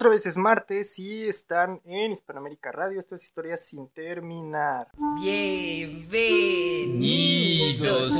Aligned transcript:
Otra 0.00 0.08
vez 0.08 0.24
es 0.24 0.38
martes 0.38 0.98
y 0.98 1.28
están 1.28 1.82
en 1.84 2.12
Hispanoamérica 2.12 2.72
Radio. 2.72 2.98
Esto 2.98 3.16
es 3.16 3.24
Historias 3.24 3.66
sin 3.66 3.86
terminar. 3.90 4.88
Bienvenidos 5.20 6.08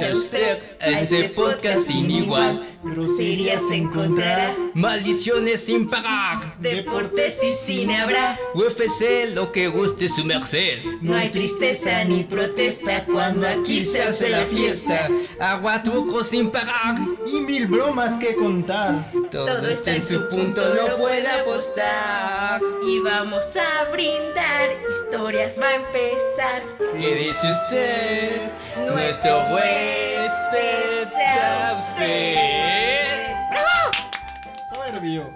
a 0.02 0.12
usted 0.12 0.58
a 0.78 1.00
este 1.00 1.30
podcast 1.30 1.78
sin 1.78 2.10
igual. 2.10 2.62
Groserías 2.84 3.70
encontrará, 3.70 4.54
Maldiciones 4.74 5.62
sin 5.62 5.88
pagar. 5.88 6.60
deportes 6.60 7.42
y 7.42 7.52
cine 7.52 7.96
habrá. 7.96 8.38
UFC, 8.52 9.30
lo 9.32 9.50
que 9.50 9.68
guste 9.68 10.10
su 10.10 10.22
merced. 10.26 10.80
No 11.00 11.14
hay 11.14 11.30
tristeza 11.30 12.04
ni 12.04 12.24
protesta 12.24 13.06
cuando 13.06 13.48
aquí 13.48 13.80
se 13.80 14.02
hace 14.02 14.28
la 14.28 14.44
fiesta. 14.44 15.08
Agua, 15.40 15.82
truco 15.82 16.24
sin 16.24 16.50
pagar. 16.50 16.96
Y 17.26 17.40
mil 17.40 17.68
bromas 17.68 18.18
que 18.18 18.34
contar. 18.34 19.10
Todo, 19.30 19.66
está 19.66 19.96
en 19.96 20.02
su 20.02 20.28
punto, 20.28 20.74
no 20.74 20.98
puede 20.98 21.26
apostar. 21.26 21.69
Y 22.82 22.98
vamos 23.00 23.56
a 23.56 23.90
brindar, 23.92 24.70
historias 24.88 25.60
va 25.60 25.68
a 25.68 25.74
empezar. 25.76 26.62
¿Qué 26.98 27.14
dice 27.14 27.48
usted? 27.48 28.52
Nuestro 28.88 29.38
huésped 29.54 31.04
sea 31.04 31.70
usted. 31.72 33.36
Soberbio. 34.74 35.32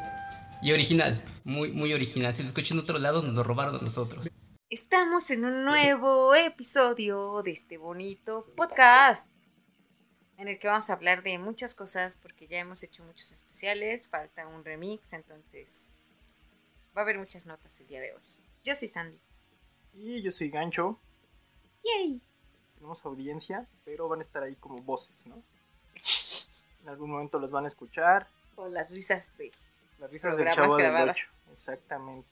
Y 0.60 0.72
original, 0.72 1.22
muy, 1.44 1.70
muy 1.70 1.92
original. 1.92 2.34
Si 2.34 2.42
lo 2.42 2.48
escuchan 2.48 2.78
en 2.78 2.82
otro 2.82 2.98
lado, 2.98 3.22
nos 3.22 3.34
lo 3.34 3.44
robaron 3.44 3.76
a 3.76 3.78
nosotros. 3.78 4.28
Estamos 4.68 5.30
en 5.30 5.44
un 5.44 5.64
nuevo 5.64 6.34
episodio 6.34 7.42
de 7.42 7.52
este 7.52 7.78
bonito 7.78 8.52
podcast 8.56 9.30
en 10.36 10.48
el 10.48 10.58
que 10.58 10.66
vamos 10.66 10.90
a 10.90 10.94
hablar 10.94 11.22
de 11.22 11.38
muchas 11.38 11.76
cosas 11.76 12.18
porque 12.20 12.48
ya 12.48 12.58
hemos 12.58 12.82
hecho 12.82 13.04
muchos 13.04 13.30
especiales, 13.30 14.08
falta 14.08 14.48
un 14.48 14.64
remix, 14.64 15.12
entonces 15.12 15.93
va 16.96 17.00
a 17.00 17.04
haber 17.04 17.18
muchas 17.18 17.46
notas 17.46 17.78
el 17.80 17.86
día 17.86 18.00
de 18.00 18.12
hoy. 18.12 18.22
Yo 18.62 18.74
soy 18.74 18.88
Sandy. 18.88 19.20
Y 19.92 20.22
yo 20.22 20.30
soy 20.30 20.50
Gancho. 20.50 20.98
¡Yay! 21.84 22.22
Tenemos 22.74 23.04
audiencia, 23.04 23.68
pero 23.84 24.08
van 24.08 24.20
a 24.20 24.22
estar 24.22 24.42
ahí 24.42 24.56
como 24.56 24.76
voces, 24.76 25.26
¿no? 25.26 25.42
En 26.82 26.90
algún 26.90 27.10
momento 27.10 27.38
los 27.38 27.50
van 27.50 27.64
a 27.64 27.68
escuchar. 27.68 28.28
O 28.56 28.68
las 28.68 28.90
risas 28.90 29.34
de... 29.38 29.50
Las 29.98 30.10
risas 30.10 30.36
del 30.36 30.52
chavo 30.52 30.76
del 30.76 30.84
grabadas. 30.84 31.16
8. 31.16 31.50
Exactamente. 31.50 32.28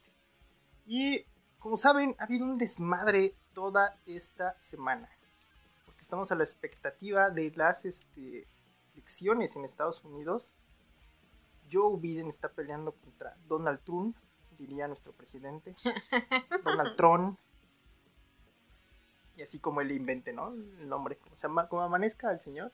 Y 0.85 1.25
como 1.57 1.75
saben, 1.75 2.15
ha 2.19 2.25
habido 2.25 2.45
un 2.45 2.59
desmadre 2.59 3.33
toda 3.53 3.97
esta 4.05 4.59
semana. 4.59 5.09
Porque 5.87 6.01
estamos 6.01 6.31
a 6.31 6.35
la 6.35 6.43
expectativa 6.43 7.31
de 7.31 7.51
las 7.55 7.85
este, 7.85 8.47
elecciones 8.93 9.55
en 9.55 9.65
Estados 9.65 10.03
Unidos. 10.03 10.53
Joe 11.71 11.97
Biden 11.99 12.27
está 12.27 12.49
peleando 12.49 12.91
contra 12.91 13.35
Donald 13.47 13.79
Trump, 13.83 14.15
diría 14.65 14.87
nuestro 14.87 15.11
presidente. 15.13 15.75
Donald 16.63 16.95
Trump. 16.95 17.37
Y 19.35 19.41
así 19.41 19.59
como 19.59 19.81
él 19.81 19.91
invente, 19.91 20.31
¿no? 20.31 20.53
El 20.53 20.87
nombre. 20.87 21.17
Como, 21.17 21.35
se 21.35 21.47
llama, 21.47 21.67
como 21.67 21.81
amanezca 21.81 22.31
el 22.31 22.39
señor 22.39 22.71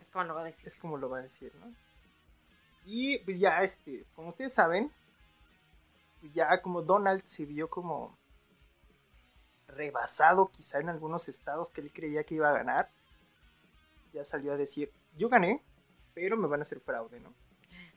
Es 0.00 0.10
como 0.10 0.24
lo 0.24 0.34
va 0.34 0.42
a 0.42 0.44
decir. 0.44 0.68
es 0.68 0.76
como 0.76 0.96
lo 0.96 1.08
va 1.08 1.18
a 1.18 1.22
decir, 1.22 1.52
¿no? 1.56 1.74
Y 2.86 3.18
pues 3.20 3.40
ya, 3.40 3.62
este, 3.62 4.04
como 4.14 4.28
ustedes 4.28 4.52
saben, 4.52 4.92
pues 6.20 6.32
ya 6.34 6.60
como 6.60 6.82
Donald 6.82 7.24
se 7.24 7.46
vio 7.46 7.68
como 7.68 8.16
rebasado 9.66 10.48
quizá 10.48 10.78
en 10.78 10.90
algunos 10.90 11.28
estados 11.28 11.70
que 11.70 11.80
él 11.80 11.92
creía 11.92 12.24
que 12.24 12.34
iba 12.34 12.50
a 12.50 12.52
ganar, 12.52 12.90
ya 14.12 14.22
salió 14.24 14.52
a 14.52 14.56
decir, 14.56 14.92
yo 15.16 15.28
gané, 15.30 15.62
pero 16.12 16.36
me 16.36 16.46
van 16.46 16.60
a 16.60 16.62
hacer 16.62 16.80
fraude, 16.80 17.20
¿no? 17.20 17.34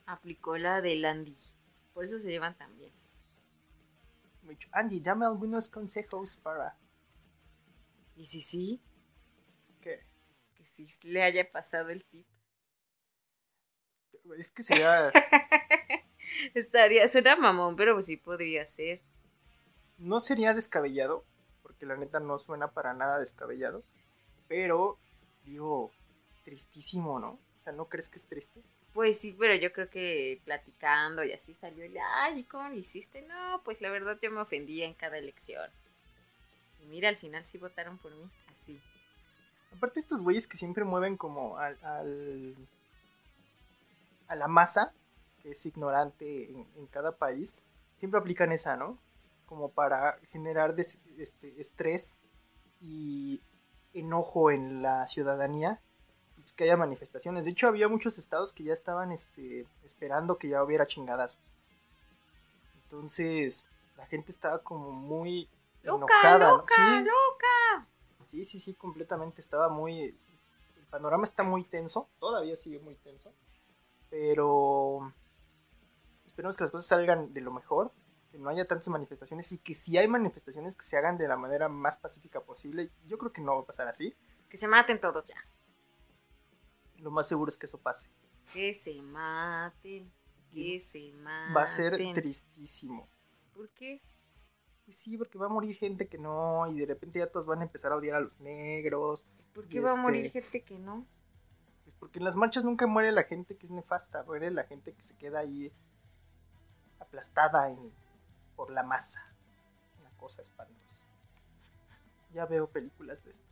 Aplicó 0.06 0.58
la 0.58 0.82
de 0.82 0.96
Landy. 0.96 1.38
Por 1.94 2.06
eso 2.06 2.18
se 2.18 2.32
llevan 2.32 2.58
tan 2.58 2.76
bien. 2.78 2.97
Me 4.48 4.54
dicho, 4.54 4.70
Andy, 4.72 5.02
dame 5.02 5.26
algunos 5.26 5.68
consejos 5.70 6.38
para 6.38 6.78
Y 8.16 8.26
si 8.26 8.42
sí, 8.42 8.82
que 9.82 10.00
que 10.56 10.66
sí 10.66 10.88
le 11.04 11.22
haya 11.22 11.52
pasado 11.52 11.90
el 11.90 12.06
tip. 12.06 12.26
es 14.38 14.52
que 14.52 14.64
sería 14.64 15.12
Estaría, 16.54 17.08
suena 17.10 17.36
mamón, 17.36 17.76
pero 17.76 17.94
pues 17.96 18.06
sí 18.06 18.16
podría 18.16 18.66
ser. 18.66 19.02
no 19.98 20.20
sería 20.22 20.54
descabellado, 20.54 21.26
porque 21.62 21.86
la 21.86 21.98
neta 21.98 22.20
no 22.22 22.38
suena 22.38 22.72
para 22.72 22.94
nada 22.94 23.20
descabellado, 23.20 23.84
pero 24.48 24.98
digo, 25.44 25.92
tristísimo, 26.46 27.20
¿no? 27.20 27.32
O 27.32 27.64
sea, 27.64 27.74
¿no 27.74 27.90
crees 27.90 28.08
que 28.08 28.18
es 28.18 28.28
triste? 28.28 28.64
Pues 28.98 29.20
sí, 29.20 29.36
pero 29.38 29.54
yo 29.54 29.72
creo 29.72 29.92
que 29.92 30.42
platicando 30.44 31.24
y 31.24 31.32
así 31.32 31.54
salió 31.54 31.86
el, 31.86 31.96
ay, 32.16 32.40
¿y 32.40 32.44
cómo 32.46 32.68
lo 32.68 32.74
hiciste? 32.74 33.22
No, 33.22 33.62
pues 33.64 33.80
la 33.80 33.92
verdad 33.92 34.18
yo 34.20 34.32
me 34.32 34.42
ofendía 34.42 34.88
en 34.88 34.96
cada 34.96 35.20
elección. 35.20 35.70
Y 36.82 36.88
mira, 36.88 37.08
al 37.08 37.18
final 37.18 37.46
sí 37.46 37.60
votaron 37.60 38.00
por 38.00 38.12
mí, 38.16 38.28
así. 38.56 38.82
Aparte 39.72 40.00
estos 40.00 40.24
güeyes 40.24 40.48
que 40.48 40.58
siempre 40.58 40.84
mueven 40.84 41.16
como 41.16 41.60
al, 41.60 41.78
a 44.28 44.36
la 44.36 44.48
masa, 44.48 44.96
que 45.44 45.52
es 45.52 45.64
ignorante 45.64 46.46
en, 46.46 46.88
cada 46.88 47.18
país, 47.18 47.56
siempre 47.98 48.20
aplican 48.20 48.52
esa, 48.52 48.78
¿no? 48.78 48.98
Como 49.46 49.70
para 49.70 50.18
generar 50.32 50.74
este, 50.80 51.62
estrés 51.62 52.16
y 52.82 53.44
enojo 53.94 54.50
en 54.50 54.82
la 54.82 55.06
ciudadanía 55.06 55.82
que 56.58 56.66
haya 56.66 56.76
manifestaciones. 56.76 57.46
De 57.46 57.52
hecho, 57.52 57.68
había 57.68 57.88
muchos 57.88 58.18
estados 58.18 58.52
que 58.54 58.64
ya 58.64 58.74
estaban 58.74 59.12
este, 59.14 59.66
esperando 59.86 60.38
que 60.38 60.50
ya 60.50 60.62
hubiera 60.64 60.86
chingadazos. 60.88 61.40
Entonces, 62.84 63.66
la 63.96 64.06
gente 64.08 64.32
estaba 64.32 64.60
como 64.64 64.92
muy 64.92 65.50
¡Loca, 65.84 66.06
enojada. 66.14 66.50
¿no? 66.50 66.58
loca, 66.58 66.76
Sí. 66.76 67.00
loca! 67.06 67.88
Sí, 68.26 68.44
sí, 68.44 68.60
sí, 68.60 68.74
completamente. 68.74 69.40
Estaba 69.40 69.70
muy. 69.70 70.18
El 70.76 70.86
panorama 70.90 71.24
está 71.24 71.44
muy 71.44 71.64
tenso. 71.64 72.10
Todavía 72.20 72.56
sigue 72.58 72.80
muy 72.80 72.96
tenso. 72.96 73.32
Pero. 74.10 75.14
Esperemos 76.26 76.58
que 76.58 76.64
las 76.64 76.72
cosas 76.72 76.88
salgan 76.88 77.34
de 77.34 77.42
lo 77.42 77.52
mejor. 77.52 77.92
Que 78.32 78.38
no 78.38 78.50
haya 78.50 78.68
tantas 78.68 78.88
manifestaciones. 78.90 79.52
Y 79.54 79.60
que 79.60 79.74
si 79.74 79.98
hay 79.98 80.08
manifestaciones, 80.08 80.76
que 80.76 80.84
se 80.84 80.98
hagan 80.98 81.18
de 81.18 81.28
la 81.28 81.38
manera 81.38 81.70
más 81.70 81.98
pacífica 81.98 82.42
posible. 82.42 82.92
Yo 83.06 83.18
creo 83.18 83.32
que 83.32 83.42
no 83.42 83.56
va 83.56 83.62
a 83.62 83.66
pasar 83.66 83.88
así. 83.88 84.14
Que 84.50 84.58
se 84.58 84.68
maten 84.68 85.00
todos 85.00 85.24
ya. 85.26 85.36
Lo 86.98 87.12
más 87.12 87.28
seguro 87.28 87.50
es 87.50 87.58
que 87.58 87.66
eso 87.66 87.78
pase. 87.78 88.10
Que 88.54 88.74
se 88.74 89.02
maten. 89.02 90.12
Que 90.52 90.80
se 90.80 91.12
maten. 91.14 91.56
Va 91.56 91.64
a 91.64 91.68
ser 91.68 91.98
tristísimo. 92.14 93.08
¿Por 93.54 93.70
qué? 93.70 94.02
Pues 94.86 94.98
sí, 94.98 95.18
porque 95.18 95.38
va 95.38 95.48
a 95.48 95.50
morir 95.50 95.76
gente 95.76 96.08
que 96.08 96.18
no. 96.18 96.66
Y 96.72 96.80
de 96.80 96.86
repente 96.86 97.20
ya 97.20 97.28
todos 97.28 97.46
van 97.46 97.60
a 97.60 97.64
empezar 97.64 97.92
a 97.92 97.98
odiar 97.98 98.16
a 98.16 98.22
los 98.22 98.40
negros. 98.40 99.26
¿Por 99.54 99.68
qué 99.68 99.80
va 99.80 99.90
a 99.90 99.92
este- 99.94 100.02
morir 100.02 100.32
gente 100.32 100.64
que 100.64 100.80
no? 100.80 101.06
Pues 101.84 101.96
porque 102.00 102.20
en 102.20 102.26
las 102.26 102.36
marchas 102.36 102.64
nunca 102.64 102.88
muere 102.88 103.12
la 103.12 103.24
gente 103.24 103.58
que 103.58 103.66
es 103.66 103.72
nefasta, 103.72 104.24
muere 104.24 104.50
la 104.52 104.64
gente 104.64 104.94
que 104.94 105.02
se 105.02 105.16
queda 105.16 105.40
ahí 105.40 105.72
aplastada 107.00 107.70
en, 107.70 107.92
por 108.56 108.72
la 108.72 108.84
masa. 108.84 109.34
Una 110.00 110.10
cosa 110.18 110.42
espantosa. 110.42 111.04
Ya 112.34 112.46
veo 112.46 112.70
películas 112.70 113.24
de 113.24 113.32
esto. 113.32 113.44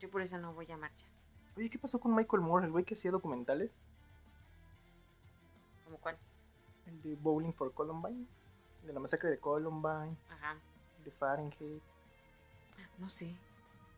Yo 0.00 0.10
por 0.10 0.22
eso 0.22 0.38
no 0.38 0.54
voy 0.54 0.70
a 0.72 0.76
marchas. 0.76 1.29
Oye, 1.60 1.68
¿qué 1.68 1.78
pasó 1.78 2.00
con 2.00 2.14
Michael 2.14 2.42
Moore, 2.42 2.64
el 2.64 2.72
güey 2.72 2.86
que 2.86 2.94
hacía 2.94 3.10
documentales? 3.10 3.70
¿Como 5.84 5.98
cuál? 5.98 6.16
El 6.86 7.02
de 7.02 7.16
Bowling 7.16 7.52
for 7.52 7.70
Columbine, 7.74 8.24
de 8.82 8.94
la 8.94 8.98
masacre 8.98 9.28
de 9.28 9.38
Columbine, 9.38 10.16
Ajá. 10.30 10.56
el 10.96 11.04
de 11.04 11.10
Fahrenheit. 11.10 11.82
No 12.96 13.10
sé. 13.10 13.36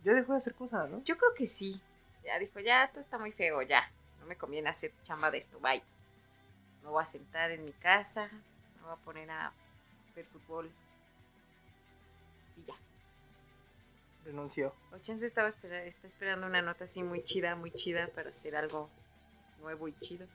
Ya 0.02 0.12
dejó 0.12 0.32
de 0.32 0.38
hacer 0.38 0.56
cosas, 0.56 0.90
¿no? 0.90 1.04
Yo 1.04 1.16
creo 1.16 1.34
que 1.34 1.46
sí. 1.46 1.80
Ya 2.24 2.36
dijo, 2.40 2.58
ya, 2.58 2.82
esto 2.82 2.98
está 2.98 3.16
muy 3.16 3.30
feo, 3.30 3.62
ya. 3.62 3.88
No 4.18 4.26
me 4.26 4.34
conviene 4.34 4.68
hacer 4.68 4.92
chamba 5.04 5.30
de 5.30 5.38
esto, 5.38 5.60
bye. 5.60 5.84
Me 6.82 6.88
voy 6.88 7.00
a 7.00 7.06
sentar 7.06 7.52
en 7.52 7.64
mi 7.64 7.72
casa, 7.74 8.28
me 8.74 8.82
voy 8.82 8.90
a 8.92 9.04
poner 9.04 9.30
a 9.30 9.52
ver 10.16 10.24
fútbol. 10.24 10.68
Y 12.56 12.64
ya. 12.64 12.74
Renunció. 14.24 14.72
O 14.92 14.98
chance 14.98 15.26
estaba 15.26 15.48
está 15.48 16.06
esperando 16.06 16.46
una 16.46 16.62
nota 16.62 16.84
así 16.84 17.02
muy 17.02 17.22
chida, 17.22 17.56
muy 17.56 17.70
chida 17.72 18.08
para 18.14 18.30
hacer 18.30 18.54
algo 18.56 18.88
nuevo 19.60 19.88
y 19.88 19.94
chido. 19.94 20.26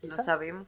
Quizá, 0.00 0.16
No 0.16 0.22
sabemos. 0.24 0.66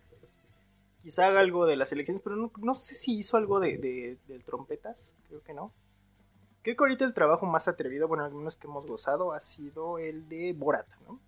quizá 1.02 1.26
haga 1.28 1.40
algo 1.40 1.66
de 1.66 1.76
las 1.76 1.92
elecciones, 1.92 2.22
pero 2.22 2.36
no, 2.36 2.52
no 2.58 2.74
sé 2.74 2.94
si 2.94 3.18
hizo 3.18 3.36
algo 3.36 3.60
de, 3.60 3.78
de, 3.78 4.18
del 4.28 4.44
trompetas, 4.44 5.14
creo 5.28 5.42
que 5.42 5.54
no. 5.54 5.72
Creo 6.62 6.76
que 6.76 6.84
ahorita 6.84 7.04
el 7.04 7.14
trabajo 7.14 7.46
más 7.46 7.68
atrevido, 7.68 8.06
bueno, 8.06 8.24
algunos 8.24 8.56
que 8.56 8.66
hemos 8.66 8.86
gozado, 8.86 9.32
ha 9.32 9.40
sido 9.40 9.98
el 9.98 10.28
de 10.28 10.52
Borat, 10.52 10.86
¿no? 11.08 11.18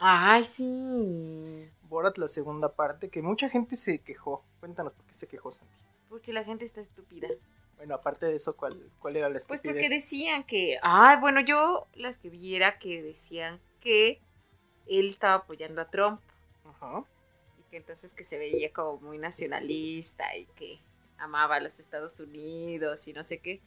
Ay, 0.00 0.44
sí. 0.44 1.68
Borat, 1.88 2.16
la 2.18 2.28
segunda 2.28 2.72
parte, 2.72 3.10
que 3.10 3.20
mucha 3.20 3.48
gente 3.50 3.76
se 3.76 3.98
quejó. 3.98 4.42
Cuéntanos 4.60 4.92
por 4.94 5.04
qué 5.06 5.14
se 5.14 5.26
quejó, 5.26 5.50
Santi. 5.52 5.74
Porque 6.08 6.32
la 6.32 6.42
gente 6.44 6.64
está 6.64 6.80
estúpida. 6.80 7.28
Bueno, 7.78 7.94
aparte 7.94 8.26
de 8.26 8.36
eso, 8.36 8.56
¿cuál, 8.56 8.74
cuál 9.00 9.16
era 9.16 9.28
la 9.28 9.32
Pues 9.34 9.42
estupidez? 9.44 9.72
porque 9.74 9.88
decían 9.88 10.44
que, 10.44 10.78
ay, 10.82 11.18
bueno, 11.20 11.40
yo 11.40 11.86
las 11.94 12.18
que 12.18 12.28
viera 12.28 12.78
que 12.78 13.02
decían 13.02 13.60
que 13.80 14.20
él 14.86 15.08
estaba 15.08 15.34
apoyando 15.34 15.80
a 15.80 15.88
Trump 15.90 16.20
Ajá. 16.64 17.04
y 17.58 17.70
que 17.70 17.76
entonces 17.78 18.12
que 18.14 18.24
se 18.24 18.36
veía 18.38 18.72
como 18.72 18.98
muy 19.00 19.18
nacionalista 19.18 20.36
y 20.36 20.46
que 20.56 20.80
amaba 21.18 21.56
a 21.56 21.60
los 21.60 21.78
Estados 21.78 22.18
Unidos 22.20 23.06
y 23.08 23.12
no 23.12 23.22
sé 23.24 23.38
qué. 23.38 23.60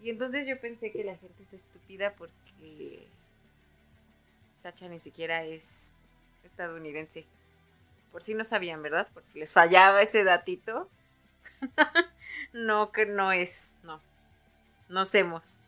Y 0.00 0.10
entonces 0.10 0.46
yo 0.46 0.60
pensé 0.60 0.90
que 0.92 1.04
la 1.04 1.16
gente 1.16 1.42
es 1.42 1.52
estúpida 1.52 2.12
porque 2.16 3.06
Sacha 4.54 4.88
ni 4.88 4.98
siquiera 4.98 5.44
es 5.44 5.92
estadounidense. 6.44 7.24
Por 8.10 8.22
si 8.22 8.34
no 8.34 8.42
sabían, 8.44 8.82
¿verdad? 8.82 9.06
Por 9.12 9.24
si 9.24 9.38
les 9.38 9.52
fallaba 9.52 10.00
ese 10.02 10.24
datito. 10.24 10.88
no, 12.52 12.92
que 12.92 13.06
no 13.06 13.32
es, 13.32 13.72
no. 13.82 14.00
No 14.88 15.00
hacemos. 15.00 15.62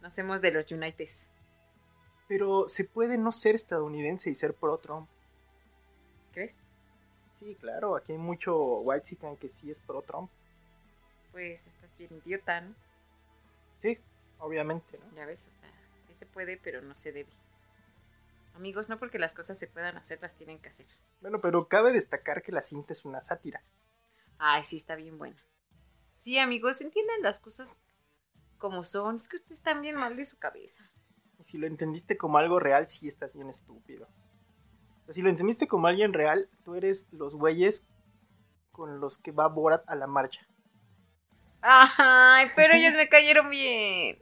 No 0.00 0.08
hacemos 0.08 0.40
de 0.40 0.52
los 0.52 0.70
Uniteds. 0.70 1.28
Pero 2.28 2.68
se 2.68 2.84
puede 2.84 3.18
no 3.18 3.32
ser 3.32 3.54
estadounidense 3.54 4.30
y 4.30 4.34
ser 4.34 4.54
pro-Trump. 4.54 5.08
¿Crees? 6.32 6.56
Sí, 7.38 7.54
claro, 7.54 7.96
aquí 7.96 8.12
hay 8.12 8.18
mucho 8.18 8.56
white 8.80 9.16
que 9.38 9.48
sí 9.48 9.70
es 9.70 9.78
pro-Trump. 9.80 10.30
Pues 11.32 11.66
estás 11.66 11.96
bien 11.98 12.10
idiota, 12.24 12.60
¿no? 12.62 12.74
Sí, 13.80 13.98
obviamente, 14.38 14.98
¿no? 14.98 15.16
Ya 15.16 15.26
ves, 15.26 15.46
o 15.46 15.60
sea, 15.60 15.70
sí 16.06 16.14
se 16.14 16.26
puede, 16.26 16.56
pero 16.56 16.80
no 16.80 16.94
se 16.94 17.12
debe. 17.12 17.30
Amigos, 18.54 18.88
no 18.88 18.98
porque 18.98 19.18
las 19.18 19.34
cosas 19.34 19.58
se 19.58 19.66
puedan 19.66 19.98
hacer, 19.98 20.18
las 20.22 20.34
tienen 20.34 20.58
que 20.58 20.70
hacer. 20.70 20.86
Bueno, 21.20 21.42
pero 21.42 21.68
cabe 21.68 21.92
destacar 21.92 22.42
que 22.42 22.52
la 22.52 22.62
cinta 22.62 22.94
es 22.94 23.04
una 23.04 23.20
sátira. 23.20 23.62
Ay, 24.38 24.64
sí, 24.64 24.76
está 24.76 24.94
bien 24.96 25.18
buena. 25.18 25.42
Sí, 26.18 26.38
amigos, 26.38 26.80
entiendan 26.80 27.22
las 27.22 27.40
cosas 27.40 27.78
como 28.58 28.84
son. 28.84 29.16
Es 29.16 29.28
que 29.28 29.36
ustedes 29.36 29.58
están 29.58 29.82
bien 29.82 29.96
mal 29.96 30.16
de 30.16 30.26
su 30.26 30.38
cabeza. 30.38 30.90
Si 31.40 31.58
lo 31.58 31.66
entendiste 31.66 32.16
como 32.16 32.38
algo 32.38 32.58
real, 32.58 32.88
sí 32.88 33.08
estás 33.08 33.34
bien 33.34 33.48
estúpido. 33.48 34.08
O 35.02 35.04
sea, 35.06 35.14
si 35.14 35.22
lo 35.22 35.28
entendiste 35.28 35.68
como 35.68 35.86
alguien 35.86 36.12
real, 36.12 36.48
tú 36.64 36.74
eres 36.74 37.06
los 37.12 37.34
güeyes 37.34 37.86
con 38.72 39.00
los 39.00 39.18
que 39.18 39.32
va 39.32 39.48
Borat 39.48 39.88
a 39.88 39.94
la 39.94 40.06
marcha. 40.06 40.46
Ay, 41.60 42.48
pero 42.56 42.74
ellos 42.74 42.94
me 42.96 43.08
cayeron 43.08 43.50
bien. 43.50 44.18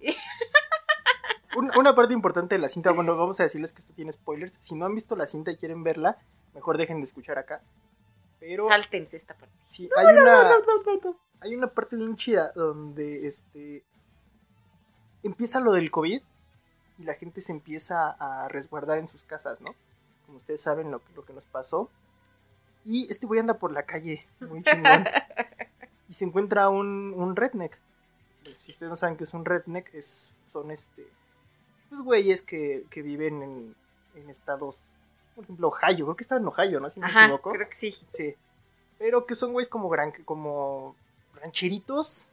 una 1.76 1.94
parte 1.94 2.14
importante 2.14 2.54
de 2.54 2.60
la 2.60 2.68
cinta, 2.68 2.92
bueno, 2.92 3.16
vamos 3.16 3.38
a 3.40 3.44
decirles 3.44 3.72
que 3.72 3.80
esto 3.80 3.94
tiene 3.94 4.12
spoilers. 4.12 4.56
Si 4.60 4.74
no 4.74 4.86
han 4.86 4.94
visto 4.94 5.16
la 5.16 5.26
cinta 5.26 5.50
y 5.50 5.56
quieren 5.56 5.82
verla, 5.84 6.18
mejor 6.54 6.78
dejen 6.78 6.98
de 6.98 7.04
escuchar 7.04 7.38
acá. 7.38 7.62
Pero. 8.42 8.66
Sáltense 8.66 9.16
esta 9.16 9.34
parte. 9.34 9.54
Sí, 9.64 9.88
hay 9.96 10.16
una. 10.16 10.50
hay 11.40 11.54
una 11.54 11.68
parte 11.68 11.94
bien 11.94 12.16
chida 12.16 12.50
donde 12.56 13.28
este. 13.28 13.84
Empieza 15.22 15.60
lo 15.60 15.72
del 15.72 15.92
COVID 15.92 16.20
y 16.98 17.02
la 17.04 17.14
gente 17.14 17.40
se 17.40 17.52
empieza 17.52 18.10
a 18.10 18.48
resguardar 18.48 18.98
en 18.98 19.06
sus 19.06 19.22
casas, 19.22 19.60
¿no? 19.60 19.72
Como 20.26 20.38
ustedes 20.38 20.60
saben 20.60 20.90
lo, 20.90 21.00
lo 21.14 21.24
que 21.24 21.32
nos 21.32 21.46
pasó. 21.46 21.88
Y 22.84 23.08
este 23.08 23.28
güey 23.28 23.38
anda 23.38 23.54
por 23.54 23.72
la 23.72 23.84
calle, 23.84 24.26
muy 24.40 24.62
chingón. 24.64 25.04
y 26.08 26.12
se 26.12 26.24
encuentra 26.24 26.68
un, 26.68 27.14
un 27.16 27.36
redneck. 27.36 27.78
Si 28.58 28.72
ustedes 28.72 28.90
no 28.90 28.96
saben 28.96 29.16
qué 29.16 29.22
es 29.22 29.34
un 29.34 29.44
redneck, 29.44 29.94
es, 29.94 30.32
son 30.52 30.72
este 30.72 31.06
pues 31.92 32.02
güeyes 32.02 32.42
que, 32.42 32.86
que 32.90 33.02
viven 33.02 33.42
en, 33.42 33.76
en, 34.14 34.30
estados, 34.30 34.80
por 35.34 35.44
ejemplo, 35.44 35.68
Ohio, 35.68 36.06
creo 36.06 36.16
que 36.16 36.22
estaba 36.22 36.40
en 36.40 36.46
Ohio, 36.46 36.80
¿no? 36.80 36.90
Si 36.90 37.00
no 37.00 37.06
me 37.06 37.12
equivoco. 37.12 37.52
Creo 37.52 37.68
que 37.68 37.74
sí. 37.74 37.96
Sí. 38.08 38.34
Pero 38.98 39.26
que 39.26 39.34
son 39.34 39.52
güeyes 39.52 39.68
como 39.68 39.88
gran, 39.88 40.12
como 40.24 40.94
rancheritos. 41.34 42.28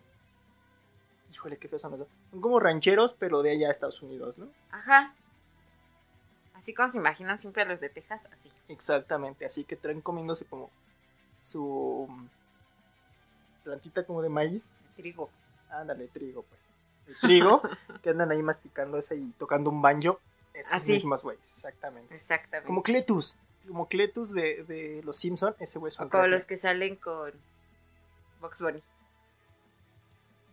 Híjole, 1.32 1.58
qué 1.58 1.68
feo 1.68 1.80
son 1.80 1.98
los 1.98 2.08
Son 2.32 2.42
como 2.42 2.60
rancheros, 2.60 3.14
pero 3.14 3.42
de 3.42 3.52
allá 3.52 3.70
a 3.70 3.72
Estados 3.72 4.02
Unidos, 4.02 4.38
¿no? 4.38 4.48
Ajá. 4.72 5.14
Así 6.54 6.74
como 6.74 6.90
se 6.90 6.98
imaginan 6.98 7.40
siempre 7.40 7.62
a 7.62 7.66
los 7.66 7.80
de 7.80 7.90
Texas, 7.90 8.28
así. 8.34 8.52
Exactamente, 8.68 9.46
así 9.46 9.64
que 9.64 9.78
traen 9.78 10.02
comiéndose 10.02 10.46
como 10.46 10.70
su 11.42 12.08
plantita 13.64 14.06
como 14.06 14.22
de 14.22 14.30
maíz. 14.30 14.70
Trigo. 14.98 15.30
Ándale, 15.70 16.08
trigo, 16.08 16.44
pues 16.44 16.60
trigo, 17.22 17.62
que 18.04 18.10
andan 18.10 18.32
ahí 18.32 18.44
masticando 18.44 18.98
esa 18.98 19.16
y 19.16 19.32
tocando 19.38 19.70
un 19.70 19.82
banjo. 19.82 20.20
Esos 20.60 20.74
Así. 20.74 20.94
mismos 20.94 21.24
güeyes, 21.24 21.52
exactamente. 21.54 22.14
Exactamente. 22.14 22.68
Como 22.68 22.84
Cletus, 22.84 23.38
como 23.68 23.88
Cletus 23.88 24.34
de, 24.34 24.64
de 24.64 25.02
los 25.04 25.18
Simpson, 25.18 25.56
ese 25.60 25.80
güey 25.80 25.90
es 25.90 26.00
un 26.00 26.08
O 26.08 26.10
como 26.10 26.28
los 26.28 26.46
que 26.46 26.58
salen 26.58 26.96
con 26.96 27.34
Box 28.42 28.60
Bunny. 28.60 28.82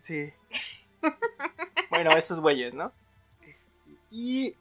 Sí. 0.00 0.32
bueno, 1.90 2.10
esos 2.16 2.40
güeyes, 2.40 2.74
¿no? 2.74 2.92
Y 4.10 4.56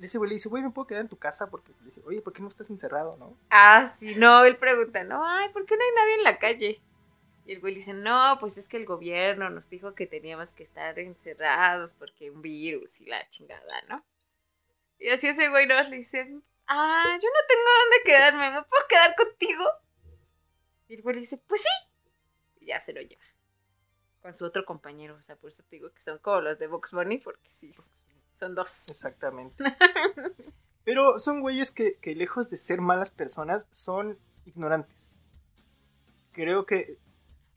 ese 0.00 0.18
güey 0.18 0.28
le 0.28 0.34
dice, 0.34 0.48
güey, 0.48 0.62
¿me 0.62 0.70
puedo 0.70 0.86
quedar 0.86 1.00
en 1.00 1.08
tu 1.08 1.16
casa? 1.16 1.48
Porque 1.50 1.72
le 1.80 1.86
dice, 1.86 2.00
oye, 2.04 2.20
¿por 2.20 2.32
qué 2.32 2.42
no 2.42 2.48
estás 2.48 2.70
encerrado, 2.70 3.16
no? 3.16 3.36
Ah, 3.50 3.86
sí, 3.86 4.14
no, 4.14 4.44
él 4.44 4.56
pregunta, 4.56 5.02
no, 5.04 5.26
ay, 5.26 5.48
¿por 5.50 5.64
qué 5.66 5.76
no 5.76 5.82
hay 5.82 5.90
nadie 5.96 6.14
en 6.14 6.22
la 6.24 6.38
calle? 6.38 6.80
Y 7.46 7.52
el 7.52 7.60
güey 7.60 7.74
dice, 7.74 7.92
no, 7.92 8.36
pues 8.40 8.56
es 8.56 8.68
que 8.68 8.76
el 8.76 8.86
gobierno 8.86 9.50
nos 9.50 9.68
dijo 9.68 9.94
que 9.94 10.06
teníamos 10.06 10.52
que 10.52 10.62
estar 10.62 10.98
encerrados 10.98 11.92
porque 11.92 12.30
un 12.30 12.40
virus 12.40 13.00
y 13.00 13.06
la 13.06 13.28
chingada, 13.30 13.82
¿no? 13.88 14.02
Y 14.98 15.10
así 15.10 15.28
ese 15.28 15.48
güey 15.48 15.66
nos 15.66 15.88
le 15.88 15.96
dice, 15.96 16.20
ah, 16.66 17.18
yo 17.20 17.28
no 17.28 17.46
tengo 17.48 17.68
dónde 17.82 18.04
quedarme, 18.04 18.50
¿me 18.50 18.62
puedo 18.62 18.86
quedar 18.88 19.14
contigo? 19.16 19.64
Y 20.88 20.94
el 20.94 21.02
güey 21.02 21.14
le 21.16 21.20
dice, 21.20 21.38
pues 21.46 21.62
sí. 21.62 21.88
Y 22.60 22.66
ya 22.66 22.80
se 22.80 22.92
lo 22.92 23.00
lleva. 23.00 23.22
Con 24.22 24.36
su 24.38 24.44
otro 24.44 24.64
compañero, 24.64 25.16
o 25.16 25.22
sea, 25.22 25.36
por 25.36 25.50
eso 25.50 25.62
te 25.64 25.76
digo 25.76 25.92
que 25.92 26.00
son 26.00 26.18
como 26.18 26.40
los 26.40 26.58
de 26.58 26.66
Box 26.66 26.92
Bunny, 26.92 27.18
porque 27.18 27.50
sí, 27.50 27.72
son 28.32 28.54
dos. 28.54 28.88
Exactamente. 28.88 29.62
Pero 30.84 31.18
son 31.18 31.40
güeyes 31.40 31.70
que, 31.70 31.96
que 31.96 32.14
lejos 32.14 32.50
de 32.50 32.56
ser 32.56 32.80
malas 32.80 33.10
personas, 33.10 33.68
son 33.70 34.18
ignorantes. 34.44 35.14
Creo 36.32 36.66
que 36.66 36.98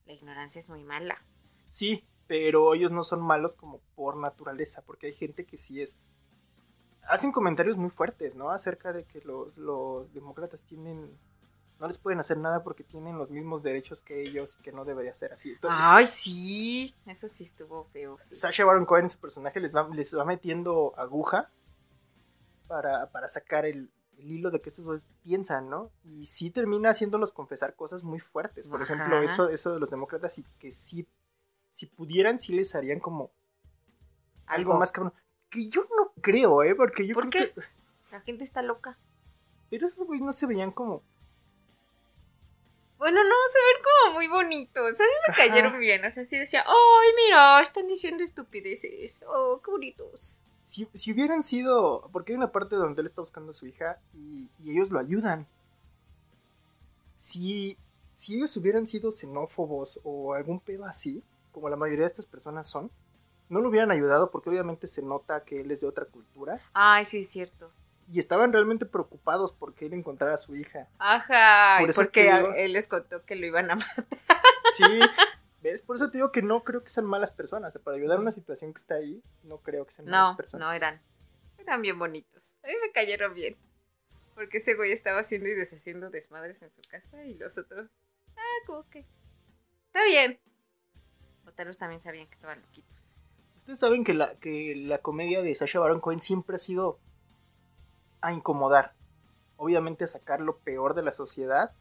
La 0.05 0.13
ignorancia 0.13 0.59
es 0.59 0.69
muy 0.69 0.83
mala. 0.83 1.21
Sí, 1.67 2.07
pero 2.27 2.73
ellos 2.73 2.91
no 2.91 3.03
son 3.03 3.21
malos 3.21 3.55
como 3.55 3.79
por 3.95 4.17
naturaleza, 4.17 4.81
porque 4.85 5.07
hay 5.07 5.13
gente 5.13 5.45
que 5.45 5.57
sí 5.57 5.81
es... 5.81 5.97
Hacen 7.09 7.31
comentarios 7.31 7.77
muy 7.77 7.89
fuertes, 7.89 8.35
¿no? 8.35 8.49
Acerca 8.51 8.91
de 8.93 9.03
que 9.05 9.21
los, 9.21 9.57
los 9.57 10.11
demócratas 10.13 10.63
tienen... 10.63 11.17
No 11.79 11.85
les 11.85 11.99
pueden 11.99 12.19
hacer 12.19 12.37
nada 12.37 12.63
porque 12.63 12.83
tienen 12.83 13.19
los 13.19 13.29
mismos 13.29 13.61
derechos 13.61 14.01
que 14.01 14.21
ellos, 14.23 14.55
que 14.63 14.71
no 14.71 14.83
debería 14.83 15.13
ser 15.13 15.31
así. 15.33 15.51
Entonces, 15.51 15.79
Ay, 15.79 16.07
sí, 16.07 16.95
eso 17.05 17.27
sí 17.27 17.43
estuvo 17.43 17.85
feo. 17.93 18.17
sí. 18.21 18.35
Sasha 18.35 18.65
Baron 18.65 18.85
Cohen 18.85 19.03
en 19.05 19.09
su 19.11 19.19
personaje 19.19 19.59
les 19.59 19.75
va, 19.75 19.87
les 19.93 20.17
va 20.17 20.25
metiendo 20.25 20.93
aguja 20.97 21.51
para, 22.67 23.11
para 23.11 23.29
sacar 23.29 23.65
el, 23.65 23.91
el 24.17 24.31
hilo 24.31 24.49
de 24.49 24.59
que 24.59 24.69
estos 24.69 24.85
dos 24.85 25.03
piensan, 25.23 25.69
¿no? 25.69 25.91
Y 26.03 26.25
sí 26.25 26.49
termina 26.49 26.89
haciéndolos 26.89 27.31
confesar 27.31 27.75
cosas 27.75 28.03
muy 28.03 28.19
fuertes. 28.19 28.67
Por 28.67 28.81
Ajá. 28.81 28.95
ejemplo, 28.95 29.21
eso, 29.21 29.49
eso 29.49 29.71
de 29.73 29.79
los 29.79 29.91
demócratas 29.91 30.39
y 30.39 30.43
que 30.57 30.71
sí, 30.71 31.07
si 31.69 31.85
pudieran, 31.85 32.39
sí 32.39 32.53
les 32.53 32.73
harían 32.73 32.99
como 32.99 33.29
algo, 34.47 34.71
Algo. 34.71 34.79
más 34.79 34.91
cabrón. 34.91 35.13
Que 35.49 35.69
yo 35.69 35.85
no 35.95 36.06
creo, 36.21 36.63
¿eh? 36.63 36.75
Porque 36.75 37.05
yo 37.07 37.13
¿Por 37.13 37.29
creo 37.29 37.47
qué? 37.47 37.53
que... 37.53 37.61
La 38.11 38.21
gente 38.21 38.43
está 38.43 38.61
loca. 38.61 38.97
Pero 39.69 39.87
esos 39.87 40.05
güeyes 40.05 40.25
no 40.25 40.31
se 40.31 40.45
veían 40.45 40.71
como... 40.71 41.03
Bueno, 42.97 43.23
no, 43.23 43.35
se 43.51 43.59
ven 43.59 43.83
como 43.83 44.13
muy 44.15 44.27
bonitos. 44.27 44.99
A 44.99 45.03
mí 45.03 45.09
me 45.27 45.33
Ajá. 45.33 45.43
cayeron 45.47 45.79
bien. 45.79 46.03
O 46.03 46.09
sea, 46.09 46.25
sí 46.25 46.37
decía, 46.37 46.63
¡ay, 46.65 47.09
mira! 47.25 47.61
Están 47.61 47.87
diciendo 47.87 48.23
estupideces. 48.23 49.23
¡Oh, 49.27 49.61
qué 49.63 49.69
bonitos! 49.69 50.41
Si, 50.63 50.87
si 50.93 51.11
hubieran 51.13 51.43
sido... 51.43 52.09
Porque 52.11 52.31
hay 52.33 52.37
una 52.37 52.51
parte 52.51 52.75
donde 52.75 53.01
él 53.01 53.05
está 53.07 53.21
buscando 53.21 53.51
a 53.51 53.53
su 53.53 53.67
hija 53.67 53.99
y, 54.13 54.49
y 54.63 54.71
ellos 54.71 54.89
lo 54.89 54.99
ayudan. 54.99 55.47
Si, 57.15 57.77
si 58.13 58.35
ellos 58.35 58.55
hubieran 58.57 58.87
sido 58.87 59.11
xenófobos 59.11 59.99
o 60.03 60.33
algún 60.33 60.59
pedo 60.59 60.85
así, 60.85 61.23
como 61.51 61.69
la 61.69 61.75
mayoría 61.75 62.05
de 62.05 62.11
estas 62.11 62.25
personas 62.25 62.67
son, 62.67 62.91
no 63.49 63.61
lo 63.61 63.69
hubieran 63.69 63.91
ayudado 63.91 64.31
porque 64.31 64.49
obviamente 64.49 64.87
se 64.87 65.01
nota 65.01 65.43
que 65.43 65.61
él 65.61 65.71
es 65.71 65.81
de 65.81 65.87
otra 65.87 66.05
cultura 66.05 66.61
Ay, 66.73 67.05
sí, 67.05 67.19
es 67.21 67.29
cierto. 67.29 67.71
y 68.09 68.19
estaban 68.19 68.51
realmente 68.53 68.85
preocupados 68.85 69.51
porque 69.53 69.85
él 69.87 69.93
encontrara 69.93 70.33
a 70.33 70.37
su 70.37 70.55
hija. 70.55 70.87
Ajá. 70.99 71.77
Por 71.85 71.93
porque 71.95 72.23
digo- 72.33 72.53
él 72.55 72.73
les 72.73 72.87
contó 72.87 73.23
que 73.25 73.35
lo 73.35 73.45
iban 73.45 73.69
a 73.71 73.75
matar. 73.75 74.05
Sí, 74.75 74.83
¿ves? 75.61 75.81
Por 75.81 75.95
eso 75.95 76.11
te 76.11 76.17
digo 76.17 76.31
que 76.31 76.41
no 76.41 76.63
creo 76.63 76.83
que 76.83 76.89
sean 76.89 77.05
malas 77.05 77.31
personas. 77.31 77.69
O 77.69 77.71
sea, 77.73 77.81
para 77.81 77.97
ayudar 77.97 78.17
a 78.17 78.21
una 78.21 78.31
situación 78.31 78.73
que 78.73 78.79
está 78.79 78.95
ahí, 78.95 79.23
no 79.43 79.57
creo 79.59 79.85
que 79.85 79.91
sean 79.93 80.07
malas 80.09 80.31
No, 80.31 80.37
personas. 80.37 80.67
no 80.67 80.73
eran. 80.73 81.01
Eran 81.57 81.81
bien 81.81 81.97
bonitos. 81.99 82.55
A 82.63 82.67
mí 82.67 82.73
me 82.81 82.91
cayeron 82.91 83.33
bien. 83.33 83.57
Porque 84.35 84.59
ese 84.59 84.75
güey 84.75 84.91
estaba 84.91 85.19
haciendo 85.19 85.49
y 85.49 85.53
deshaciendo 85.55 86.09
desmadres 86.09 86.61
en 86.61 86.71
su 86.71 86.81
casa 86.89 87.25
y 87.25 87.33
los 87.33 87.57
otros. 87.57 87.89
Ah, 88.37 88.41
como 88.67 88.87
que. 88.89 88.99
Está 89.87 90.05
bien. 90.05 90.39
Vez 91.43 91.77
también 91.77 92.01
sabían 92.03 92.27
que 92.27 92.35
estaban 92.35 92.61
loquitos. 92.61 93.06
Ustedes 93.67 93.79
saben 93.79 94.05
que 94.05 94.13
la, 94.13 94.33
que 94.35 94.75
la 94.77 94.99
comedia 94.99 95.41
de 95.41 95.53
Sasha 95.53 95.81
Baron 95.81 95.99
Cohen 95.99 96.21
siempre 96.21 96.55
ha 96.55 96.59
sido 96.59 96.99
a 98.21 98.31
incomodar. 98.31 98.93
Obviamente 99.57 100.05
a 100.05 100.07
sacar 100.07 100.39
lo 100.39 100.59
peor 100.59 100.93
de 100.93 101.03
la 101.03 101.11
sociedad 101.11 101.73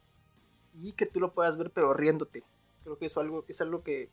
y 0.73 0.91
que 0.91 1.05
tú 1.05 1.21
lo 1.21 1.31
puedas 1.31 1.57
ver 1.57 1.71
pero 1.71 1.93
riéndote. 1.93 2.43
Creo 2.83 2.97
que 2.97 3.05
eso 3.05 3.21
algo, 3.21 3.45
es 3.47 3.61
algo 3.61 3.83
que 3.83 4.09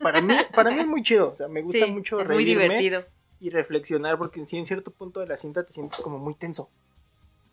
para 0.00 0.20
mí, 0.20 0.34
para 0.54 0.70
mí 0.70 0.80
es 0.80 0.86
muy 0.86 1.02
chido. 1.02 1.30
O 1.30 1.34
sea, 1.34 1.48
me 1.48 1.62
gusta 1.62 1.86
Sí, 1.86 1.90
mucho 1.92 2.20
es 2.20 2.28
muy 2.28 2.44
divertido. 2.44 3.06
y 3.40 3.48
reflexionar 3.48 4.18
porque 4.18 4.40
en 4.40 4.44
sí 4.44 4.58
en 4.58 4.66
cierto 4.66 4.90
punto 4.90 5.20
de 5.20 5.26
la 5.26 5.38
cinta 5.38 5.64
te 5.64 5.72
sientes 5.72 6.00
como 6.02 6.18
muy 6.18 6.34
tenso. 6.34 6.68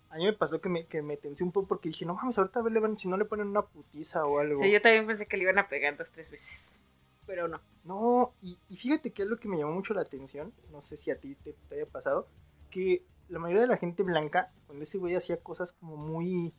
A 0.10 0.18
mí 0.18 0.25
me 0.25 0.34
pasó 0.34 0.60
que 0.60 0.68
me, 0.68 0.86
que 0.86 1.01
me 1.01 1.16
tensé 1.16 1.46
un 1.46 1.54
poco 1.54 1.68
porque 1.70 1.88
dije, 1.88 2.06
no 2.06 2.16
mames, 2.16 2.38
ahorita 2.38 2.60
a 2.60 2.63
ver, 2.63 2.74
si 2.98 3.08
no 3.08 3.16
le 3.16 3.24
ponen 3.24 3.48
una 3.48 3.62
putiza 3.62 4.25
o 4.25 4.40
algo. 4.40 4.62
Sí, 4.62 4.70
yo 4.70 4.82
también 4.82 5.08
pensé 5.08 5.25
que 5.28 5.38
le 5.38 5.44
iban 5.44 5.60
a 5.60 5.70
pegar 5.70 5.96
dos, 5.96 6.12
tres 6.12 6.30
veces. 6.30 6.82
Pero 7.25 7.48
no. 7.48 7.62
No, 7.84 8.34
y, 8.42 8.60
y 8.70 8.78
fíjate 8.78 9.12
que 9.12 9.24
es 9.24 9.28
lo 9.28 9.40
que 9.40 9.48
me 9.48 9.58
llamó 9.58 9.74
mucho 9.74 9.94
la 9.94 10.01
atención, 10.01 10.54
no 10.72 10.82
sé 10.82 10.98
si 10.98 11.10
a 11.10 11.20
ti 11.20 11.36
te, 11.36 11.54
te 11.68 11.75
haya 11.75 11.88
pasado, 11.88 12.28
que 12.70 13.04
la 13.28 13.40
mayoría 13.40 13.62
de 13.62 13.68
la 13.68 13.78
gente 13.78 14.04
blanca, 14.04 14.51
cuando 14.68 14.84
ese 14.84 15.00
güey 15.00 15.16
hacía 15.16 15.42
cosas 15.42 15.72
como 15.72 15.98
muy 15.98 16.54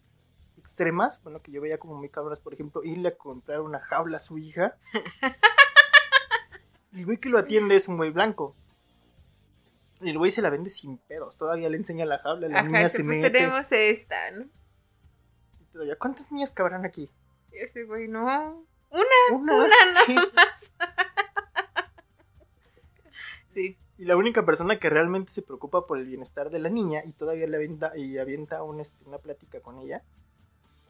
extremas, 0.58 1.22
bueno, 1.22 1.40
que 1.40 1.52
yo 1.52 1.60
veía 1.60 1.78
como 1.78 1.94
muy 1.94 2.08
cabras, 2.08 2.40
por 2.40 2.54
ejemplo, 2.54 2.82
irle 2.82 3.10
a 3.10 3.16
comprar 3.16 3.60
una 3.60 3.78
jaula 3.78 4.16
a 4.16 4.20
su 4.20 4.38
hija, 4.38 4.76
el 6.92 7.04
güey 7.04 7.18
que 7.18 7.28
lo 7.28 7.38
atiende 7.38 7.76
es 7.76 7.88
un 7.88 7.96
güey 7.96 8.10
blanco. 8.10 8.54
Y 10.00 10.10
el 10.10 10.18
güey 10.18 10.32
se 10.32 10.42
la 10.42 10.50
vende 10.50 10.70
sin 10.70 10.98
pedos, 10.98 11.36
todavía 11.36 11.68
le 11.68 11.76
enseña 11.76 12.04
la 12.04 12.18
jaula, 12.18 12.48
la 12.48 12.62
niña 12.62 12.80
Ajá, 12.80 12.88
se 12.88 13.04
pues 13.04 13.18
mete. 13.18 13.30
tenemos 13.30 13.70
esta, 13.70 14.30
¿no? 14.32 14.46
y 15.60 15.64
todavía, 15.72 15.96
¿Cuántas 15.96 16.32
niñas 16.32 16.50
cabrán 16.50 16.84
aquí? 16.84 17.08
Y 17.52 17.58
ese 17.58 17.84
güey, 17.84 18.08
no. 18.08 18.66
Una, 18.92 19.38
Una, 19.38 19.56
una 19.56 19.68
nada 19.68 20.00
sí. 20.06 20.14
más. 20.14 20.72
sí. 23.48 23.78
Y 23.98 24.04
la 24.04 24.16
única 24.16 24.44
persona 24.44 24.78
que 24.78 24.90
realmente 24.90 25.32
se 25.32 25.42
preocupa 25.42 25.86
por 25.86 25.98
el 25.98 26.06
bienestar 26.06 26.50
de 26.50 26.58
la 26.58 26.68
niña 26.68 27.02
y 27.04 27.12
todavía 27.12 27.46
le 27.46 27.56
avienta, 27.56 27.96
y 27.96 28.18
avienta 28.18 28.62
un, 28.62 28.80
este, 28.80 29.04
una 29.04 29.18
plática 29.18 29.60
con 29.60 29.78
ella 29.78 30.02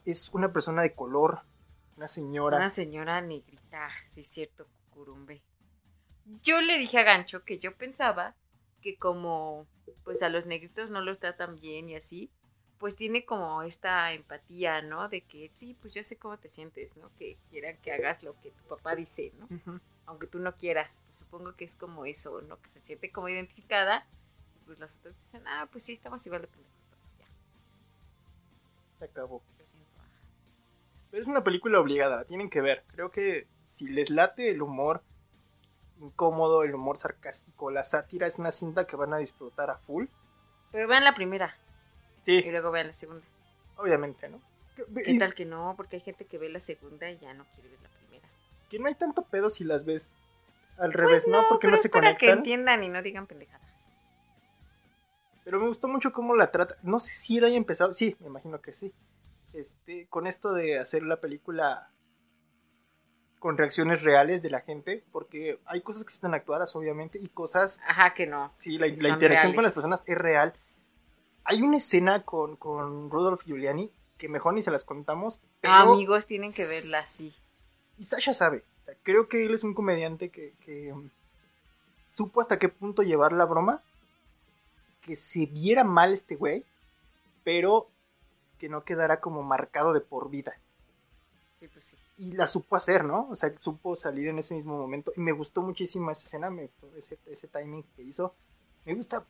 es 0.05 0.31
una 0.33 0.53
persona 0.53 0.83
de 0.83 0.95
color, 0.95 1.43
una 1.97 2.09
señora. 2.09 2.57
Una 2.57 2.71
señora 2.71 3.21
negrita, 3.21 3.89
sí 4.07 4.21
es 4.21 4.27
cierto, 4.27 4.67
cucurumbe. 4.91 5.43
Yo 6.43 6.61
le 6.61 6.79
dije 6.79 6.99
a 6.99 7.03
Gancho 7.03 7.45
que 7.45 7.59
yo 7.59 7.77
pensaba 7.77 8.35
que 8.81 8.97
como 8.97 9.67
pues 10.05 10.23
a 10.23 10.29
los 10.29 10.47
negritos 10.47 10.91
no 10.91 11.01
los 11.01 11.21
tratan 11.21 11.57
bien 11.57 11.89
y 11.89 11.97
así, 11.97 12.31
pues 12.83 12.97
tiene 12.97 13.25
como 13.25 13.63
esta 13.63 14.13
empatía, 14.13 14.83
¿no? 14.83 15.09
De 15.09 15.21
que 15.21 15.49
sí, 15.53 15.77
pues 15.81 15.95
yo 15.95 16.03
sé 16.03 16.17
cómo 16.17 16.37
te 16.37 16.49
sientes, 16.49 16.97
¿no? 16.97 17.13
Que 17.17 17.39
quieran 17.49 17.77
que 17.77 17.93
hagas 17.93 18.25
lo 18.25 18.35
que 18.41 18.51
tu 18.51 18.65
papá 18.65 18.97
dice, 18.97 19.33
¿no? 19.39 19.47
Ujú. 19.57 19.79
Aunque 20.05 20.27
tú 20.27 20.41
no 20.41 20.57
quieras, 20.57 20.99
pues 21.07 21.21
supongo 21.21 21.55
que 21.55 21.65
es 21.65 21.77
como 21.77 22.07
eso, 22.07 22.43
¿no? 22.43 22.61
Que 22.61 22.69
se 22.69 22.81
siente 22.81 23.13
como 23.13 23.29
identificada. 23.29 24.05
Y 24.57 24.65
pues 24.67 24.81
los 24.81 24.97
otros 24.97 25.17
dicen, 25.17 25.47
ah, 25.47 25.69
pues 25.71 25.85
sí, 25.85 25.93
estamos 25.93 26.27
igual 26.27 26.43
de 26.43 26.49
pendejos 26.49 26.75
todos, 26.91 27.19
ya. 27.21 27.27
Se 28.99 29.05
acabó. 29.05 29.41
Pero 31.13 31.23
es 31.23 31.29
una 31.29 31.45
película 31.45 31.79
obligada, 31.79 32.17
la 32.17 32.25
tienen 32.25 32.51
que 32.51 32.63
ver. 32.63 32.83
Creo 32.89 33.13
que 33.13 33.47
si 33.63 33.91
les 33.91 34.11
late 34.11 34.51
el 34.51 34.61
humor 34.61 35.05
incómodo, 36.01 36.65
el 36.65 36.75
humor 36.75 36.97
sarcástico, 36.97 37.71
la 37.71 37.85
sátira, 37.85 38.27
es 38.27 38.41
una 38.41 38.51
cinta 38.51 38.89
que 38.89 38.97
van 38.97 39.15
a 39.15 39.19
disfrutar 39.19 39.71
a 39.71 39.79
full. 39.79 40.07
Pero 40.73 40.89
vean 40.89 41.05
la 41.05 41.15
primera 41.15 41.57
y 42.27 42.51
luego 42.51 42.71
vean 42.71 42.89
la 42.89 42.93
segunda. 42.93 43.25
obviamente, 43.77 44.29
¿no? 44.29 44.41
Que, 44.77 44.85
¿Qué 45.05 45.19
tal 45.19 45.35
que 45.35 45.45
no? 45.45 45.75
Porque 45.77 45.97
hay 45.97 46.03
gente 46.03 46.25
que 46.25 46.39
ve 46.39 46.49
la 46.49 46.61
segunda 46.61 47.11
y 47.11 47.19
ya 47.19 47.35
no 47.35 47.45
quiere 47.55 47.69
ver 47.69 47.81
la 47.83 47.89
primera. 47.91 48.29
que 48.71 48.79
no 48.79 48.87
hay 48.89 48.95
tanto 48.95 49.25
pedo 49.27 49.51
si 49.51 49.65
las 49.65 49.85
ves 49.85 50.15
al 50.79 50.93
revés, 50.93 51.29
¿no? 51.29 51.43
Porque 51.49 51.63
pero 51.67 51.73
no 51.73 51.77
es 51.77 51.83
se 51.83 51.89
para 51.91 52.17
que 52.17 52.27
conectan. 52.27 52.39
entiendan 52.39 52.85
y 52.85 52.89
no 52.89 53.03
digan 53.03 53.27
pendejadas. 53.27 53.89
Pero 55.45 55.61
me 55.61 55.67
gustó 55.67 55.89
mucho 55.89 56.13
cómo 56.13 56.35
la 56.35 56.51
trata. 56.51 56.77
No 56.83 57.01
sé 57.01 57.15
si 57.15 57.37
era 57.37 57.49
haya 57.49 57.57
empezado. 57.57 57.93
Sí, 57.93 58.17
me 58.21 58.29
imagino 58.29 58.61
que 58.61 58.73
sí. 58.73 58.93
Este, 59.53 60.07
con 60.07 60.27
esto 60.27 60.55
de 60.55 60.79
hacer 60.79 61.03
la 61.03 61.21
película 61.21 61.91
con 63.41 63.59
reacciones 63.59 64.03
reales 64.03 64.41
de 64.41 64.51
la 64.51 64.61
gente. 64.61 65.05
Porque 65.13 65.59
hay 65.67 65.81
cosas 65.83 66.05
que 66.05 66.13
están 66.15 66.33
actuadas, 66.33 66.75
obviamente, 66.77 67.19
y 67.21 67.29
cosas. 67.29 67.81
Ajá, 67.87 68.15
que 68.15 68.27
no. 68.27 68.53
Sí, 68.57 68.79
la, 68.79 68.87
Sí, 68.87 68.97
la 68.99 69.09
interacción 69.11 69.53
con 69.55 69.65
las 69.65 69.73
personas 69.75 70.01
es 70.07 70.17
real. 70.17 70.55
Hay 71.45 71.63
una 71.63 71.79
escena 71.79 72.25
con, 72.25 72.57
con 72.57 73.11
Rudolph 73.11 73.43
Giuliani 73.45 73.91
que 74.23 74.29
mejor 74.29 74.55
ni 74.55 74.63
se 74.63 74.71
las 74.71 74.85
contamos. 74.85 75.41
Pero, 75.61 75.75
Amigos, 75.75 76.27
tienen 76.27 76.53
que 76.53 76.65
verla 76.65 77.01
así. 77.01 77.35
Y 77.99 78.05
Sasha 78.05 78.33
sabe. 78.33 78.65
O 78.83 78.85
sea, 78.85 78.95
creo 79.03 79.29
que 79.29 79.45
él 79.45 79.53
es 79.53 79.65
un 79.65 79.75
comediante 79.75 80.31
que, 80.31 80.55
que, 80.65 80.93
um, 80.93 81.11
supo 82.09 82.41
hasta 82.41 82.59
qué 82.59 82.69
punto 82.69 83.03
llevar 83.03 83.33
la 83.33 83.47
broma. 83.47 83.83
Que 85.01 85.17
se 85.17 85.47
viera 85.47 85.83
mal 85.83 86.13
este 86.13 86.37
güey, 86.37 86.65
pero 87.43 87.89
que 88.59 88.69
no 88.69 88.85
quedara 88.85 89.19
como 89.19 89.43
marcado 89.43 89.93
de 89.93 90.01
por 90.01 90.31
vida. 90.31 90.57
Sí, 91.59 91.67
pues 91.67 91.85
sí. 91.85 91.97
Y 92.17 92.35
la 92.35 92.47
supo 92.47 92.77
hacer, 92.77 93.05
¿no? 93.05 93.27
O 93.29 93.35
sea, 93.35 93.53
supo 93.59 93.97
salir 93.97 94.29
en 94.29 94.39
ese 94.39 94.55
mismo 94.55 94.79
momento. 94.79 95.13
Y 95.17 95.21
me 95.21 95.33
gustó 95.33 95.63
muchísimo 95.63 96.13
esa 96.13 96.27
escena, 96.27 96.49
me, 96.49 96.71
ese, 96.97 97.19
ese 97.27 97.49
timing 97.49 97.83
que 97.97 98.03
hizo. 98.03 98.35
Me 98.85 98.95
gusta, 98.95 99.27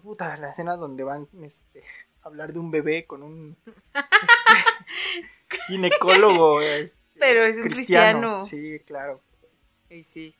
puta, 0.00 0.36
la 0.36 0.50
escena 0.50 0.76
donde 0.76 1.04
van 1.04 1.28
este, 1.42 1.82
a 2.22 2.28
hablar 2.28 2.52
de 2.52 2.58
un 2.58 2.70
bebé 2.70 3.06
con 3.06 3.22
un 3.22 3.56
este, 3.66 5.58
ginecólogo. 5.66 6.60
este, 6.60 7.00
Pero 7.18 7.44
es 7.44 7.56
un 7.56 7.64
cristiano. 7.64 8.44
Sí, 8.44 8.80
claro. 8.86 9.20
Y 9.88 10.02
sí. 10.02 10.34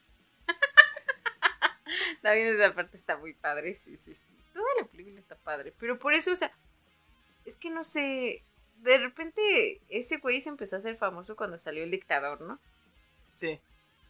También 2.23 2.55
esa 2.55 2.75
parte 2.75 2.97
está 2.97 3.17
muy 3.17 3.35
padre. 3.35 3.75
Sí, 3.75 3.97
sí, 3.97 4.15
sí. 4.15 4.23
Toda 4.53 4.67
la 4.81 4.87
película 4.87 5.19
está 5.19 5.37
padre. 5.37 5.73
Pero 5.79 5.99
por 5.99 6.15
eso, 6.15 6.33
o 6.33 6.37
sea, 6.37 6.53
es 7.45 7.57
que 7.57 7.71
no 7.71 7.85
sé. 7.85 8.43
De 8.79 8.99
repente, 8.99 9.81
ese 9.89 10.19
güey 10.19 10.41
se 10.41 10.51
empezó 10.51 10.77
a 10.77 10.79
hacer 10.81 10.97
famoso 10.97 11.37
cuando 11.37 11.57
salió 11.59 11.85
el 11.85 11.91
dictador, 11.91 12.41
¿no? 12.41 12.59
Sí, 13.37 13.59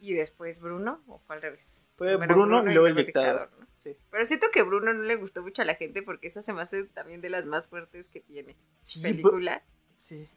Y 0.01 0.15
después 0.15 0.61
Bruno, 0.61 1.01
o 1.07 1.19
fue 1.19 1.37
al 1.37 1.43
revés. 1.43 1.91
Fue 1.97 2.09
Primero 2.19 2.35
Bruno 2.35 2.71
y 2.71 2.75
luego 2.75 2.89
el 2.89 2.95
dictador. 2.95 3.51
¿no? 3.59 3.67
Sí. 3.85 3.97
Pero 4.11 4.25
siento 4.25 4.47
que 4.53 4.63
Bruno 4.63 4.93
no 4.93 5.03
le 5.05 5.17
gustó 5.17 5.43
mucho 5.43 5.63
a 5.63 5.65
la 5.67 5.75
gente 5.77 6.03
porque 6.03 6.27
esa 6.27 6.43
se 6.43 6.53
me 6.53 6.63
hace 6.63 6.85
también 6.85 7.21
de 7.21 7.31
las 7.31 7.45
más 7.45 7.67
fuertes 7.67 8.09
que 8.09 8.21
tiene 8.21 8.57
Sí, 8.83 9.01
película. 9.03 9.63
sí. 10.01 10.29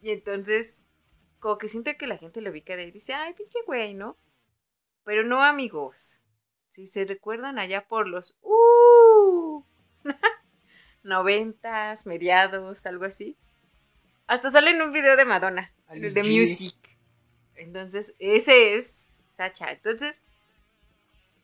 Y 0.00 0.10
entonces, 0.10 0.82
como 1.38 1.58
que 1.58 1.68
siento 1.68 1.90
que 1.98 2.06
la 2.06 2.18
gente 2.18 2.40
lo 2.40 2.50
ubica 2.50 2.74
de 2.76 2.82
ahí 2.82 2.88
y 2.88 2.92
dice, 2.92 3.14
ay, 3.14 3.34
pinche 3.34 3.58
güey, 3.66 3.94
¿no? 3.94 4.16
Pero 5.04 5.22
no, 5.24 5.42
amigos. 5.42 6.20
Si 6.70 6.86
se 6.86 7.04
recuerdan 7.04 7.58
allá 7.58 7.86
por 7.86 8.08
los 8.08 8.38
uh, 8.42 9.62
noventas, 11.02 12.06
mediados, 12.06 12.86
algo 12.86 13.04
así. 13.04 13.36
Hasta 14.26 14.50
sale 14.50 14.70
en 14.70 14.82
un 14.82 14.92
video 14.92 15.16
de 15.16 15.24
Madonna, 15.24 15.72
el 15.88 16.14
de. 16.14 16.22
Music. 16.22 16.76
Entonces, 17.54 18.14
ese 18.18 18.76
es 18.76 19.06
Sacha. 19.28 19.70
Entonces, 19.72 20.22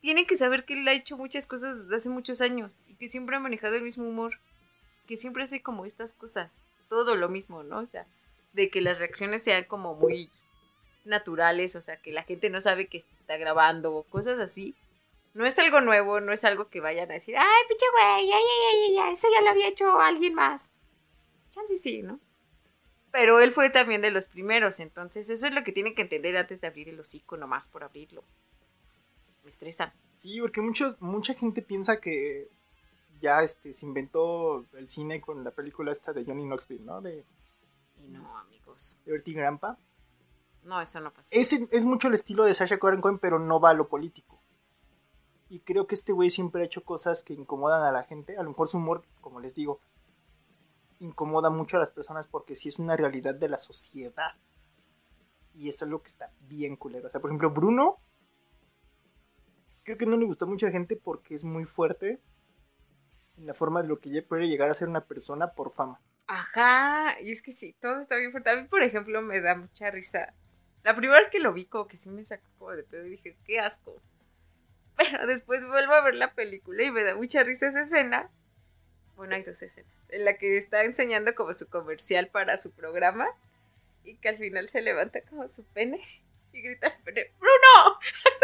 tienen 0.01 0.27
que 0.27 0.37
saber 0.37 0.65
que 0.65 0.75
él 0.75 0.87
ha 0.87 0.93
hecho 0.93 1.17
muchas 1.17 1.47
cosas 1.47 1.83
desde 1.83 1.97
hace 1.97 2.09
muchos 2.09 2.41
años 2.41 2.77
y 2.87 2.95
que 2.95 3.09
siempre 3.09 3.37
ha 3.37 3.41
manejado 3.41 3.75
el 3.75 3.83
mismo 3.83 4.09
humor. 4.09 4.39
Que 5.07 5.17
siempre 5.17 5.45
hace 5.45 5.63
como 5.63 5.87
estas 5.87 6.13
cosas. 6.13 6.63
Todo 6.89 7.17
lo 7.17 7.29
mismo, 7.29 7.63
¿no? 7.63 7.79
O 7.81 7.87
sea, 7.87 8.07
de 8.53 8.71
que 8.71 8.81
las 8.81 8.99
reacciones 8.99 9.43
sean 9.43 9.65
como 9.65 9.95
muy 9.95 10.31
naturales, 11.05 11.75
o 11.77 11.83
sea, 11.83 11.97
que 11.97 12.13
la 12.13 12.23
gente 12.23 12.51
no 12.51 12.61
sabe 12.61 12.87
que 12.87 13.01
se 13.01 13.11
está 13.15 13.37
grabando 13.37 13.95
o 13.95 14.03
cosas 14.05 14.39
así. 14.39 14.75
No 15.35 15.47
es 15.47 15.59
algo 15.59 15.81
nuevo, 15.81 16.21
no 16.21 16.33
es 16.33 16.45
algo 16.45 16.69
que 16.69 16.81
vayan 16.81 17.11
a 17.11 17.15
decir, 17.15 17.37
ay, 17.37 17.63
pinche 17.69 17.87
güey, 17.93 18.29
ya, 18.29 18.37
ya, 18.37 18.89
ya, 18.89 18.95
ya, 18.95 19.13
eso 19.13 19.29
ya 19.33 19.43
lo 19.43 19.51
había 19.51 19.69
hecho 19.69 20.01
alguien 20.01 20.35
más. 20.35 20.71
Chance 21.51 21.77
sí, 21.77 22.03
¿no? 22.03 22.21
Pero 23.11 23.41
él 23.41 23.53
fue 23.53 23.71
también 23.71 24.03
de 24.03 24.11
los 24.11 24.27
primeros, 24.27 24.81
entonces 24.81 25.31
eso 25.31 25.47
es 25.47 25.53
lo 25.53 25.65
que 25.65 25.73
tienen 25.73 25.95
que 25.95 26.03
entender 26.03 26.37
antes 26.37 26.61
de 26.61 26.67
abrir 26.67 26.89
el 26.89 27.01
hocico 27.01 27.37
nomás 27.37 27.69
por 27.69 27.85
abrirlo. 27.85 28.25
Me 29.49 29.51
estresan. 29.51 29.95
Sí, 30.19 30.43
porque 30.43 30.61
muchos, 30.61 31.01
mucha 31.01 31.33
gente 31.33 31.63
piensa 31.63 32.03
que 32.03 32.51
ya 33.19 33.43
este, 33.43 33.73
se 33.73 33.87
inventó 33.87 34.67
el 34.75 34.91
cine 34.91 35.23
con 35.23 35.43
la 35.43 35.53
película 35.53 35.91
esta 35.91 36.13
de 36.13 36.23
Johnny 36.23 36.45
Knoxville, 36.45 36.85
¿no? 36.85 37.01
De 37.01 37.25
Y 38.03 38.09
no, 38.09 38.37
amigos. 38.37 39.01
Dirty 39.07 39.33
Grandpa. 39.33 39.79
No, 40.65 40.83
eso 40.83 41.01
no 41.01 41.15
pasa. 41.15 41.31
Ese 41.33 41.67
es 41.73 41.87
mucho 41.87 42.09
el 42.09 42.15
estilo 42.15 42.45
de 42.45 42.53
Sasha 42.53 42.79
Cohen 42.79 43.01
Cohen, 43.01 43.19
pero 43.19 43.39
no 43.39 43.59
va 43.59 43.71
a 43.71 43.73
lo 43.73 43.89
político. 43.89 44.39
Y 45.49 45.61
creo 45.61 45.87
que 45.87 45.95
este 45.95 46.13
güey 46.13 46.29
siempre 46.29 46.61
ha 46.61 46.67
hecho 46.67 46.85
cosas 46.85 47.23
que 47.23 47.33
incomodan 47.33 47.83
a 47.83 47.91
la 47.91 48.03
gente. 48.03 48.37
A 48.37 48.43
lo 48.43 48.51
mejor 48.51 48.69
su 48.69 48.77
humor, 48.77 49.03
como 49.23 49.41
les 49.41 49.55
digo, 49.55 49.81
incomoda 50.99 51.49
mucho 51.49 51.79
a 51.79 51.81
las 51.81 51.91
personas 51.91 52.27
porque 52.27 52.55
sí 52.55 52.69
es 52.69 52.79
una 52.79 52.99
realidad 52.99 53.35
de 53.35 53.49
la 53.49 53.57
sociedad. 53.57 54.35
Y 55.55 55.71
eso 55.71 55.87
es 55.87 55.91
lo 55.91 56.03
que 56.03 56.09
está 56.09 56.35
bien 56.41 56.77
culero. 56.77 57.09
O 57.09 57.11
sea, 57.11 57.23
por 57.23 57.31
ejemplo, 57.31 57.51
Bruno, 57.51 57.97
creo 59.89 59.97
que 59.97 60.05
no 60.05 60.19
le 60.19 60.27
gustó 60.27 60.45
a 60.45 60.49
mucha 60.49 60.71
gente 60.71 60.97
porque 60.97 61.35
es 61.35 61.45
muy 61.45 61.65
fuerte 61.65 62.21
en 63.39 63.47
la 63.47 63.55
forma 63.55 63.81
de 63.81 63.89
lo 63.89 63.99
que 64.01 64.21
puede 64.21 64.47
llegar 64.47 64.71
a 64.71 64.75
ser 64.75 64.87
una 64.87 65.07
persona 65.07 65.53
por 65.53 65.73
fama. 65.73 65.99
Ajá, 66.27 67.19
y 67.23 67.31
es 67.31 67.41
que 67.41 67.53
sí, 67.53 67.75
todo 67.81 67.99
está 67.99 68.17
bien 68.17 68.31
fuerte. 68.31 68.51
A 68.51 68.57
mí, 68.57 68.69
por 68.69 68.83
ejemplo, 68.83 69.23
me 69.23 69.41
da 69.41 69.57
mucha 69.57 69.91
risa. 69.91 70.35
La 70.85 70.95
primera 70.95 71.21
vez 71.21 71.29
que 71.31 71.41
lo 71.41 71.55
vi, 71.55 71.65
como 71.65 71.89
que 71.89 71.97
sí 71.97 72.11
me 72.11 72.23
sacó 72.23 72.73
de 72.73 72.83
pedo 72.83 73.07
y 73.07 73.11
dije, 73.13 73.35
qué 73.47 73.61
asco. 73.61 73.97
Pero 74.99 75.27
después 75.27 75.67
vuelvo 75.67 75.95
a 75.95 76.03
ver 76.03 76.17
la 76.17 76.35
película 76.35 76.83
y 76.83 76.91
me 76.91 77.03
da 77.03 77.15
mucha 77.15 77.43
risa 77.43 77.69
esa 77.69 77.81
escena. 77.81 78.29
Bueno, 79.17 79.37
hay 79.37 79.43
dos 79.43 79.63
escenas. 79.63 79.91
En 80.11 80.27
la 80.27 80.37
que 80.37 80.59
está 80.59 80.85
enseñando 80.85 81.35
como 81.35 81.55
su 81.55 81.67
comercial 81.67 82.29
para 82.29 82.59
su 82.59 82.73
programa 82.73 83.27
y 84.05 84.17
que 84.17 84.29
al 84.29 84.37
final 84.37 84.69
se 84.69 84.83
levanta 84.83 85.23
como 85.23 85.49
su 85.49 85.65
pene 85.65 86.03
y 86.53 86.61
grita 86.61 86.95
pene, 87.05 87.33
¡Bruno! 87.41 87.99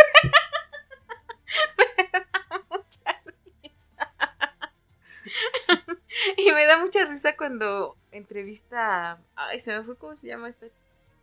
Y 6.37 6.51
me 6.53 6.67
da 6.67 6.79
mucha 6.79 7.05
risa 7.05 7.37
cuando 7.37 7.97
entrevista 8.13 9.13
a... 9.13 9.19
Ay, 9.37 9.61
se 9.61 9.77
me 9.77 9.85
fue 9.85 9.97
cómo 9.97 10.17
se 10.17 10.29
llama 10.29 10.49
esta 10.49 10.67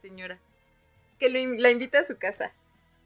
señora. 0.01 0.39
Que 1.19 1.29
lo 1.29 1.39
la 1.61 1.71
invita 1.71 1.99
a 1.99 2.03
su 2.03 2.17
casa. 2.17 2.51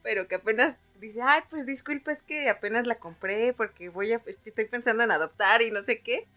Pero 0.04 0.28
que 0.28 0.36
apenas 0.36 0.78
dice, 1.00 1.20
ay, 1.22 1.42
pues 1.50 1.66
disculpa, 1.66 2.12
es 2.12 2.22
que 2.22 2.50
apenas 2.50 2.88
la 2.88 2.96
compré 2.96 3.54
porque 3.54 3.90
voy 3.90 4.14
a... 4.14 4.22
Estoy 4.25 4.66
pensando 4.66 5.04
en 5.04 5.12
adoptar 5.12 5.62
y 5.62 5.72
no 5.72 5.84
sé 5.84 6.00
qué. 6.00 6.28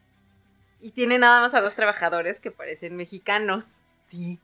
Y 0.80 0.92
tiene 0.92 1.18
nada 1.18 1.40
más 1.40 1.54
a 1.54 1.60
dos 1.60 1.74
trabajadores 1.74 2.40
que 2.40 2.50
parecen 2.50 2.96
mexicanos. 2.96 3.80
Sí. 4.04 4.40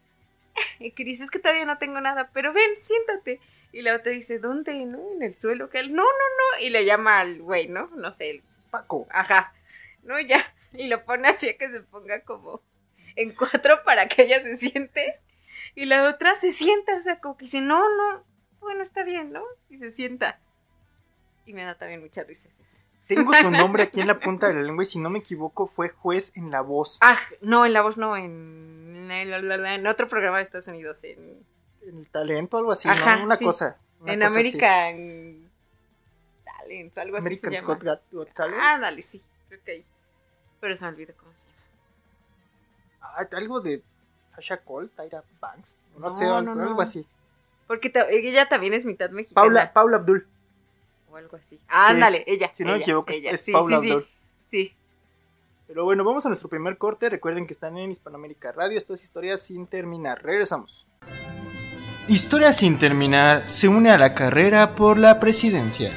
Y 0.79 0.93
que 0.93 1.05
dice, 1.05 1.25
es 1.25 1.31
que 1.31 1.41
todavía 1.41 1.65
no 1.65 1.79
tengo 1.79 2.01
nada, 2.01 2.31
pero 2.33 2.53
ven, 2.53 2.77
siéntate. 2.77 3.41
Y 3.73 3.83
la 3.83 3.97
otra 3.97 4.13
dice, 4.13 4.39
¿dónde? 4.39 4.87
¿No? 4.87 5.01
En 5.15 5.23
el 5.23 5.35
suelo. 5.35 5.69
Que 5.69 5.81
él, 5.81 5.95
no, 5.95 6.05
no, 6.05 6.09
no. 6.09 6.65
Y 6.65 6.71
le 6.71 6.85
llama 6.85 7.19
al 7.19 7.43
güey, 7.43 7.67
¿no? 7.67 7.89
No 7.97 8.13
sé, 8.13 8.31
el 8.31 8.43
Paco. 8.71 9.09
Ajá. 9.11 9.53
No, 10.05 10.21
ya. 10.21 10.39
Y 10.79 10.89
lo 10.89 11.05
pone 11.05 11.29
así 11.29 11.49
a 11.49 11.57
que 11.57 11.69
se 11.69 11.81
ponga 11.81 12.23
como 12.23 12.61
en 13.17 13.33
cuatro 13.35 13.83
para 13.85 14.09
que 14.09 14.23
ella 14.23 14.43
se 14.43 14.57
siente. 14.57 15.21
Y 15.75 15.87
la 15.87 16.09
otra 16.09 16.35
se 16.35 16.51
sienta, 16.51 16.97
o 16.97 17.03
sea, 17.03 17.21
como 17.21 17.37
que 17.37 17.45
dice, 17.47 17.61
no, 17.61 17.81
no, 17.81 18.25
bueno, 18.61 18.83
está 18.83 19.03
bien, 19.03 19.33
¿no? 19.33 19.43
Y 19.69 19.79
se 19.79 19.91
sienta. 19.91 20.41
Y 21.47 21.53
me 21.53 21.65
da 21.65 21.77
también 21.77 22.01
mucha 22.01 22.23
risa 22.25 22.49
esa. 22.49 22.77
Tengo 23.07 23.35
su 23.35 23.51
nombre 23.51 23.83
aquí 23.83 24.01
en 24.01 24.07
la 24.07 24.19
punta 24.21 24.49
de 24.49 24.55
la 24.55 24.63
lengua 24.63 24.85
y 24.85 24.87
si 24.87 24.99
no 24.99 25.11
me 25.11 25.19
equivoco 25.19 25.67
fue 25.67 25.91
juez 25.91 26.33
en 26.37 26.51
La 26.51 26.63
Voz. 26.63 26.99
Ah, 27.03 27.19
no, 27.43 27.67
en 27.67 27.73
la 27.75 27.83
voz 27.83 27.99
no, 27.99 28.17
en, 28.17 29.11
en 29.11 29.87
otro 29.87 30.09
programa 30.09 30.39
de 30.39 30.45
Estados 30.45 30.69
Unidos, 30.69 31.05
en, 31.05 31.45
En 31.83 31.99
el 31.99 32.09
talento, 32.09 32.57
algo 32.57 32.73
así, 32.73 32.89
Ajá, 32.89 33.17
¿no? 33.17 33.25
Una 33.25 33.37
sí. 33.37 33.45
cosa. 33.45 33.79
una 34.01 34.15
en 34.15 34.21
cosa 34.21 34.31
así. 34.31 34.39
American 34.39 35.51
Talent, 36.45 36.99
algo 36.99 37.17
así 37.19 37.27
American 37.27 37.51
se 37.51 37.57
llama. 37.61 37.75
Scott 37.75 38.03
Got 38.11 38.33
Talent. 38.33 38.59
Ah, 38.59 38.79
dale, 38.79 39.03
sí, 39.03 39.23
creo 39.49 39.63
que 39.63 39.71
ahí. 39.73 39.85
Pero 40.61 40.75
se 40.75 40.85
me 40.85 40.91
olvidó 40.93 41.13
cómo 41.19 41.31
se 41.35 41.47
llama. 41.47 41.55
Ah, 43.01 43.27
algo 43.37 43.61
de 43.61 43.83
Sasha 44.35 44.57
Cole, 44.59 44.89
Tyra 44.97 45.23
Banks. 45.41 45.77
No, 45.95 46.01
No, 46.01 46.11
sé, 46.11 46.25
algo, 46.25 46.41
no, 46.43 46.55
no. 46.55 46.63
algo 46.63 46.81
así. 46.83 47.07
Porque 47.67 47.93
ella 48.11 48.49
también 48.49 48.75
es 48.75 48.85
mitad 48.85 49.11
mexicana. 49.11 49.35
Paula, 49.43 49.73
Paula 49.73 49.97
Abdul. 49.99 50.27
O 51.11 51.17
algo 51.17 51.37
así. 51.37 51.61
Ándale, 51.69 52.25
ella. 52.27 52.51
Si 52.53 52.65
no 52.65 52.73
me 52.73 52.79
equivoco, 52.79 53.11
es- 53.11 53.17
ella. 53.17 53.31
es 53.33 53.41
Sí, 53.41 53.53
Paula 53.53 53.77
sí, 53.79 53.83
sí, 53.85 53.91
Abdul. 53.91 54.09
Sí. 54.45 54.75
Pero 55.67 55.85
bueno, 55.85 56.05
vamos 56.05 56.25
a 56.27 56.29
nuestro 56.29 56.49
primer 56.51 56.77
corte. 56.77 57.09
Recuerden 57.09 57.47
que 57.47 57.53
están 57.55 57.79
en 57.79 57.91
Hispanoamérica 57.91 58.53
Radio. 58.53 58.77
Esto 58.77 58.93
es 58.95 59.03
Historia 59.03 59.37
sin 59.39 59.67
terminar. 59.67 60.23
Regresamos. 60.23 60.87
Historia 62.09 62.53
sin 62.53 62.79
terminar 62.79 63.49
se 63.49 63.69
une 63.69 63.91
a 63.91 63.97
la 63.97 64.15
carrera 64.15 64.75
por 64.75 64.99
la 64.99 65.19
presidencia. 65.21 65.91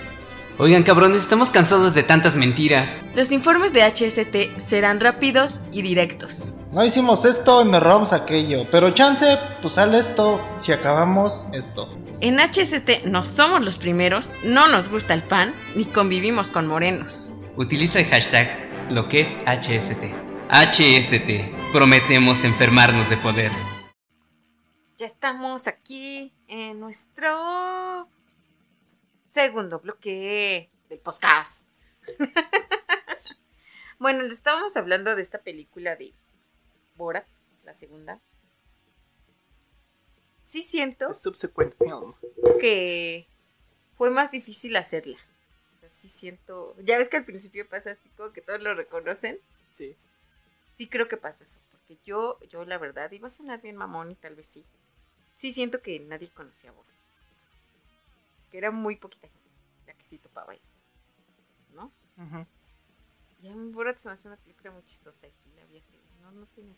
Oigan, 0.60 0.82
cabrones, 0.82 1.22
estamos 1.22 1.52
cansados 1.52 1.94
de 1.94 2.02
tantas 2.02 2.36
mentiras. 2.36 3.00
Los 3.14 3.32
informes 3.32 3.74
de 3.74 3.84
HST 3.84 4.58
serán 4.60 5.00
rápidos 5.00 5.62
y 5.72 5.84
directos. 5.84 6.56
No 6.72 6.84
hicimos 6.84 7.26
esto 7.26 7.64
y 7.64 7.70
nos 7.70 7.84
robamos 7.84 8.12
aquello, 8.12 8.66
pero 8.72 8.90
chance, 8.90 9.38
pues 9.62 9.76
sale 9.76 10.00
esto 10.00 10.44
si 10.60 10.72
acabamos 10.72 11.46
esto. 11.54 11.96
En 12.22 12.40
HST 12.40 13.06
no 13.06 13.24
somos 13.24 13.62
los 13.62 13.78
primeros, 13.78 14.32
no 14.44 14.68
nos 14.68 14.90
gusta 14.90 15.14
el 15.14 15.22
pan, 15.22 15.54
ni 15.76 15.86
convivimos 15.86 16.50
con 16.50 16.66
morenos. 16.66 17.36
Utiliza 17.56 18.00
el 18.00 18.08
hashtag 18.08 18.50
lo 18.90 19.08
que 19.08 19.22
es 19.22 19.38
HST. 19.46 20.06
HST. 20.50 21.72
Prometemos 21.72 22.44
enfermarnos 22.44 23.08
de 23.12 23.18
poder. 23.18 23.52
Ya 24.98 25.06
estamos 25.06 25.68
aquí 25.68 26.34
en 26.48 26.80
nuestro 26.80 28.08
segundo 29.38 29.79
bloque 29.79 30.67
del 30.89 30.98
podcast. 30.98 31.63
bueno, 34.00 34.24
les 34.24 34.34
estábamos 34.34 34.75
hablando 34.75 35.15
de 35.15 35.22
esta 35.22 35.38
película 35.38 35.96
de 35.96 36.12
Bora, 36.96 37.24
la 37.63 37.75
segunda. 37.75 38.20
Sí 40.44 40.63
siento 40.63 41.10
The 41.10 41.13
subsequent 41.13 41.75
film. 41.77 42.15
que 42.60 43.27
fue 43.96 44.09
más 44.09 44.31
difícil 44.31 44.75
hacerla. 44.75 45.20
O 45.75 45.79
sea, 45.81 45.90
sí 45.92 46.07
siento. 46.07 46.75
Ya 46.79 46.98
ves 46.98 47.07
que 47.07 47.18
al 47.18 47.25
principio 47.25 47.70
pasa 47.70 47.92
así 47.92 48.09
como 48.18 48.31
que 48.33 48.42
todos 48.42 48.64
lo 48.64 48.74
reconocen. 48.74 49.38
Sí. 49.72 49.96
Sí 50.72 50.88
creo 50.88 51.07
que 51.07 51.18
pasa 51.18 51.44
eso. 51.44 51.59
Porque 51.70 52.00
yo, 52.03 52.40
yo 52.50 52.66
la 52.66 52.79
verdad, 52.79 53.12
iba 53.12 53.27
a 53.27 53.31
sonar 53.31 53.62
bien 53.62 53.75
mamón 53.75 54.09
y 54.09 54.16
tal 54.16 54.33
vez 54.33 54.48
sí. 54.48 54.66
Sí 55.35 55.51
siento 55.51 55.83
que 55.83 56.00
nadie 56.00 56.29
conocía 56.29 56.72
a 56.72 56.74
Bora. 56.74 56.97
Era 58.57 58.72
muy 58.72 58.96
poquita 58.96 59.27
gente 59.27 59.50
la 59.85 59.93
que 59.93 60.03
sí 60.03 60.17
topaba 60.17 60.53
esto. 60.53 60.75
¿No? 61.74 61.91
Ujú. 62.17 62.46
Y 63.43 63.50
a 63.50 63.55
mí 63.55 63.72
Borat 63.72 63.98
se 64.00 64.07
me 64.07 64.15
hace 64.15 64.27
una 64.27 64.37
película 64.37 64.72
muy 64.72 64.83
chistosa 64.83 65.27
y 65.27 65.31
sí 65.31 65.51
la 65.55 65.63
vi 65.65 65.77
así. 65.77 66.01
No, 66.22 66.31
no 66.31 66.48
tiene 66.48 66.75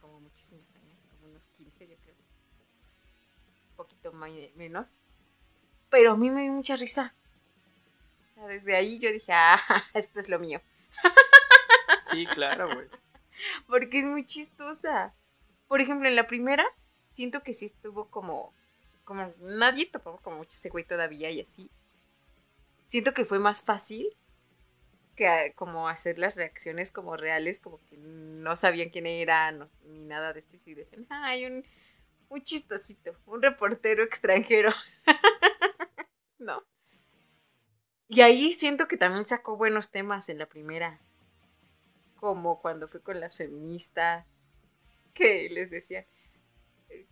como 0.00 0.18
muchísimos 0.20 0.70
años, 0.76 0.98
como 1.10 1.28
unos 1.28 1.46
15 1.48 1.86
yo 1.86 1.96
creo. 1.98 2.14
Un 3.70 3.76
poquito 3.76 4.12
más, 4.12 4.30
menos. 4.54 4.88
Pero 5.90 6.12
a 6.12 6.16
mí 6.16 6.30
me 6.30 6.42
dio 6.42 6.52
mucha 6.52 6.76
risa. 6.76 7.14
O 8.30 8.34
sea, 8.34 8.46
desde 8.46 8.74
ahí 8.74 8.98
yo 8.98 9.12
dije, 9.12 9.32
ah, 9.32 9.60
esto 9.94 10.20
es 10.20 10.30
lo 10.30 10.38
mío. 10.38 10.62
Sí, 12.04 12.26
claro, 12.26 12.74
güey. 12.74 12.88
Porque 13.66 13.98
es 13.98 14.06
muy 14.06 14.24
chistosa. 14.24 15.14
Por 15.68 15.82
ejemplo, 15.82 16.08
en 16.08 16.16
la 16.16 16.26
primera, 16.26 16.64
siento 17.12 17.42
que 17.42 17.52
sí 17.52 17.66
estuvo 17.66 18.08
como. 18.08 18.54
Como 19.04 19.32
nadie 19.40 19.86
topaba 19.86 20.18
como 20.18 20.38
mucho 20.38 20.56
ese 20.56 20.70
güey 20.70 20.84
todavía 20.84 21.30
y 21.30 21.40
así. 21.40 21.70
Siento 22.84 23.12
que 23.14 23.24
fue 23.24 23.38
más 23.38 23.62
fácil 23.62 24.08
que 25.16 25.26
ah, 25.28 25.52
como 25.54 25.88
hacer 25.88 26.18
las 26.18 26.34
reacciones 26.36 26.90
como 26.90 27.16
reales, 27.16 27.60
como 27.60 27.78
que 27.88 27.96
no 27.96 28.56
sabían 28.56 28.90
quién 28.90 29.06
era, 29.06 29.52
ni 29.52 30.04
nada 30.04 30.32
de 30.32 30.40
esto. 30.40 30.56
Y 30.66 30.74
decían, 30.74 31.06
"Ah, 31.10 31.26
hay 31.26 31.46
un, 31.46 31.64
un 32.28 32.42
chistosito, 32.42 33.16
un 33.26 33.42
reportero 33.42 34.02
extranjero. 34.02 34.70
¿No? 36.38 36.62
Y 38.08 38.22
ahí 38.22 38.54
siento 38.54 38.88
que 38.88 38.96
también 38.96 39.24
sacó 39.26 39.56
buenos 39.56 39.90
temas 39.90 40.28
en 40.28 40.38
la 40.38 40.46
primera 40.46 41.00
como 42.16 42.60
cuando 42.62 42.88
fue 42.88 43.02
con 43.02 43.20
las 43.20 43.36
feministas, 43.36 44.26
que 45.14 45.48
les 45.50 45.70
decía, 45.70 46.06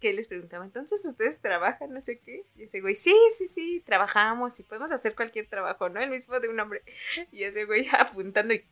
que 0.02 0.12
les 0.12 0.26
preguntaba, 0.26 0.64
entonces 0.64 1.04
ustedes 1.04 1.40
trabajan, 1.40 1.92
no 1.92 2.00
sé 2.00 2.18
qué, 2.18 2.44
y 2.56 2.64
ese 2.64 2.80
güey, 2.80 2.96
sí, 2.96 3.16
sí, 3.38 3.46
sí, 3.46 3.80
trabajamos 3.86 4.58
y 4.58 4.64
podemos 4.64 4.90
hacer 4.90 5.14
cualquier 5.14 5.46
trabajo, 5.46 5.88
¿no? 5.88 6.00
El 6.00 6.10
mismo 6.10 6.40
de 6.40 6.48
un 6.48 6.58
hombre, 6.58 6.82
y 7.30 7.44
ese 7.44 7.64
güey 7.66 7.88
apuntando 7.92 8.52
y, 8.52 8.64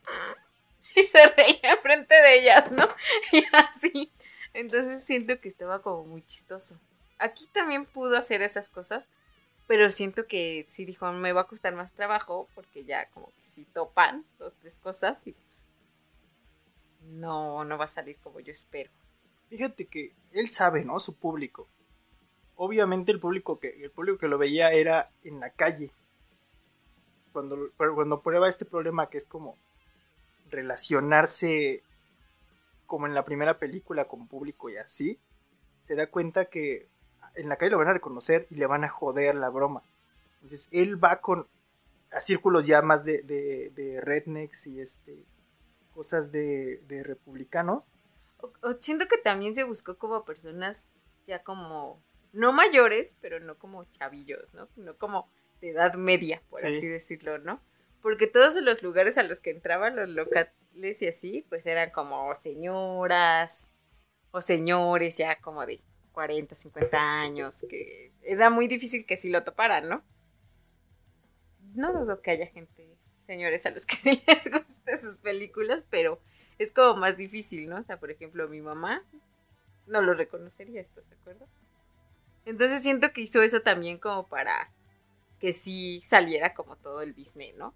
y 0.97 1.03
se 1.03 1.25
reía 1.27 1.71
enfrente 1.75 2.13
de 2.13 2.39
ellas, 2.39 2.69
¿no? 2.71 2.85
Y 3.31 3.45
así, 3.53 4.11
entonces 4.53 5.05
siento 5.05 5.39
que 5.39 5.47
estaba 5.47 5.81
como 5.81 6.03
muy 6.03 6.21
chistoso. 6.25 6.77
Aquí 7.17 7.47
también 7.53 7.85
pudo 7.85 8.17
hacer 8.17 8.41
esas 8.41 8.67
cosas, 8.67 9.07
pero 9.67 9.89
siento 9.89 10.27
que 10.27 10.65
sí 10.67 10.83
dijo, 10.83 11.09
me 11.13 11.31
va 11.31 11.41
a 11.41 11.47
costar 11.47 11.73
más 11.73 11.93
trabajo, 11.93 12.49
porque 12.55 12.83
ya 12.83 13.09
como 13.11 13.27
que 13.27 13.45
sí 13.45 13.65
topan 13.73 14.25
dos, 14.37 14.53
tres 14.55 14.77
cosas 14.79 15.25
y 15.27 15.31
pues 15.31 15.69
no, 17.03 17.63
no 17.63 17.77
va 17.77 17.85
a 17.85 17.87
salir 17.87 18.17
como 18.17 18.41
yo 18.41 18.51
espero. 18.51 18.91
Fíjate 19.51 19.85
que 19.85 20.13
él 20.31 20.49
sabe, 20.49 20.85
¿no? 20.85 20.97
Su 21.01 21.17
público. 21.17 21.67
Obviamente 22.55 23.11
el 23.11 23.19
público 23.19 23.59
que, 23.59 23.83
el 23.83 23.91
público 23.91 24.17
que 24.17 24.29
lo 24.29 24.37
veía 24.37 24.71
era 24.71 25.11
en 25.25 25.41
la 25.41 25.49
calle. 25.49 25.91
Cuando, 27.33 27.57
cuando 27.75 28.21
prueba 28.21 28.47
este 28.47 28.63
problema 28.63 29.09
que 29.09 29.17
es 29.17 29.25
como 29.25 29.57
relacionarse 30.49 31.83
como 32.85 33.07
en 33.07 33.13
la 33.13 33.25
primera 33.25 33.59
película 33.59 34.05
con 34.05 34.25
público 34.25 34.69
y 34.69 34.77
así, 34.77 35.19
se 35.81 35.95
da 35.95 36.07
cuenta 36.07 36.45
que 36.45 36.87
en 37.35 37.49
la 37.49 37.57
calle 37.57 37.71
lo 37.71 37.77
van 37.77 37.89
a 37.89 37.93
reconocer 37.93 38.47
y 38.51 38.55
le 38.55 38.67
van 38.67 38.85
a 38.85 38.89
joder 38.89 39.35
la 39.35 39.49
broma. 39.49 39.83
Entonces 40.35 40.69
él 40.71 41.03
va 41.03 41.19
con 41.19 41.45
a 42.13 42.21
círculos 42.21 42.67
ya 42.67 42.81
más 42.81 43.03
de, 43.03 43.21
de, 43.23 43.69
de 43.75 43.99
rednecks 43.99 44.67
y 44.67 44.79
este 44.79 45.25
cosas 45.93 46.31
de 46.31 47.03
republicano. 47.03 47.85
O- 48.41 48.53
o 48.69 48.73
siento 48.79 49.07
que 49.07 49.17
también 49.17 49.55
se 49.55 49.63
buscó 49.63 49.97
como 49.97 50.25
personas 50.25 50.89
ya 51.27 51.43
como, 51.43 52.01
no 52.33 52.51
mayores, 52.51 53.15
pero 53.21 53.39
no 53.39 53.57
como 53.57 53.85
chavillos, 53.85 54.53
¿no? 54.53 54.67
No 54.75 54.97
como 54.97 55.29
de 55.61 55.69
edad 55.69 55.93
media, 55.95 56.41
por 56.49 56.59
Sí. 56.61 56.67
así 56.67 56.87
decirlo, 56.87 57.37
¿no? 57.39 57.61
Porque 58.01 58.25
todos 58.27 58.55
los 58.63 58.81
lugares 58.83 59.17
a 59.17 59.23
los 59.23 59.41
que 59.41 59.51
entraban 59.51 59.95
los 59.95 60.09
locales 60.09 61.01
y 61.01 61.07
así, 61.07 61.45
pues 61.49 61.65
eran 61.67 61.91
como 61.91 62.33
señoras 62.35 63.69
o 64.31 64.41
señores 64.41 65.17
ya 65.17 65.39
como 65.39 65.65
de 65.65 65.81
40, 66.13 66.55
50 66.55 66.99
años, 67.21 67.63
que 67.69 68.11
era 68.23 68.49
muy 68.49 68.67
difícil 68.67 69.05
que 69.05 69.17
sí 69.17 69.29
lo 69.29 69.43
toparan, 69.43 69.87
¿no? 69.87 70.03
No 71.75 71.93
dudo 71.93 72.21
que 72.21 72.31
haya 72.31 72.47
gente, 72.47 72.97
señores, 73.23 73.65
a 73.65 73.71
los 73.71 73.85
que 73.85 73.95
sí 73.97 74.23
les 74.27 74.51
guste 74.51 74.99
sus 75.01 75.17
películas, 75.17 75.85
pero 75.89 76.19
es 76.61 76.71
como 76.71 76.95
más 76.95 77.17
difícil, 77.17 77.69
¿no? 77.69 77.77
O 77.77 77.83
sea, 77.83 77.99
por 77.99 78.11
ejemplo, 78.11 78.47
mi 78.47 78.61
mamá 78.61 79.03
no 79.87 80.01
lo 80.01 80.13
reconocería, 80.13 80.81
¿estás 80.81 81.09
de 81.09 81.15
acuerdo? 81.15 81.47
Entonces 82.45 82.81
siento 82.81 83.11
que 83.13 83.21
hizo 83.21 83.41
eso 83.41 83.61
también 83.61 83.97
como 83.97 84.27
para 84.27 84.71
que 85.39 85.53
sí 85.53 86.01
saliera 86.01 86.53
como 86.53 86.75
todo 86.75 87.01
el 87.01 87.13
business, 87.13 87.55
¿no? 87.55 87.73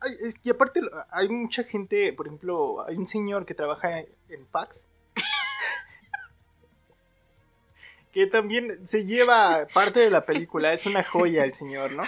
Ay, 0.00 0.16
es 0.22 0.38
que 0.38 0.50
aparte 0.50 0.80
hay 1.10 1.28
mucha 1.28 1.64
gente, 1.64 2.12
por 2.12 2.26
ejemplo, 2.26 2.84
hay 2.86 2.96
un 2.96 3.06
señor 3.06 3.46
que 3.46 3.54
trabaja 3.54 4.00
en, 4.00 4.08
en 4.28 4.46
fax. 4.48 4.86
que 8.12 8.26
también 8.26 8.86
se 8.86 9.04
lleva 9.04 9.66
parte 9.72 10.00
de 10.00 10.10
la 10.10 10.24
película, 10.24 10.72
es 10.72 10.86
una 10.86 11.04
joya 11.04 11.44
el 11.44 11.54
señor, 11.54 11.92
¿no? 11.92 12.04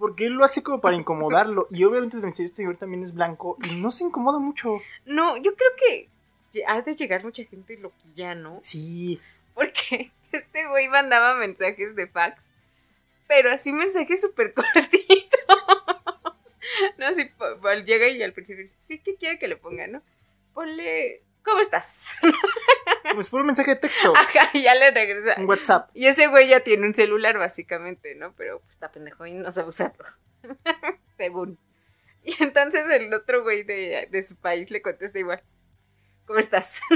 Porque 0.00 0.26
él 0.26 0.32
lo 0.32 0.44
hace 0.44 0.62
como 0.62 0.80
para 0.80 0.96
incomodarlo. 0.96 1.66
Y 1.70 1.84
obviamente 1.84 2.16
este 2.26 2.48
señor 2.48 2.78
también 2.78 3.04
es 3.04 3.12
blanco 3.12 3.58
y 3.68 3.82
no 3.82 3.90
se 3.90 4.04
incomoda 4.04 4.38
mucho. 4.38 4.80
No, 5.04 5.36
yo 5.36 5.54
creo 5.54 5.70
que 5.76 6.08
ha 6.66 6.80
de 6.80 6.94
llegar 6.94 7.22
mucha 7.22 7.44
gente 7.44 7.76
loquilla, 7.76 8.34
¿no? 8.34 8.56
Sí. 8.62 9.20
Porque 9.52 10.10
este 10.32 10.66
güey 10.66 10.88
mandaba 10.88 11.34
mensajes 11.34 11.94
de 11.94 12.06
fax, 12.06 12.48
pero 13.28 13.52
así 13.52 13.72
mensajes 13.72 14.22
súper 14.22 14.54
cortitos. 14.54 14.88
no, 16.96 17.06
así 17.06 17.30
llega 17.84 18.08
y 18.08 18.22
al 18.22 18.32
principio 18.32 18.62
dice, 18.62 18.78
sí, 18.80 19.00
¿qué 19.00 19.16
quiere 19.16 19.38
que 19.38 19.48
le 19.48 19.56
ponga, 19.56 19.86
no? 19.86 20.00
Ponle, 20.54 21.20
¿cómo 21.44 21.60
estás? 21.60 22.06
Pues 23.14 23.28
por 23.28 23.40
un 23.40 23.46
mensaje 23.48 23.70
de 23.72 23.76
texto. 23.80 24.12
Ajá, 24.16 24.50
y 24.52 24.62
ya 24.62 24.74
le 24.74 24.90
regresa. 24.90 25.40
Un 25.40 25.46
WhatsApp. 25.46 25.90
Y 25.94 26.06
ese 26.06 26.26
güey 26.28 26.48
ya 26.48 26.60
tiene 26.60 26.86
un 26.86 26.94
celular, 26.94 27.38
básicamente, 27.38 28.14
¿no? 28.14 28.32
Pero 28.36 28.60
pues, 28.60 28.72
está 28.72 28.90
pendejo 28.90 29.26
y 29.26 29.34
no 29.34 29.50
sabe 29.52 29.68
usarlo. 29.68 30.04
Según. 31.16 31.58
Y 32.24 32.42
entonces 32.42 32.84
el 32.90 33.12
otro 33.14 33.42
güey 33.42 33.62
de, 33.62 34.08
de 34.10 34.24
su 34.24 34.36
país 34.36 34.70
le 34.70 34.82
contesta 34.82 35.18
igual. 35.18 35.42
¿Cómo 36.26 36.38
estás? 36.38 36.80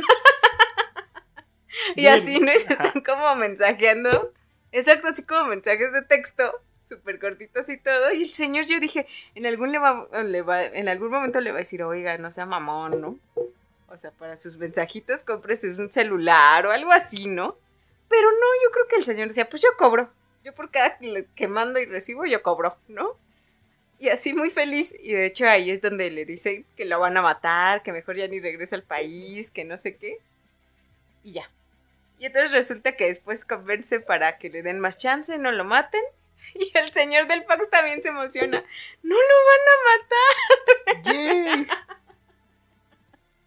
y 1.96 2.02
Bien. 2.02 2.14
así, 2.14 2.40
¿no? 2.40 2.52
Y 2.52 2.58
se 2.58 2.72
están 2.74 3.00
como 3.02 3.34
mensajeando. 3.36 4.32
Exacto, 4.72 5.08
así 5.08 5.24
como 5.24 5.46
mensajes 5.46 5.92
de 5.92 6.02
texto, 6.02 6.52
súper 6.86 7.18
cortitos 7.20 7.68
y 7.68 7.76
todo. 7.78 8.12
Y 8.12 8.22
el 8.22 8.28
señor, 8.30 8.64
yo 8.64 8.78
dije, 8.80 9.06
en 9.34 9.46
algún, 9.46 9.72
le 9.72 9.78
va, 9.78 10.06
le 10.24 10.42
va- 10.42 10.64
en 10.66 10.88
algún 10.88 11.10
momento 11.10 11.40
le 11.40 11.50
va 11.52 11.58
a 11.58 11.60
decir, 11.60 11.82
oiga, 11.82 12.18
no 12.18 12.30
sea 12.32 12.46
mamón, 12.46 13.00
¿no? 13.00 13.18
O 13.88 13.96
sea, 13.98 14.10
para 14.10 14.36
sus 14.36 14.56
mensajitos 14.56 15.22
compres 15.22 15.62
un 15.64 15.90
celular 15.90 16.66
o 16.66 16.72
algo 16.72 16.92
así, 16.92 17.26
¿no? 17.26 17.56
Pero 18.08 18.30
no, 18.30 18.46
yo 18.62 18.70
creo 18.70 18.88
que 18.88 18.96
el 18.96 19.04
señor 19.04 19.28
decía, 19.28 19.48
pues 19.48 19.62
yo 19.62 19.68
cobro. 19.76 20.10
Yo 20.42 20.54
por 20.54 20.70
cada 20.70 20.98
que 21.34 21.48
mando 21.48 21.80
y 21.80 21.86
recibo, 21.86 22.26
yo 22.26 22.42
cobro, 22.42 22.76
¿no? 22.88 23.16
Y 23.98 24.08
así 24.08 24.34
muy 24.34 24.50
feliz. 24.50 24.94
Y 25.00 25.12
de 25.12 25.26
hecho 25.26 25.48
ahí 25.48 25.70
es 25.70 25.80
donde 25.80 26.10
le 26.10 26.24
dicen 26.24 26.66
que 26.76 26.84
lo 26.84 26.98
van 26.98 27.16
a 27.16 27.22
matar, 27.22 27.82
que 27.82 27.92
mejor 27.92 28.16
ya 28.16 28.28
ni 28.28 28.40
regresa 28.40 28.76
al 28.76 28.82
país, 28.82 29.50
que 29.50 29.64
no 29.64 29.76
sé 29.76 29.96
qué. 29.96 30.18
Y 31.22 31.32
ya. 31.32 31.50
Y 32.18 32.26
entonces 32.26 32.52
resulta 32.52 32.96
que 32.96 33.06
después 33.06 33.44
convence 33.44 34.00
para 34.00 34.38
que 34.38 34.50
le 34.50 34.62
den 34.62 34.80
más 34.80 34.98
chance, 34.98 35.36
no 35.38 35.52
lo 35.52 35.64
maten. 35.64 36.02
Y 36.54 36.70
el 36.78 36.92
señor 36.92 37.26
del 37.26 37.44
Pax 37.44 37.68
también 37.70 38.00
se 38.00 38.10
emociona. 38.10 38.62
No 39.02 39.16
lo 39.16 39.36
van 39.48 39.64
a 39.72 41.02
matar. 41.02 41.14
Yay. 41.14 41.66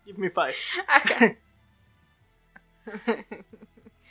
Give 0.08 0.18
me 0.20 0.30
five. 0.30 0.56
Ajá. 0.88 1.36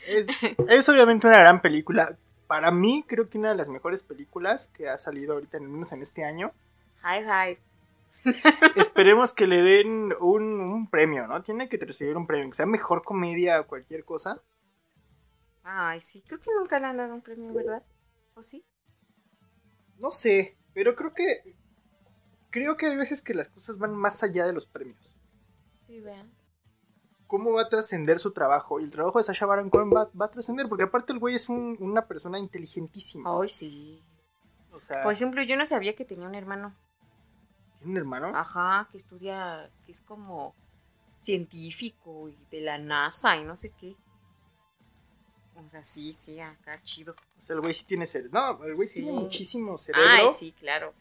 Es, 0.06 0.26
es 0.68 0.88
obviamente 0.90 1.26
una 1.26 1.38
gran 1.38 1.62
película. 1.62 2.18
Para 2.46 2.70
mí, 2.70 3.02
creo 3.08 3.30
que 3.30 3.38
una 3.38 3.48
de 3.48 3.54
las 3.54 3.70
mejores 3.70 4.02
películas 4.02 4.68
que 4.68 4.90
ha 4.90 4.98
salido 4.98 5.32
ahorita, 5.32 5.56
al 5.56 5.68
menos 5.68 5.92
en 5.92 6.02
este 6.02 6.22
año. 6.22 6.52
Hi, 7.02 7.24
hi. 7.24 7.58
Esperemos 8.76 9.32
que 9.32 9.46
le 9.46 9.62
den 9.62 10.12
un, 10.20 10.60
un 10.60 10.90
premio, 10.90 11.26
¿no? 11.26 11.42
Tiene 11.42 11.70
que 11.70 11.78
recibir 11.78 12.14
un 12.14 12.26
premio, 12.26 12.50
que 12.50 12.56
sea 12.56 12.66
mejor 12.66 13.02
comedia 13.02 13.58
o 13.58 13.66
cualquier 13.66 14.04
cosa. 14.04 14.42
Ay, 15.64 16.02
sí, 16.02 16.22
creo 16.26 16.40
que 16.40 16.50
nunca 16.58 16.78
le 16.78 16.86
han 16.86 16.98
dado 16.98 17.14
un 17.14 17.22
premio, 17.22 17.54
¿verdad? 17.54 17.82
¿O 18.34 18.42
sí? 18.42 18.62
No 19.98 20.10
sé, 20.10 20.58
pero 20.74 20.94
creo 20.94 21.14
que. 21.14 21.56
Creo 22.50 22.76
que 22.76 22.86
hay 22.86 22.96
veces 22.96 23.22
que 23.22 23.32
las 23.32 23.48
cosas 23.48 23.78
van 23.78 23.94
más 23.94 24.22
allá 24.22 24.46
de 24.46 24.52
los 24.52 24.66
premios. 24.66 25.15
Sí, 25.86 26.00
vean. 26.00 26.30
¿Cómo 27.26 27.52
va 27.52 27.62
a 27.62 27.68
trascender 27.68 28.18
su 28.18 28.32
trabajo? 28.32 28.78
Y 28.80 28.84
el 28.84 28.90
trabajo 28.90 29.18
de 29.18 29.24
Sasha 29.24 29.46
Baron 29.46 29.68
Cohen 29.70 29.90
va, 29.90 30.08
va 30.20 30.26
a 30.26 30.30
trascender, 30.30 30.68
porque 30.68 30.84
aparte 30.84 31.12
el 31.12 31.18
güey 31.18 31.34
es 31.34 31.48
un- 31.48 31.76
una 31.80 32.06
persona 32.06 32.38
inteligentísima. 32.38 33.30
Ay, 33.40 33.48
sí. 33.48 34.02
O 34.72 34.80
sea, 34.80 35.02
Por 35.02 35.12
ejemplo, 35.14 35.42
yo 35.42 35.56
no 35.56 35.66
sabía 35.66 35.94
que 35.96 36.04
tenía 36.04 36.26
un 36.28 36.34
hermano. 36.34 36.74
¿tiene 37.78 37.92
un 37.92 37.96
hermano? 37.98 38.36
Ajá, 38.36 38.88
que 38.90 38.98
estudia, 38.98 39.70
que 39.84 39.92
es 39.92 40.00
como 40.00 40.54
científico 41.16 42.28
y 42.28 42.36
de 42.50 42.60
la 42.60 42.78
NASA 42.78 43.36
y 43.36 43.44
no 43.44 43.56
sé 43.56 43.70
qué. 43.70 43.94
O 45.56 45.68
sea, 45.68 45.82
sí, 45.82 46.12
sí, 46.12 46.40
acá 46.40 46.80
chido. 46.82 47.14
O 47.40 47.42
sea, 47.44 47.54
el 47.54 47.60
güey 47.62 47.74
sí 47.74 47.84
tiene 47.84 48.06
cerebro. 48.06 48.32
No, 48.58 48.64
el 48.64 48.74
güey 48.74 48.86
Sí. 48.88 49.02
tiene 49.02 49.12
muchísimo 49.18 49.78
cerebro 49.78 50.08
Ay, 50.10 50.28
sí, 50.34 50.52
claro. 50.52 50.92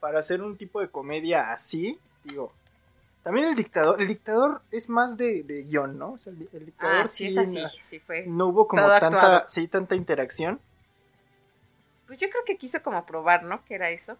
para 0.00 0.18
hacer 0.20 0.42
un 0.42 0.56
tipo 0.56 0.80
de 0.80 0.88
comedia 0.90 1.52
así. 1.52 1.98
Digo, 2.24 2.52
también 3.22 3.48
el 3.48 3.54
dictador. 3.54 4.00
El 4.00 4.08
dictador 4.08 4.62
es 4.70 4.88
más 4.88 5.16
de, 5.16 5.42
de 5.44 5.62
guion, 5.64 5.96
¿no? 5.98 6.12
O 6.12 6.18
sea, 6.18 6.32
el, 6.32 6.48
el 6.52 6.66
dictador 6.66 7.02
Ah, 7.02 7.06
sí, 7.06 7.26
es 7.28 7.38
así, 7.38 7.62
no, 7.62 7.68
sí 7.68 7.98
fue. 8.00 8.24
no 8.26 8.48
hubo 8.48 8.66
como 8.66 8.82
tanta, 8.82 9.06
actuado. 9.06 9.44
sí, 9.48 9.68
tanta 9.68 9.94
interacción. 9.94 10.60
Pues 12.06 12.20
yo 12.20 12.28
creo 12.30 12.44
que 12.44 12.58
quiso 12.58 12.82
como 12.82 13.06
probar, 13.06 13.44
¿no? 13.44 13.64
Que 13.64 13.74
era 13.76 13.90
eso, 13.90 14.18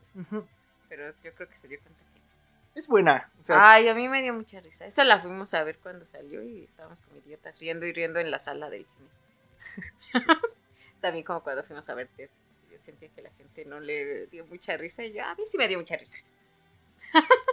pero 0.89 1.13
yo 1.23 1.35
creo 1.35 1.49
que 1.49 1.57
se 1.57 1.69
dio 1.69 1.79
cuenta 1.81 2.01
que... 2.15 2.79
Es 2.79 2.89
buena. 2.89 3.31
O 3.43 3.45
sea, 3.45 3.71
Ay, 3.73 3.89
a 3.89 3.95
mí 3.95 4.09
me 4.09 4.23
dio 4.23 4.33
mucha 4.33 4.61
risa. 4.61 4.87
Esa 4.87 5.05
la 5.05 5.21
fuimos 5.21 5.53
a 5.53 5.63
ver 5.63 5.77
cuando 5.79 6.07
salió 6.07 6.43
y 6.43 6.65
estábamos 6.65 6.99
como 7.01 7.19
idiotas, 7.19 7.59
riendo 7.61 7.85
y 7.85 7.93
riendo 7.93 8.19
en 8.19 8.31
la 8.31 8.39
sala 8.39 8.71
del 8.71 8.87
cine. 8.87 9.09
También 11.03 11.25
como 11.25 11.43
cuando 11.43 11.65
fuimos 11.65 11.87
a 11.91 11.95
ver 11.95 12.09
Ted. 12.17 12.31
Yo 12.71 12.79
sentía 12.79 13.11
que 13.11 13.21
la 13.21 13.31
gente 13.33 13.67
no 13.67 13.79
le 13.81 14.27
dio 14.29 14.47
mucha 14.47 14.77
risa 14.79 15.05
y 15.05 15.13
yo, 15.13 15.23
a 15.25 15.35
mí 15.35 15.43
sí 15.47 15.59
me 15.59 15.69
dio 15.69 15.79
mucha 15.79 15.97
risa. 15.97 16.17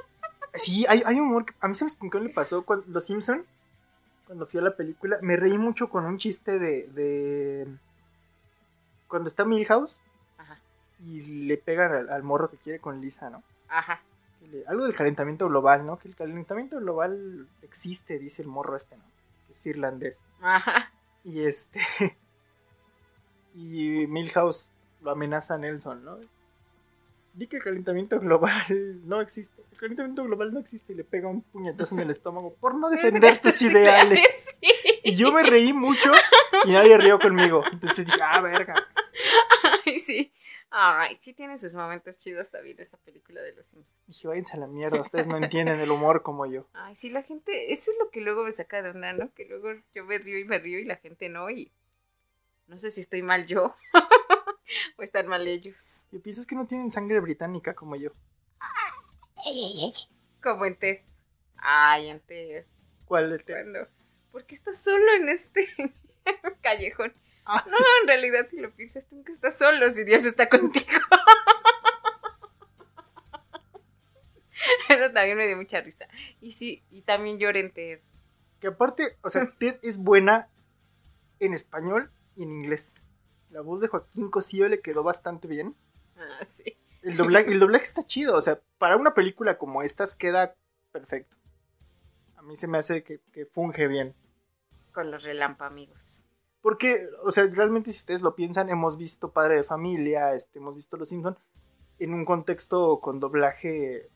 sí, 0.54 0.86
hay, 0.88 1.04
hay 1.06 1.20
humor. 1.20 1.46
que- 1.46 1.54
a 1.60 1.68
mí 1.68 1.74
sabes 1.76 1.96
con 1.96 2.10
qué 2.10 2.20
le 2.20 2.30
pasó 2.30 2.64
cuando 2.64 2.86
Los 2.90 3.06
Simpson. 3.06 3.46
Cuando 4.26 4.46
fui 4.46 4.60
a 4.60 4.64
la 4.64 4.76
película, 4.76 5.18
me 5.22 5.36
reí 5.38 5.58
mucho 5.58 5.90
con 5.90 6.06
un 6.06 6.18
chiste 6.20 6.60
de, 6.60 6.88
de 6.90 7.68
cuando 9.08 9.28
está 9.28 9.44
Milhouse 9.44 10.00
Ajá, 10.38 10.60
y 11.04 11.22
le 11.48 11.58
pegan 11.58 11.92
al, 11.94 12.10
al 12.12 12.22
morro 12.22 12.48
que 12.50 12.58
quiere 12.58 12.80
con 12.80 13.02
Lisa, 13.02 13.30
¿no? 13.32 13.42
ajá. 13.68 14.02
Le- 14.52 14.64
Algo 14.68 14.86
del 14.86 14.94
calentamiento 14.96 15.48
global, 15.48 15.86
¿no? 15.86 15.98
Que 15.98 16.08
el 16.10 16.16
calentamiento 16.16 16.78
global 16.80 17.48
existe, 17.64 18.20
dice 18.20 18.42
el 18.44 18.48
morro 18.48 18.76
este, 18.76 18.96
¿no? 18.98 19.04
Que 19.48 19.54
es 19.54 19.66
irlandés. 19.66 20.24
Ajá. 20.42 20.92
Y 21.24 21.42
este. 21.42 21.82
Y 23.56 24.06
Milhouse 24.08 24.70
lo 25.02 25.12
amenaza 25.12 25.56
a 25.56 25.58
Nelson, 25.58 26.06
¿no? 26.06 26.18
Di 27.34 27.48
que 27.48 27.58
el 27.58 27.64
calentamiento 27.64 28.20
global 28.20 28.66
no 29.06 29.22
existe. 29.22 29.64
El 29.72 29.78
calentamiento 29.78 30.24
global 30.24 30.54
no 30.54 30.60
existe 30.60 30.94
y 30.94 30.96
le 30.96 31.04
pega 31.04 31.28
un 31.28 31.42
puñetazo 31.42 31.96
en 31.96 32.02
el 32.02 32.10
estómago 32.10 32.54
por 32.56 32.76
no 32.76 32.90
defender 32.90 33.38
tus 33.42 33.62
ideales. 33.62 34.58
Sí. 34.62 34.72
Y 35.04 35.16
yo 35.16 35.32
me 35.32 35.44
reí 35.44 35.74
mucho 35.74 36.12
y 36.66 36.72
nadie 36.72 36.98
rió 36.98 37.20
conmigo. 37.20 37.64
Entonces 37.72 38.06
dije, 38.06 38.20
ah, 38.22 38.42
verga. 38.42 38.76
Ay, 39.86 40.00
sí. 40.00 40.34
Ay, 40.72 41.18
sí 41.20 41.34
tiene 41.34 41.58
sus 41.58 41.74
momentos 41.74 42.20
chidos 42.20 42.50
también 42.50 42.80
esta 42.80 42.98
película 42.98 43.42
de 43.42 43.54
los 43.54 43.66
Simpsons. 43.66 44.00
Dije, 44.06 44.28
váyanse 44.28 44.56
a 44.56 44.60
la 44.60 44.68
mierda, 44.68 45.02
ustedes 45.02 45.26
no 45.26 45.38
entienden 45.38 45.80
el 45.80 45.90
humor 45.90 46.22
como 46.22 46.46
yo. 46.46 46.68
Ay, 46.74 46.94
sí, 46.94 47.10
la 47.10 47.24
gente, 47.24 47.74
eso 47.74 47.90
es 47.92 47.98
lo 47.98 48.12
que 48.12 48.22
luego 48.22 48.44
me 48.44 48.52
saca 48.52 48.82
de 48.84 48.92
onda, 48.92 49.14
¿no? 49.14 49.34
Que 49.34 49.46
luego 49.46 49.70
yo 49.96 50.04
me 50.06 50.20
río 50.20 50.38
y 50.38 50.46
me 50.46 50.60
río 50.60 50.78
y 50.78 50.86
la 50.86 50.98
gente 50.98 51.28
no, 51.28 51.50
y 51.50 51.72
no 52.68 52.78
sé 52.78 52.92
si 52.92 53.02
estoy 53.02 53.24
mal 53.24 53.48
yo 53.48 53.74
o 54.98 55.04
están 55.04 55.28
mal 55.28 55.48
ellos. 55.48 56.06
Yo 56.12 56.22
pienso 56.22 56.42
es 56.42 56.48
que 56.48 56.56
no 56.56 56.68
tienen 56.68 56.92
sangre 56.92 57.20
británica 57.20 57.74
como 57.74 57.96
yo. 57.96 58.12
Como 60.44 60.66
en 60.66 60.76
Ted. 60.76 61.00
Ay, 61.58 62.10
en 62.10 62.20
Ted. 62.20 62.66
¿Cuál 63.06 63.30
de 63.30 63.40
te? 63.40 63.54
¿Cuándo? 63.54 63.88
¿Por 64.32 64.46
qué 64.46 64.56
estás 64.56 64.82
solo 64.82 65.12
en 65.14 65.30
este 65.30 65.68
callejón? 66.62 67.14
Ah, 67.46 67.66
No, 67.68 67.78
en 68.02 68.08
realidad, 68.08 68.48
si 68.50 68.58
lo 68.58 68.72
piensas, 68.72 69.06
tú 69.08 69.16
nunca 69.16 69.34
estás 69.34 69.58
solo 69.58 69.90
si 69.90 70.04
Dios 70.04 70.26
está 70.26 70.48
contigo. 70.48 70.86
Eso 74.90 75.12
también 75.14 75.38
me 75.38 75.48
dio 75.48 75.58
mucha 75.58 75.82
risa. 75.82 76.08
Y 76.42 76.52
sí, 76.52 76.84
y 76.92 77.02
también 77.02 77.40
lloré 77.40 77.62
en 77.62 77.72
Ted. 77.72 78.00
Que 78.60 78.68
aparte, 78.68 79.18
o 79.22 79.30
sea, 79.30 79.52
Ted 79.58 79.80
es 79.82 79.98
buena 79.98 80.50
en 81.40 81.54
español 81.54 82.12
y 82.36 82.44
en 82.44 82.52
inglés. 82.52 82.94
La 83.50 83.62
voz 83.62 83.82
de 83.82 83.88
Joaquín 83.88 84.30
Cosío 84.30 84.68
le 84.68 84.82
quedó 84.82 85.04
bastante 85.04 85.48
bien. 85.48 85.76
Ah, 86.18 86.46
sí. 86.46 86.78
El 87.02 87.18
doblaje, 87.18 87.52
el 87.52 87.60
doblaje 87.60 87.86
está 87.86 88.06
chido, 88.06 88.36
o 88.36 88.42
sea, 88.42 88.60
para 88.78 88.98
una 88.98 89.14
película 89.14 89.58
como 89.58 89.82
estas 89.82 90.14
queda 90.14 90.56
perfecto. 90.92 91.38
A 92.36 92.42
mí 92.42 92.56
se 92.56 92.68
me 92.68 92.78
hace 92.78 93.04
que, 93.04 93.22
que 93.32 93.46
funge 93.46 93.88
bien. 93.88 94.14
Con 94.92 95.12
los 95.12 95.24
relámpagos. 95.24 96.24
Porque, 96.62 97.08
o 97.24 97.32
sea, 97.32 97.46
realmente 97.46 97.92
si 97.92 98.00
ustedes 98.00 98.22
lo 98.22 98.36
piensan, 98.36 98.70
hemos 98.70 98.98
visto 98.98 99.32
Padre 99.32 99.56
de 99.56 99.64
Familia, 99.64 100.34
este, 100.34 100.60
hemos 100.60 100.76
visto 100.76 100.98
Los 100.98 101.10
Simpson 101.10 101.38
en 102.00 102.14
un 102.14 102.26
contexto 102.26 103.00
con 103.00 103.20
doblaje, 103.20 104.10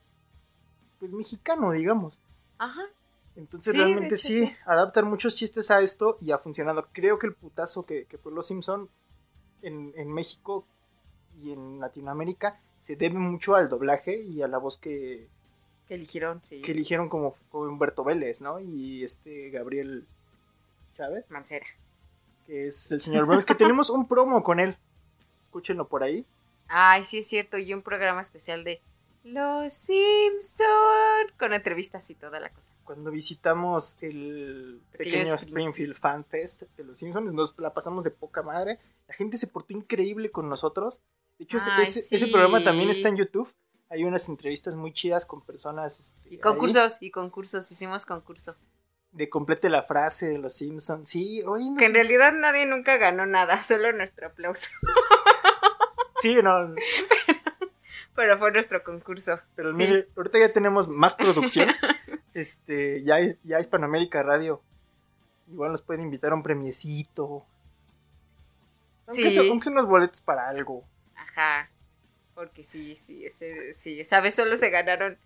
pues 0.99 1.11
mexicano, 1.11 1.71
digamos. 1.71 2.21
Ajá. 2.57 2.83
Entonces 3.35 3.73
Sí, 3.73 3.79
realmente 3.79 4.15
hecho, 4.15 4.27
sí, 4.27 4.45
sí. 4.45 4.55
adaptan 4.65 5.07
muchos 5.07 5.35
chistes 5.35 5.71
a 5.71 5.81
esto 5.81 6.17
y 6.19 6.31
ha 6.31 6.37
funcionado. 6.37 6.87
Creo 6.91 7.17
que 7.17 7.27
el 7.27 7.33
putazo 7.33 7.85
que, 7.85 8.05
que 8.05 8.17
fue 8.17 8.31
Los 8.31 8.47
Simpson 8.47 8.89
en, 9.63 9.93
en 9.95 10.11
México 10.11 10.65
y 11.41 11.51
en 11.51 11.79
Latinoamérica 11.79 12.59
se 12.77 12.95
debe 12.95 13.17
mucho 13.17 13.55
al 13.55 13.69
doblaje 13.69 14.21
y 14.21 14.41
a 14.43 14.47
la 14.47 14.57
voz 14.59 14.77
que, 14.77 15.27
Que 15.87 15.95
eligieron, 15.95 16.43
sí. 16.43 16.61
que 16.61 16.71
eligieron 16.73 17.09
como, 17.09 17.35
como 17.49 17.65
Humberto 17.65 18.03
Vélez, 18.03 18.41
¿no? 18.41 18.59
Y 18.59 19.03
este 19.03 19.49
Gabriel 19.49 20.05
Chávez, 20.95 21.25
Mancera. 21.29 21.65
que 22.45 22.67
es 22.67 22.91
el 22.91 23.01
señor 23.01 23.25
Burns, 23.25 23.45
que 23.45 23.55
tenemos 23.55 23.89
un 23.89 24.07
promo 24.07 24.43
con 24.43 24.59
él. 24.59 24.77
Escúchenlo 25.41 25.87
por 25.87 26.03
ahí. 26.03 26.25
Ay, 26.67 27.03
sí 27.03 27.19
es 27.19 27.27
cierto. 27.27 27.57
Y 27.57 27.73
un 27.73 27.81
programa 27.81 28.21
especial 28.21 28.63
de 28.63 28.81
Los 29.23 29.73
Simpson 29.73 30.67
con 31.39 31.53
entrevistas 31.53 32.09
y 32.09 32.15
toda 32.15 32.39
la 32.41 32.49
cosa. 32.49 32.73
Cuando 32.83 33.09
visitamos 33.09 33.97
el 34.01 34.81
Pequeño 34.91 35.17
pequeño 35.19 35.35
Springfield. 35.35 35.95
Fan 35.95 36.25
Fest 36.25 36.63
de 36.75 36.83
los 36.83 36.97
Simpsons, 36.97 37.31
nos 37.33 37.57
la 37.57 37.73
pasamos 37.73 38.03
de 38.03 38.11
poca 38.11 38.41
madre. 38.43 38.79
La 39.07 39.13
gente 39.13 39.37
se 39.37 39.47
portó 39.47 39.73
increíble 39.73 40.29
con 40.31 40.49
nosotros. 40.49 40.99
De 41.37 41.45
hecho, 41.45 41.57
ese, 41.57 41.71
Ay, 41.71 41.83
ese- 41.83 42.01
sí. 42.01 42.15
ese 42.15 42.27
programa 42.27 42.63
también 42.63 42.89
está 42.89 43.07
en 43.09 43.15
YouTube. 43.15 43.53
Hay 43.89 44.03
unas 44.03 44.27
entrevistas 44.27 44.75
muy 44.75 44.91
chidas 44.91 45.25
con 45.25 45.41
personas. 45.41 45.99
este, 45.99 46.29
Y 46.29 46.33
ahí. 46.33 46.39
concursos, 46.39 46.97
y 47.01 47.11
concursos. 47.11 47.71
Hicimos 47.71 48.05
concurso. 48.05 48.55
de 49.11 49.29
complete 49.29 49.69
la 49.69 49.83
frase 49.83 50.25
de 50.25 50.39
los 50.39 50.53
Simpsons. 50.53 51.07
Sí, 51.07 51.43
oye, 51.43 51.69
no 51.69 51.77
Que 51.77 51.85
en 51.85 51.93
realidad 51.93 52.33
nadie 52.33 52.65
nunca 52.65 52.97
ganó 52.97 53.27
nada, 53.27 53.61
solo 53.61 53.93
nuestro 53.93 54.25
aplauso. 54.27 54.69
Sí, 56.19 56.35
no, 56.41 56.51
Pero 58.15 58.37
fue 58.37 58.51
nuestro 58.51 58.83
concurso. 58.83 59.39
pero 59.55 59.71
Sí. 59.71 59.77
mire, 59.77 60.07
ahorita 60.15 60.39
ya 60.39 60.53
tenemos 60.53 60.87
más 60.87 61.15
producción. 61.15 61.69
este, 62.33 63.01
ya, 63.03 63.17
ya 63.43 63.59
Hispanoamérica 63.59 64.21
Radio. 64.23 64.61
Igual 65.51 65.71
nos 65.71 65.81
puede 65.81 66.01
invitar 66.03 66.31
a 66.31 66.35
un 66.35 66.43
premiecito. 66.43 67.45
Aunque, 69.07 69.23
Sí. 69.29 69.31
sea, 69.31 69.49
aunque 69.49 69.69
unos 69.69 69.87
boletos 69.87 70.21
para 70.21 70.47
algo. 70.47 70.83
Ajá. 71.15 71.69
Porque 72.35 72.63
sí, 72.63 72.95
sí, 72.95 73.25
ese, 73.25 73.73
sí, 73.73 73.99
esa 73.99 74.19
vez 74.21 74.33
solo 74.35 74.55
se 74.57 74.69
ganaron 74.69 75.17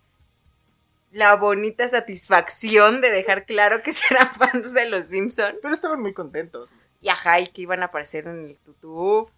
la 1.10 1.36
bonita 1.36 1.88
satisfacción 1.88 3.00
de 3.00 3.10
dejar 3.10 3.46
claro 3.46 3.82
que 3.82 3.92
serán 3.92 4.30
fans 4.34 4.74
de 4.74 4.88
los 4.90 5.06
Simpson. 5.06 5.56
Pero 5.62 5.72
estaban 5.74 6.00
muy 6.00 6.12
contentos. 6.14 6.70
Y 7.00 7.08
ajá, 7.10 7.40
y 7.40 7.46
que 7.46 7.62
iban 7.62 7.82
a 7.82 7.86
aparecer 7.86 8.26
en 8.26 8.46
el 8.50 8.58
YouTube. 8.66 9.30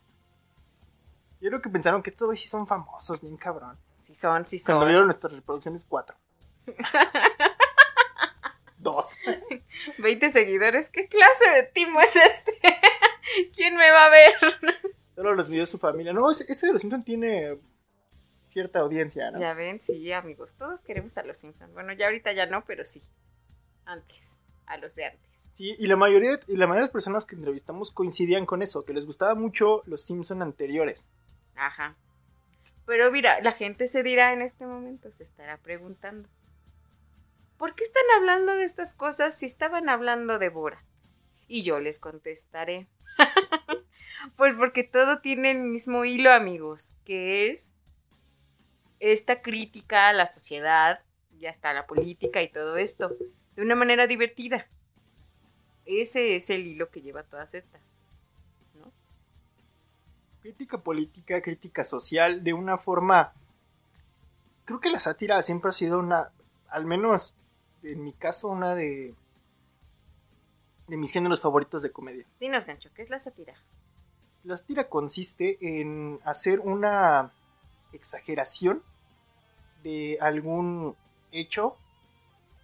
Yo 1.40 1.48
creo 1.48 1.62
que 1.62 1.70
pensaron 1.70 2.02
que 2.02 2.10
estos 2.10 2.26
güeyes 2.26 2.42
sí 2.42 2.48
son 2.48 2.66
famosos, 2.66 3.20
bien 3.20 3.36
cabrón. 3.36 3.78
Sí 4.00 4.14
son, 4.14 4.46
sí 4.46 4.62
Cuando 4.62 4.82
son. 4.82 4.88
vieron 4.88 5.06
nuestras 5.06 5.32
reproducciones, 5.32 5.84
cuatro. 5.84 6.16
Dos. 8.78 9.16
20 9.98 10.30
seguidores. 10.30 10.90
¿Qué 10.90 11.06
clase 11.06 11.50
de 11.54 11.62
timo 11.64 12.00
es 12.00 12.16
este? 12.16 12.52
¿Quién 13.54 13.76
me 13.76 13.90
va 13.90 14.06
a 14.06 14.10
ver? 14.10 14.32
Solo 15.14 15.34
los 15.34 15.50
vio 15.50 15.66
su 15.66 15.78
familia. 15.78 16.12
No, 16.12 16.30
ese, 16.30 16.66
de 16.66 16.72
los 16.72 16.80
Simpsons 16.80 17.04
tiene 17.04 17.58
cierta 18.48 18.80
audiencia, 18.80 19.30
¿no? 19.30 19.38
Ya 19.38 19.52
ven, 19.54 19.80
sí, 19.80 20.12
amigos. 20.12 20.54
Todos 20.54 20.80
queremos 20.80 21.16
a 21.18 21.22
los 21.24 21.36
Simpson. 21.36 21.72
Bueno, 21.74 21.92
ya 21.92 22.06
ahorita 22.06 22.32
ya 22.32 22.46
no, 22.46 22.64
pero 22.64 22.84
sí. 22.84 23.02
Antes. 23.84 24.38
A 24.66 24.76
los 24.78 24.94
de 24.94 25.04
antes. 25.06 25.48
Sí, 25.54 25.74
y 25.78 25.86
la 25.88 25.96
mayoría, 25.96 26.38
y 26.46 26.56
la 26.56 26.66
mayoría 26.66 26.82
de 26.82 26.86
las 26.86 26.90
personas 26.92 27.24
que 27.26 27.34
entrevistamos 27.34 27.90
coincidían 27.90 28.46
con 28.46 28.62
eso, 28.62 28.84
que 28.84 28.94
les 28.94 29.04
gustaba 29.04 29.34
mucho 29.34 29.82
los 29.84 30.02
Simpson 30.02 30.42
anteriores. 30.42 31.08
Ajá. 31.60 31.94
Pero 32.86 33.12
mira, 33.12 33.38
la 33.42 33.52
gente 33.52 33.86
se 33.86 34.02
dirá 34.02 34.32
en 34.32 34.40
este 34.40 34.66
momento, 34.66 35.12
se 35.12 35.22
estará 35.22 35.58
preguntando. 35.58 36.26
¿Por 37.58 37.74
qué 37.74 37.84
están 37.84 38.02
hablando 38.16 38.56
de 38.56 38.64
estas 38.64 38.94
cosas 38.94 39.38
si 39.38 39.44
estaban 39.44 39.90
hablando 39.90 40.38
de 40.38 40.48
Bora? 40.48 40.82
Y 41.46 41.62
yo 41.62 41.78
les 41.78 41.98
contestaré. 41.98 42.88
pues 44.36 44.54
porque 44.54 44.84
todo 44.84 45.20
tiene 45.20 45.50
el 45.50 45.58
mismo 45.58 46.06
hilo, 46.06 46.32
amigos, 46.32 46.94
que 47.04 47.50
es 47.50 47.74
esta 48.98 49.42
crítica 49.42 50.08
a 50.08 50.14
la 50.14 50.32
sociedad, 50.32 51.00
ya 51.38 51.50
está 51.50 51.74
la 51.74 51.86
política 51.86 52.40
y 52.40 52.48
todo 52.48 52.78
esto, 52.78 53.18
de 53.54 53.62
una 53.62 53.74
manera 53.74 54.06
divertida. 54.06 54.66
Ese 55.84 56.36
es 56.36 56.48
el 56.48 56.66
hilo 56.66 56.90
que 56.90 57.02
lleva 57.02 57.22
todas 57.22 57.52
estas. 57.52 57.99
Crítica 60.42 60.78
política, 60.78 61.40
crítica 61.42 61.84
social, 61.84 62.42
de 62.42 62.52
una 62.52 62.78
forma... 62.78 63.32
Creo 64.64 64.80
que 64.80 64.90
la 64.90 65.00
sátira 65.00 65.42
siempre 65.42 65.70
ha 65.70 65.72
sido 65.72 65.98
una, 65.98 66.32
al 66.68 66.86
menos 66.86 67.34
en 67.82 68.04
mi 68.04 68.12
caso, 68.12 68.48
una 68.48 68.74
de, 68.74 69.14
de 70.86 70.96
mis 70.96 71.12
géneros 71.12 71.40
favoritos 71.40 71.82
de 71.82 71.90
comedia. 71.90 72.26
Dinos, 72.38 72.66
Gancho, 72.66 72.90
¿qué 72.94 73.02
es 73.02 73.10
la 73.10 73.18
sátira? 73.18 73.54
La 74.44 74.56
sátira 74.56 74.88
consiste 74.88 75.58
en 75.60 76.20
hacer 76.24 76.60
una 76.60 77.32
exageración 77.92 78.82
de 79.82 80.18
algún 80.20 80.94
hecho. 81.32 81.76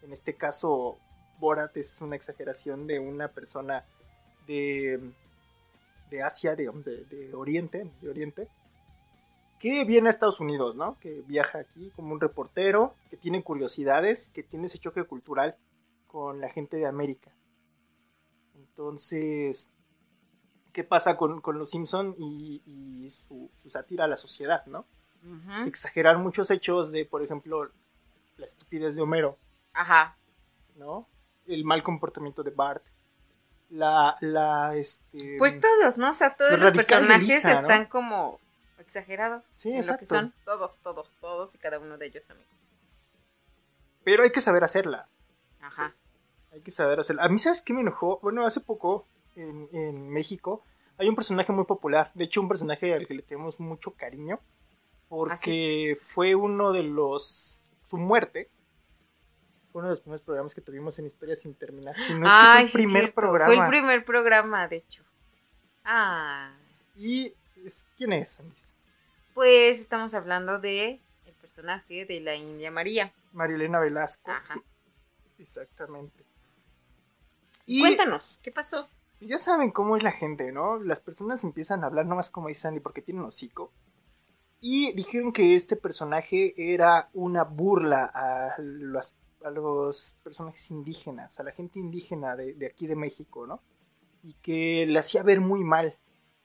En 0.03 0.13
este 0.13 0.35
caso, 0.35 0.99
Borat 1.39 1.77
es 1.77 2.01
una 2.01 2.17
exageración 2.17 2.87
de 2.87 2.99
una 2.99 3.29
persona 3.29 3.85
de, 4.47 5.01
de 6.11 6.23
Asia, 6.23 6.55
de, 6.57 6.71
de- 6.85 7.05
de 7.05 7.35
Oriente, 7.35 7.91
de 8.01 8.09
Oriente, 8.09 8.49
que 9.59 9.85
viene 9.85 10.09
a 10.09 10.11
Estados 10.11 10.39
Unidos, 10.41 10.77
¿no? 10.77 10.99
Que 11.01 11.23
viaja 11.27 11.59
aquí 11.59 11.91
como 11.97 12.13
un 12.13 12.21
reportero, 12.21 12.95
que 13.11 13.17
tiene 13.17 13.43
curiosidades, 13.43 14.29
que 14.29 14.43
tiene 14.43 14.67
ese 14.67 14.79
choque 14.79 15.05
cultural 15.05 15.57
con 16.07 16.41
la 16.41 16.49
gente 16.51 16.77
de 16.77 16.87
América. 16.87 17.33
Entonces, 18.55 19.71
qué 20.73 20.85
pasa 20.85 21.17
con, 21.17 21.41
con 21.41 21.59
los 21.59 21.71
Simpson 21.71 22.15
y, 22.19 22.63
y 22.67 23.09
su, 23.09 23.51
su 23.57 23.71
sátira 23.71 24.05
a 24.05 24.09
la 24.09 24.17
sociedad, 24.17 24.65
¿no? 24.67 24.85
Exagerar 25.67 26.19
muchos 26.19 26.51
hechos 26.53 26.93
de, 26.93 27.05
por 27.05 27.23
ejemplo, 27.23 27.71
la 28.37 28.47
estupidez 28.47 28.95
de 28.95 29.03
Homero, 29.03 29.39
Ajá. 29.73 30.17
¿no? 30.77 31.09
El 31.47 31.65
mal 31.65 31.83
comportamiento 31.83 32.45
de 32.45 32.51
Bart, 32.53 32.85
la, 33.71 34.17
la, 34.21 34.75
este... 34.77 35.37
Pues 35.39 35.61
todos, 35.61 35.99
¿no? 35.99 36.11
O 36.11 36.15
sea, 36.15 36.35
todos 36.37 36.53
Lo 36.53 36.59
los 36.59 36.73
personajes 36.73 37.27
Lisa, 37.29 37.55
¿no? 37.55 37.61
están 37.63 37.87
como 37.87 38.41
exagerados 38.79 39.45
Sí, 39.55 39.73
en 39.73 39.87
lo 39.87 39.97
que 39.99 40.07
son. 40.07 40.33
Todos, 40.45 40.79
todos, 40.79 41.13
todos 41.21 41.55
y 41.55 41.59
cada 41.59 41.79
uno 41.79 41.99
de 41.99 42.07
ellos, 42.07 42.29
amigos. 42.31 42.49
Pero 44.05 44.23
hay 44.23 44.31
que 44.31 44.41
saber 44.41 44.63
hacerla, 44.63 45.09
Ajá. 45.61 45.95
hay 46.53 46.61
que 46.61 46.71
saber 46.71 47.01
hacerla. 47.01 47.25
A 47.25 47.29
mí, 47.29 47.39
¿sabes 47.39 47.61
qué 47.63 47.73
me 47.73 47.81
enojó? 47.81 48.21
Bueno, 48.23 48.47
hace 48.47 48.61
poco, 48.61 49.05
en, 49.35 49.69
en 49.73 50.09
México, 50.11 50.63
hay 50.99 51.09
un 51.09 51.17
personaje 51.17 51.53
muy 51.53 51.65
popular, 51.65 52.13
de 52.15 52.25
hecho 52.25 52.41
un 52.41 52.49
personaje 52.49 52.95
al 52.95 53.07
que 53.07 53.15
le 53.15 53.23
tenemos 53.23 53.59
mucho 53.59 53.93
cariño, 53.93 54.39
porque 55.09 55.99
fue 56.15 56.35
uno 56.35 56.73
de 56.73 56.85
los... 56.85 57.65
su 57.91 57.97
muerte. 57.97 58.49
Fue 59.77 59.81
uno 59.83 59.89
de 59.89 59.93
los 59.97 60.01
primeros 60.01 60.23
programas 60.23 60.55
que 60.55 60.63
tuvimos 60.63 60.99
en 60.99 61.05
Historia 61.05 61.37
sin 61.37 61.55
terminar. 61.55 61.95
Si 61.99 62.15
no 62.15 62.25
es 62.27 62.33
que 62.33 62.49
fue 62.49 62.63
el 62.63 62.69
sí, 62.69 62.77
primer 62.79 63.13
programa. 63.13 63.55
Fue 63.55 63.63
el 63.63 63.69
primer 63.69 64.05
programa, 64.07 64.69
de 64.69 64.77
hecho. 64.77 65.05
Ah. 65.85 66.57
¿Y 66.95 67.35
quién 67.99 68.15
es, 68.15 68.41
Andis? 68.41 68.75
Pues 69.35 69.79
estamos 69.79 70.15
hablando 70.15 70.59
de 70.59 71.03
el 71.27 71.35
personaje 71.35 72.07
de 72.07 72.21
la 72.23 72.35
India 72.37 72.71
María. 72.71 73.13
Marilena 73.35 73.79
Velasco. 73.79 74.31
Ajá. 74.31 74.63
Exactamente. 75.39 76.25
Y 77.67 77.81
Cuéntanos, 77.81 78.41
¿qué 78.43 78.51
pasó? 78.51 78.89
pues 79.19 79.29
ya 79.29 79.39
saben 79.39 79.73
cómo 79.73 79.95
es 79.95 80.03
la 80.03 80.13
gente, 80.13 80.53
¿no? 80.53 80.79
Las 80.79 81.01
personas 81.01 81.45
empiezan 81.45 81.85
a 81.85 81.89
hablar 81.89 82.07
nomás 82.07 82.31
como 82.31 82.49
dice 82.49 82.63
Sandy 82.63 82.81
porque 82.81 83.03
tienen 83.03 83.25
hocico. 83.25 83.71
Y 84.59 84.95
dijeron 84.95 85.35
que 85.35 85.55
este 85.55 85.77
personaje 85.77 86.55
era 86.57 87.11
una 87.13 87.45
burla 87.45 88.11
a 88.15 88.55
los, 88.59 89.15
a 89.45 89.51
los 89.51 90.15
personajes 90.23 90.71
indígenas, 90.71 91.39
a 91.41 91.43
la 91.43 91.53
gente 91.53 91.79
indígena 91.79 92.37
de, 92.37 92.55
de 92.55 92.67
aquí 92.67 92.87
de 92.87 92.97
México, 92.97 93.47
¿no? 93.47 93.63
Y 94.23 94.35
que 94.35 94.87
le 94.87 94.99
hacía 94.99 95.23
ver 95.23 95.41
muy 95.41 95.63
mal. 95.63 95.97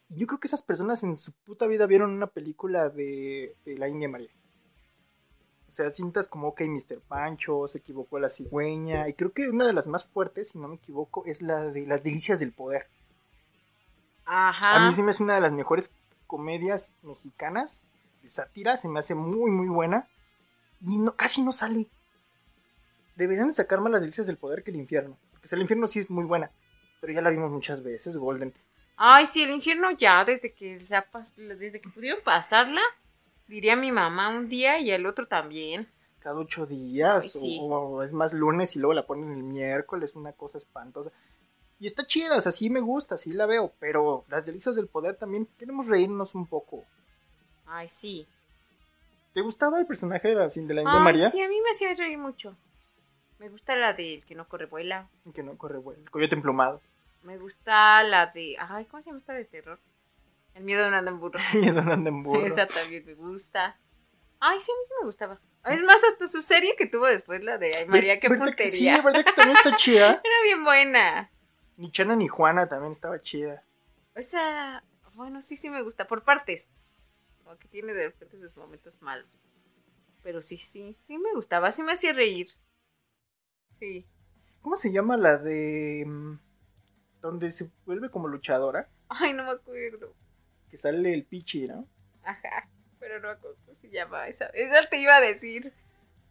Y 0.09 0.17
yo 0.17 0.27
creo 0.27 0.39
que 0.39 0.47
esas 0.47 0.61
personas 0.61 1.03
en 1.03 1.15
su 1.15 1.33
puta 1.45 1.67
vida 1.67 1.87
vieron 1.87 2.11
una 2.11 2.27
película 2.27 2.89
de, 2.89 3.55
de 3.65 3.77
la 3.77 3.87
India 3.87 4.09
María. 4.09 4.31
O 5.67 5.71
sea, 5.71 5.89
cintas 5.89 6.27
como 6.27 6.49
OK 6.49 6.61
Mr. 6.61 6.99
Pancho, 7.07 7.67
se 7.69 7.77
equivocó 7.77 8.19
la 8.19 8.27
cigüeña, 8.27 9.07
y 9.07 9.13
creo 9.13 9.31
que 9.31 9.47
una 9.47 9.65
de 9.65 9.71
las 9.71 9.87
más 9.87 10.03
fuertes, 10.03 10.49
si 10.49 10.59
no 10.59 10.67
me 10.67 10.75
equivoco, 10.75 11.23
es 11.25 11.41
la 11.41 11.67
de 11.67 11.87
Las 11.87 12.03
Delicias 12.03 12.39
del 12.39 12.51
Poder. 12.51 12.89
Ajá. 14.25 14.75
A 14.75 14.85
mí 14.85 14.93
sí 14.93 15.01
me 15.01 15.11
hace 15.11 15.23
una 15.23 15.35
de 15.35 15.41
las 15.41 15.53
mejores 15.53 15.93
comedias 16.27 16.93
mexicanas 17.01 17.85
de 18.21 18.29
sátira, 18.29 18.77
se 18.77 18.87
me 18.87 18.99
hace 18.99 19.15
muy 19.15 19.51
muy 19.51 19.67
buena 19.67 20.07
y 20.79 20.97
no, 20.97 21.15
casi 21.15 21.41
no 21.41 21.51
sale. 21.51 21.87
Deberían 23.21 23.47
de 23.47 23.53
sacar 23.53 23.79
más 23.81 23.91
Las 23.91 24.01
Delicias 24.01 24.25
del 24.25 24.37
Poder 24.37 24.63
que 24.63 24.71
el 24.71 24.77
infierno, 24.77 25.15
porque 25.31 25.47
el 25.53 25.61
infierno 25.61 25.87
sí 25.87 25.99
es 25.99 26.09
muy 26.09 26.25
buena, 26.25 26.49
pero 26.99 27.13
ya 27.13 27.21
la 27.21 27.29
vimos 27.29 27.51
muchas 27.51 27.83
veces, 27.83 28.17
Golden. 28.17 28.51
Ay, 28.97 29.27
sí, 29.27 29.43
el 29.43 29.51
infierno 29.51 29.91
ya, 29.91 30.25
desde 30.25 30.53
que, 30.53 30.79
desde 30.79 31.81
que 31.81 31.89
pudieron 31.89 32.19
pasarla, 32.23 32.81
diría 33.47 33.75
mi 33.75 33.91
mamá 33.91 34.29
un 34.29 34.49
día 34.49 34.79
y 34.79 34.89
el 34.89 35.05
otro 35.05 35.27
también. 35.27 35.87
Cada 36.19 36.37
ocho 36.39 36.65
días, 36.65 37.23
Ay, 37.23 37.29
sí. 37.29 37.59
o, 37.61 37.65
o 37.75 38.03
es 38.03 38.11
más 38.11 38.33
lunes 38.33 38.75
y 38.75 38.79
luego 38.79 38.93
la 38.93 39.05
ponen 39.05 39.31
el 39.31 39.43
miércoles, 39.43 40.15
una 40.15 40.33
cosa 40.33 40.57
espantosa. 40.57 41.11
Y 41.79 41.85
está 41.87 42.05
chida, 42.05 42.37
o 42.37 42.41
sea, 42.41 42.51
sí 42.51 42.69
me 42.71 42.79
gusta, 42.79 43.17
sí 43.17 43.33
la 43.33 43.45
veo, 43.45 43.71
pero 43.79 44.25
Las 44.29 44.45
Delicias 44.47 44.75
del 44.75 44.87
Poder 44.87 45.15
también 45.15 45.47
queremos 45.59 45.87
reírnos 45.87 46.33
un 46.33 46.47
poco. 46.47 46.85
Ay, 47.67 47.87
sí. 47.87 48.27
¿Te 49.33 49.41
gustaba 49.41 49.79
el 49.79 49.85
personaje 49.85 50.27
de 50.27 50.35
la, 50.35 50.47
de 50.47 50.73
la 50.73 50.81
India 50.81 50.97
Ay, 50.97 51.03
María? 51.03 51.29
sí, 51.29 51.39
a 51.41 51.47
mí 51.47 51.55
me 51.63 51.71
hacía 51.71 51.93
reír 51.95 52.17
mucho. 52.17 52.55
Me 53.41 53.49
gusta 53.49 53.75
la 53.75 53.93
del 53.93 54.23
que 54.23 54.35
no 54.35 54.47
corre 54.47 54.67
vuela. 54.67 55.09
Que 55.33 55.41
no 55.41 55.57
corre 55.57 55.79
bueno. 55.79 56.03
El 56.03 56.11
coyote 56.11 56.35
emplumado. 56.35 56.79
Me 57.23 57.39
gusta 57.39 58.03
la 58.03 58.27
de. 58.27 58.55
Ay, 58.59 58.85
¿cómo 58.85 59.01
se 59.01 59.07
llama 59.09 59.17
esta 59.17 59.33
de 59.33 59.45
terror? 59.45 59.79
El 60.53 60.63
miedo 60.63 60.83
de 60.83 60.89
un 60.89 60.93
anda 60.93 61.09
en 61.09 61.19
burro. 61.19 61.39
Y 61.53 61.71
Don 61.71 61.91
Andemburro. 61.91 62.45
Esa 62.45 62.67
también 62.67 63.03
me 63.03 63.15
gusta. 63.15 63.79
Ay, 64.39 64.59
sí, 64.59 64.71
a 64.71 64.75
mí 64.77 64.85
sí 64.85 64.93
me 64.99 65.07
gustaba. 65.07 65.39
Es 65.65 65.81
más, 65.81 66.03
hasta 66.03 66.27
su 66.27 66.43
serie 66.43 66.75
que 66.75 66.85
tuvo 66.85 67.07
después, 67.07 67.43
la 67.43 67.57
de 67.57 67.73
Ay, 67.73 67.87
María, 67.87 68.19
qué 68.19 68.29
¿Verdad 68.29 68.45
que 68.45 68.65
puntería. 68.65 68.97
Sí, 68.97 69.01
¿verdad 69.03 69.25
que 69.25 69.33
también 69.33 69.57
está 69.57 69.75
chida? 69.75 70.09
Era 70.23 70.43
bien 70.43 70.63
buena. 70.63 71.31
Ni 71.77 71.91
Chana 71.91 72.15
ni 72.15 72.27
Juana 72.27 72.69
también 72.69 72.91
estaba 72.91 73.23
chida. 73.23 73.63
O 74.15 74.21
sea, 74.21 74.83
bueno, 75.15 75.41
sí, 75.41 75.55
sí 75.55 75.71
me 75.71 75.81
gusta. 75.81 76.05
Por 76.05 76.23
partes. 76.23 76.69
Como 77.43 77.57
que 77.57 77.67
tiene 77.67 77.95
de 77.95 78.05
repente 78.05 78.37
sus 78.37 78.55
momentos 78.55 79.01
malos. 79.01 79.25
Pero 80.21 80.43
sí, 80.43 80.57
sí, 80.57 80.95
sí 80.99 81.17
me 81.17 81.33
gustaba. 81.33 81.71
Sí 81.71 81.81
me 81.81 81.93
hacía 81.93 82.13
reír. 82.13 82.47
Sí. 83.81 84.05
¿Cómo 84.61 84.75
se 84.77 84.91
llama 84.91 85.17
la 85.17 85.37
de. 85.39 86.05
mm, 86.07 86.39
donde 87.19 87.49
se 87.49 87.71
vuelve 87.85 88.11
como 88.11 88.27
luchadora? 88.27 88.87
Ay, 89.09 89.33
no 89.33 89.43
me 89.43 89.51
acuerdo. 89.51 90.13
Que 90.69 90.77
sale 90.77 91.13
el 91.13 91.25
pichi, 91.25 91.67
¿no? 91.67 91.87
Ajá. 92.23 92.69
Pero 92.99 93.19
no 93.19 93.29
me 93.29 93.33
acuerdo 93.33 93.57
cómo 93.65 93.73
se 93.73 93.89
llama 93.89 94.27
esa. 94.27 94.45
Esa 94.53 94.87
te 94.87 94.97
iba 94.97 95.15
a 95.17 95.21
decir. 95.21 95.73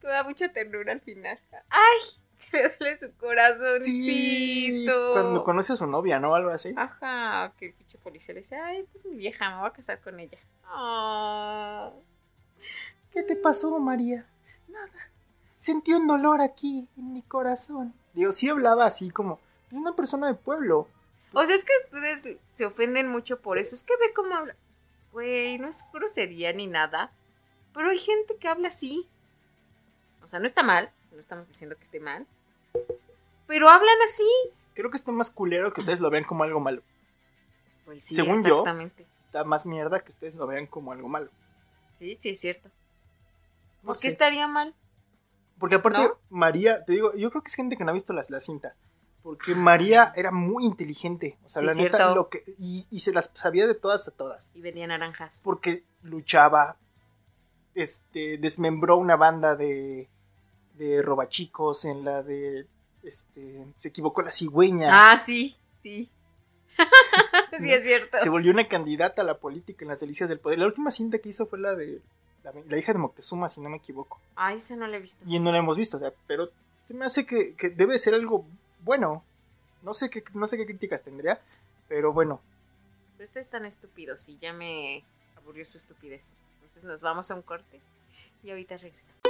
Que 0.01 0.07
me 0.07 0.13
da 0.13 0.23
mucha 0.23 0.53
ternura 0.53 0.93
al 0.93 1.01
final. 1.01 1.39
¡Ay! 1.69 1.99
Que 2.51 2.57
le 2.57 2.69
duele 2.79 2.99
su 2.99 3.13
corazoncito. 3.19 5.13
Cuando 5.13 5.45
conoce 5.45 5.75
a 5.75 5.77
su 5.77 5.87
novia, 5.87 6.19
¿no? 6.21 6.35
Algo 6.35 6.49
así. 6.49 6.73
Ajá, 6.75 7.53
que 7.59 7.67
el 7.67 7.75
pinche 7.75 7.99
policía 7.99 8.33
le 8.33 8.41
dice, 8.41 8.57
ay, 8.57 8.79
esta 8.79 8.97
es 8.97 9.05
mi 9.05 9.17
vieja, 9.17 9.51
me 9.51 9.59
voy 9.59 9.69
a 9.69 9.73
casar 9.75 10.01
con 10.01 10.19
ella. 10.19 10.39
Ah. 10.65 11.93
¿Qué 13.13 13.23
te 13.25 13.37
pasó, 13.37 13.79
María? 13.79 14.27
Nada. 14.69 15.10
Sentí 15.61 15.93
un 15.93 16.07
dolor 16.07 16.41
aquí 16.41 16.89
en 16.97 17.13
mi 17.13 17.21
corazón. 17.21 17.93
Digo, 18.15 18.33
sí 18.33 18.49
hablaba 18.49 18.87
así 18.87 19.11
como 19.11 19.39
una 19.71 19.95
persona 19.95 20.27
de 20.27 20.35
pueblo. 20.35 20.89
O 21.35 21.45
sea, 21.45 21.55
es 21.55 21.67
que 21.67 21.73
ustedes 21.85 22.39
se 22.51 22.65
ofenden 22.65 23.11
mucho 23.11 23.41
por 23.43 23.59
eso. 23.59 23.75
Es 23.75 23.83
que 23.83 23.93
ve 23.99 24.15
cómo 24.15 24.35
habla. 24.35 24.57
Güey, 25.13 25.59
no 25.59 25.69
es 25.69 25.85
grosería 25.93 26.55
ni 26.55 26.67
nada. 26.67 27.13
Pero 27.75 27.91
hay 27.91 27.99
gente 27.99 28.37
que 28.37 28.49
habla 28.49 28.69
así. 28.69 29.07
O 30.25 30.29
sea, 30.29 30.41
no 30.41 30.47
está 30.47 30.63
mal. 30.63 30.91
No 31.13 31.19
estamos 31.19 31.47
diciendo 31.47 31.77
que 31.77 31.83
esté 31.83 32.01
mal. 32.01 32.27
Pero 33.47 33.69
hablan 33.69 33.97
así. 34.07 34.25
Creo 34.73 34.91
que 34.91 34.97
está 34.97 35.13
más 35.13 35.29
culero 35.29 35.75
que 35.75 35.83
ustedes 35.83 36.01
lo 36.01 36.09
vean 36.09 36.25
como 36.25 36.43
algo 36.43 36.61
malo. 36.61 36.81
Pues 37.85 38.03
sí, 38.03 38.15
Según 38.15 38.43
yo. 38.43 38.61
exactamente. 38.61 39.05
Está 39.27 39.45
más 39.45 39.67
mierda 39.67 40.01
que 40.01 40.13
ustedes 40.13 40.35
lo 40.37 40.47
vean 40.47 40.67
como 40.67 40.91
algo 40.93 41.07
malo. 41.07 41.29
Sí, 41.99 42.17
sí, 42.19 42.31
es 42.31 42.41
cierto. 42.41 42.71
No 43.83 43.89
¿Por 43.89 44.01
qué 44.01 44.09
estaría 44.09 44.49
mal? 44.49 44.75
Porque 45.61 45.77
aparte, 45.77 46.03
¿No? 46.03 46.19
María, 46.31 46.85
te 46.85 46.95
digo, 46.95 47.15
yo 47.15 47.31
creo 47.31 47.43
que 47.43 47.49
es 47.49 47.55
gente 47.55 47.77
que 47.77 47.85
no 47.85 47.91
ha 47.91 47.95
visto 47.95 48.13
las, 48.13 48.31
las 48.31 48.45
cintas. 48.45 48.75
Porque 49.23 49.55
María 49.55 50.13
era 50.17 50.31
muy 50.31 50.65
inteligente. 50.65 51.39
O 51.45 51.49
sea, 51.51 51.61
Sí, 51.61 51.67
la 51.67 51.75
neta, 51.75 51.97
cierto. 51.99 52.15
lo 52.15 52.29
que. 52.31 52.43
Y, 52.59 52.87
y 52.91 53.01
se 53.01 53.13
las 53.13 53.31
sabía 53.35 53.67
de 53.67 53.75
todas 53.75 54.09
a 54.09 54.11
todas. 54.13 54.51
Y 54.55 54.63
vendía 54.63 54.87
naranjas. 54.87 55.43
Porque 55.45 55.85
luchaba. 56.03 56.79
Este. 57.75 58.39
Desmembró 58.39 58.97
una 58.97 59.17
banda 59.17 59.57
de. 59.57 60.09
de 60.75 61.03
robachicos. 61.03 61.85
En 61.85 62.03
la 62.05 62.23
de. 62.23 62.67
Este. 63.03 63.67
Se 63.77 63.89
equivocó 63.89 64.23
la 64.23 64.33
cigüeña. 64.33 64.89
Ah, 64.91 65.19
sí, 65.19 65.57
sí. 65.79 66.11
sí, 67.61 67.71
es 67.71 67.85
cierto. 67.85 68.19
Se 68.21 68.31
volvió 68.31 68.51
una 68.53 68.69
candidata 68.69 69.21
a 69.21 69.27
la 69.27 69.39
política 69.39 69.85
en 69.85 69.91
las 69.91 70.01
delicias 70.01 70.31
del 70.31 70.41
poder. 70.41 70.59
La 70.59 70.67
última 70.67 70.91
cinta 70.91 71.19
que 71.19 71.29
hizo 71.29 71.47
fue 71.47 71.59
la 71.59 71.75
de. 71.75 72.01
La, 72.43 72.53
la 72.69 72.79
hija 72.79 72.93
de 72.93 72.99
Moctezuma, 72.99 73.49
si 73.49 73.61
no 73.61 73.69
me 73.69 73.77
equivoco. 73.77 74.19
Ay, 74.37 74.57
ese 74.57 74.77
no 74.77 74.87
lo 74.87 74.97
he 74.97 75.01
visto. 75.01 75.23
y 75.27 75.39
no 75.39 75.53
la 75.53 75.59
hemos 75.59 75.77
visto, 75.77 75.97
o 75.99 76.01
sea, 76.01 76.13
pero 76.27 76.49
se 76.87 76.95
me 76.95 77.05
hace 77.05 77.27
que, 77.27 77.55
que 77.55 77.69
debe 77.71 77.99
ser 77.99 78.15
algo 78.15 78.45
bueno. 78.83 79.23
No 79.83 79.95
sé 79.95 80.11
qué, 80.11 80.23
no 80.35 80.47
sé 80.47 80.57
qué 80.57 80.67
críticas 80.67 81.03
tendría, 81.03 81.41
pero 81.89 82.13
bueno. 82.13 82.41
Pero 83.17 83.29
ustedes 83.29 83.47
están 83.47 83.65
estúpidos 83.67 84.29
y 84.29 84.39
ya 84.39 84.53
me 84.53 85.05
aburrió 85.37 85.65
su 85.65 85.77
estupidez. 85.77 86.35
Entonces 86.57 86.85
nos 86.85 87.01
vamos 87.01 87.31
a 87.31 87.35
un 87.35 87.43
corte 87.43 87.81
y 88.43 88.51
ahorita 88.51 88.77
regresamos. 88.79 89.21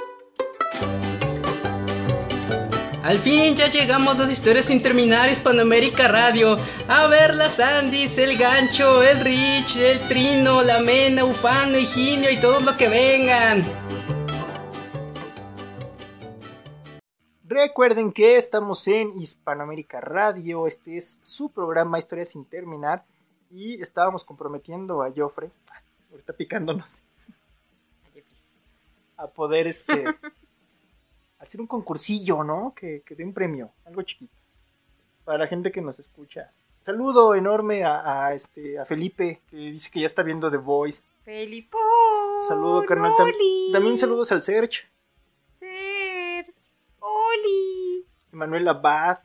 Al 3.03 3.19
fin 3.19 3.57
ya 3.57 3.71
llegamos 3.71 4.19
a 4.19 4.25
las 4.25 4.33
historias 4.33 4.67
sin 4.67 4.83
terminar 4.83 5.31
Hispanoamérica 5.31 6.07
Radio. 6.09 6.57
A 6.87 7.07
ver 7.07 7.35
las 7.35 7.59
Andis, 7.59 8.19
el 8.19 8.37
gancho, 8.37 9.03
el 9.03 9.21
Rich, 9.21 9.79
el 9.79 10.01
Trino, 10.07 10.61
la 10.63 10.81
Mena, 10.81 11.25
Ufano, 11.25 11.79
Higinio 11.79 12.31
y 12.31 12.39
todo 12.39 12.61
lo 12.61 12.77
que 12.77 12.91
vengan. 12.91 13.63
Recuerden 17.45 18.13
que 18.13 18.37
estamos 18.37 18.87
en 18.87 19.17
Hispanoamérica 19.19 20.03
Radio. 20.03 20.67
Este 20.67 20.99
es 20.99 21.21
su 21.23 21.51
programa 21.51 21.99
Historia 21.99 22.27
sin 22.27 22.45
terminar. 22.45 23.03
Y 23.51 23.81
estábamos 23.81 24.25
comprometiendo 24.25 25.03
a 25.03 25.11
Joffre, 25.11 25.51
ahorita 26.11 26.35
picándonos, 26.35 26.99
a 29.17 29.27
poder 29.27 29.69
este 29.69 30.05
hacer 31.41 31.61
un 31.61 31.67
concursillo, 31.67 32.45
¿no? 32.45 32.75
Que, 32.75 33.03
que 33.05 33.15
dé 33.15 33.25
un 33.25 33.33
premio, 33.33 33.73
algo 33.85 34.03
chiquito. 34.03 34.35
Para 35.25 35.39
la 35.39 35.47
gente 35.47 35.73
que 35.73 35.81
nos 35.81 35.99
escucha. 35.99 36.53
Saludo 36.83 37.35
enorme 37.35 37.85
a, 37.85 38.27
a, 38.27 38.35
este 38.35 38.79
a 38.79 38.85
Felipe, 38.85 39.43
que 39.51 39.57
dice 39.57 39.91
que 39.91 40.01
ya 40.01 40.07
está 40.07 40.23
viendo 40.23 40.51
The 40.51 40.57
Voice. 40.59 41.03
Felipe. 41.25 41.77
Saludo, 42.49 42.85
carnal. 42.87 43.13
Oli. 43.19 43.71
También 43.73 43.99
saludos 43.99 44.33
al 44.33 44.43
Serge, 44.43 44.85
Serge. 45.59 46.55
Oli. 47.01 48.07
Emanuel 48.33 48.69
Abad, 48.69 49.19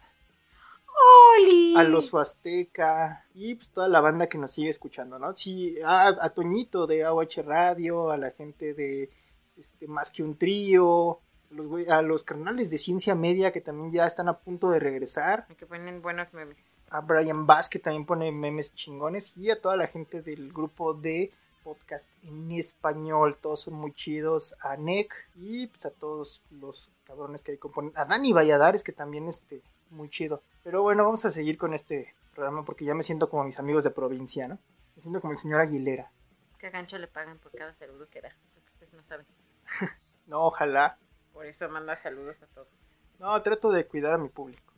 Oli. 1.38 1.75
a 1.78 1.84
los 1.84 2.13
Azteca 2.13 3.25
y 3.34 3.56
pues 3.56 3.69
toda 3.69 3.88
la 3.88 4.01
banda 4.01 4.28
que 4.28 4.38
nos 4.38 4.51
sigue 4.51 4.69
escuchando, 4.69 5.19
¿no? 5.19 5.36
Sí, 5.36 5.78
a, 5.84 6.08
a 6.08 6.30
Toñito 6.30 6.88
de 6.88 7.04
AOH 7.04 7.41
Radio, 7.43 8.12
a 8.12 8.17
la 8.17 8.32
gente 8.32 8.73
de 8.73 9.10
este 9.58 9.88
Más 9.88 10.12
que 10.12 10.23
un 10.23 10.38
trío, 10.38 11.21
los, 11.56 11.88
a 11.89 12.02
los 12.02 12.24
carnales 12.24 12.70
de 12.70 12.78
Ciencia 12.78 13.15
Media 13.15 13.52
que 13.52 13.62
también 13.62 13.91
ya 13.91 14.06
están 14.06 14.28
a 14.28 14.38
punto 14.39 14.70
de 14.70 14.80
regresar, 14.80 15.48
Que 15.58 15.65
ponen 15.65 16.02
buenos 16.02 16.34
memes. 16.34 16.84
a 16.89 17.02
Brian 17.02 17.48
Bass 17.48 17.70
que 17.70 17.80
también 17.80 18.06
pone 18.06 18.32
memes 18.32 18.76
chingones 18.76 19.36
y 19.38 19.50
a 19.52 19.60
toda 19.62 19.78
la 19.78 19.88
gente 19.88 20.22
del 20.22 20.52
grupo 20.52 20.94
de 20.94 21.32
podcast 21.63 22.08
en 22.24 22.52
español, 22.52 23.38
todos 23.41 23.62
son 23.62 23.74
muy 23.74 23.91
chidos, 23.91 24.56
a 24.62 24.76
Nick 24.78 25.15
y 25.36 25.65
pues 25.68 25.86
a 25.86 25.89
todos 25.91 26.44
los 26.52 26.91
cabrones 27.06 27.41
que 27.41 27.54
ahí 27.54 27.58
componen, 27.58 27.91
a 27.96 28.06
Dani 28.06 28.34
Valladares 28.34 28.84
que 28.84 28.91
también 28.91 29.28
este 29.28 29.62
muy 29.89 30.10
chido. 30.10 30.44
Pero 30.63 30.84
bueno, 30.84 31.04
vamos 31.04 31.26
a 31.26 31.32
seguir 31.32 31.58
con 31.58 31.74
este 31.74 32.13
programa 32.36 32.63
porque 32.65 32.86
ya 32.86 32.94
me 32.94 33.02
siento 33.04 33.30
como 33.30 33.44
mis 33.46 33.58
amigos 33.60 33.84
de 33.84 33.91
provincia, 33.91 34.48
¿no? 34.48 34.60
Me 34.96 35.02
siento 35.02 35.22
como 35.22 35.34
el 35.34 35.39
señor 35.39 35.62
Aguilera. 35.62 36.12
Que 36.60 36.68
a 36.68 36.70
gancho 36.70 36.98
le 36.98 37.08
pagan 37.08 37.38
por 37.39 37.52
cada 37.52 37.74
saludo 37.74 38.08
que 38.10 38.22
da. 38.22 38.36
Porque 38.54 38.72
ustedes 38.74 38.94
no 38.94 39.04
saben. 39.04 39.26
No, 40.28 40.39
ojalá. 40.48 40.98
Por 41.36 41.45
eso 41.45 41.67
manda 41.67 41.98
saludos 41.98 42.41
a 42.41 42.48
todos. 42.48 42.93
No, 43.19 43.41
trato 43.41 43.69
de 43.69 43.86
cuidar 43.86 44.13
a 44.13 44.17
mi 44.17 44.30
público, 44.30 44.74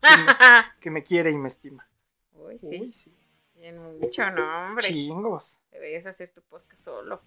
que 0.80 0.92
me 0.92 1.02
quiere 1.02 1.32
y 1.32 1.36
me 1.36 1.48
estima. 1.48 1.88
Uy, 2.34 2.56
sí. 2.56 2.80
Uy, 2.80 2.92
sí. 2.92 3.12
Bien 3.56 3.98
mucho 3.98 4.30
nombre. 4.30 4.86
Chingos. 4.86 5.58
Deberías 5.72 6.06
hacer 6.06 6.30
tu 6.30 6.40
podcast 6.42 6.80
solo. 6.80 7.20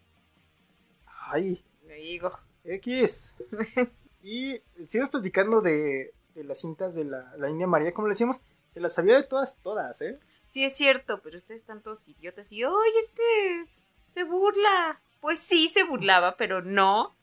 Ay, 1.05 1.61
Lo 1.83 1.93
digo. 1.95 2.31
X. 2.63 3.35
y 4.23 4.61
seguimos 4.87 5.09
platicando 5.09 5.59
de, 5.59 6.13
de 6.33 6.43
las 6.45 6.61
cintas 6.61 6.95
de 6.95 7.03
la, 7.03 7.35
la 7.35 7.49
India 7.49 7.67
María, 7.67 7.93
como 7.93 8.07
le 8.07 8.13
decíamos, 8.13 8.39
se 8.69 8.79
las 8.79 8.93
sabía 8.93 9.17
de 9.17 9.23
todas, 9.23 9.57
todas, 9.57 10.01
¿eh? 10.01 10.17
Sí, 10.47 10.63
es 10.63 10.77
cierto, 10.77 11.21
pero 11.21 11.39
ustedes 11.39 11.59
están 11.59 11.81
todos 11.81 12.07
idiotas 12.07 12.49
y, 12.53 12.63
oye, 12.63 12.99
es 13.03 13.09
que 13.09 13.65
se 14.13 14.23
burla. 14.23 15.01
Pues 15.19 15.39
sí, 15.39 15.67
se 15.67 15.83
burlaba, 15.83 16.37
pero 16.37 16.61
no 16.61 17.17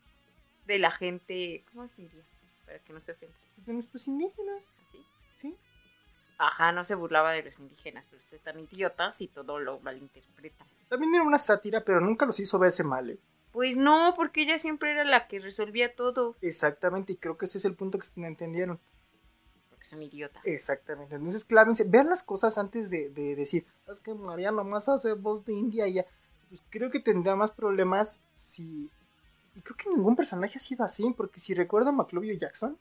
de 0.68 0.78
la 0.78 0.92
gente. 0.92 1.64
¿Cómo 1.72 1.88
se 1.88 2.02
diría? 2.02 2.22
Para 2.64 2.78
que 2.78 2.92
no 2.92 3.00
se 3.00 3.12
ofenda. 3.12 3.34
De 3.56 3.72
nuestros 3.72 4.06
indígenas, 4.06 4.62
¿Así? 4.88 5.04
¿sí? 5.36 5.56
Ajá, 6.38 6.70
no 6.70 6.84
se 6.84 6.94
burlaba 6.94 7.32
de 7.32 7.42
los 7.42 7.58
indígenas, 7.58 8.04
pero 8.08 8.22
ustedes 8.22 8.40
están 8.40 8.60
idiotas 8.60 9.20
y 9.20 9.26
todo 9.26 9.58
lo 9.58 9.80
malinterpretan. 9.80 10.68
También 10.88 11.16
era 11.16 11.24
una 11.24 11.38
sátira, 11.38 11.82
pero 11.84 12.00
nunca 12.00 12.24
los 12.24 12.38
hizo 12.38 12.58
verse 12.60 12.84
mal, 12.84 13.10
¿eh? 13.10 13.18
Pues 13.50 13.76
no, 13.76 14.12
porque 14.14 14.42
ella 14.42 14.58
siempre 14.58 14.92
era 14.92 15.04
la 15.04 15.26
que 15.26 15.40
resolvía 15.40 15.96
todo. 15.96 16.36
Exactamente, 16.42 17.14
y 17.14 17.16
creo 17.16 17.36
que 17.36 17.46
ese 17.46 17.58
es 17.58 17.64
el 17.64 17.74
punto 17.74 17.98
que 17.98 18.04
ustedes 18.04 18.18
no 18.18 18.26
entendieron. 18.28 18.78
Porque 19.70 19.86
son 19.86 20.02
idiotas. 20.02 20.42
Exactamente. 20.44 21.16
Entonces, 21.16 21.44
clávense, 21.44 21.84
vean 21.84 22.10
las 22.10 22.22
cosas 22.22 22.58
antes 22.58 22.90
de, 22.90 23.08
de 23.08 23.34
decir, 23.34 23.66
es 23.90 24.00
que 24.00 24.14
María 24.14 24.52
nomás 24.52 24.88
hace 24.88 25.14
voz 25.14 25.44
de 25.44 25.54
India 25.54 25.88
y 25.88 25.94
ya. 25.94 26.06
Pues 26.50 26.62
creo 26.70 26.90
que 26.90 27.00
tendría 27.00 27.34
más 27.34 27.50
problemas 27.50 28.22
si. 28.34 28.90
Y 29.58 29.60
creo 29.60 29.76
que 29.76 29.90
ningún 29.90 30.14
personaje 30.14 30.56
ha 30.56 30.60
sido 30.60 30.84
así, 30.84 31.12
porque 31.16 31.40
si 31.40 31.52
recuerdo 31.52 31.88
a 31.88 31.92
McLovio 31.92 32.32
Jackson, 32.34 32.78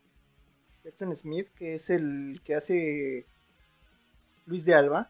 Jackson 0.83 1.15
Smith, 1.15 1.47
que 1.55 1.73
es 1.73 1.89
el 1.89 2.39
que 2.45 2.53
hace 2.53 3.25
Luis 4.45 4.63
de 4.63 4.75
Alba, 4.75 5.09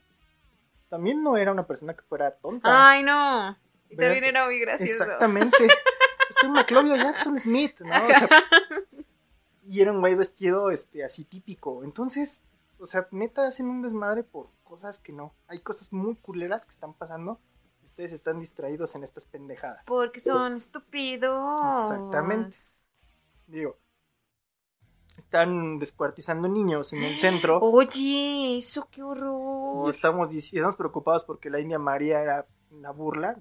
también 0.88 1.22
no 1.22 1.36
era 1.36 1.52
una 1.52 1.68
persona 1.68 1.94
que 1.94 2.04
fuera 2.04 2.32
tonta. 2.32 2.70
Ay, 2.90 3.04
no. 3.04 3.58
Y 3.90 3.98
también 3.98 4.24
era 4.24 4.46
muy 4.46 4.62
gracioso. 4.62 5.04
Exactamente. 5.04 5.58
soy 6.40 6.50
Maclovio 6.52 6.96
Jackson 6.96 7.38
Smith, 7.38 7.82
¿no? 7.82 7.90
O 7.90 8.08
sea, 8.08 8.30
y 9.66 9.82
era 9.82 9.92
un 9.92 10.00
güey 10.00 10.16
vestido 10.16 10.72
este, 10.72 11.04
así 11.04 11.26
típico. 11.26 11.84
Entonces, 11.84 12.44
o 12.80 12.88
sea, 12.88 13.10
neta 13.12 13.46
hacen 13.46 13.68
un 13.68 13.82
desmadre 13.82 14.24
por 14.24 14.48
cosas 14.64 15.00
que 15.00 15.12
no. 15.12 15.34
Hay 15.50 15.60
cosas 15.60 15.92
muy 15.92 16.16
culeras 16.16 16.66
que 16.66 16.72
están 16.72 16.94
pasando. 16.94 17.42
Y 17.98 18.04
Ustedes 18.04 18.12
están 18.12 18.40
distraídos 18.40 18.94
en 18.94 19.04
estas 19.04 19.26
pendejadas. 19.26 19.84
Porque 19.88 20.20
son 20.20 20.56
estúpidos. 20.56 21.82
Exactamente. 21.82 22.56
Digo, 23.48 23.78
están 25.18 25.80
descuartizando 25.80 26.48
niños 26.48 26.94
en 26.94 27.02
el 27.04 27.18
centro. 27.18 27.58
Oye, 27.60 28.58
eso 28.58 28.88
qué 28.92 29.00
Y 29.02 29.04
horror. 29.04 29.90
estamos, 29.90 30.30
dic- 30.30 30.54
estamos 30.54 30.76
preocupados 30.76 31.24
porque 31.24 31.50
la 31.50 31.60
India 31.60 31.80
María 31.80 32.22
era 32.22 32.46
una 32.70 32.92
burla. 32.92 33.40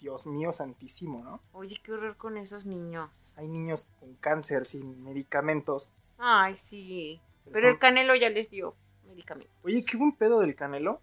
Dios 0.00 0.26
mío 0.26 0.52
santísimo, 0.52 1.22
¿no? 1.22 1.40
Oye, 1.52 1.80
qué 1.82 1.92
horror 1.92 2.16
con 2.16 2.36
esos 2.36 2.66
niños. 2.66 3.38
Hay 3.38 3.46
niños 3.48 3.86
con 4.00 4.16
cáncer 4.16 4.66
sin 4.66 5.02
medicamentos. 5.04 5.92
Ay, 6.18 6.56
sí. 6.56 7.22
Pero 7.52 7.68
el 7.70 7.78
Canelo 7.78 8.14
ya 8.16 8.28
les 8.28 8.50
dio 8.50 8.74
medicamento. 9.06 9.52
Oye, 9.62 9.84
qué 9.84 9.96
buen 9.96 10.12
pedo 10.12 10.40
del 10.40 10.56
Canelo. 10.56 11.00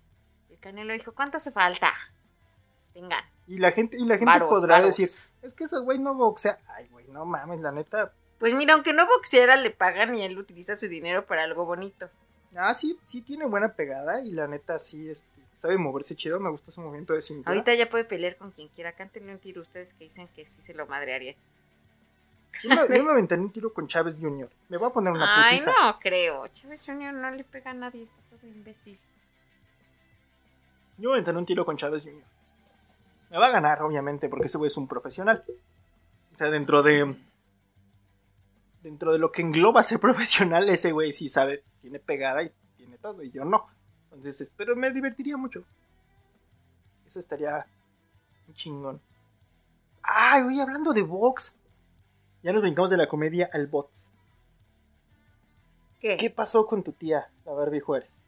El 0.50 0.60
Canelo 0.60 0.92
dijo, 0.94 1.14
¿cuánto 1.16 1.38
hace 1.38 1.52
falta? 1.52 1.94
Vengan. 3.00 3.24
Y 3.48 3.58
la 3.58 3.72
gente, 3.72 3.98
y 3.98 4.06
la 4.06 4.16
gente 4.18 4.26
Varos, 4.26 4.50
podrá 4.50 4.76
varos. 4.78 4.96
decir, 4.96 5.10
es 5.42 5.54
que 5.54 5.64
ese 5.64 5.80
güey 5.80 5.98
no 6.00 6.14
boxea. 6.14 6.60
Ay, 6.68 6.88
güey, 6.90 7.08
no 7.08 7.26
mames, 7.26 7.60
la 7.62 7.72
neta. 7.72 8.14
Pues 8.40 8.54
mira, 8.54 8.74
aunque 8.74 8.94
no 8.94 9.06
boxeara, 9.08 9.56
le 9.58 9.72
pagan 9.72 10.16
y 10.16 10.24
él 10.24 10.38
utiliza 10.38 10.76
su 10.76 10.88
dinero 10.88 11.26
para 11.26 11.44
algo 11.44 11.66
bonito. 11.66 12.10
Ah, 12.56 12.74
sí, 12.74 12.98
sí 13.06 13.22
tiene 13.22 13.46
buena 13.46 13.74
pegada 13.74 14.22
y 14.22 14.32
la 14.32 14.48
neta 14.48 14.80
sí, 14.80 15.10
este, 15.10 15.28
sabe 15.58 15.78
moverse 15.78 16.16
chido, 16.16 16.40
me 16.40 16.50
gusta 16.50 16.72
su 16.72 16.82
movimiento 16.82 17.14
de 17.14 17.22
cintura. 17.22 17.52
Ahorita 17.52 17.74
ya 17.74 17.90
puede 17.90 18.06
pelear 18.06 18.38
con 18.38 18.52
quien 18.52 18.70
quiera. 18.70 18.94
Cántenle 18.94 19.34
un 19.34 19.40
tiro 19.40 19.62
ustedes 19.62 19.94
que 19.94 20.06
dicen 20.06 20.28
que 20.30 20.46
sí 20.46 20.62
se 20.62 20.74
lo 20.74 20.88
madrearían. 20.88 21.36
Yo 22.64 22.70
me, 22.70 22.98
yo 22.98 23.04
me 23.04 23.12
aventé 23.12 23.36
un 23.36 23.52
tiro 23.52 23.74
con 23.74 23.88
Chávez 23.88 24.18
Jr. 24.20 24.50
Me 24.70 24.78
voy 24.78 24.90
a 24.90 24.94
poner 24.94 25.14
una 25.14 25.46
Ay, 25.48 25.58
putiza. 25.58 25.74
no 25.82 26.00
creo. 26.00 26.48
Chávez 26.48 26.84
Junior 26.86 27.14
no 27.14 27.30
le 27.32 27.44
pega 27.44 27.72
a 27.72 27.74
nadie. 27.76 28.04
Está 28.04 28.38
todo 28.38 28.48
imbécil. 28.48 29.00
Yo 30.98 31.10
me 31.10 31.16
aventé 31.16 31.32
un 31.32 31.46
tiro 31.46 31.66
con 31.66 31.78
Chávez 31.78 32.04
Jr. 32.04 32.24
Me 33.30 33.38
va 33.38 33.48
a 33.48 33.52
ganar, 33.52 33.82
obviamente, 33.84 34.28
porque 34.30 34.48
ese 34.48 34.58
güey 34.58 34.68
es 34.70 34.78
un 34.78 34.88
profesional. 34.88 35.44
O 36.34 36.36
sea, 36.38 36.50
dentro 36.50 36.82
de. 36.84 37.16
Dentro 38.82 39.12
de 39.12 39.20
lo 39.20 39.32
que 39.32 39.42
engloba 39.42 39.84
ser 39.84 40.00
profesional, 40.02 40.70
ese 40.70 40.92
güey 40.92 41.12
sí 41.12 41.30
sabe, 41.30 41.64
tiene 41.82 42.00
pegada 42.00 42.44
y 42.44 42.52
tiene 42.78 42.98
todo, 42.98 43.24
y 43.24 43.30
yo 43.32 43.46
no. 43.46 43.68
Entonces, 44.06 44.42
es- 44.42 44.50
pero 44.56 44.76
me 44.76 44.92
divertiría 44.92 45.38
mucho. 45.38 45.64
Eso 47.06 47.20
estaría 47.20 47.66
un 48.48 48.54
chingón. 48.54 49.02
Ay, 50.02 50.44
güey, 50.44 50.60
hablando 50.62 50.94
de 50.94 51.02
box. 51.02 51.56
Ya 52.42 52.54
nos 52.54 52.62
brincamos 52.62 52.90
de 52.90 52.98
la 52.98 53.08
comedia 53.08 53.50
al 53.52 53.68
box. 53.68 54.08
¿Qué? 56.00 56.16
¿Qué 56.18 56.30
pasó 56.30 56.66
con 56.66 56.84
tu 56.84 56.94
tía, 56.94 57.30
la 57.46 57.52
Barbie 57.52 57.82
Juárez? 57.82 58.24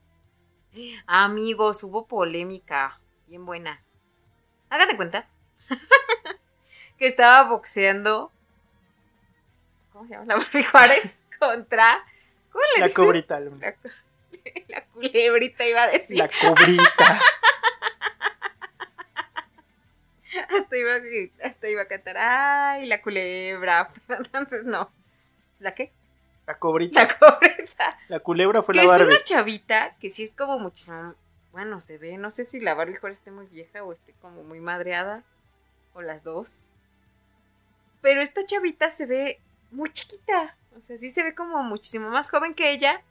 Amigos, 1.08 1.84
hubo 1.84 2.06
polémica. 2.06 3.00
Bien 3.28 3.46
buena. 3.46 3.82
Hágate 4.72 4.96
cuenta. 4.96 5.28
que 6.98 7.06
estaba 7.06 7.44
boxeando. 7.48 8.32
¿Cómo 9.94 10.06
se 10.08 10.14
llama? 10.14 10.26
La 10.26 10.36
Barbie 10.38 10.64
Juárez 10.64 11.20
contra. 11.40 12.04
¿Cómo 12.52 12.64
le 12.76 12.80
La 12.82 12.88
dicen? 12.88 13.06
cobrita. 13.06 13.40
La, 13.40 13.50
la 14.70 14.86
culebrita 14.86 15.68
iba 15.68 15.84
a 15.84 15.88
decir. 15.90 16.18
La 16.18 16.28
cobrita. 16.30 17.22
Hasta, 20.50 20.78
iba 20.78 20.92
hasta 21.44 21.68
iba 21.70 21.82
a 21.82 21.86
cantar. 21.86 22.16
¡Ay, 22.18 22.86
la 22.86 23.02
culebra! 23.02 23.92
Pero 24.08 24.24
entonces 24.24 24.64
no. 24.64 24.90
¿La 25.60 25.76
qué? 25.76 25.92
La 26.48 26.58
cobrita. 26.58 27.04
La 27.04 27.18
cobrita. 27.18 28.00
La 28.08 28.20
culebra 28.22 28.64
fue 28.64 28.74
que 28.74 28.78
la 28.78 28.84
es 28.86 28.90
Barbie. 28.92 29.08
una 29.08 29.24
chavita 29.24 29.96
que 30.00 30.10
sí 30.10 30.24
es 30.24 30.32
como 30.32 30.58
muchísimo. 30.60 31.16
Bueno, 31.52 31.82
se 31.82 31.98
ve. 31.98 32.18
No 32.18 32.32
sé 32.32 32.46
si 32.46 32.60
la 32.60 32.74
Barbie 32.74 32.98
Juárez 32.98 33.20
esté 33.20 33.32
muy 33.32 33.48
vieja 33.48 33.84
o 33.84 33.92
esté 33.92 34.14
como 34.22 34.44
muy 34.44 34.60
madreada. 34.60 35.24
O 35.94 36.02
las 36.02 36.24
dos. 36.24 36.70
Pero 38.02 38.22
esta 38.22 38.46
chavita 38.46 38.90
se 38.90 39.06
ve 39.06 39.40
muy 39.72 39.92
chiquita. 39.92 40.56
O 40.76 40.82
sea, 40.82 40.98
sí 40.98 41.10
se 41.10 41.24
ve 41.24 41.36
como 41.36 41.62
muchísimo 41.64 42.10
más 42.10 42.30
joven 42.30 42.54
que 42.54 42.72
ella. 42.72 43.04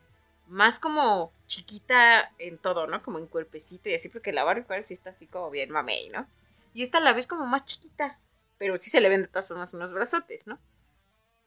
Más 0.47 0.81
como 0.81 1.33
chiquita 1.47 2.33
en 2.39 2.59
todo, 2.59 2.87
¿no? 2.87 3.03
Como 3.03 3.19
en 3.19 3.27
cuerpecito 3.27 3.89
y 3.89 3.95
así, 3.95 4.09
porque 4.09 4.33
la 4.33 4.45
Barbie 4.45 4.65
Juárez 4.65 4.87
sí 4.87 4.95
está 4.95 5.11
así 5.11 5.27
como 5.27 5.51
bien 5.51 5.71
mamey, 5.71 6.09
¿no? 6.09 6.27
Y 6.73 6.83
esta 6.83 7.01
la 7.01 7.13
ves 7.13 7.27
como 7.27 7.47
más 7.47 7.65
chiquita. 7.65 8.19
Pero 8.59 8.77
sí 8.77 8.91
se 8.91 9.01
le 9.01 9.09
ven 9.09 9.23
de 9.23 9.29
todas 9.29 9.49
formas 9.49 9.75
unos 9.75 9.93
brazotes, 9.93 10.47
¿no? 10.47 10.59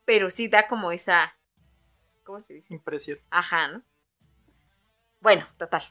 Pero 0.06 0.30
sí 0.30 0.48
da 0.48 0.68
como 0.68 0.92
esa. 0.92 1.36
¿Cómo 2.24 2.40
se 2.40 2.54
dice? 2.54 2.74
Impresión. 2.74 3.20
Ajá, 3.30 3.68
¿no? 3.68 3.84
Bueno, 5.20 5.48
total. 5.58 5.82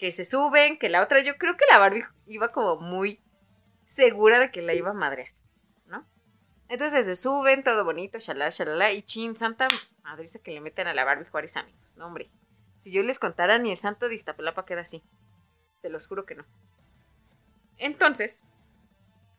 Que 0.00 0.12
se 0.12 0.24
suben, 0.24 0.78
que 0.78 0.88
la 0.88 1.02
otra, 1.02 1.20
yo 1.20 1.36
creo 1.36 1.58
que 1.58 1.66
la 1.68 1.76
Barbie 1.76 2.06
iba 2.26 2.52
como 2.52 2.76
muy 2.76 3.20
segura 3.84 4.38
de 4.38 4.50
que 4.50 4.62
la 4.62 4.72
iba 4.72 4.90
a 4.90 4.94
madrear, 4.94 5.28
¿no? 5.84 6.08
Entonces 6.68 7.04
se 7.04 7.16
suben, 7.16 7.62
todo 7.62 7.84
bonito, 7.84 8.18
shalala, 8.18 8.48
shalala, 8.48 8.92
y 8.92 9.02
chin, 9.02 9.36
santa 9.36 9.68
madriza 10.02 10.38
que 10.38 10.52
le 10.52 10.62
meten 10.62 10.86
a 10.86 10.94
la 10.94 11.04
Barbie 11.04 11.28
Juárez, 11.28 11.54
amigos. 11.58 11.94
No, 11.96 12.06
hombre. 12.06 12.30
Si 12.78 12.90
yo 12.90 13.02
les 13.02 13.18
contara, 13.18 13.58
ni 13.58 13.72
el 13.72 13.76
santo 13.76 14.08
de 14.08 14.14
Iztapalapa 14.14 14.64
queda 14.64 14.80
así. 14.80 15.02
Se 15.82 15.90
los 15.90 16.06
juro 16.06 16.24
que 16.24 16.34
no. 16.34 16.46
Entonces, 17.76 18.44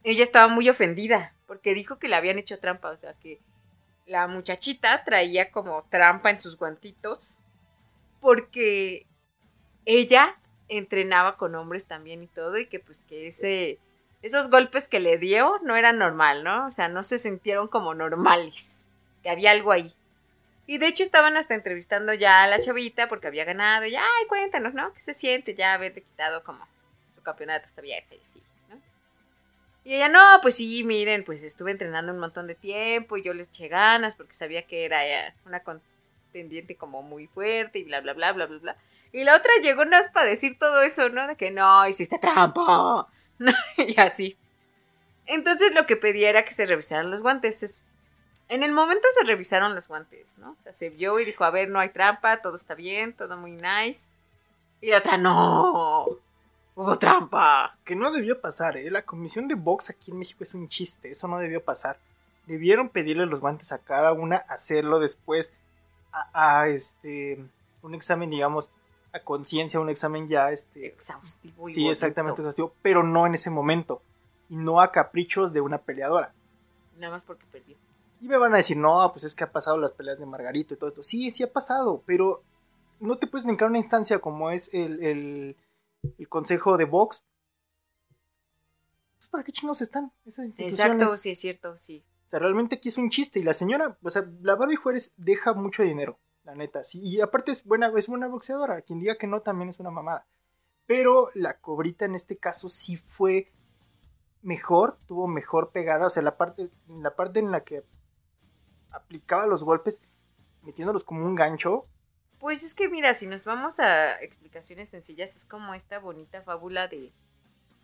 ella 0.03 0.23
estaba 0.23 0.47
muy 0.47 0.69
ofendida, 0.69 1.33
porque 1.47 1.73
dijo 1.73 1.97
que 1.97 2.07
le 2.07 2.17
habían 2.17 2.37
hecho 2.37 2.59
trampa, 2.59 2.91
o 2.91 2.97
sea, 2.97 3.15
que 3.15 3.41
la 4.05 4.27
muchachita 4.27 5.03
traía 5.03 5.49
como 5.49 5.87
trampa 5.89 6.29
en 6.29 6.39
sus 6.39 6.55
guantitos 6.55 7.37
porque 8.19 9.07
ella 9.85 10.39
entrenaba 10.77 11.37
con 11.37 11.55
hombres 11.55 11.85
también 11.85 12.23
y 12.23 12.27
todo 12.27 12.57
y 12.57 12.65
que 12.65 12.79
pues 12.79 13.03
que 13.07 13.27
ese 13.27 13.79
esos 14.21 14.49
golpes 14.49 14.87
que 14.87 14.99
le 14.99 15.17
dio 15.17 15.59
no 15.63 15.75
eran 15.75 15.97
normal, 15.97 16.43
¿no? 16.43 16.67
O 16.67 16.71
sea, 16.71 16.87
no 16.87 17.03
se 17.03 17.19
sintieron 17.19 17.67
como 17.67 17.93
normales, 17.93 18.87
que 19.23 19.29
había 19.29 19.51
algo 19.51 19.71
ahí. 19.71 19.93
Y 20.67 20.77
de 20.77 20.87
hecho 20.87 21.03
estaban 21.03 21.35
hasta 21.37 21.55
entrevistando 21.55 22.13
ya 22.13 22.43
a 22.43 22.47
la 22.47 22.59
chavita 22.59 23.09
porque 23.09 23.27
había 23.27 23.45
ganado 23.45 23.85
y 23.85 23.95
ay, 23.95 24.27
cuéntanos, 24.29 24.73
¿no? 24.73 24.93
¿Qué 24.93 24.99
se 24.99 25.13
siente 25.13 25.55
ya 25.55 25.73
haberle 25.73 26.03
quitado 26.03 26.43
como 26.43 26.65
su 27.15 27.21
campeonato 27.21 27.65
esta 27.65 27.81
vieja 27.81 28.13
y 28.13 28.39
¿no? 28.69 28.79
Y 29.83 29.95
ella, 29.95 30.07
no, 30.07 30.21
pues 30.41 30.55
sí, 30.55 30.83
miren, 30.83 31.23
pues 31.23 31.41
estuve 31.41 31.71
entrenando 31.71 32.13
un 32.13 32.19
montón 32.19 32.45
de 32.45 32.55
tiempo 32.55 33.17
y 33.17 33.23
yo 33.23 33.33
les 33.33 33.47
eché 33.49 33.67
ganas 33.67 34.15
porque 34.15 34.33
sabía 34.33 34.61
que 34.67 34.85
era 34.85 35.05
eh, 35.05 35.33
una 35.45 35.61
contendiente 35.61 36.75
como 36.75 37.01
muy 37.01 37.25
fuerte 37.27 37.79
y 37.79 37.83
bla, 37.83 37.99
bla, 37.99 38.13
bla, 38.13 38.31
bla, 38.31 38.45
bla, 38.45 38.59
bla. 38.59 38.77
Y 39.11 39.23
la 39.23 39.35
otra 39.35 39.51
llegó 39.61 39.83
nada 39.85 40.03
más 40.03 40.11
para 40.11 40.27
decir 40.27 40.57
todo 40.57 40.81
eso, 40.81 41.09
¿no? 41.09 41.27
De 41.27 41.35
que 41.35 41.51
no, 41.51 41.87
hiciste 41.87 42.17
trampa. 42.19 43.07
y 43.77 43.99
así. 43.99 44.37
Entonces 45.25 45.73
lo 45.73 45.85
que 45.85 45.95
pedía 45.97 46.29
era 46.29 46.45
que 46.45 46.53
se 46.53 46.65
revisaran 46.65 47.11
los 47.11 47.21
guantes. 47.21 47.63
Es- 47.63 47.83
En 48.49 48.63
el 48.63 48.71
momento 48.71 49.07
se 49.17 49.25
revisaron 49.25 49.75
los 49.75 49.87
guantes, 49.87 50.37
¿no? 50.37 50.51
O 50.51 50.63
sea, 50.63 50.73
se 50.73 50.89
vio 50.89 51.19
y 51.19 51.25
dijo, 51.25 51.43
a 51.43 51.51
ver, 51.51 51.69
no 51.69 51.79
hay 51.79 51.89
trampa, 51.89 52.41
todo 52.41 52.55
está 52.55 52.75
bien, 52.75 53.13
todo 53.13 53.37
muy 53.37 53.51
nice. 53.53 54.09
Y 54.81 54.89
la 54.91 54.97
otra, 54.99 55.17
no, 55.17 56.05
hubo 56.75 56.97
trampa. 56.99 57.75
Que 57.85 57.95
no 57.95 58.11
debió 58.11 58.41
pasar, 58.41 58.77
¿eh? 58.77 58.89
La 58.91 59.03
comisión 59.03 59.47
de 59.47 59.55
box 59.55 59.89
aquí 59.89 60.11
en 60.11 60.19
México 60.19 60.43
es 60.43 60.53
un 60.53 60.67
chiste. 60.69 61.11
Eso 61.11 61.27
no 61.27 61.37
debió 61.39 61.63
pasar. 61.63 61.97
Debieron 62.47 62.89
pedirle 62.89 63.25
los 63.25 63.39
guantes 63.39 63.71
a 63.71 63.77
cada 63.77 64.13
una, 64.13 64.37
hacerlo 64.37 64.99
después 64.99 65.53
a, 66.11 66.67
este 66.67 67.39
un 67.83 67.95
examen, 67.95 68.29
digamos, 68.29 68.69
a 69.13 69.19
conciencia, 69.19 69.79
un 69.79 69.89
examen 69.89 70.27
ya, 70.27 70.51
este, 70.51 70.87
Exhaustivo 70.87 71.67
y 71.69 71.73
sí, 71.73 71.79
bonito. 71.81 71.91
exactamente, 71.91 72.41
exhaustivo, 72.41 72.73
pero 72.81 73.03
no 73.03 73.25
en 73.25 73.35
ese 73.35 73.49
momento 73.49 74.01
y 74.49 74.55
no 74.57 74.81
a 74.81 74.91
caprichos 74.91 75.53
de 75.53 75.61
una 75.61 75.79
peleadora. 75.79 76.33
Nada 76.97 77.13
más 77.13 77.23
porque 77.23 77.45
perdió. 77.51 77.77
Y 78.21 78.27
me 78.27 78.37
van 78.37 78.53
a 78.53 78.57
decir, 78.57 78.77
no, 78.77 79.09
pues 79.11 79.23
es 79.23 79.33
que 79.33 79.43
ha 79.43 79.51
pasado 79.51 79.77
las 79.77 79.91
peleas 79.91 80.19
de 80.19 80.25
Margarito 80.25 80.73
y 80.73 80.77
todo 80.77 80.89
esto. 80.89 81.03
Sí, 81.03 81.31
sí 81.31 81.41
ha 81.43 81.51
pasado, 81.51 82.03
pero 82.05 82.43
no 82.99 83.17
te 83.17 83.27
puedes 83.27 83.45
brincar 83.45 83.69
una 83.69 83.79
instancia 83.79 84.19
como 84.19 84.51
es 84.51 84.71
el, 84.73 85.03
el, 85.03 85.57
el 86.17 86.29
consejo 86.29 86.77
de 86.77 86.85
box. 86.85 87.25
Pues, 89.17 89.29
¿Para 89.29 89.43
qué 89.43 89.51
chinos 89.51 89.81
están 89.81 90.11
esas 90.25 90.47
instituciones? 90.47 90.95
Exacto, 90.95 91.17
sí, 91.17 91.31
es 91.31 91.39
cierto, 91.39 91.77
sí. 91.77 92.03
O 92.27 92.29
sea, 92.29 92.39
realmente 92.39 92.75
aquí 92.75 92.89
es 92.89 92.97
un 92.97 93.09
chiste. 93.09 93.39
Y 93.39 93.43
la 93.43 93.53
señora, 93.53 93.97
o 94.01 94.09
sea, 94.09 94.29
la 94.41 94.55
Barbie 94.55 94.75
Juárez 94.75 95.13
deja 95.17 95.53
mucho 95.53 95.81
dinero, 95.83 96.19
la 96.51 96.57
neta. 96.57 96.83
Sí, 96.83 96.99
y 97.01 97.21
aparte 97.21 97.51
es 97.53 97.63
buena, 97.63 97.91
es 97.95 98.07
buena 98.07 98.27
boxeadora. 98.27 98.81
Quien 98.81 98.99
diga 98.99 99.17
que 99.17 99.27
no 99.27 99.41
también 99.41 99.69
es 99.69 99.79
una 99.79 99.89
mamada. 99.89 100.27
Pero 100.85 101.29
la 101.33 101.57
cobrita 101.59 102.03
en 102.03 102.13
este 102.15 102.37
caso 102.37 102.67
sí 102.67 102.97
fue 102.97 103.51
mejor, 104.41 104.97
tuvo 105.07 105.27
mejor 105.27 105.71
pegada. 105.71 106.07
O 106.07 106.09
sea, 106.09 106.21
la 106.23 106.35
parte, 106.35 106.69
la 106.89 107.15
parte 107.15 107.39
en 107.39 107.51
la 107.51 107.63
que 107.63 107.83
aplicaba 108.91 109.45
los 109.47 109.63
golpes, 109.63 110.01
metiéndolos 110.63 111.05
como 111.05 111.25
un 111.25 111.35
gancho. 111.35 111.85
Pues 112.39 112.63
es 112.63 112.73
que 112.73 112.89
mira, 112.89 113.13
si 113.13 113.27
nos 113.27 113.45
vamos 113.45 113.79
a 113.79 114.21
explicaciones 114.21 114.89
sencillas, 114.89 115.35
es 115.35 115.45
como 115.45 115.73
esta 115.73 115.99
bonita 115.99 116.41
fábula 116.41 116.89
de 116.89 117.13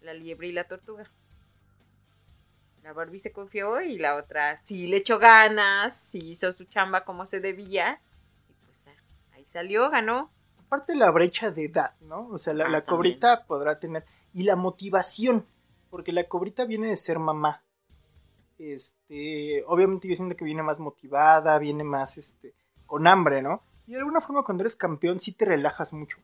la 0.01 0.13
liebre 0.13 0.47
y 0.47 0.51
la 0.51 0.65
tortuga. 0.65 1.09
La 2.83 2.91
Barbie 2.91 3.19
se 3.19 3.31
confió 3.31 3.79
y 3.81 3.97
la 3.97 4.15
otra 4.15 4.57
sí 4.57 4.87
le 4.87 4.97
echó 4.97 5.19
ganas, 5.19 5.97
sí 5.97 6.31
hizo 6.31 6.51
su 6.51 6.65
chamba 6.65 7.05
como 7.05 7.25
se 7.25 7.39
debía. 7.39 8.01
Salió, 9.47 9.89
ganó. 9.89 10.31
Aparte 10.59 10.95
la 10.95 11.09
brecha 11.11 11.49
de 11.51 11.65
edad, 11.65 11.95
¿no? 12.01 12.27
O 12.27 12.37
sea, 12.37 12.53
la, 12.53 12.65
Ah, 12.65 12.69
la 12.69 12.83
cobrita 12.83 13.45
podrá 13.45 13.79
tener... 13.79 14.05
Y 14.33 14.43
la 14.43 14.55
motivación, 14.55 15.45
porque 15.89 16.11
la 16.11 16.27
cobrita 16.27 16.65
viene 16.65 16.89
de 16.89 16.97
ser 16.97 17.17
mamá. 17.19 17.63
Este, 18.59 19.63
obviamente 19.67 20.07
yo 20.07 20.15
siento 20.15 20.35
que 20.35 20.45
viene 20.45 20.63
más 20.63 20.79
motivada, 20.79 21.57
viene 21.59 21.83
más, 21.83 22.17
este, 22.17 22.53
con 22.85 23.07
hambre, 23.07 23.41
¿no? 23.41 23.63
Y 23.85 23.91
de 23.93 23.99
alguna 23.99 24.19
forma 24.21 24.43
cuando 24.43 24.63
eres 24.63 24.75
campeón 24.75 25.19
sí 25.19 25.31
te 25.31 25.45
relajas 25.45 25.93
mucho. 25.93 26.17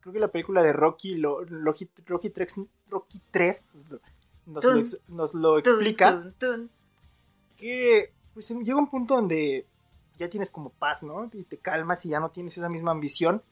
Creo 0.00 0.12
que 0.14 0.20
la 0.20 0.28
película 0.28 0.62
de 0.62 0.72
Rocky, 0.72 1.16
lo, 1.16 1.44
Rocky, 1.44 1.90
Rocky, 2.06 2.30
3, 2.30 2.54
Rocky 2.88 3.20
3 3.30 3.64
nos, 4.46 4.64
lo, 4.64 4.70
Tun, 4.72 4.78
ex- 4.80 5.00
nos 5.08 5.34
lo 5.34 5.60
Tun, 5.62 5.74
explica 5.74 6.32
tun. 6.38 6.70
que 7.56 8.14
pues 8.32 8.48
llega 8.48 8.78
un 8.78 8.88
punto 8.88 9.16
donde 9.16 9.66
ya 10.20 10.30
tienes 10.30 10.50
como 10.50 10.70
paz, 10.70 11.02
¿no? 11.02 11.28
Y 11.32 11.42
te 11.44 11.58
calmas 11.58 12.04
y 12.06 12.10
ya 12.10 12.20
no 12.20 12.30
tienes 12.30 12.56
esa 12.56 12.68
misma 12.68 12.92
ambición. 12.92 13.42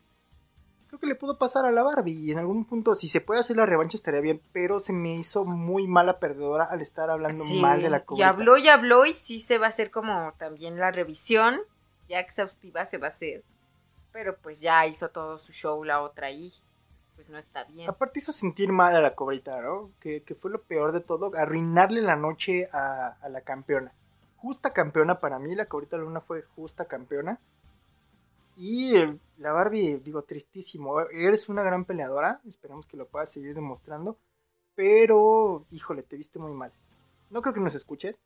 Creo 0.89 0.99
que 1.01 1.07
le 1.07 1.14
pudo 1.16 1.37
pasar 1.37 1.66
a 1.66 1.71
la 1.71 1.83
Barbie 1.83 2.12
y 2.14 2.31
en 2.33 2.39
algún 2.39 2.64
punto 2.64 2.95
si 2.95 3.09
se 3.09 3.21
puede 3.21 3.41
hacer 3.41 3.57
la 3.57 3.66
revancha 3.66 3.97
estaría 3.97 4.21
bien, 4.23 4.41
pero 4.53 4.79
se 4.79 4.93
me 4.95 5.16
hizo 5.16 5.45
muy 5.45 5.87
mala 5.87 6.19
perdedora 6.19 6.64
al 6.64 6.81
estar 6.81 7.11
hablando 7.11 7.45
Sí, 7.45 7.61
mal 7.61 7.83
de 7.83 7.91
la 7.91 7.99
y 7.99 8.03
cobrita. 8.05 8.31
habló 8.31 8.57
y 8.57 8.69
habló 8.69 9.05
y 9.05 9.12
sí 9.12 9.39
se 9.41 9.59
va 9.59 9.66
a 9.66 9.69
hacer 9.69 9.91
como 9.91 10.33
también 10.39 10.79
la 10.79 10.91
revisión, 10.91 11.59
ya 12.09 12.21
exhaustiva 12.21 12.87
se 12.87 12.97
va 12.97 13.07
a 13.07 13.09
hacer. 13.09 13.45
Pero 14.12 14.39
pues 14.39 14.61
ya 14.62 14.87
hizo 14.87 15.11
todo 15.11 15.37
su 15.37 15.53
show 15.53 15.85
la 15.85 16.01
otra 16.01 16.29
ahí. 16.29 16.55
Pues 17.16 17.29
no 17.29 17.37
está 17.37 17.64
bien. 17.64 17.91
Aparte 17.91 18.21
hizo 18.21 18.33
sentir 18.33 18.73
mal 18.73 18.97
a 18.97 19.01
la 19.03 19.14
cobrita, 19.14 19.61
¿no? 19.61 19.91
Que, 20.01 20.23
que 20.23 20.35
fue 20.35 20.51
lo 20.51 20.62
peor 20.62 20.93
de 20.93 21.01
todo, 21.01 21.33
arruinarle 21.37 22.01
la 22.01 22.16
noche 22.16 22.66
a, 22.73 23.09
a 23.21 23.29
la 23.29 23.43
campeona. 23.43 23.93
Justa 24.39 24.72
campeona 24.72 25.20
para 25.20 25.39
mí, 25.39 25.55
la 25.55 25.66
cobrita 25.66 25.97
luna 25.97 26.20
fue 26.20 26.43
justa 26.55 26.86
campeona. 26.86 27.41
Y 28.57 28.95
la 29.39 29.53
Barbie, 29.53 29.99
digo, 29.99 30.22
tristísimo. 30.22 31.01
Eres 31.01 31.49
una 31.49 31.62
gran 31.62 31.84
peleadora, 31.84 32.41
esperemos 32.47 32.86
que 32.86 32.97
lo 32.97 33.07
puedas 33.07 33.30
seguir 33.30 33.55
demostrando. 33.55 34.16
Pero, 34.74 35.64
híjole, 35.70 36.03
te 36.03 36.16
viste 36.16 36.39
muy 36.39 36.53
mal. 36.53 36.72
No 37.30 37.43
creo 37.43 37.55
que 37.55 37.61
nos 37.61 37.74
escuches. 37.74 38.18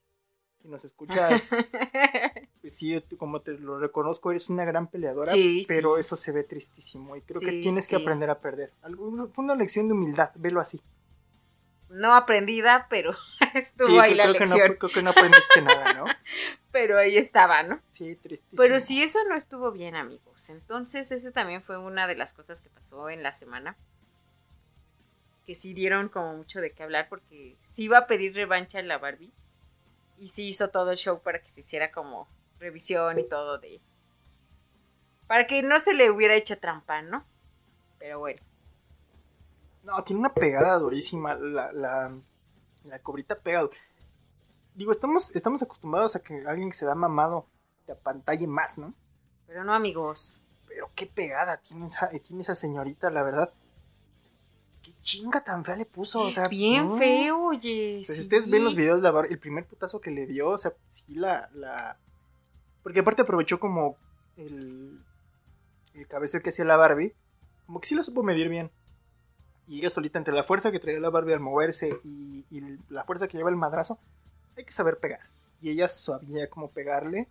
Si 0.62 0.68
nos 0.68 0.84
escuchas, 0.84 1.50
pues 2.60 2.74
sí, 2.74 3.02
como 3.18 3.40
te 3.40 3.52
lo 3.58 3.80
reconozco, 3.80 4.30
eres 4.30 4.48
una 4.48 4.64
gran 4.64 4.86
peleadora. 4.86 5.32
Sí, 5.32 5.64
pero 5.66 5.94
sí. 5.94 6.00
eso 6.00 6.16
se 6.16 6.30
ve 6.30 6.44
tristísimo. 6.44 7.16
Y 7.16 7.22
creo 7.22 7.40
que 7.40 7.50
Sí, 7.50 7.62
tienes 7.62 7.88
que 7.88 7.96
aprender 7.96 8.30
a 8.30 8.38
perder. 8.38 8.72
Fue 9.32 9.44
una 9.44 9.56
lección 9.56 9.88
de 9.88 9.94
humildad, 9.94 10.30
velo 10.36 10.60
así. 10.60 10.80
No 11.92 12.14
aprendida, 12.14 12.86
pero 12.88 13.14
estuvo 13.54 13.88
Sí, 13.88 13.98
ahí 13.98 14.14
la 14.14 14.24
creo 14.24 14.34
que 14.34 14.38
lección. 14.40 14.68
no, 14.72 14.78
creo 14.78 14.90
que 14.92 15.02
no 15.02 15.10
aprendiste 15.10 15.60
nada, 15.62 15.92
¿no? 15.92 16.04
Pero 16.72 16.96
ahí 16.98 17.18
estaba, 17.18 17.62
¿no? 17.64 17.82
Sí, 17.90 18.16
tristísimo. 18.16 18.56
Pero 18.56 18.80
sí, 18.80 19.02
eso 19.02 19.18
no 19.28 19.34
estuvo 19.34 19.72
bien, 19.72 19.94
amigos. 19.94 20.48
Entonces, 20.48 21.12
ese 21.12 21.30
también 21.30 21.62
fue 21.62 21.76
una 21.76 22.06
de 22.06 22.16
las 22.16 22.32
cosas 22.32 22.62
que 22.62 22.70
pasó 22.70 23.10
en 23.10 23.22
la 23.22 23.32
semana. 23.34 23.76
Que 25.44 25.54
sí 25.54 25.74
dieron 25.74 26.08
como 26.08 26.34
mucho 26.34 26.62
de 26.62 26.72
qué 26.72 26.82
hablar 26.82 27.08
porque 27.10 27.58
sí 27.62 27.82
iba 27.84 27.98
a 27.98 28.06
pedir 28.06 28.34
revancha 28.34 28.78
en 28.80 28.88
la 28.88 28.96
Barbie. 28.96 29.30
Y 30.18 30.28
sí 30.28 30.48
hizo 30.48 30.70
todo 30.70 30.92
el 30.92 30.96
show 30.96 31.20
para 31.20 31.42
que 31.42 31.50
se 31.50 31.60
hiciera 31.60 31.92
como 31.92 32.26
revisión 32.58 33.18
y 33.18 33.24
todo 33.28 33.58
de... 33.58 33.78
Para 35.26 35.46
que 35.46 35.62
no 35.62 35.78
se 35.78 35.92
le 35.92 36.10
hubiera 36.10 36.34
hecho 36.36 36.58
trampa, 36.58 37.02
¿no? 37.02 37.26
Pero 37.98 38.18
bueno. 38.18 38.40
No, 39.82 40.02
tiene 40.04 40.20
una 40.20 40.32
pegada 40.32 40.78
durísima. 40.78 41.34
La, 41.34 41.72
la, 41.72 42.12
la 42.84 42.98
cobrita 43.00 43.36
pega. 43.36 43.68
Digo, 44.74 44.92
estamos, 44.92 45.34
estamos 45.36 45.62
acostumbrados 45.62 46.16
a 46.16 46.20
que 46.20 46.42
alguien 46.46 46.70
que 46.70 46.76
se 46.76 46.86
da 46.86 46.94
mamado 46.94 47.46
te 47.86 47.92
apantalle 47.92 48.46
más, 48.46 48.78
¿no? 48.78 48.94
Pero 49.46 49.64
no, 49.64 49.74
amigos. 49.74 50.40
Pero 50.68 50.90
qué 50.94 51.06
pegada 51.06 51.58
tiene 51.58 51.86
esa, 51.86 52.08
tiene 52.08 52.42
esa 52.42 52.54
señorita, 52.54 53.10
la 53.10 53.22
verdad. 53.22 53.52
Qué 54.80 54.92
chinga 55.02 55.44
tan 55.44 55.64
fea 55.64 55.76
le 55.76 55.84
puso, 55.84 56.22
o 56.22 56.30
sea. 56.30 56.48
Bien 56.48 56.88
no. 56.88 56.96
feo, 56.96 57.46
oye. 57.46 57.94
Pues, 57.96 58.16
si 58.16 58.22
ustedes 58.22 58.50
ven 58.50 58.64
los 58.64 58.74
videos, 58.74 59.00
la 59.00 59.10
el 59.28 59.38
primer 59.38 59.66
putazo 59.66 60.00
que 60.00 60.10
le 60.10 60.26
dio, 60.26 60.48
o 60.48 60.58
sea, 60.58 60.72
sí 60.88 61.14
la, 61.14 61.50
la... 61.54 61.98
Porque 62.82 63.00
aparte 63.00 63.22
aprovechó 63.22 63.60
como 63.60 63.96
el, 64.36 65.04
el 65.94 66.08
cabeceo 66.08 66.42
que 66.42 66.48
hacía 66.48 66.64
la 66.64 66.76
Barbie, 66.76 67.14
como 67.66 67.80
que 67.80 67.86
sí 67.86 67.94
lo 67.94 68.02
supo 68.02 68.22
medir 68.22 68.48
bien. 68.48 68.70
Y 69.72 69.78
ella 69.78 69.88
solita, 69.90 70.18
entre 70.18 70.34
la 70.34 70.44
fuerza 70.44 70.70
que 70.70 70.78
traía 70.78 71.00
la 71.00 71.08
Barbie 71.08 71.32
al 71.32 71.40
moverse 71.40 71.96
y, 72.04 72.44
y 72.50 72.60
la 72.90 73.04
fuerza 73.04 73.26
que 73.26 73.38
lleva 73.38 73.48
el 73.48 73.56
madrazo, 73.56 73.98
hay 74.56 74.64
que 74.64 74.72
saber 74.72 74.98
pegar. 74.98 75.20
Y 75.62 75.70
ella 75.70 75.88
sabía 75.88 76.50
cómo 76.50 76.70
pegarle, 76.70 77.28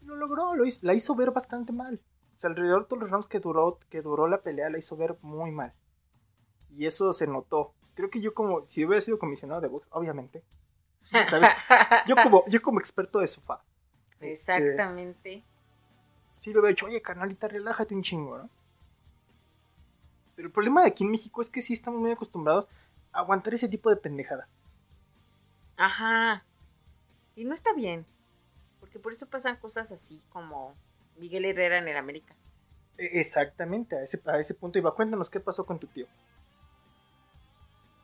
y 0.00 0.06
lo 0.06 0.16
logró, 0.16 0.54
lo 0.54 0.64
hizo- 0.64 0.80
la 0.82 0.94
hizo 0.94 1.14
ver 1.14 1.30
bastante 1.32 1.72
mal. 1.72 2.00
O 2.34 2.36
sea, 2.38 2.48
alrededor 2.48 2.82
de 2.82 2.88
todos 2.88 3.02
los 3.02 3.10
rounds 3.10 3.26
que 3.26 3.38
duró, 3.38 3.78
que 3.90 4.00
duró 4.00 4.28
la 4.28 4.40
pelea, 4.40 4.70
la 4.70 4.78
hizo 4.78 4.96
ver 4.96 5.16
muy 5.20 5.50
mal. 5.50 5.74
Y 6.70 6.86
eso 6.86 7.12
se 7.12 7.26
notó. 7.26 7.74
Creo 7.94 8.08
que 8.08 8.20
yo 8.22 8.32
como, 8.32 8.66
si 8.66 8.84
hubiera 8.84 9.02
sido 9.02 9.18
comisionado 9.18 9.60
de 9.60 9.68
box, 9.68 9.86
obviamente. 9.90 10.42
¿Sabes? 11.28 11.50
Yo 12.08 12.16
como, 12.16 12.44
yo 12.48 12.62
como 12.62 12.80
experto 12.80 13.18
de 13.20 13.26
sofá. 13.26 13.62
este, 14.20 14.56
Exactamente. 14.56 15.44
sí 16.38 16.50
le 16.52 16.58
hubiera 16.60 16.70
dicho, 16.70 16.86
oye, 16.86 17.02
canalita, 17.02 17.46
relájate 17.46 17.94
un 17.94 18.02
chingo, 18.02 18.38
¿no? 18.38 18.48
Pero 20.36 20.48
el 20.48 20.52
problema 20.52 20.82
de 20.82 20.88
aquí 20.88 21.04
en 21.04 21.10
México 21.10 21.40
es 21.40 21.50
que 21.50 21.62
sí 21.62 21.72
estamos 21.74 22.00
muy 22.00 22.10
acostumbrados 22.10 22.68
a 23.12 23.20
aguantar 23.20 23.54
ese 23.54 23.68
tipo 23.68 23.90
de 23.90 23.96
pendejadas. 23.96 24.56
Ajá. 25.76 26.44
Y 27.36 27.44
no 27.44 27.54
está 27.54 27.72
bien. 27.72 28.06
Porque 28.80 28.98
por 28.98 29.12
eso 29.12 29.26
pasan 29.26 29.56
cosas 29.56 29.92
así 29.92 30.22
como 30.30 30.74
Miguel 31.16 31.44
Herrera 31.44 31.78
en 31.78 31.88
el 31.88 31.96
América. 31.96 32.34
E- 32.98 33.20
Exactamente, 33.20 33.96
a 33.96 34.02
ese, 34.02 34.20
a 34.26 34.38
ese 34.38 34.54
punto 34.54 34.78
iba. 34.78 34.94
Cuéntanos 34.94 35.30
qué 35.30 35.40
pasó 35.40 35.64
con 35.64 35.78
tu 35.78 35.86
tío. 35.86 36.06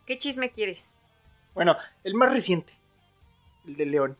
¿Qué 0.06 0.18
chisme 0.18 0.50
quieres? 0.50 0.96
Bueno, 1.54 1.76
el 2.04 2.14
más 2.14 2.30
reciente. 2.32 2.72
El 3.66 3.76
de 3.76 3.86
León. 3.86 4.16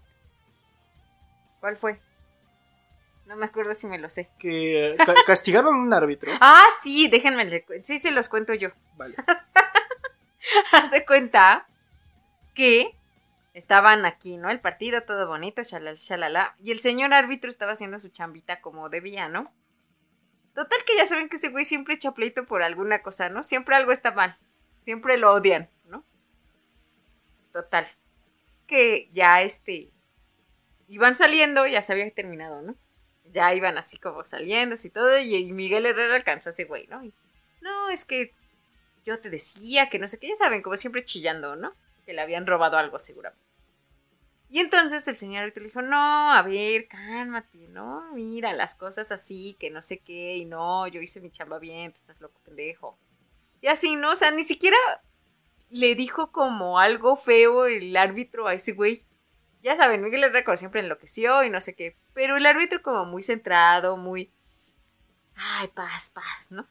¿Cuál 1.61 1.77
fue? 1.77 2.01
No 3.31 3.37
me 3.37 3.47
acuerdo 3.47 3.74
si 3.74 3.87
me 3.87 3.97
lo 3.97 4.11
sé. 4.11 4.28
Que 4.41 4.97
ca- 4.99 5.14
castigaron 5.26 5.72
a 5.76 5.78
un 5.78 5.95
árbitro. 5.95 6.33
Ah, 6.41 6.66
sí, 6.83 7.07
déjenme. 7.07 7.64
Sí, 7.85 8.01
se 8.01 8.11
los 8.11 8.28
cuento 8.28 8.53
yo. 8.55 8.70
Vale. 8.97 9.14
Haz 10.72 10.91
de 10.91 11.07
cuenta 11.07 11.68
que 12.55 12.93
estaban 13.55 14.05
aquí, 14.05 14.37
¿no? 14.37 14.51
El 14.51 14.59
partido 14.59 15.03
todo 15.03 15.28
bonito, 15.28 15.62
shalala, 15.62 15.97
shalala. 15.97 16.57
Y 16.59 16.72
el 16.72 16.81
señor 16.81 17.14
árbitro 17.14 17.49
estaba 17.49 17.70
haciendo 17.70 18.01
su 18.01 18.09
chambita 18.09 18.61
como 18.61 18.89
debía, 18.89 19.28
¿no? 19.28 19.53
Total 20.57 20.81
que 20.85 20.97
ya 20.97 21.07
saben 21.07 21.28
que 21.28 21.37
ese 21.37 21.51
güey 21.51 21.64
siempre 21.64 21.95
echa 21.95 22.11
pleito 22.11 22.47
por 22.47 22.64
alguna 22.64 23.01
cosa, 23.01 23.28
¿no? 23.28 23.45
Siempre 23.45 23.76
algo 23.76 23.93
está 23.93 24.11
mal. 24.11 24.37
Siempre 24.81 25.18
lo 25.18 25.33
odian, 25.33 25.70
¿no? 25.85 26.05
Total. 27.53 27.87
Que 28.66 29.09
ya 29.12 29.41
este. 29.43 29.93
Iban 30.89 31.14
saliendo, 31.14 31.64
ya 31.68 31.81
se 31.81 31.93
había 31.93 32.11
terminado, 32.12 32.61
¿no? 32.62 32.74
Ya 33.33 33.55
iban 33.55 33.78
así 33.78 33.99
como 33.99 34.24
saliendo 34.24 34.76
y 34.83 34.91
todo. 34.91 35.18
Y, 35.18 35.53
Miguel 35.53 35.87
Herrera 35.87 36.16
alcanzó 36.16 36.51
a 36.51 36.53
ese 36.53 36.64
güey, 36.64 36.87
¿no? 36.89 37.05
Y, 37.05 37.12
no, 37.61 37.91
es 37.91 38.05
que 38.05 38.33
yo 39.05 39.18
te 39.20 39.31
decía 39.31 39.89
que 39.89 39.99
no 39.99 40.09
sé 40.09 40.18
qué, 40.18 40.28
ya 40.28 40.37
saben, 40.37 40.62
como 40.62 40.76
siempre 40.76 41.05
chillando, 41.05 41.57
¿no? 41.57 41.74
Que 42.05 42.12
le 42.12 42.20
habían 42.20 42.47
robado 42.47 42.76
algo 42.76 42.99
seguramente. 42.99 43.51
Y 44.49 44.59
entonces 44.59 45.07
el 45.07 45.16
señor 45.16 45.53
le 45.55 45.64
dijo, 45.64 45.81
no, 45.81 46.33
a 46.33 46.43
ver, 46.43 46.89
cálmate, 46.89 47.68
¿no? 47.68 48.12
Mira, 48.14 48.53
las 48.53 48.74
cosas 48.74 49.12
así, 49.12 49.57
que 49.61 49.70
no 49.70 49.81
sé 49.81 49.99
qué, 49.99 50.37
y 50.37 50.45
no, 50.45 50.89
yo 50.89 51.01
hice 51.01 51.20
mi 51.20 51.31
chamba 51.31 51.61
bien, 51.61 51.93
tú 51.93 52.01
estás 52.01 52.20
loco, 52.20 52.41
pendejo. 52.45 52.99
Y 53.61 53.68
así, 53.68 53.95
¿no? 53.95 54.11
O 54.11 54.16
sea, 54.16 54.33
ni 54.33 54.43
siquiera 54.43 54.76
le 55.70 55.95
dijo 55.95 56.33
como 56.33 56.81
algo 56.81 57.14
feo 57.14 57.66
el 57.66 57.97
árbitro 57.97 58.49
a 58.49 58.55
ese 58.55 58.72
güey. 58.72 59.05
Ya 59.63 59.77
saben, 59.77 60.03
Miguel 60.03 60.25
Herrera 60.25 60.57
siempre 60.57 60.81
enloqueció 60.81 61.45
y 61.45 61.51
no 61.51 61.61
sé 61.61 61.75
qué. 61.75 61.97
Pero 62.15 62.37
el 62.37 62.47
árbitro 62.47 62.83
como 62.83 63.05
muy 63.05 63.23
centrado, 63.23 63.97
muy... 63.97 64.33
Ay, 65.35 65.69
paz, 65.69 66.11
paz, 66.11 66.49
¿no? 66.51 66.67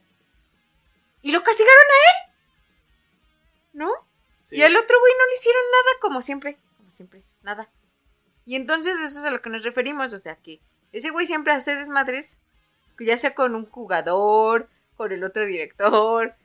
Y 1.22 1.32
lo 1.32 1.44
castigaron 1.44 1.74
a 1.74 2.10
él. 2.10 2.32
¿No? 3.74 3.92
Y 4.52 4.62
al 4.64 4.76
otro 4.76 5.00
güey 5.00 5.14
no 5.18 5.28
le 5.28 5.34
hicieron 5.34 5.62
nada, 5.72 6.00
como 6.02 6.22
siempre. 6.22 6.58
Como 6.78 6.90
siempre, 6.90 7.24
nada. 7.44 7.70
Y 8.46 8.56
entonces 8.56 8.98
eso 9.00 9.20
es 9.20 9.26
a 9.26 9.32
lo 9.32 9.42
que 9.42 9.50
nos 9.50 9.64
referimos. 9.64 10.14
O 10.14 10.20
sea 10.20 10.36
que 10.36 10.60
ese 10.92 11.12
güey 11.12 11.28
siempre 11.28 11.54
hace 11.54 11.76
desmadres. 11.76 12.40
Ya 13.00 13.18
sea 13.18 13.36
con 13.36 13.56
un 13.56 13.66
jugador, 13.66 14.68
con 14.98 15.12
el 15.12 15.24
otro 15.24 15.46
director, 15.46 16.36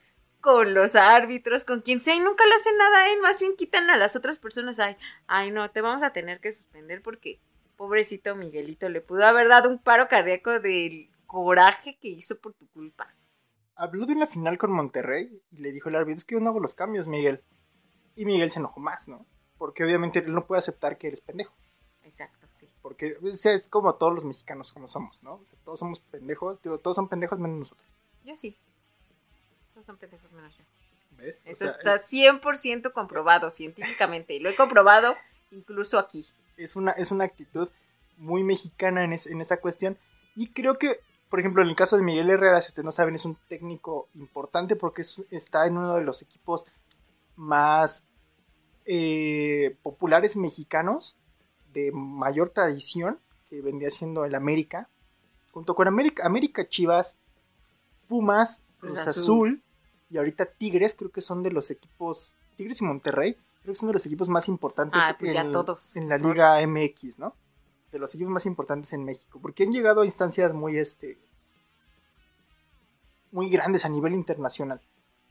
con 0.44 0.74
los 0.74 0.94
árbitros, 0.94 1.64
con 1.64 1.80
quien 1.80 2.00
sea. 2.00 2.14
Y 2.14 2.20
nunca 2.20 2.44
le 2.44 2.54
hacen 2.54 2.76
nada 2.76 2.98
a 2.98 3.08
él. 3.08 3.20
Más 3.22 3.40
bien 3.40 3.56
quitan 3.56 3.88
a 3.88 3.96
las 3.96 4.14
otras 4.14 4.38
personas. 4.38 4.78
Ay, 4.78 4.94
ay, 5.26 5.50
no, 5.50 5.70
te 5.70 5.80
vamos 5.80 6.02
a 6.02 6.12
tener 6.12 6.38
que 6.38 6.52
suspender 6.52 7.00
porque 7.00 7.40
pobrecito 7.76 8.36
Miguelito 8.36 8.90
le 8.90 9.00
pudo 9.00 9.24
haber 9.24 9.48
dado 9.48 9.70
un 9.70 9.78
paro 9.78 10.06
cardíaco 10.06 10.60
del 10.60 11.10
coraje 11.26 11.96
que 11.98 12.08
hizo 12.08 12.38
por 12.38 12.52
tu 12.52 12.68
culpa. 12.68 13.08
Habló 13.74 14.04
de 14.04 14.12
una 14.12 14.26
final 14.26 14.58
con 14.58 14.70
Monterrey 14.70 15.42
y 15.50 15.56
le 15.56 15.72
dijo 15.72 15.88
el 15.88 15.96
árbitro, 15.96 16.18
es 16.18 16.24
que 16.26 16.34
yo 16.34 16.40
no 16.40 16.50
hago 16.50 16.60
los 16.60 16.74
cambios, 16.74 17.06
Miguel. 17.06 17.42
Y 18.14 18.26
Miguel 18.26 18.50
se 18.50 18.58
enojó 18.58 18.80
más, 18.80 19.08
¿no? 19.08 19.26
Porque 19.56 19.82
obviamente 19.82 20.18
él 20.18 20.34
no 20.34 20.46
puede 20.46 20.58
aceptar 20.58 20.98
que 20.98 21.06
eres 21.06 21.22
pendejo. 21.22 21.54
Exacto, 22.02 22.46
sí. 22.50 22.68
Porque 22.82 23.16
o 23.20 23.34
sea, 23.34 23.54
es 23.54 23.70
como 23.70 23.94
todos 23.94 24.12
los 24.12 24.24
mexicanos 24.26 24.74
como 24.74 24.88
somos, 24.88 25.22
¿no? 25.22 25.36
O 25.36 25.46
sea, 25.46 25.58
todos 25.64 25.78
somos 25.80 26.00
pendejos, 26.00 26.60
digo, 26.60 26.78
todos 26.78 26.96
son 26.96 27.08
pendejos 27.08 27.38
menos 27.38 27.58
nosotros. 27.58 27.88
Yo 28.24 28.36
sí. 28.36 28.58
Todos 29.74 29.86
son 29.86 29.96
pendejos 29.98 30.30
menos 30.32 30.56
yo. 30.56 30.64
¿Ves? 31.18 31.42
O 31.46 31.50
Eso 31.50 31.68
sea, 31.68 31.68
está 31.68 31.94
100% 31.98 32.92
comprobado 32.92 33.50
científicamente. 33.50 34.34
Y 34.34 34.38
lo 34.40 34.48
he 34.48 34.56
comprobado 34.56 35.14
incluso 35.50 35.98
aquí. 35.98 36.26
es 36.56 36.76
una, 36.76 36.92
es 36.92 37.10
una 37.10 37.24
actitud 37.24 37.68
muy 38.16 38.42
mexicana 38.44 39.04
en, 39.04 39.12
es- 39.12 39.26
en 39.26 39.40
esa 39.40 39.56
cuestión. 39.58 39.98
Y 40.36 40.48
creo 40.52 40.78
que, 40.78 40.92
por 41.28 41.40
ejemplo, 41.40 41.62
en 41.62 41.68
el 41.68 41.76
caso 41.76 41.96
de 41.96 42.02
Miguel 42.02 42.30
Herrera, 42.30 42.60
si 42.62 42.68
ustedes 42.68 42.84
no 42.84 42.92
saben, 42.92 43.14
es 43.16 43.24
un 43.24 43.36
técnico 43.48 44.08
importante 44.14 44.76
porque 44.76 45.02
es- 45.02 45.22
está 45.30 45.66
en 45.66 45.76
uno 45.76 45.96
de 45.96 46.04
los 46.04 46.22
equipos 46.22 46.66
más 47.36 48.04
eh, 48.86 49.76
populares 49.82 50.36
mexicanos, 50.36 51.16
de 51.72 51.90
mayor 51.92 52.50
tradición, 52.50 53.18
que 53.48 53.60
vendría 53.62 53.90
siendo 53.90 54.24
el 54.24 54.34
América, 54.34 54.88
junto 55.52 55.74
con 55.74 55.88
América, 55.88 56.24
América 56.26 56.68
Chivas, 56.68 57.18
Pumas, 58.08 58.62
Cruz 58.78 58.92
Cruz 58.92 59.06
Azul. 59.08 59.10
Azul, 59.10 59.62
y 60.14 60.18
ahorita 60.18 60.46
Tigres, 60.46 60.94
creo 60.94 61.10
que 61.10 61.20
son 61.20 61.42
de 61.42 61.50
los 61.50 61.72
equipos, 61.72 62.36
Tigres 62.56 62.80
y 62.80 62.84
Monterrey, 62.84 63.34
creo 63.62 63.72
que 63.72 63.80
son 63.80 63.88
de 63.88 63.94
los 63.94 64.06
equipos 64.06 64.28
más 64.28 64.46
importantes 64.48 65.02
Ah, 65.04 65.16
pues 65.18 65.34
en, 65.34 65.50
todos. 65.50 65.96
en 65.96 66.08
la 66.08 66.18
Liga 66.18 66.64
MX, 66.64 67.18
¿no? 67.18 67.34
De 67.90 67.98
los 67.98 68.14
equipos 68.14 68.32
más 68.32 68.46
importantes 68.46 68.92
en 68.92 69.02
México, 69.04 69.40
porque 69.42 69.64
han 69.64 69.72
llegado 69.72 70.02
a 70.02 70.04
instancias 70.04 70.52
muy, 70.54 70.78
este, 70.78 71.18
muy 73.32 73.50
grandes 73.50 73.84
a 73.84 73.88
nivel 73.88 74.14
internacional. 74.14 74.80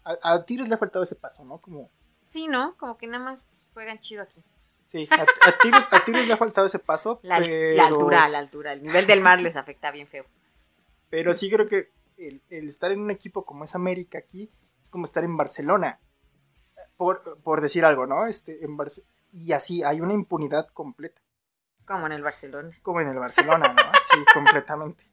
A, 0.03 0.17
a 0.33 0.45
Tigres 0.45 0.67
le 0.67 0.75
ha 0.75 0.77
faltado 0.77 1.03
ese 1.03 1.15
paso, 1.15 1.45
¿no? 1.45 1.59
Como, 1.59 1.89
Sí, 2.23 2.47
¿no? 2.47 2.75
Como 2.77 2.97
que 2.97 3.07
nada 3.07 3.23
más 3.23 3.45
juegan 3.73 3.99
chido 3.99 4.23
aquí. 4.23 4.43
sí, 4.85 5.07
a, 5.11 5.21
a 5.21 5.57
Tigres, 5.61 5.83
a 5.91 6.03
Tigres 6.03 6.27
le 6.27 6.33
ha 6.33 6.37
faltado 6.37 6.67
ese 6.67 6.79
paso, 6.79 7.19
La, 7.23 7.39
pero, 7.39 7.75
la 7.77 7.87
altura, 7.87 8.27
la 8.27 8.39
altura. 8.39 8.73
El 8.73 8.83
nivel 8.83 9.07
del 9.07 9.21
mar 9.21 9.39
les 9.39 9.55
afecta 9.55 9.91
bien 9.91 10.07
feo. 10.07 10.25
pero 11.09 11.33
sí 11.33 11.49
creo 11.49 11.67
que 11.69 11.89
el, 12.17 12.41
el 12.49 12.67
estar 12.67 12.91
en 12.91 12.99
un 12.99 13.11
equipo 13.11 13.45
como 13.45 13.63
es 13.63 13.75
América 13.75 14.17
aquí 14.17 14.49
es 14.83 14.89
como 14.89 15.05
estar 15.05 15.23
en 15.23 15.37
Barcelona, 15.37 15.99
por, 16.97 17.39
por 17.41 17.61
decir 17.61 17.85
algo, 17.85 18.05
¿no? 18.05 18.25
Este, 18.27 18.63
en 18.63 18.77
Barce- 18.77 19.05
y 19.31 19.51
así 19.53 19.83
hay 19.83 20.01
una 20.01 20.13
impunidad 20.13 20.67
completa. 20.67 21.21
Como 21.85 22.05
en 22.05 22.13
el 22.13 22.21
Barcelona. 22.23 22.71
como 22.81 23.01
en 23.01 23.07
el 23.09 23.19
Barcelona, 23.19 23.67
¿no? 23.73 23.81
Sí, 24.11 24.23
completamente. 24.33 25.03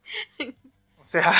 O 0.99 1.05
sea, 1.05 1.33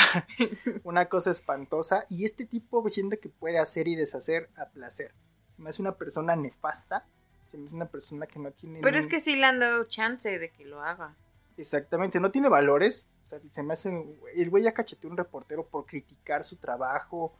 una 0.83 1.07
cosa 1.07 1.31
espantosa. 1.31 2.05
Y 2.09 2.25
este 2.25 2.45
tipo 2.45 2.87
siente 2.89 3.19
que 3.19 3.29
puede 3.29 3.59
hacer 3.59 3.87
y 3.87 3.95
deshacer 3.95 4.49
a 4.57 4.65
placer. 4.69 5.13
Se 5.55 5.61
me 5.61 5.69
hace 5.69 5.81
una 5.81 5.95
persona 5.95 6.35
nefasta. 6.35 7.05
Se 7.47 7.57
me 7.57 7.67
hace 7.67 7.75
una 7.75 7.85
persona 7.85 8.25
que 8.25 8.39
no 8.39 8.51
tiene. 8.51 8.81
Pero 8.81 8.97
es 8.97 9.07
que 9.07 9.19
sí 9.19 9.35
le 9.35 9.45
han 9.45 9.59
dado 9.59 9.83
chance 9.85 10.37
de 10.39 10.51
que 10.51 10.65
lo 10.65 10.81
haga. 10.81 11.15
Exactamente, 11.57 12.19
no 12.19 12.31
tiene 12.31 12.49
valores. 12.49 13.07
O 13.25 13.27
sea, 13.29 13.39
se 13.51 13.61
me 13.63 13.73
hace. 13.73 13.89
El 14.35 14.49
güey 14.49 14.63
ya 14.63 14.73
cacheteó 14.73 15.09
un 15.09 15.17
reportero 15.17 15.65
por 15.67 15.85
criticar 15.85 16.43
su 16.43 16.57
trabajo. 16.57 17.37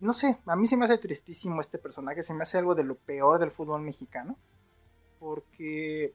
No 0.00 0.12
sé, 0.12 0.38
a 0.46 0.56
mí 0.56 0.66
se 0.66 0.76
me 0.76 0.84
hace 0.84 0.98
tristísimo 0.98 1.60
este 1.60 1.78
personaje. 1.78 2.22
Se 2.22 2.34
me 2.34 2.42
hace 2.42 2.58
algo 2.58 2.74
de 2.74 2.84
lo 2.84 2.94
peor 2.94 3.38
del 3.38 3.50
fútbol 3.50 3.82
mexicano. 3.82 4.36
Porque 5.18 6.12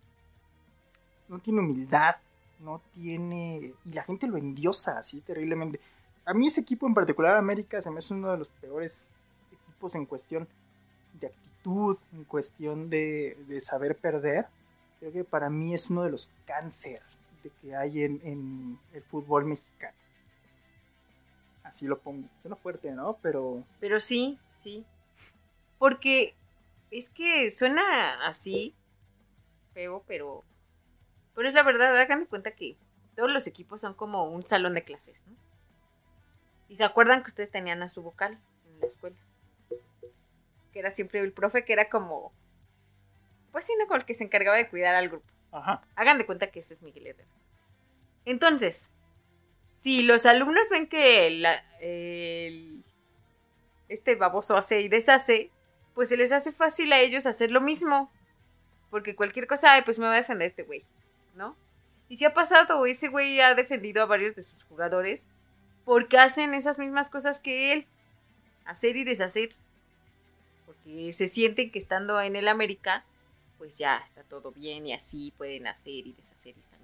no 1.28 1.39
tiene 1.39 1.59
humildad, 1.59 2.15
no 2.59 2.82
tiene. 2.93 3.74
Y 3.86 3.93
la 3.93 4.03
gente 4.03 4.28
lo 4.28 4.38
endiosa 4.38 4.97
así 4.97 5.22
terriblemente. 5.22 5.80
A 6.26 6.34
mí 6.34 6.47
ese 6.47 6.61
equipo 6.61 6.86
en 6.86 6.93
particular, 6.93 7.38
América, 7.38 7.82
se 7.82 7.89
me 7.89 7.97
hace 7.97 8.13
uno 8.13 8.32
de 8.32 8.38
los 8.38 8.49
peores 8.49 9.09
equipos 9.51 9.95
en 9.95 10.05
cuestión 10.05 10.47
de 11.19 11.28
actitud, 11.28 11.97
en 12.13 12.24
cuestión 12.26 12.89
de, 12.89 13.38
de 13.47 13.61
saber 13.61 13.97
perder. 13.97 14.45
Creo 14.99 15.11
que 15.11 15.24
para 15.24 15.49
mí 15.49 15.74
es 15.74 15.89
uno 15.89 16.03
de 16.03 16.11
los 16.11 16.30
cáncer 16.45 17.01
de 17.43 17.51
que 17.61 17.76
hay 17.76 18.03
en, 18.03 18.22
en 18.24 18.80
el 18.93 19.01
fútbol 19.01 19.45
mexicano. 19.45 19.95
Así 21.72 21.88
lo 21.88 21.99
pongo. 21.99 22.28
Suena 22.41 22.57
fuerte, 22.57 22.91
¿no? 22.91 23.17
Pero 23.22 23.63
Pero 23.80 24.01
sí, 24.01 24.38
sí. 24.57 24.86
Porque 25.80 26.36
es 26.91 27.09
que 27.09 27.49
suena 27.49 28.28
así, 28.28 28.76
feo, 29.74 30.03
pero. 30.05 30.43
Pero 31.34 31.47
es 31.47 31.53
la 31.53 31.63
verdad, 31.63 31.97
hagan 31.97 32.19
de 32.19 32.26
cuenta 32.26 32.51
que 32.51 32.76
todos 33.15 33.32
los 33.32 33.47
equipos 33.47 33.80
son 33.80 33.93
como 33.93 34.26
un 34.26 34.45
salón 34.45 34.74
de 34.74 34.84
clases, 34.84 35.24
¿no? 35.26 35.34
Y 36.67 36.76
se 36.76 36.84
acuerdan 36.84 37.22
que 37.22 37.28
ustedes 37.28 37.49
tenían 37.49 37.82
a 37.84 37.88
su 37.88 38.01
vocal 38.01 38.38
en 38.67 38.82
la 38.82 38.88
escuela. 38.88 39.15
Que 40.74 40.80
era 40.80 40.91
siempre 40.91 41.22
el 41.22 41.32
profe, 41.32 41.63
que 41.63 41.72
era 41.72 41.88
como. 41.89 42.34
Pues 43.53 43.63
sí, 43.63 43.72
no, 43.80 43.88
con 43.88 44.01
el 44.01 44.05
que 44.05 44.13
se 44.13 44.26
encargaba 44.26 44.57
de 44.57 44.67
cuidar 44.67 44.93
al 44.93 45.07
grupo. 45.07 45.32
Ajá. 45.53 45.82
Hagan 45.95 46.17
de 46.17 46.26
cuenta 46.26 46.51
que 46.51 46.59
ese 46.59 46.74
es 46.74 46.82
Miguel 46.82 47.07
Herrera. 47.07 47.30
Entonces, 48.26 48.91
si 49.72 50.03
los 50.03 50.26
alumnos 50.28 50.69
ven 50.69 50.86
que 50.86 51.26
el- 51.28 52.84
este 53.89 54.15
baboso 54.15 54.55
hace 54.55 54.82
y 54.82 54.89
deshace, 54.89 55.49
pues 55.95 56.09
se 56.09 56.17
les 56.17 56.32
hace 56.32 56.51
fácil 56.51 56.93
a 56.93 56.99
ellos 56.99 57.26
hacer 57.26 57.51
lo 57.51 57.61
mismo. 57.61 58.11
Porque 58.91 59.15
cualquier 59.15 59.47
cosa, 59.47 59.74
"Ay, 59.74 59.82
pues 59.84 59.97
me 59.97 60.05
va 60.05 60.13
a 60.13 60.17
defender 60.17 60.47
este 60.47 60.63
güey, 60.63 60.84
¿no? 61.36 61.55
Y 62.09 62.17
si 62.17 62.26
ha 62.26 62.34
pasado, 62.34 62.86
ese 62.86 63.07
güey 63.07 63.39
ha 63.39 63.55
defendido 63.55 64.03
a 64.03 64.05
varios 64.05 64.36
de 64.36 64.43
sus 64.43 64.61
jugadores 64.65 65.28
porque 65.86 66.17
hacen 66.17 66.53
esas 66.53 66.78
mismas 66.78 67.09
cosas 67.09 67.39
que 67.39 67.74
él. 67.74 67.88
Hacer 68.65 68.97
y 68.97 69.03
deshacer. 69.05 69.49
Porque 70.65 71.11
se 71.13 71.28
sienten 71.28 71.72
que 71.72 71.80
estando 71.80 72.19
en 72.22 72.36
el 72.36 72.47
América, 72.49 73.03
pues 73.57 73.78
ya 73.78 73.97
está 73.97 74.24
todo 74.24 74.51
bien 74.51 74.86
y 74.88 74.93
así 74.93 75.34
pueden 75.38 75.67
hacer 75.67 76.05
y 76.07 76.13
deshacer 76.13 76.53
y 76.57 76.59
están. 76.59 76.82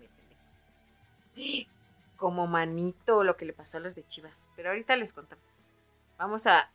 Como 2.18 2.48
manito 2.48 3.24
lo 3.24 3.38
que 3.38 3.46
le 3.46 3.54
pasó 3.54 3.78
a 3.78 3.80
los 3.82 3.96
de 3.96 4.06
Chivas. 4.06 4.50
Pero 4.56 4.70
ahorita 4.70 4.96
les 4.96 5.14
contamos. 5.14 5.46
Vamos 6.18 6.46
a 6.48 6.70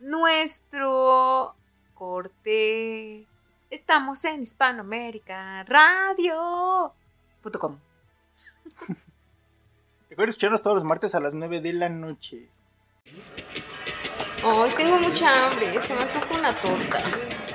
nuestro 0.00 1.54
corte. 1.94 3.26
Estamos 3.70 4.22
en 4.26 4.42
Hispanoamérica 4.42 5.64
Radio.com. 5.64 6.92
Recuerden 10.10 10.28
escucharnos 10.28 10.60
todos 10.60 10.74
los 10.76 10.84
martes 10.84 11.14
a 11.14 11.20
las 11.20 11.32
9 11.34 11.60
de 11.62 11.72
la 11.72 11.88
noche. 11.88 12.50
Ay, 14.44 14.74
tengo 14.76 14.98
mucha 14.98 15.46
hambre, 15.50 15.80
se 15.80 15.94
me 15.94 16.02
antoja 16.02 16.34
una 16.34 16.52
torta. 16.60 17.00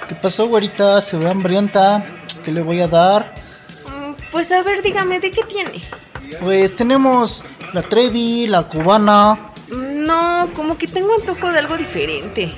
¿Qué 0.07 0.15
pasó, 0.15 0.47
güerita? 0.47 0.99
Se 1.01 1.17
ve 1.17 1.29
hambrienta. 1.29 2.03
¿Qué 2.43 2.51
le 2.51 2.61
voy 2.61 2.79
a 2.81 2.87
dar? 2.87 3.31
Mm, 3.85 4.13
Pues 4.31 4.51
a 4.51 4.63
ver, 4.63 4.81
dígame, 4.81 5.19
¿de 5.19 5.31
qué 5.31 5.43
tiene? 5.43 5.83
Pues 6.41 6.75
tenemos 6.75 7.43
la 7.73 7.81
Trevi, 7.81 8.47
la 8.47 8.63
cubana. 8.63 9.39
No, 9.69 10.49
como 10.55 10.77
que 10.77 10.87
tengo 10.87 11.13
antojo 11.13 11.51
de 11.51 11.59
algo 11.59 11.77
diferente. 11.77 12.53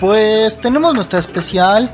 Pues 0.00 0.60
tenemos 0.60 0.94
nuestra 0.94 1.18
especial, 1.18 1.90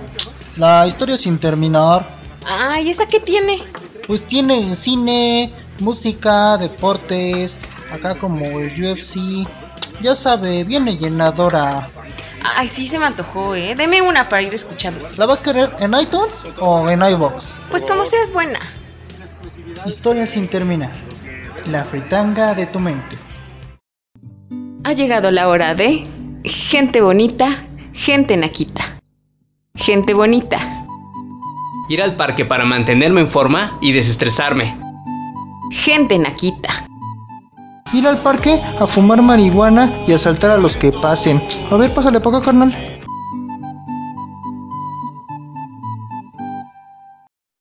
la 0.56 0.86
historia 0.86 1.16
sin 1.16 1.38
terminar. 1.38 2.06
Ay, 2.46 2.90
¿esa 2.90 3.06
qué 3.06 3.20
tiene? 3.20 3.62
Pues 4.06 4.26
tiene 4.26 4.76
cine, 4.76 5.54
música, 5.80 6.58
deportes, 6.58 7.58
acá 7.92 8.14
como 8.14 8.44
el 8.60 8.84
UFC. 8.84 9.48
Ya 10.00 10.14
sabe, 10.14 10.64
viene 10.64 10.96
llenadora. 10.96 11.88
Ay, 12.56 12.68
sí 12.68 12.86
se 12.86 12.98
me 12.98 13.06
antojó, 13.06 13.54
¿eh? 13.54 13.74
Deme 13.74 14.02
una 14.02 14.28
para 14.28 14.42
ir 14.42 14.52
escuchando. 14.52 15.08
¿La 15.16 15.24
va 15.24 15.34
a 15.34 15.42
querer 15.42 15.74
en 15.80 15.94
iTunes 15.94 16.46
o 16.60 16.88
en 16.90 17.02
iBox? 17.02 17.54
Pues 17.70 17.86
como 17.86 18.04
seas 18.04 18.32
buena. 18.32 18.60
Historia 19.86 20.26
sin 20.26 20.48
terminar. 20.48 20.92
La 21.66 21.84
fritanga 21.84 22.54
de 22.54 22.66
tu 22.66 22.80
mente. 22.80 23.16
Ha 24.84 24.92
llegado 24.92 25.30
la 25.30 25.48
hora 25.48 25.74
de 25.74 26.06
gente 26.44 27.00
bonita, 27.00 27.64
gente 27.92 28.36
naquita. 28.36 29.00
Gente 29.74 30.14
bonita, 30.14 30.58
Ir 31.88 32.00
al 32.00 32.16
parque 32.16 32.46
para 32.46 32.64
mantenerme 32.64 33.20
en 33.20 33.28
forma 33.28 33.76
y 33.82 33.92
desestresarme. 33.92 34.74
gente 35.70 36.18
naquita. 36.18 36.86
Ir 37.92 38.06
al 38.06 38.16
parque 38.18 38.58
a 38.80 38.86
fumar 38.86 39.20
marihuana 39.20 39.92
y 40.06 40.12
asaltar 40.12 40.50
a 40.50 40.56
los 40.56 40.76
que 40.76 40.92
pasen. 40.92 41.42
A 41.70 41.76
ver, 41.76 41.92
pásale 41.92 42.20
para 42.20 42.38
acá, 42.38 42.46
carnal. 42.46 42.72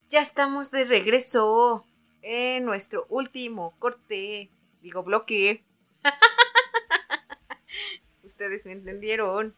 Ya 0.10 0.20
estamos 0.22 0.72
de 0.72 0.86
regreso 0.86 1.84
en 2.24 2.66
nuestro 2.66 3.06
último 3.10 3.76
corte, 3.80 4.50
digo 4.82 5.04
bloque. 5.04 5.64
Ustedes 8.24 8.66
me 8.66 8.72
entendieron. 8.72 9.56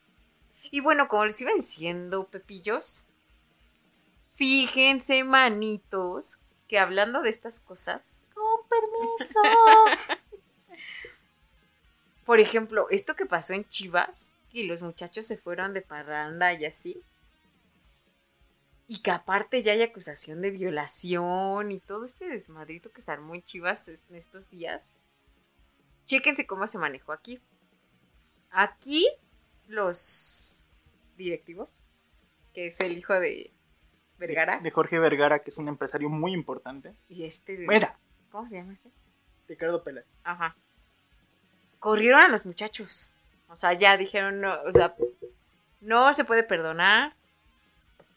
Y 0.71 0.81
bueno, 0.81 1.07
como 1.07 1.25
les 1.25 1.39
iba 1.39 1.53
diciendo, 1.53 2.27
Pepillos, 2.27 3.05
fíjense, 4.35 5.23
manitos, 5.23 6.37
que 6.67 6.79
hablando 6.79 7.21
de 7.21 7.29
estas 7.29 7.59
cosas, 7.59 8.23
con 8.33 8.67
permiso. 8.67 9.39
Por 12.25 12.39
ejemplo, 12.39 12.87
esto 12.89 13.15
que 13.15 13.27
pasó 13.27 13.53
en 13.53 13.67
Chivas, 13.67 14.33
que 14.51 14.63
los 14.63 14.81
muchachos 14.81 15.27
se 15.27 15.37
fueron 15.37 15.73
de 15.73 15.81
parranda 15.81 16.53
y 16.53 16.65
así. 16.65 17.03
Y 18.87 18.99
que 18.99 19.11
aparte 19.11 19.63
ya 19.63 19.71
hay 19.73 19.81
acusación 19.81 20.41
de 20.41 20.51
violación 20.51 21.71
y 21.71 21.79
todo 21.79 22.05
este 22.05 22.27
desmadrito 22.27 22.91
que 22.91 22.99
están 22.99 23.23
muy 23.23 23.41
chivas 23.41 23.87
en 23.87 24.15
estos 24.15 24.49
días. 24.49 24.91
Chéquense 26.05 26.45
cómo 26.45 26.67
se 26.67 26.77
manejó 26.77 27.11
aquí. 27.11 27.41
Aquí 28.51 29.07
los 29.67 30.61
directivos, 31.17 31.73
que 32.53 32.67
es 32.67 32.79
el 32.79 32.97
hijo 32.97 33.19
de 33.19 33.51
Vergara, 34.17 34.59
De 34.59 34.71
Jorge 34.71 34.99
Vergara, 34.99 35.39
que 35.39 35.49
es 35.49 35.57
un 35.57 35.67
empresario 35.67 36.09
muy 36.09 36.31
importante. 36.33 36.93
y 37.09 37.23
este 37.25 37.57
de... 37.57 37.67
Mira, 37.67 37.97
¿Cómo 38.31 38.47
se 38.49 38.55
llama 38.55 38.73
este? 38.73 38.91
Ricardo 39.47 39.83
Peláez. 39.83 40.05
Ajá. 40.23 40.55
Corrieron 41.79 42.19
a 42.19 42.27
los 42.27 42.45
muchachos. 42.45 43.15
O 43.47 43.55
sea, 43.55 43.73
ya 43.73 43.95
dijeron, 43.95 44.41
no, 44.41 44.61
o 44.63 44.71
sea, 44.71 44.95
no 45.79 46.13
se 46.13 46.25
puede 46.25 46.43
perdonar. 46.43 47.14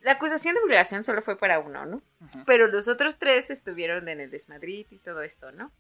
La 0.01 0.13
acusación 0.13 0.55
de 0.55 0.65
violación 0.67 1.03
solo 1.03 1.23
fue 1.23 1.37
para 1.37 1.59
uno, 1.59 1.85
¿no? 1.85 2.03
Pero 2.47 2.69
los 2.69 2.89
otros 2.89 3.19
tres 3.19 3.51
estuvieron 3.51 4.09
en 4.09 4.21
el 4.21 4.31
desmadrito 4.31 4.95
y 4.95 4.99
todo 4.99 5.23
esto, 5.23 5.51
¿no? 5.53 5.73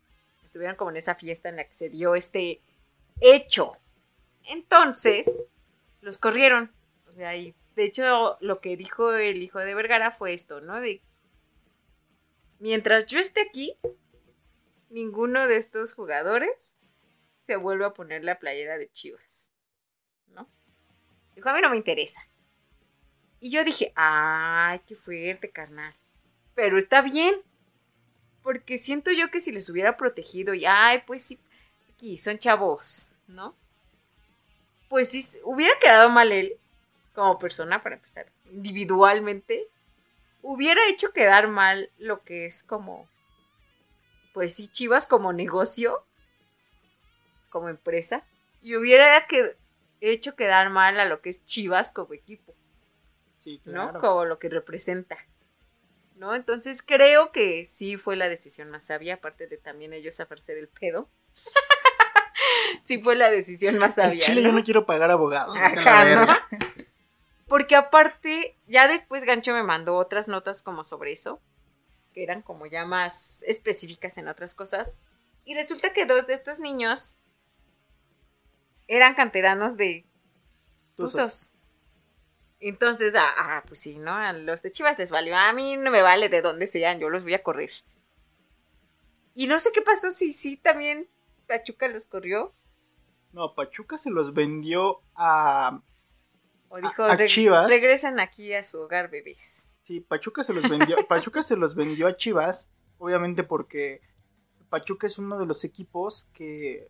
Estuvieron 0.44 0.76
como 0.76 0.90
en 0.90 0.96
esa 0.96 1.14
fiesta 1.14 1.48
en 1.48 1.56
la 1.56 1.64
que 1.64 1.74
se 1.74 1.88
dio 1.88 2.14
este 2.14 2.60
hecho. 3.20 3.76
Entonces, 4.44 5.48
los 6.00 6.18
corrieron. 6.18 6.72
O 7.06 7.12
sea, 7.12 7.36
y 7.36 7.54
de 7.76 7.84
hecho, 7.84 8.38
lo 8.40 8.60
que 8.60 8.76
dijo 8.76 9.12
el 9.12 9.42
hijo 9.42 9.60
de 9.60 9.74
Vergara 9.74 10.10
fue 10.10 10.34
esto, 10.34 10.60
¿no? 10.60 10.80
De 10.80 11.00
mientras 12.58 13.06
yo 13.06 13.18
esté 13.18 13.42
aquí, 13.42 13.76
ninguno 14.90 15.46
de 15.46 15.56
estos 15.56 15.94
jugadores 15.94 16.78
se 17.42 17.56
vuelve 17.56 17.84
a 17.84 17.94
poner 17.94 18.24
la 18.24 18.38
playera 18.38 18.78
de 18.78 18.90
Chivas. 18.90 19.50
¿No? 20.28 20.48
Dijo, 21.34 21.48
a 21.48 21.54
mí 21.54 21.60
no 21.62 21.70
me 21.70 21.76
interesa. 21.76 22.27
Y 23.40 23.50
yo 23.50 23.64
dije, 23.64 23.92
ay, 23.94 24.80
qué 24.86 24.96
fuerte, 24.96 25.50
carnal. 25.50 25.94
Pero 26.54 26.78
está 26.78 27.02
bien. 27.02 27.34
Porque 28.42 28.78
siento 28.78 29.10
yo 29.12 29.30
que 29.30 29.40
si 29.40 29.52
los 29.52 29.68
hubiera 29.68 29.96
protegido 29.96 30.54
y, 30.54 30.64
ay, 30.64 31.02
pues 31.06 31.22
sí, 31.22 31.38
aquí 31.92 32.16
son 32.16 32.38
chavos, 32.38 33.08
¿no? 33.26 33.54
Pues 34.88 35.08
sí, 35.10 35.22
hubiera 35.44 35.78
quedado 35.78 36.08
mal 36.08 36.32
él, 36.32 36.56
como 37.14 37.38
persona, 37.38 37.82
para 37.82 37.96
empezar, 37.96 38.26
individualmente. 38.50 39.68
Hubiera 40.40 40.80
hecho 40.88 41.12
quedar 41.12 41.48
mal 41.48 41.90
lo 41.98 42.22
que 42.22 42.46
es 42.46 42.62
como, 42.62 43.06
pues 44.32 44.54
sí, 44.54 44.68
Chivas 44.68 45.06
como 45.06 45.32
negocio, 45.32 46.04
como 47.50 47.68
empresa. 47.68 48.24
Y 48.62 48.76
hubiera 48.76 49.26
hecho 50.00 50.36
quedar 50.36 50.70
mal 50.70 50.98
a 50.98 51.04
lo 51.04 51.20
que 51.20 51.28
es 51.30 51.44
Chivas 51.44 51.92
como 51.92 52.14
equipo. 52.14 52.54
Sí, 53.48 53.62
¿no? 53.64 53.98
Como 53.98 54.26
lo 54.26 54.38
que 54.38 54.50
representa. 54.50 55.16
¿No? 56.16 56.34
Entonces 56.34 56.82
creo 56.82 57.32
que 57.32 57.64
sí 57.64 57.96
fue 57.96 58.14
la 58.14 58.28
decisión 58.28 58.68
más 58.68 58.84
sabia, 58.84 59.14
aparte 59.14 59.46
de 59.46 59.56
también 59.56 59.94
ellos 59.94 60.16
zafarse 60.16 60.54
del 60.54 60.68
pedo. 60.68 61.08
sí 62.82 63.00
fue 63.00 63.16
la 63.16 63.30
decisión 63.30 63.78
más 63.78 63.94
sabia. 63.94 64.26
Chile 64.26 64.42
¿no? 64.42 64.48
yo 64.48 64.54
no 64.54 64.62
quiero 64.62 64.84
pagar 64.84 65.10
abogados. 65.10 65.56
Ajá. 65.58 66.46
Porque 67.46 67.74
aparte, 67.74 68.58
ya 68.66 68.86
después 68.86 69.24
Gancho 69.24 69.54
me 69.54 69.62
mandó 69.62 69.96
otras 69.96 70.28
notas 70.28 70.62
como 70.62 70.84
sobre 70.84 71.12
eso, 71.12 71.40
que 72.12 72.22
eran 72.22 72.42
como 72.42 72.66
ya 72.66 72.84
más 72.84 73.42
específicas 73.44 74.18
en 74.18 74.28
otras 74.28 74.54
cosas. 74.54 74.98
Y 75.46 75.54
resulta 75.54 75.94
que 75.94 76.04
dos 76.04 76.26
de 76.26 76.34
estos 76.34 76.58
niños 76.58 77.16
eran 78.88 79.14
canteranos 79.14 79.78
de 79.78 80.04
Tuzos. 80.96 81.54
Entonces, 82.60 83.14
ah, 83.16 83.32
ah, 83.36 83.64
pues 83.66 83.80
sí, 83.80 83.98
¿no? 83.98 84.12
A 84.14 84.32
los 84.32 84.62
de 84.62 84.72
Chivas 84.72 84.98
les 84.98 85.10
valió. 85.10 85.36
A 85.36 85.52
mí 85.52 85.76
no 85.76 85.90
me 85.90 86.02
vale 86.02 86.28
de 86.28 86.42
dónde 86.42 86.66
sean, 86.66 86.98
yo 86.98 87.08
los 87.08 87.22
voy 87.22 87.34
a 87.34 87.42
correr. 87.42 87.70
Y 89.34 89.46
no 89.46 89.58
sé 89.60 89.70
qué 89.72 89.82
pasó, 89.82 90.10
si 90.10 90.32
sí 90.32 90.56
también 90.56 91.08
Pachuca 91.46 91.86
los 91.88 92.06
corrió. 92.06 92.52
No, 93.32 93.54
Pachuca 93.54 93.96
se 93.98 94.10
los 94.10 94.34
vendió 94.34 95.00
a. 95.14 95.80
O 96.68 96.78
dijo, 96.80 97.04
a 97.04 97.16
"Reg- 97.16 97.28
Chivas. 97.28 97.68
regresen 97.68 98.18
aquí 98.20 98.52
a 98.52 98.64
su 98.64 98.80
hogar, 98.80 99.08
bebés. 99.10 99.68
Sí, 99.84 100.00
Pachuca 100.00 100.42
se 100.42 100.52
los 100.52 100.68
vendió. 100.68 100.96
Pachuca 101.08 101.42
se 101.42 101.56
los 101.56 101.74
vendió 101.76 102.08
a 102.08 102.16
Chivas. 102.16 102.70
Obviamente 102.98 103.44
porque 103.44 104.00
Pachuca 104.68 105.06
es 105.06 105.18
uno 105.18 105.38
de 105.38 105.46
los 105.46 105.62
equipos 105.64 106.26
que. 106.32 106.88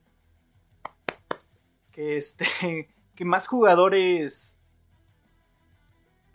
que 1.92 2.16
este. 2.16 2.46
que 3.14 3.24
más 3.24 3.46
jugadores 3.48 4.56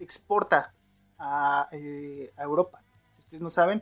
exporta 0.04 0.74
a, 1.18 1.70
eh, 1.72 2.32
a 2.38 2.43
Europa. 2.43 2.82
Si 3.16 3.22
ustedes 3.22 3.41
no 3.41 3.49
saben, 3.49 3.82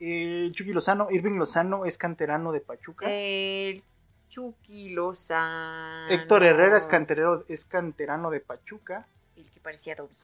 eh, 0.00 0.48
Chucky 0.52 0.72
Lozano, 0.72 1.08
Irving 1.10 1.38
Lozano 1.38 1.84
es 1.84 1.98
canterano 1.98 2.52
de 2.52 2.60
Pachuca. 2.60 3.06
El 3.08 3.82
Chucky 4.28 4.90
Lozano. 4.90 6.08
Héctor 6.08 6.44
Herrera 6.44 6.76
es, 6.76 6.86
canterero, 6.86 7.44
es 7.48 7.64
canterano 7.64 8.30
de 8.30 8.40
Pachuca. 8.40 9.06
El 9.36 9.50
que 9.50 9.60
parecía 9.60 9.96
Dobby. 9.96 10.14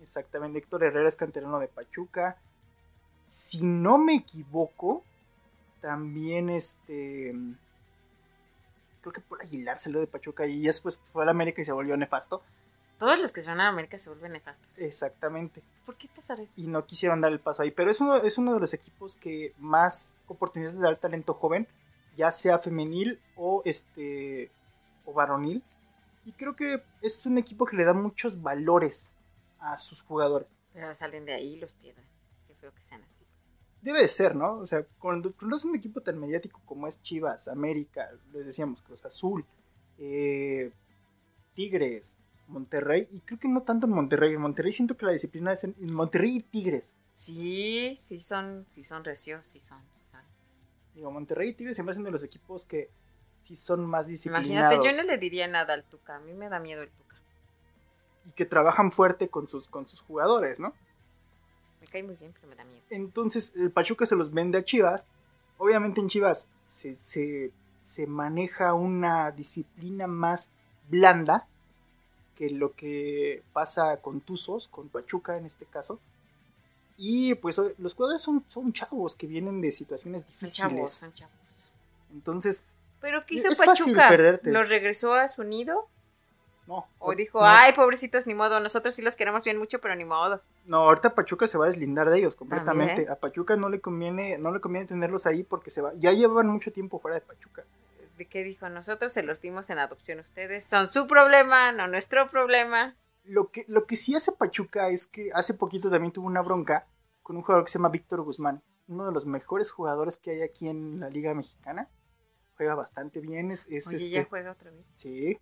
Exactamente, 0.00 0.58
Héctor 0.58 0.84
Herrera 0.84 1.08
es 1.08 1.16
canterano 1.16 1.58
de 1.58 1.68
Pachuca. 1.68 2.36
Si 3.24 3.64
no 3.64 3.96
me 3.96 4.14
equivoco, 4.14 5.02
también 5.80 6.50
este. 6.50 7.34
Creo 9.00 9.12
que 9.12 9.20
por 9.20 9.40
Aguilar 9.40 9.78
salió 9.78 10.00
de 10.00 10.06
Pachuca 10.06 10.46
y 10.46 10.62
después 10.62 11.00
fue 11.12 11.22
a 11.22 11.26
la 11.26 11.30
América 11.30 11.62
y 11.62 11.64
se 11.64 11.72
volvió 11.72 11.96
nefasto. 11.96 12.42
Todos 13.04 13.20
los 13.20 13.32
que 13.32 13.42
se 13.42 13.48
van 13.48 13.60
a 13.60 13.68
América 13.68 13.98
se 13.98 14.08
vuelven 14.08 14.32
nefastos. 14.32 14.78
Exactamente. 14.78 15.62
¿Por 15.84 15.94
qué 15.98 16.08
pasar 16.08 16.40
esto? 16.40 16.58
Y 16.58 16.68
no 16.68 16.86
quisieron 16.86 17.20
dar 17.20 17.32
el 17.32 17.38
paso 17.38 17.60
ahí. 17.60 17.70
Pero 17.70 17.90
es 17.90 18.00
uno, 18.00 18.16
es 18.16 18.38
uno 18.38 18.54
de 18.54 18.60
los 18.60 18.72
equipos 18.72 19.14
que 19.14 19.52
más 19.58 20.16
oportunidades 20.26 20.78
de 20.78 20.84
dar 20.84 20.98
talento 20.98 21.34
joven, 21.34 21.68
ya 22.16 22.30
sea 22.30 22.58
femenil 22.60 23.20
o 23.36 23.60
este. 23.66 24.50
o 25.04 25.12
varonil. 25.12 25.62
Y 26.24 26.32
creo 26.32 26.56
que 26.56 26.82
es 27.02 27.26
un 27.26 27.36
equipo 27.36 27.66
que 27.66 27.76
le 27.76 27.84
da 27.84 27.92
muchos 27.92 28.40
valores 28.40 29.12
a 29.58 29.76
sus 29.76 30.00
jugadores. 30.00 30.48
Pero 30.72 30.94
salen 30.94 31.26
de 31.26 31.34
ahí 31.34 31.56
y 31.56 31.60
los 31.60 31.74
pierden. 31.74 32.06
Qué 32.46 32.54
feo 32.54 32.72
que 32.72 32.82
sean 32.82 33.02
así. 33.02 33.26
Debe 33.82 34.00
de 34.00 34.08
ser, 34.08 34.34
¿no? 34.34 34.60
O 34.60 34.64
sea, 34.64 34.82
cuando, 34.98 35.30
cuando 35.34 35.56
es 35.58 35.64
un 35.66 35.76
equipo 35.76 36.00
tan 36.00 36.18
mediático 36.18 36.62
como 36.64 36.86
es 36.86 37.02
Chivas, 37.02 37.48
América, 37.48 38.10
les 38.32 38.46
decíamos, 38.46 38.80
Cruz 38.80 39.04
Azul, 39.04 39.44
eh, 39.98 40.72
Tigres, 41.52 42.16
Monterrey, 42.48 43.08
y 43.12 43.20
creo 43.20 43.38
que 43.38 43.48
no 43.48 43.62
tanto 43.62 43.86
en 43.86 43.92
Monterrey. 43.92 44.34
En 44.34 44.40
Monterrey 44.40 44.72
siento 44.72 44.96
que 44.96 45.06
la 45.06 45.12
disciplina 45.12 45.52
es 45.52 45.64
en, 45.64 45.74
en 45.80 45.92
Monterrey 45.92 46.36
y 46.36 46.40
Tigres. 46.42 46.94
Sí, 47.14 47.96
sí 47.96 48.20
son, 48.20 48.64
sí 48.68 48.84
son 48.84 49.04
recios, 49.04 49.46
sí 49.46 49.60
son, 49.60 49.80
sí 49.92 50.02
son. 50.04 50.20
Digo, 50.94 51.10
Monterrey 51.10 51.50
y 51.50 51.54
Tigres 51.54 51.76
se 51.76 51.82
me 51.82 51.90
hacen 51.90 52.04
de 52.04 52.10
los 52.10 52.22
equipos 52.22 52.64
que 52.64 52.90
sí 53.40 53.56
son 53.56 53.84
más 53.84 54.06
disciplinados 54.06 54.50
Imagínate, 54.50 54.86
yo 54.86 55.02
no 55.02 55.08
le 55.08 55.18
diría 55.18 55.46
nada 55.48 55.74
al 55.74 55.84
Tuca. 55.84 56.16
A 56.16 56.20
mí 56.20 56.32
me 56.32 56.48
da 56.48 56.58
miedo 56.58 56.82
el 56.82 56.90
Tuca. 56.90 57.16
y 58.26 58.30
que 58.32 58.46
trabajan 58.46 58.90
fuerte 58.90 59.28
con 59.28 59.48
sus, 59.48 59.68
con 59.68 59.86
sus 59.86 60.00
jugadores, 60.00 60.60
¿no? 60.60 60.74
Me 61.80 61.86
cae 61.86 62.02
muy 62.02 62.16
bien, 62.16 62.32
pero 62.32 62.48
me 62.48 62.56
da 62.56 62.64
miedo. 62.64 62.82
Entonces, 62.90 63.54
el 63.56 63.70
Pachuca 63.70 64.06
se 64.06 64.16
los 64.16 64.32
vende 64.32 64.58
a 64.58 64.64
Chivas. 64.64 65.06
Obviamente 65.58 66.00
en 66.00 66.08
Chivas 66.08 66.48
se, 66.62 66.94
se, 66.94 67.52
se 67.82 68.06
maneja 68.06 68.74
una 68.74 69.30
disciplina 69.30 70.06
más 70.06 70.50
blanda 70.88 71.46
que 72.36 72.50
lo 72.50 72.74
que 72.74 73.42
pasa 73.52 73.96
con 73.98 74.20
Tuzos, 74.20 74.68
con 74.68 74.88
Pachuca 74.88 75.36
en 75.36 75.46
este 75.46 75.64
caso. 75.66 75.98
Y 76.96 77.34
pues 77.36 77.60
los 77.78 77.94
jugadores 77.94 78.22
son, 78.22 78.44
son 78.48 78.72
chavos 78.72 79.16
que 79.16 79.26
vienen 79.26 79.60
de 79.60 79.72
situaciones 79.72 80.22
Son 80.22 80.30
difíciles. 80.30 80.56
chavos, 80.56 80.92
son 80.92 81.12
chavos. 81.12 81.34
Entonces, 82.12 82.62
Pero 83.00 83.24
¿qué 83.26 83.34
hizo 83.34 83.48
Es 83.48 83.58
Pachuca? 83.58 84.10
¿Los 84.44 84.68
regresó 84.68 85.14
a 85.14 85.26
su 85.28 85.42
nido? 85.42 85.88
no. 86.66 86.86
¿O 86.98 87.14
dijo, 87.14 87.40
no. 87.40 87.46
ay, 87.46 87.72
pobrecitos, 87.74 88.26
ni 88.26 88.32
modo, 88.34 88.58
nosotros 88.60 88.94
sí 88.94 89.02
los 89.02 89.16
queremos 89.16 89.44
bien 89.44 89.58
mucho, 89.58 89.80
pero 89.80 89.94
ni 89.96 90.04
modo? 90.04 90.40
No, 90.64 90.78
ahorita 90.78 91.14
Pachuca 91.14 91.46
se 91.46 91.58
va 91.58 91.66
a 91.66 91.68
deslindar 91.68 92.08
de 92.08 92.18
ellos 92.18 92.34
completamente. 92.36 92.94
También. 92.94 93.12
A 93.12 93.16
Pachuca 93.16 93.56
no 93.56 93.68
le 93.68 93.80
conviene, 93.80 94.38
no 94.38 94.50
le 94.50 94.60
conviene 94.60 94.86
tenerlos 94.86 95.26
ahí 95.26 95.42
porque 95.42 95.68
se 95.70 95.82
va. 95.82 95.92
Ya 95.98 96.12
llevan 96.12 96.46
mucho 96.46 96.72
tiempo 96.72 96.98
fuera 97.00 97.16
de 97.16 97.20
Pachuca. 97.20 97.64
¿De 98.16 98.26
qué 98.26 98.44
dijo? 98.44 98.68
Nosotros 98.68 99.12
se 99.12 99.22
los 99.22 99.40
dimos 99.40 99.70
en 99.70 99.78
adopción. 99.78 100.20
Ustedes 100.20 100.64
son 100.64 100.88
su 100.88 101.06
problema, 101.06 101.72
no 101.72 101.88
nuestro 101.88 102.30
problema. 102.30 102.96
Lo 103.24 103.50
que, 103.50 103.64
lo 103.68 103.86
que 103.86 103.96
sí 103.96 104.14
hace 104.14 104.32
Pachuca 104.32 104.88
es 104.90 105.06
que 105.06 105.30
hace 105.34 105.54
poquito 105.54 105.90
también 105.90 106.12
tuvo 106.12 106.26
una 106.26 106.42
bronca 106.42 106.86
con 107.22 107.36
un 107.36 107.42
jugador 107.42 107.64
que 107.64 107.70
se 107.72 107.78
llama 107.78 107.88
Víctor 107.88 108.20
Guzmán, 108.22 108.62
uno 108.86 109.06
de 109.06 109.12
los 109.12 109.24
mejores 109.26 109.70
jugadores 109.70 110.18
que 110.18 110.30
hay 110.32 110.42
aquí 110.42 110.68
en 110.68 111.00
la 111.00 111.08
Liga 111.08 111.34
Mexicana. 111.34 111.88
Juega 112.56 112.74
bastante 112.74 113.20
bien, 113.20 113.50
es, 113.50 113.66
es 113.70 113.86
Oye, 113.88 113.96
este- 113.96 114.10
ya 114.10 114.24
juega 114.26 114.52
otra 114.52 114.70
vez. 114.70 114.84
Sí. 114.94 115.38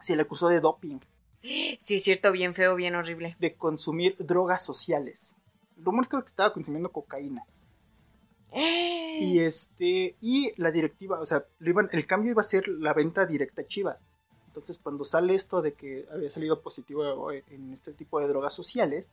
Se 0.00 0.16
le 0.16 0.22
acusó 0.22 0.48
de 0.48 0.60
doping, 0.60 0.98
Sí, 1.42 1.78
es 1.96 2.02
cierto, 2.04 2.32
bien 2.32 2.54
feo, 2.54 2.74
bien 2.74 2.94
horrible. 2.94 3.34
de 3.38 3.54
consumir 3.54 4.14
drogas 4.18 4.62
sociales. 4.62 5.34
El 5.78 5.84
rumor 5.86 6.02
es 6.02 6.08
creo 6.10 6.22
que 6.22 6.28
estaba 6.28 6.52
consumiendo 6.52 6.92
cocaína. 6.92 7.44
Y 8.52 9.40
este, 9.40 10.16
y 10.20 10.52
la 10.56 10.70
directiva, 10.72 11.20
o 11.20 11.26
sea, 11.26 11.44
lo 11.58 11.70
iban, 11.70 11.88
el 11.92 12.06
cambio 12.06 12.32
iba 12.32 12.40
a 12.40 12.44
ser 12.44 12.66
la 12.68 12.92
venta 12.94 13.26
directa 13.26 13.62
a 13.62 13.66
Chivas. 13.66 13.98
Entonces, 14.46 14.78
cuando 14.78 15.04
sale 15.04 15.34
esto 15.34 15.62
de 15.62 15.74
que 15.74 16.06
había 16.12 16.30
salido 16.30 16.60
positivo 16.60 17.30
en 17.32 17.72
este 17.72 17.92
tipo 17.92 18.18
de 18.20 18.26
drogas 18.28 18.52
sociales, 18.54 19.10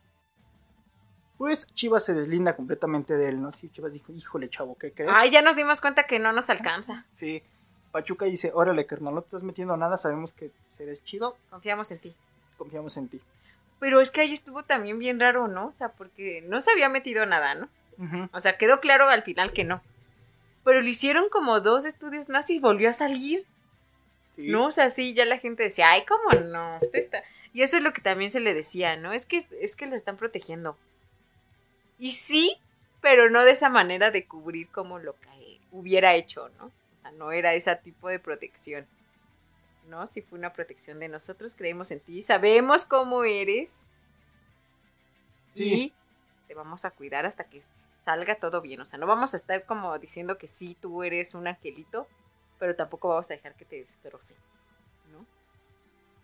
Pues 1.36 1.72
Chivas 1.74 2.04
se 2.04 2.14
deslinda 2.14 2.56
completamente 2.56 3.16
de 3.16 3.28
él, 3.28 3.40
¿no? 3.40 3.52
Sí, 3.52 3.68
Chivas 3.70 3.92
dijo, 3.92 4.12
híjole, 4.12 4.50
chavo, 4.50 4.76
¿qué 4.76 4.90
crees? 4.92 5.12
Ay, 5.14 5.30
ya 5.30 5.40
nos 5.40 5.54
dimos 5.54 5.80
cuenta 5.80 6.02
que 6.04 6.18
no 6.18 6.32
nos 6.32 6.50
alcanza. 6.50 7.06
Sí. 7.12 7.42
Pachuca 7.92 8.24
dice, 8.24 8.50
órale, 8.52 8.86
carnal, 8.86 9.14
no 9.14 9.20
te 9.22 9.28
estás 9.28 9.44
metiendo 9.44 9.76
nada, 9.76 9.96
sabemos 9.96 10.32
que 10.32 10.50
eres 10.80 11.02
chido, 11.04 11.36
Confiamos 11.48 11.90
en 11.92 12.00
ti. 12.00 12.14
confiamos 12.56 12.96
en 12.96 13.08
ti. 13.08 13.20
Pero 13.78 14.00
es 14.00 14.10
que 14.10 14.22
ahí 14.22 14.32
estuvo 14.34 14.64
también 14.64 14.98
bien 14.98 15.20
raro, 15.20 15.46
¿no? 15.46 15.68
O 15.68 15.72
sea, 15.72 15.92
porque 15.92 16.42
no 16.42 16.60
se 16.60 16.72
había 16.72 16.88
metido 16.88 17.24
nada, 17.24 17.54
¿no? 17.54 17.68
O 18.32 18.40
sea, 18.40 18.56
quedó 18.56 18.80
claro 18.80 19.08
al 19.08 19.22
final 19.22 19.52
que 19.52 19.64
no. 19.64 19.82
Pero 20.64 20.80
le 20.80 20.88
hicieron 20.88 21.28
como 21.30 21.60
dos 21.60 21.84
estudios 21.84 22.28
más 22.28 22.48
y 22.50 22.60
volvió 22.60 22.90
a 22.90 22.92
salir. 22.92 23.40
Sí. 24.36 24.48
¿No? 24.48 24.66
O 24.66 24.72
sea, 24.72 24.90
sí, 24.90 25.14
ya 25.14 25.24
la 25.24 25.38
gente 25.38 25.64
decía, 25.64 25.90
ay, 25.90 26.04
¿cómo 26.06 26.40
no? 26.40 26.78
Usted 26.80 26.98
está... 26.98 27.24
Y 27.52 27.62
eso 27.62 27.76
es 27.76 27.82
lo 27.82 27.92
que 27.92 28.02
también 28.02 28.30
se 28.30 28.40
le 28.40 28.54
decía, 28.54 28.96
¿no? 28.96 29.12
Es 29.12 29.26
que, 29.26 29.46
es 29.60 29.74
que 29.74 29.86
lo 29.86 29.96
están 29.96 30.16
protegiendo. 30.16 30.76
Y 31.98 32.12
sí, 32.12 32.56
pero 33.00 33.30
no 33.30 33.44
de 33.44 33.52
esa 33.52 33.68
manera 33.68 34.10
de 34.10 34.26
cubrir 34.26 34.68
como 34.68 34.98
lo 34.98 35.14
que 35.14 35.58
hubiera 35.72 36.14
hecho, 36.14 36.50
¿no? 36.58 36.66
O 36.66 37.00
sea, 37.00 37.10
no 37.12 37.32
era 37.32 37.54
ese 37.54 37.74
tipo 37.76 38.08
de 38.08 38.18
protección. 38.18 38.86
¿No? 39.88 40.06
Sí 40.06 40.20
fue 40.20 40.38
una 40.38 40.52
protección 40.52 41.00
de 41.00 41.08
nosotros, 41.08 41.56
creemos 41.56 41.90
en 41.90 42.00
ti, 42.00 42.20
sabemos 42.20 42.84
cómo 42.84 43.24
eres. 43.24 43.78
Sí. 45.54 45.74
Y 45.74 45.92
te 46.46 46.54
vamos 46.54 46.84
a 46.84 46.90
cuidar 46.90 47.24
hasta 47.24 47.44
que 47.44 47.62
salga 48.08 48.36
todo 48.36 48.62
bien. 48.62 48.80
O 48.80 48.86
sea, 48.86 48.98
no 48.98 49.06
vamos 49.06 49.34
a 49.34 49.36
estar 49.36 49.66
como 49.66 49.98
diciendo 49.98 50.38
que 50.38 50.48
sí, 50.48 50.78
tú 50.80 51.02
eres 51.02 51.34
un 51.34 51.46
angelito, 51.46 52.06
pero 52.58 52.74
tampoco 52.74 53.08
vamos 53.08 53.30
a 53.30 53.34
dejar 53.34 53.54
que 53.54 53.66
te 53.66 53.76
destroce. 53.76 54.34
¿No? 55.12 55.26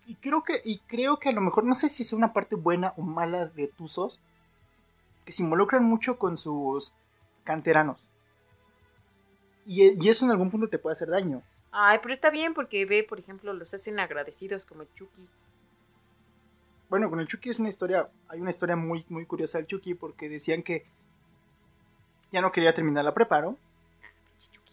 Y 0.06 0.14
creo 0.14 0.42
que, 0.42 0.62
y 0.64 0.78
creo 0.78 1.18
que 1.18 1.28
a 1.28 1.32
lo 1.32 1.42
mejor, 1.42 1.64
no 1.64 1.74
sé 1.74 1.90
si 1.90 2.02
es 2.02 2.14
una 2.14 2.32
parte 2.32 2.56
buena 2.56 2.94
o 2.96 3.02
mala 3.02 3.44
de 3.44 3.68
Tuzos, 3.68 4.18
que 5.26 5.32
se 5.32 5.42
involucran 5.42 5.84
mucho 5.84 6.18
con 6.18 6.38
sus 6.38 6.94
canteranos. 7.44 8.00
Y, 9.66 10.02
y 10.02 10.08
eso 10.08 10.24
en 10.24 10.30
algún 10.30 10.50
punto 10.50 10.68
te 10.68 10.78
puede 10.78 10.94
hacer 10.94 11.10
daño. 11.10 11.42
Ay, 11.70 11.98
pero 12.00 12.14
está 12.14 12.30
bien 12.30 12.54
porque 12.54 12.86
ve, 12.86 13.04
por 13.06 13.20
ejemplo, 13.20 13.52
los 13.52 13.74
hacen 13.74 14.00
agradecidos 14.00 14.64
como 14.64 14.84
Chucky. 14.94 15.28
Bueno, 16.88 17.10
con 17.10 17.20
el 17.20 17.28
Chucky 17.28 17.50
es 17.50 17.58
una 17.58 17.68
historia, 17.68 18.08
hay 18.28 18.40
una 18.40 18.50
historia 18.50 18.76
muy, 18.76 19.04
muy 19.10 19.26
curiosa 19.26 19.58
del 19.58 19.66
Chucky 19.66 19.92
porque 19.92 20.30
decían 20.30 20.62
que 20.62 20.86
ya 22.34 22.40
no 22.40 22.50
quería 22.50 22.74
terminar 22.74 23.04
la 23.04 23.14
prepa, 23.14 23.40
¿no? 23.40 23.56
Chucky. 24.38 24.72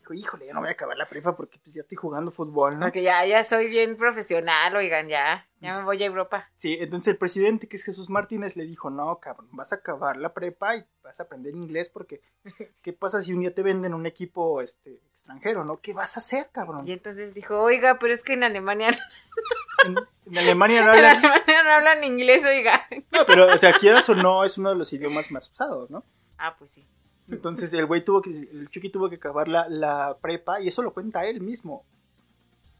Dijo, 0.00 0.14
híjole, 0.14 0.46
ya 0.46 0.52
no 0.52 0.58
voy 0.58 0.70
a 0.70 0.72
acabar 0.72 0.96
la 0.96 1.08
prepa 1.08 1.36
porque 1.36 1.60
pues 1.62 1.72
ya 1.72 1.82
estoy 1.82 1.96
jugando 1.96 2.32
fútbol, 2.32 2.80
¿no? 2.80 2.86
Porque 2.86 3.04
ya, 3.04 3.24
ya 3.24 3.44
soy 3.44 3.68
bien 3.68 3.96
profesional, 3.96 4.74
oigan, 4.74 5.08
ya. 5.08 5.46
Ya 5.60 5.78
me 5.78 5.84
voy 5.84 6.02
a 6.02 6.06
Europa. 6.06 6.50
Sí, 6.56 6.78
entonces 6.80 7.12
el 7.12 7.18
presidente, 7.18 7.68
que 7.68 7.76
es 7.76 7.84
Jesús 7.84 8.10
Martínez, 8.10 8.56
le 8.56 8.64
dijo, 8.64 8.90
no, 8.90 9.20
cabrón, 9.20 9.48
vas 9.52 9.72
a 9.72 9.76
acabar 9.76 10.16
la 10.16 10.34
prepa 10.34 10.74
y 10.74 10.84
vas 11.04 11.20
a 11.20 11.24
aprender 11.24 11.54
inglés 11.54 11.90
porque 11.90 12.22
¿qué 12.82 12.92
pasa 12.92 13.22
si 13.22 13.32
un 13.34 13.40
día 13.40 13.54
te 13.54 13.62
venden 13.62 13.94
un 13.94 14.06
equipo 14.06 14.60
este, 14.60 14.94
extranjero, 15.12 15.64
no? 15.64 15.76
¿Qué 15.76 15.92
vas 15.92 16.16
a 16.16 16.20
hacer, 16.20 16.46
cabrón? 16.50 16.88
Y 16.88 16.92
entonces 16.92 17.34
dijo, 17.34 17.62
oiga, 17.62 17.98
pero 18.00 18.12
es 18.12 18.24
que 18.24 18.32
en 18.32 18.42
Alemania, 18.42 18.88
En, 19.86 19.96
en 20.26 20.38
Alemania 20.38 20.84
no 20.84 20.92
en 20.92 21.04
hablan... 21.04 21.16
Alemania 21.24 21.62
no 21.62 21.70
hablan 21.70 22.04
inglés, 22.04 22.44
oiga. 22.44 22.88
No, 23.12 23.24
pero, 23.26 23.54
o 23.54 23.58
sea, 23.58 23.72
quieras 23.74 24.08
o 24.08 24.16
no, 24.16 24.42
es 24.44 24.58
uno 24.58 24.70
de 24.70 24.76
los 24.76 24.92
idiomas 24.92 25.30
más 25.30 25.48
usados, 25.50 25.88
¿no? 25.88 26.02
Ah, 26.40 26.56
pues 26.58 26.70
sí. 26.70 26.86
Entonces 27.28 27.72
el 27.74 27.86
güey 27.86 28.02
tuvo 28.04 28.22
que, 28.22 28.30
el 28.30 28.68
Chucky 28.70 28.88
tuvo 28.90 29.08
que 29.08 29.16
acabar 29.16 29.46
la, 29.46 29.68
la 29.68 30.18
prepa 30.20 30.60
y 30.60 30.68
eso 30.68 30.82
lo 30.82 30.92
cuenta 30.92 31.26
él 31.26 31.40
mismo. 31.40 31.84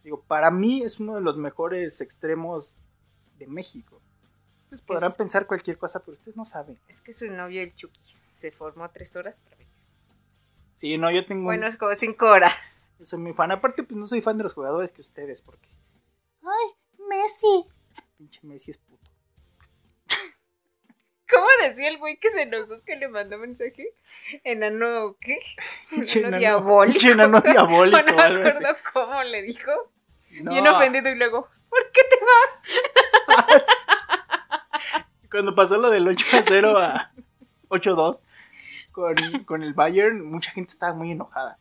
Digo, 0.03 0.23
para 0.23 0.51
mí 0.51 0.83
es 0.83 0.99
uno 0.99 1.15
de 1.15 1.21
los 1.21 1.37
mejores 1.37 2.01
extremos 2.01 2.75
de 3.39 3.47
México. 3.47 4.01
Ustedes 4.65 4.83
podrán 4.83 5.11
Es- 5.11 5.17
pensar 5.17 5.47
cualquier 5.47 5.79
cosa, 5.79 6.01
pero 6.01 6.15
ustedes 6.15 6.37
no 6.37 6.45
saben. 6.45 6.81
Es 6.89 7.01
que 7.01 7.13
su 7.13 7.31
novio, 7.31 7.61
el 7.63 7.75
Chucky, 7.75 8.01
se 8.11 8.51
formó 8.51 8.89
tres 8.91 9.15
horas 9.15 9.37
para. 9.45 9.61
Sí, 10.75 10.97
no, 10.97 11.11
yo 11.11 11.27
tengo... 11.27 11.45
Bueno, 11.45 11.67
es 11.67 11.77
como 11.77 11.95
cinco 11.95 12.27
horas. 12.31 12.91
Yo 12.99 13.05
soy 13.05 13.19
muy 13.19 13.35
fan. 13.35 13.51
Aparte, 13.53 13.83
pues 13.83 13.99
no 13.99 14.07
soy 14.07 14.23
fan 14.23 14.39
de 14.39 14.45
los 14.45 14.55
jugadores 14.55 14.91
que 14.93 15.03
ustedes, 15.03 15.43
porque. 15.43 15.69
¡Ay, 16.43 17.05
Messi! 17.09 17.67
Pinche 18.17 18.41
Messi 18.45 18.71
es. 18.71 18.81
¿Cómo 21.33 21.47
decía 21.63 21.89
el 21.89 21.99
güey 21.99 22.17
que 22.19 22.31
se 22.31 22.43
enojó 22.43 22.83
que 22.85 22.97
le 22.97 23.09
mandó 23.09 23.39
mensaje? 23.39 23.95
Enano, 24.45 25.17
¿qué? 25.21 25.39
Enano 25.93 26.07
enano- 26.07 26.39
diabólico. 26.39 27.07
enano 27.11 27.41
diabólico, 27.41 27.99
No 28.07 28.17
me 28.17 28.23
así. 28.23 28.33
acuerdo 28.37 28.77
cómo 28.93 29.23
le 29.23 29.43
dijo. 29.43 29.71
No. 30.43 30.51
Bien 30.53 30.67
ofendido 30.69 31.09
y 31.11 31.15
luego, 31.17 31.49
¿por 31.69 31.91
qué 31.93 32.01
te 32.09 32.17
vas? 32.25 33.61
Cuando 35.31 35.55
pasó 35.55 35.77
lo 35.79 35.91
del 35.91 36.07
8 36.09 36.27
a 36.39 36.43
0 36.47 36.79
a 36.79 37.13
8 37.69 37.91
a 37.91 37.95
2 37.95 38.23
con, 38.93 39.15
con 39.45 39.63
el 39.63 39.75
Bayern, 39.75 40.25
mucha 40.25 40.51
gente 40.51 40.73
estaba 40.73 40.93
muy 40.95 41.13
enojada. 41.13 41.59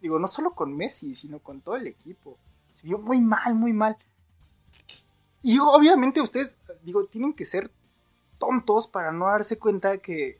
Digo, 0.00 0.18
no 0.18 0.26
solo 0.28 0.54
con 0.54 0.74
Messi, 0.76 1.14
sino 1.14 1.38
con 1.38 1.60
todo 1.60 1.76
el 1.76 1.86
equipo. 1.86 2.38
Se 2.74 2.82
vio 2.86 2.98
muy 2.98 3.20
mal, 3.20 3.54
muy 3.54 3.72
mal. 3.72 3.96
Y 5.42 5.58
obviamente 5.58 6.20
ustedes, 6.22 6.56
digo, 6.82 7.04
tienen 7.06 7.34
que 7.34 7.44
ser 7.44 7.70
tontos 8.46 8.86
para 8.88 9.12
no 9.12 9.26
darse 9.26 9.58
cuenta 9.58 9.98
que 9.98 10.38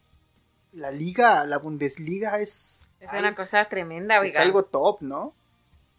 la 0.72 0.90
liga, 0.90 1.44
la 1.44 1.59
Bundesliga 1.59 2.40
es... 2.40 2.90
Es 3.00 3.11
algo- 3.12 3.28
una 3.28 3.34
cosa 3.36 3.64
tremenda, 3.68 4.16
es 4.24 4.32
oiga. 4.32 4.42
algo 4.42 4.64
top, 4.64 5.00
¿no? 5.02 5.34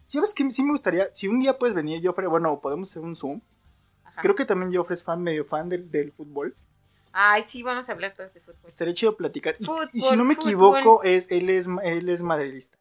¿Sabes 0.06 0.34
que 0.34 0.48
Sí 0.50 0.62
me 0.62 0.72
gustaría, 0.72 1.08
si 1.14 1.28
un 1.28 1.40
día 1.40 1.58
puedes 1.58 1.74
venir, 1.74 2.00
Joffre, 2.06 2.26
bueno, 2.26 2.60
podemos 2.60 2.90
hacer 2.90 3.02
un 3.02 3.16
Zoom. 3.16 3.40
Ajá. 4.04 4.20
Creo 4.22 4.34
que 4.34 4.44
también 4.44 4.74
Joffre 4.74 4.94
es 4.94 5.02
fan, 5.02 5.22
medio 5.22 5.44
fan 5.44 5.68
del, 5.68 5.90
del 5.90 6.12
fútbol. 6.12 6.54
Ay, 7.12 7.44
sí, 7.46 7.62
vamos 7.62 7.88
a 7.88 7.92
hablar 7.92 8.12
todos 8.14 8.32
de 8.34 8.40
fútbol. 8.40 8.60
Estaría 8.66 8.92
chido 8.94 9.16
platicar. 9.16 9.56
Y- 9.58 9.64
Fútbol, 9.64 9.88
y, 9.92 10.00
si 10.00 10.16
no 10.16 10.24
me 10.24 10.34
fútbol. 10.36 10.48
equivoco, 10.78 11.02
es, 11.02 11.30
él, 11.30 11.48
es, 11.50 11.66
él 11.82 12.08
es 12.08 12.22
madridista. 12.22 12.76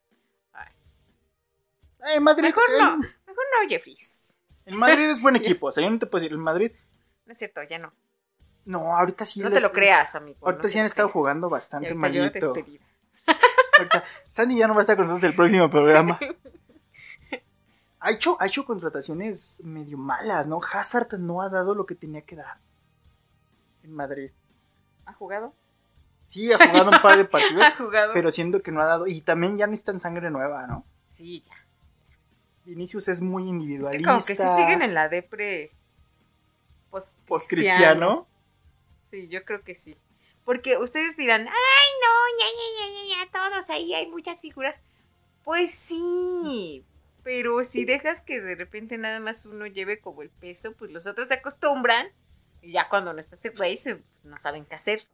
Ay. 0.54 0.68
Eh, 2.16 2.20
Madrid, 2.20 2.44
Mejor 2.44 2.64
no, 2.80 2.98
mejor 2.98 3.44
no, 3.64 3.70
Jeffries. 3.70 4.36
El 4.66 4.78
Madrid 4.78 5.06
es 5.10 5.22
buen 5.22 5.36
equipo, 5.38 5.68
o 5.68 5.72
sea, 5.72 5.84
yo 5.84 5.90
no 5.90 5.98
te 6.00 6.06
puedo 6.06 6.22
decir, 6.22 6.34
el 6.34 6.38
Madrid, 6.40 6.72
No 7.26 7.32
es 7.32 7.38
cierto, 7.38 7.64
ya 7.64 7.80
no. 7.80 7.92
No, 8.66 8.96
ahorita 8.96 9.26
sí. 9.26 9.40
No 9.42 9.50
les- 9.50 9.58
te 9.62 9.68
lo 9.68 9.72
creas, 9.72 10.16
amigo. 10.16 10.40
Ahorita 10.46 10.64
no 10.64 10.70
sí 10.70 10.80
han 10.80 10.86
estado 10.86 11.08
creas. 11.08 11.14
jugando 11.14 11.50
bastante 11.50 11.88
ahorita 11.90 12.00
malito. 12.00 12.54
Ahorita, 13.78 14.04
Sandy 14.30 14.58
ya 14.58 14.68
no 14.68 14.74
va 14.74 14.80
a 14.80 14.84
estar 14.84 14.96
con 14.96 15.06
nosotros 15.06 15.24
el 15.30 15.36
próximo 15.36 15.70
programa. 15.70 16.20
Ha 18.00 18.12
hecho, 18.12 18.38
ha 18.40 18.46
hecho 18.46 18.66
contrataciones 18.66 19.62
medio 19.64 19.98
malas, 19.98 20.46
¿no? 20.48 20.60
Hazard 20.72 21.18
no 21.18 21.42
ha 21.42 21.50
dado 21.50 21.74
lo 21.74 21.88
que 21.88 21.96
tenía 21.96 22.22
que 22.22 22.36
dar 22.36 22.60
en 23.84 23.94
Madrid. 23.94 24.30
¿Ha 25.08 25.14
jugado? 25.14 25.56
Sí, 26.24 26.54
ha 26.54 26.58
jugado 26.58 26.92
un 26.92 27.02
par 27.02 27.18
de 27.18 27.26
partidos, 27.26 27.64
¿Ha 27.64 27.72
jugado? 27.72 28.14
pero 28.14 28.30
siendo 28.30 28.62
que 28.62 28.72
no 28.72 28.80
ha 28.82 28.86
dado. 28.86 29.08
Y 29.08 29.22
también 29.22 29.58
ya 29.58 29.66
necesitan 29.66 30.00
sangre 30.00 30.30
nueva, 30.30 30.68
¿no? 30.68 30.86
Sí, 31.10 31.42
ya. 31.48 31.54
Vinicius 32.66 33.08
es 33.08 33.22
muy 33.22 33.44
Es 33.46 33.50
individualista. 33.50 33.98
que 33.98 34.14
como 34.14 34.24
que 34.26 34.36
sí 34.36 34.44
siguen 34.56 34.84
en 34.84 34.94
la 34.94 35.10
depre 35.10 35.72
post 36.92 37.16
Post-cristiano. 37.26 38.28
Sí, 39.16 39.30
yo 39.30 39.46
creo 39.46 39.64
que 39.64 39.76
sí. 39.76 39.96
Porque 40.44 40.78
ustedes 40.78 41.16
dirán, 41.16 41.48
ay, 41.48 41.90
no, 42.02 42.38
ya, 42.38 42.46
ya, 42.46 42.68
ya, 42.78 42.94
ya, 42.94 43.24
ya, 43.24 43.32
todos 43.32 43.70
ahí 43.70 43.94
hay 43.94 44.08
muchas 44.08 44.42
figuras. 44.42 44.84
Pues 45.46 45.72
sí, 45.72 46.84
pero 47.24 47.64
si 47.64 47.86
dejas 47.86 48.20
que 48.20 48.42
de 48.42 48.56
repente 48.56 48.98
nada 48.98 49.22
más 49.22 49.46
uno 49.46 49.68
lleve 49.68 50.02
como 50.02 50.22
el 50.22 50.30
peso, 50.30 50.74
pues 50.74 50.92
los 50.92 51.08
otros 51.08 51.30
se 51.30 51.36
acostumbran 51.36 52.10
y 52.62 52.74
ya 52.74 52.90
cuando 52.90 53.14
no 53.14 53.20
está 53.20 53.36
ese 53.36 53.52
güey, 53.52 53.80
pues, 53.82 54.26
no 54.26 54.38
saben 54.38 54.66
qué 54.66 54.76
hacer. 54.76 55.08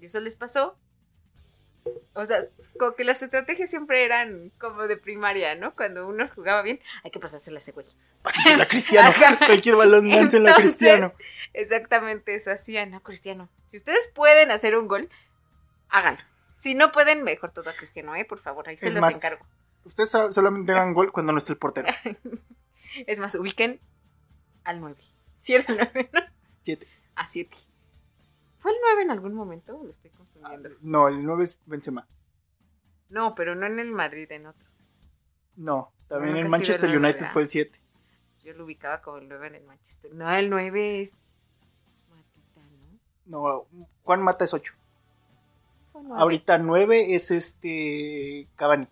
Y 0.00 0.04
eso 0.04 0.20
les 0.20 0.36
pasó. 0.36 0.78
O 2.14 2.24
sea, 2.24 2.46
como 2.78 2.94
que 2.94 3.04
las 3.04 3.22
estrategias 3.22 3.68
siempre 3.70 4.04
eran 4.04 4.50
como 4.58 4.86
de 4.86 4.96
primaria, 4.96 5.54
¿no? 5.56 5.74
Cuando 5.74 6.06
uno 6.06 6.28
jugaba 6.34 6.62
bien, 6.62 6.80
hay 7.02 7.10
que 7.10 7.20
pasársela 7.20 7.56
a 7.56 7.58
ese 7.58 7.72
güey. 7.72 7.86
Pásenla 8.22 8.66
Cristiano. 8.66 9.10
Cualquier 9.46 9.76
balón, 9.76 10.08
láncelo 10.08 10.48
a 10.50 10.54
Cristiano. 10.54 11.12
Exactamente 11.52 12.34
eso 12.34 12.50
hacían, 12.50 12.90
¿no? 12.90 13.02
Cristiano. 13.02 13.48
Si 13.66 13.76
ustedes 13.76 14.08
pueden 14.14 14.50
hacer 14.50 14.76
un 14.76 14.88
gol, 14.88 15.10
háganlo. 15.88 16.20
Si 16.54 16.74
no 16.74 16.92
pueden, 16.92 17.22
mejor 17.24 17.52
todo 17.52 17.68
a 17.70 17.72
Cristiano, 17.74 18.14
¿eh? 18.14 18.24
Por 18.24 18.38
favor, 18.38 18.68
ahí 18.68 18.76
se 18.76 18.88
Es 18.88 18.94
los 18.94 19.00
más, 19.00 19.16
encargo. 19.16 19.44
Ustedes 19.84 20.10
so- 20.10 20.32
solamente 20.32 20.72
hagan 20.72 20.94
gol 20.94 21.12
cuando 21.12 21.32
no 21.32 21.38
esté 21.38 21.52
el 21.52 21.58
portero. 21.58 21.88
Es 23.06 23.18
más, 23.18 23.34
ubiquen 23.34 23.80
al 24.62 24.80
9. 24.80 24.96
Si 25.36 25.54
era 25.54 25.64
el 25.66 25.76
9, 25.92 26.10
¿no? 26.12 26.20
Siete. 26.62 26.86
A 27.16 27.26
7. 27.26 27.56
¿Fue 28.64 28.72
el 28.72 28.78
9 28.80 29.02
en 29.02 29.10
algún 29.10 29.34
momento? 29.34 29.76
o 29.78 29.84
Lo 29.84 29.90
estoy 29.90 30.10
confundiendo. 30.12 30.70
No, 30.80 31.06
el 31.08 31.22
9 31.22 31.44
es 31.44 31.60
Benzema. 31.66 32.06
No, 33.10 33.34
pero 33.34 33.54
no 33.54 33.66
en 33.66 33.78
el 33.78 33.90
Madrid, 33.90 34.26
en 34.32 34.46
otro. 34.46 34.66
No, 35.56 35.92
también 36.08 36.30
Nunca 36.30 36.40
en 36.40 36.46
el 36.46 36.50
Manchester 36.50 36.88
nueve, 36.88 36.96
United 36.96 37.20
¿verdad? 37.20 37.32
fue 37.34 37.42
el 37.42 37.48
7. 37.50 37.80
Yo 38.42 38.54
lo 38.54 38.64
ubicaba 38.64 39.02
como 39.02 39.18
el 39.18 39.28
9 39.28 39.48
en 39.48 39.54
el 39.56 39.64
Manchester. 39.64 40.14
No, 40.14 40.32
el 40.34 40.48
9 40.48 41.02
es. 41.02 41.14
Matita, 42.08 42.62
¿no? 43.26 43.38
No, 43.38 43.66
Juan 44.02 44.22
Mata 44.22 44.46
es 44.46 44.54
8. 44.54 44.72
Fue 45.92 46.02
nueve. 46.02 46.22
Ahorita 46.22 46.56
9 46.56 47.14
es 47.14 47.30
este 47.32 48.48
Cavani. 48.56 48.88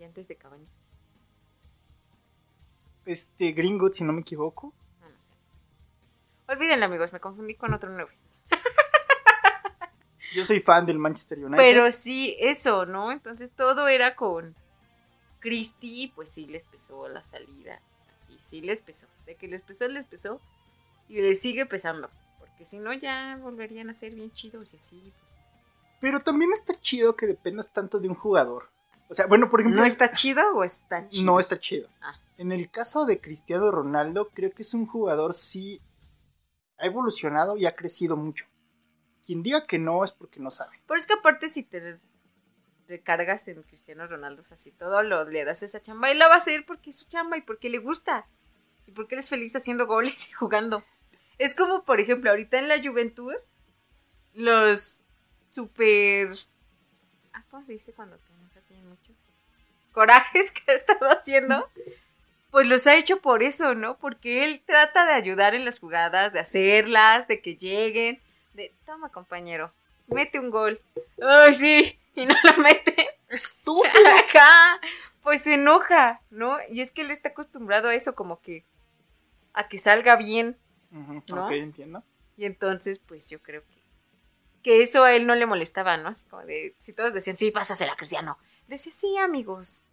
Y 0.00 0.02
antes 0.02 0.26
de 0.26 0.34
Cavani. 0.34 0.66
Este 3.06 3.52
Gringo, 3.52 3.92
si 3.92 4.02
no 4.02 4.12
me 4.12 4.22
equivoco. 4.22 4.72
Olvídenlo, 6.48 6.86
amigos, 6.86 7.12
me 7.12 7.20
confundí 7.20 7.54
con 7.54 7.74
otro 7.74 7.90
9. 7.90 8.10
Yo 10.34 10.46
soy 10.46 10.60
fan 10.60 10.86
del 10.86 10.98
Manchester 10.98 11.38
United. 11.38 11.58
Pero 11.58 11.92
sí, 11.92 12.36
eso, 12.40 12.86
¿no? 12.86 13.12
Entonces 13.12 13.50
todo 13.50 13.86
era 13.86 14.16
con 14.16 14.56
Cristi, 15.40 16.10
pues 16.14 16.30
sí 16.30 16.46
les 16.46 16.64
pesó 16.64 17.06
la 17.08 17.22
salida. 17.22 17.82
Sí, 18.26 18.36
sí 18.38 18.60
les 18.62 18.80
pesó. 18.80 19.06
De 19.26 19.34
que 19.34 19.46
les 19.46 19.60
pesó, 19.60 19.88
les 19.88 20.06
pesó. 20.06 20.40
Y 21.08 21.20
les 21.20 21.38
sigue 21.38 21.66
pesando. 21.66 22.08
Porque 22.38 22.64
si 22.64 22.78
no, 22.78 22.94
ya 22.94 23.38
volverían 23.42 23.90
a 23.90 23.94
ser 23.94 24.14
bien 24.14 24.32
chidos 24.32 24.72
y 24.72 24.76
así. 24.78 25.12
Pero 26.00 26.20
también 26.20 26.52
está 26.52 26.74
chido 26.74 27.14
que 27.14 27.26
dependas 27.26 27.72
tanto 27.72 28.00
de 28.00 28.08
un 28.08 28.14
jugador. 28.14 28.70
O 29.10 29.14
sea, 29.14 29.26
bueno, 29.26 29.50
por 29.50 29.60
ejemplo. 29.60 29.82
¿No 29.82 29.86
está 29.86 30.12
chido 30.12 30.42
o 30.54 30.64
está 30.64 31.08
chido? 31.08 31.26
No 31.26 31.40
está 31.40 31.58
chido. 31.58 31.88
Ah. 32.00 32.18
En 32.38 32.52
el 32.52 32.70
caso 32.70 33.04
de 33.04 33.20
Cristiano 33.20 33.70
Ronaldo, 33.70 34.30
creo 34.32 34.50
que 34.52 34.62
es 34.62 34.72
un 34.72 34.86
jugador 34.86 35.34
sí 35.34 35.82
ha 36.78 36.86
evolucionado 36.86 37.56
y 37.56 37.66
ha 37.66 37.76
crecido 37.76 38.16
mucho. 38.16 38.46
Quien 39.24 39.42
diga 39.42 39.66
que 39.66 39.78
no 39.78 40.04
es 40.04 40.12
porque 40.12 40.40
no 40.40 40.50
sabe. 40.50 40.80
Pero 40.86 40.98
es 40.98 41.10
aparte 41.10 41.48
si 41.48 41.64
te 41.64 42.00
recargas 42.88 43.46
en 43.48 43.62
Cristiano 43.62 44.06
Ronaldo, 44.06 44.42
o 44.42 44.44
sea, 44.44 44.56
si 44.56 44.72
todo 44.72 45.02
lo 45.02 45.24
le 45.26 45.44
das 45.44 45.62
esa 45.62 45.80
chamba, 45.80 46.10
él 46.10 46.18
la 46.18 46.28
va 46.28 46.34
a 46.34 46.38
hacer 46.38 46.64
porque 46.64 46.90
es 46.90 46.96
su 46.96 47.06
chamba 47.06 47.36
y 47.36 47.42
porque 47.42 47.68
le 47.68 47.78
gusta. 47.78 48.26
Y 48.86 48.92
porque 48.92 49.14
él 49.14 49.18
es 49.20 49.28
feliz 49.28 49.54
haciendo 49.54 49.86
goles 49.86 50.28
y 50.30 50.32
jugando. 50.32 50.82
Es 51.36 51.54
como, 51.54 51.84
por 51.84 52.00
ejemplo, 52.00 52.30
ahorita 52.30 52.58
en 52.58 52.68
la 52.68 52.82
Juventud, 52.82 53.34
los 54.32 55.00
super... 55.50 56.30
Ah, 57.32 57.44
¿cómo 57.50 57.64
se 57.66 57.72
dice 57.72 57.92
cuando 57.92 58.16
te 58.16 58.32
enojas 58.32 58.68
bien 58.68 58.88
mucho? 58.88 59.12
Corajes 59.92 60.52
que 60.52 60.72
ha 60.72 60.74
estado 60.74 61.06
haciendo. 61.10 61.68
Pues 62.58 62.66
los 62.66 62.88
ha 62.88 62.96
hecho 62.96 63.20
por 63.20 63.44
eso, 63.44 63.76
¿no? 63.76 63.98
Porque 63.98 64.44
él 64.44 64.60
trata 64.66 65.06
de 65.06 65.12
ayudar 65.12 65.54
en 65.54 65.64
las 65.64 65.78
jugadas, 65.78 66.32
de 66.32 66.40
hacerlas, 66.40 67.28
de 67.28 67.40
que 67.40 67.56
lleguen. 67.56 68.20
De, 68.52 68.74
toma 68.84 69.12
compañero, 69.12 69.72
mete 70.08 70.40
un 70.40 70.50
gol. 70.50 70.80
Ay, 71.22 71.54
sí, 71.54 72.00
y 72.16 72.26
no 72.26 72.34
lo 72.42 72.56
mete. 72.56 73.10
¡Estúpido! 73.28 73.92
Ajá, 74.34 74.80
pues 75.22 75.42
se 75.42 75.54
enoja, 75.54 76.16
¿no? 76.30 76.58
Y 76.68 76.80
es 76.80 76.90
que 76.90 77.02
él 77.02 77.12
está 77.12 77.28
acostumbrado 77.28 77.90
a 77.90 77.94
eso, 77.94 78.16
como 78.16 78.40
que 78.40 78.64
a 79.52 79.68
que 79.68 79.78
salga 79.78 80.16
bien. 80.16 80.58
¿No? 80.90 81.44
Ok, 81.44 81.52
entiendo. 81.52 82.02
Y 82.36 82.44
entonces, 82.44 82.98
pues 82.98 83.30
yo 83.30 83.40
creo 83.40 83.62
que, 83.68 83.80
que 84.64 84.82
eso 84.82 85.04
a 85.04 85.12
él 85.12 85.28
no 85.28 85.36
le 85.36 85.46
molestaba, 85.46 85.96
¿no? 85.96 86.08
Así 86.08 86.24
como 86.24 86.44
de, 86.44 86.74
si 86.80 86.92
todos 86.92 87.12
decían, 87.12 87.36
sí, 87.36 87.52
pásasela, 87.52 87.94
Cristiano. 87.94 88.36
Decía, 88.66 88.92
sí, 88.92 89.16
amigos, 89.18 89.84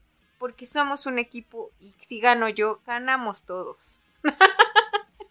porque 0.46 0.68
somos 0.68 1.08
un 1.08 1.18
equipo 1.18 1.72
y 1.80 1.96
si 2.06 2.20
gano 2.20 2.48
yo, 2.48 2.80
ganamos 2.86 3.46
todos. 3.46 4.04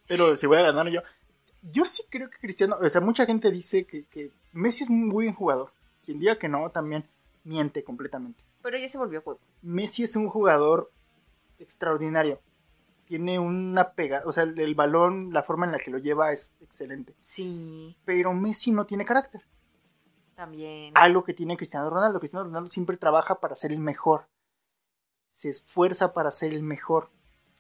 Pero 0.09 0.35
si 0.35 0.49
voy 0.49 0.57
a 0.59 0.63
ganar 0.63 0.89
yo. 0.89 1.03
Yo 1.63 1.85
sí 1.85 2.03
creo 2.11 2.29
que 2.31 2.39
Cristiano, 2.39 2.77
o 2.81 2.89
sea, 2.91 3.01
mucha 3.01 3.25
gente 3.25 3.53
dice 3.53 3.85
que, 3.85 4.07
que 4.07 4.33
Messi 4.53 4.83
es 4.83 4.91
un 4.91 5.07
muy 5.07 5.27
buen 5.27 5.35
jugador. 5.37 5.71
Quien 6.05 6.19
diga 6.19 6.35
que 6.35 6.49
no, 6.49 6.69
también 6.71 7.09
miente 7.45 7.85
completamente. 7.85 8.43
Pero 8.61 8.77
ya 8.77 8.89
se 8.89 8.99
volvió 8.99 9.23
juego. 9.23 9.39
Messi 9.63 10.03
es 10.03 10.17
un 10.17 10.29
jugador 10.29 10.91
extraordinario. 11.61 12.41
Tiene 13.07 13.39
una 13.39 13.93
pega, 13.93 14.23
o 14.27 14.33
sea, 14.33 14.43
el, 14.43 14.59
el 14.59 14.75
balón, 14.75 15.33
la 15.33 15.45
forma 15.45 15.65
en 15.65 15.71
la 15.71 15.79
que 15.79 15.93
lo 15.93 15.99
lleva 15.99 16.33
es 16.33 16.55
excelente. 16.61 17.15
Sí, 17.21 17.97
Pero 18.05 18.35
Messi 18.35 18.73
no 18.73 18.85
tiene 18.85 19.05
carácter. 19.05 19.43
también. 20.35 20.93
Algo 20.97 21.23
que 21.23 21.35
tiene 21.35 21.57
Cristiano 21.57 21.89
Ronaldo. 21.89 22.19
Cristiano 22.19 22.47
Ronaldo 22.47 22.69
siempre 22.69 22.97
trabaja 22.97 23.37
para 23.39 23.55
ser 23.55 23.71
el 23.71 23.79
mejor. 23.79 24.27
Se 25.35 25.49
esfuerza 25.49 26.15
para 26.15 26.31
ser 26.31 26.53
el 26.55 26.63
mejor. 26.63 27.11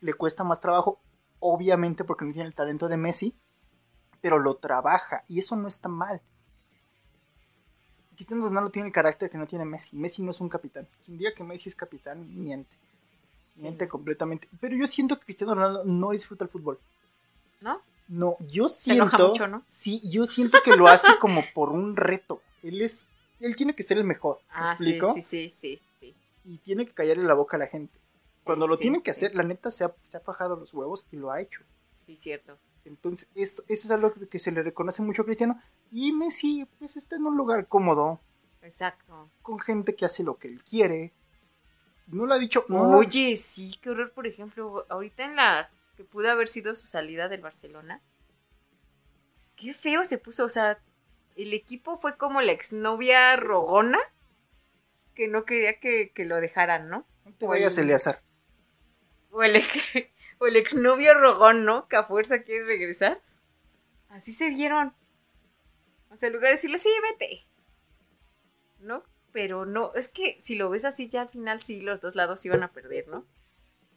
Le 0.00 0.14
cuesta 0.14 0.44
más 0.44 0.60
trabajo, 0.60 1.00
obviamente 1.40 2.04
porque 2.04 2.24
no 2.24 2.32
tiene 2.32 2.46
el 2.46 2.54
talento 2.54 2.86
de 2.86 2.96
Messi, 2.96 3.34
pero 4.20 4.38
lo 4.38 4.54
trabaja 4.58 5.24
y 5.26 5.40
eso 5.40 5.56
no 5.56 5.66
está 5.66 5.88
mal. 5.88 6.22
Cristiano 8.14 8.44
Ronaldo 8.44 8.70
tiene 8.70 8.86
el 8.86 8.94
carácter 8.94 9.28
que 9.28 9.38
no 9.38 9.46
tiene 9.48 9.64
Messi. 9.64 9.96
Messi 9.96 10.22
no 10.22 10.30
es 10.30 10.40
un 10.40 10.48
capitán. 10.48 10.86
Quien 11.04 11.18
diga 11.18 11.34
que 11.34 11.42
Messi 11.42 11.68
es 11.68 11.74
capitán, 11.74 12.24
miente. 12.40 12.70
Miente 13.56 13.86
Sí. 13.86 13.90
completamente. 13.90 14.48
Pero 14.60 14.76
yo 14.76 14.86
siento 14.86 15.18
que 15.18 15.24
Cristiano 15.24 15.54
Ronaldo 15.56 15.84
no 15.84 16.10
disfruta 16.12 16.44
el 16.44 16.50
fútbol. 16.50 16.78
¿No? 17.60 17.80
No, 18.06 18.36
yo 18.46 18.68
Se 18.68 18.92
enoja 18.92 19.16
siento. 19.16 19.28
mucho, 19.30 19.48
¿no? 19.48 19.64
Sí, 19.66 20.00
yo 20.08 20.26
siento 20.26 20.58
que 20.64 20.76
lo 20.76 20.86
hace 20.86 21.08
como 21.20 21.42
por 21.54 21.70
un 21.70 21.96
reto. 21.96 22.40
Él 22.62 22.82
es. 22.82 23.08
Él 23.40 23.56
tiene 23.56 23.74
que 23.74 23.82
ser 23.82 23.98
el 23.98 24.04
mejor. 24.04 24.38
¿Me 24.48 24.54
Ah, 24.54 24.66
explico? 24.70 25.12
sí, 25.14 25.22
sí, 25.22 25.50
sí, 25.50 25.56
sí. 25.76 25.80
Y 26.44 26.58
tiene 26.58 26.86
que 26.86 26.92
callarle 26.92 27.24
la 27.24 27.34
boca 27.34 27.56
a 27.56 27.60
la 27.60 27.66
gente. 27.66 27.98
Cuando 28.44 28.66
lo 28.66 28.76
Sí, 28.76 28.82
tiene 28.82 29.02
que 29.02 29.12
sí. 29.14 29.24
hacer, 29.24 29.36
la 29.36 29.42
neta 29.42 29.70
se 29.70 29.84
ha, 29.84 29.94
se 30.08 30.16
ha 30.16 30.20
fajado 30.20 30.56
los 30.56 30.74
huevos 30.74 31.06
y 31.10 31.16
lo 31.16 31.30
ha 31.30 31.40
hecho. 31.40 31.60
Sí, 32.06 32.16
cierto. 32.16 32.58
Entonces, 32.84 33.28
eso, 33.34 33.62
eso 33.68 33.84
es 33.86 33.90
algo 33.90 34.12
que 34.12 34.38
se 34.38 34.52
le 34.52 34.62
reconoce 34.62 35.00
mucho 35.02 35.22
a 35.22 35.24
Cristiano. 35.24 35.58
Y 35.90 36.12
Messi, 36.12 36.68
pues 36.78 36.96
está 36.98 37.16
en 37.16 37.24
un 37.24 37.36
lugar 37.36 37.66
cómodo, 37.66 38.20
Exacto. 38.60 39.30
con 39.40 39.58
gente 39.58 39.94
que 39.94 40.04
hace 40.04 40.22
lo 40.22 40.36
que 40.36 40.48
él 40.48 40.62
quiere. 40.62 41.14
No 42.08 42.26
lo 42.26 42.34
ha 42.34 42.38
dicho. 42.38 42.66
No 42.68 42.84
lo- 42.90 42.98
Oye, 42.98 43.34
sí, 43.36 43.78
qué 43.80 43.88
horror, 43.88 44.12
por 44.12 44.26
ejemplo, 44.26 44.84
ahorita 44.90 45.24
en 45.24 45.36
la 45.36 45.70
que 45.96 46.04
pudo 46.04 46.30
haber 46.30 46.48
sido 46.48 46.74
su 46.74 46.86
salida 46.86 47.28
del 47.28 47.40
Barcelona. 47.40 48.02
Qué 49.56 49.72
feo 49.72 50.04
se 50.04 50.18
puso, 50.18 50.44
o 50.44 50.48
sea, 50.50 50.78
el 51.36 51.54
equipo 51.54 51.96
fue 51.96 52.16
como 52.18 52.42
la 52.42 52.52
exnovia 52.52 53.36
rogona 53.36 53.98
que 55.14 55.28
no 55.28 55.44
quería 55.44 55.78
que, 55.80 56.12
que 56.12 56.24
lo 56.24 56.40
dejaran, 56.40 56.88
¿no? 56.88 57.06
no 57.24 57.32
te 57.34 57.46
vayas, 57.46 57.74
Oye. 57.74 57.82
Eleazar. 57.82 58.22
O 59.30 59.42
el, 59.42 59.56
ex- 59.56 59.80
o 60.38 60.46
el 60.46 60.56
exnovio 60.56 61.14
rogón, 61.14 61.64
¿no? 61.64 61.88
Que 61.88 61.96
a 61.96 62.04
fuerza 62.04 62.42
quiere 62.42 62.64
regresar. 62.64 63.20
Así 64.08 64.32
se 64.32 64.50
vieron. 64.50 64.94
O 66.10 66.16
sea, 66.16 66.28
en 66.28 66.34
lugar 66.34 66.50
de 66.50 66.56
decirle, 66.56 66.78
sí, 66.78 66.90
vete. 67.02 67.46
¿No? 68.78 69.02
Pero 69.32 69.66
no, 69.66 69.92
es 69.94 70.08
que 70.08 70.36
si 70.40 70.54
lo 70.54 70.70
ves 70.70 70.84
así, 70.84 71.08
ya 71.08 71.22
al 71.22 71.28
final 71.28 71.60
sí 71.62 71.80
los 71.80 72.00
dos 72.00 72.14
lados 72.14 72.44
iban 72.44 72.62
a 72.62 72.72
perder, 72.72 73.08
¿no? 73.08 73.26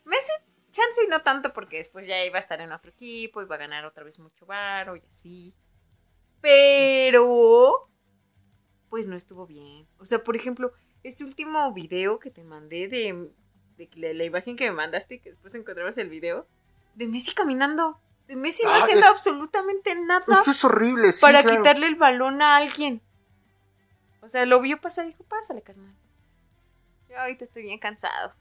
Messi, 0.05 0.31
chance 0.71 1.01
no 1.09 1.21
tanto, 1.21 1.53
porque 1.53 1.77
después 1.77 2.07
ya 2.07 2.23
iba 2.25 2.37
a 2.37 2.39
estar 2.39 2.59
en 2.61 2.71
otro 2.71 2.89
equipo, 2.89 3.41
iba 3.43 3.53
a 3.55 3.59
ganar 3.59 3.85
otra 3.85 4.03
vez 4.03 4.17
mucho 4.17 4.45
varo 4.47 4.95
y 4.95 5.03
así. 5.07 5.53
Pero, 6.41 7.89
pues 8.89 9.07
no 9.07 9.15
estuvo 9.15 9.45
bien. 9.45 9.87
O 9.99 10.05
sea, 10.05 10.23
por 10.23 10.35
ejemplo, 10.35 10.71
este 11.07 11.23
último 11.23 11.71
video 11.73 12.19
que 12.19 12.29
te 12.29 12.43
mandé 12.43 12.87
de, 12.87 13.29
la, 13.95 14.23
imagen 14.23 14.55
que 14.55 14.65
me 14.69 14.75
mandaste 14.75 15.15
y 15.15 15.19
que 15.19 15.31
después 15.31 15.55
encontrabas 15.55 15.97
el 15.97 16.09
video, 16.09 16.47
de 16.95 17.07
Messi 17.07 17.33
caminando. 17.33 17.99
De 18.27 18.35
Messi 18.35 18.63
no 18.63 18.71
Ah, 18.71 18.79
haciendo 18.81 19.05
es- 19.05 19.11
absolutamente 19.11 19.95
nada 19.95 20.25
Eso 20.41 20.51
es 20.51 20.63
horrible, 20.65 21.13
sí, 21.13 21.21
para 21.21 21.43
claro. 21.43 21.57
quitarle 21.57 21.87
el 21.87 21.95
balón 21.95 22.41
a 22.41 22.57
alguien. 22.57 23.01
O 24.21 24.29
sea, 24.29 24.45
lo 24.45 24.59
vio 24.59 24.81
pasar 24.81 25.05
y 25.05 25.09
dijo, 25.09 25.23
pásale, 25.23 25.61
carnal. 25.61 25.93
Yo 27.09 27.17
ahorita 27.17 27.45
estoy 27.45 27.61
bien 27.61 27.79
cansado. 27.79 28.33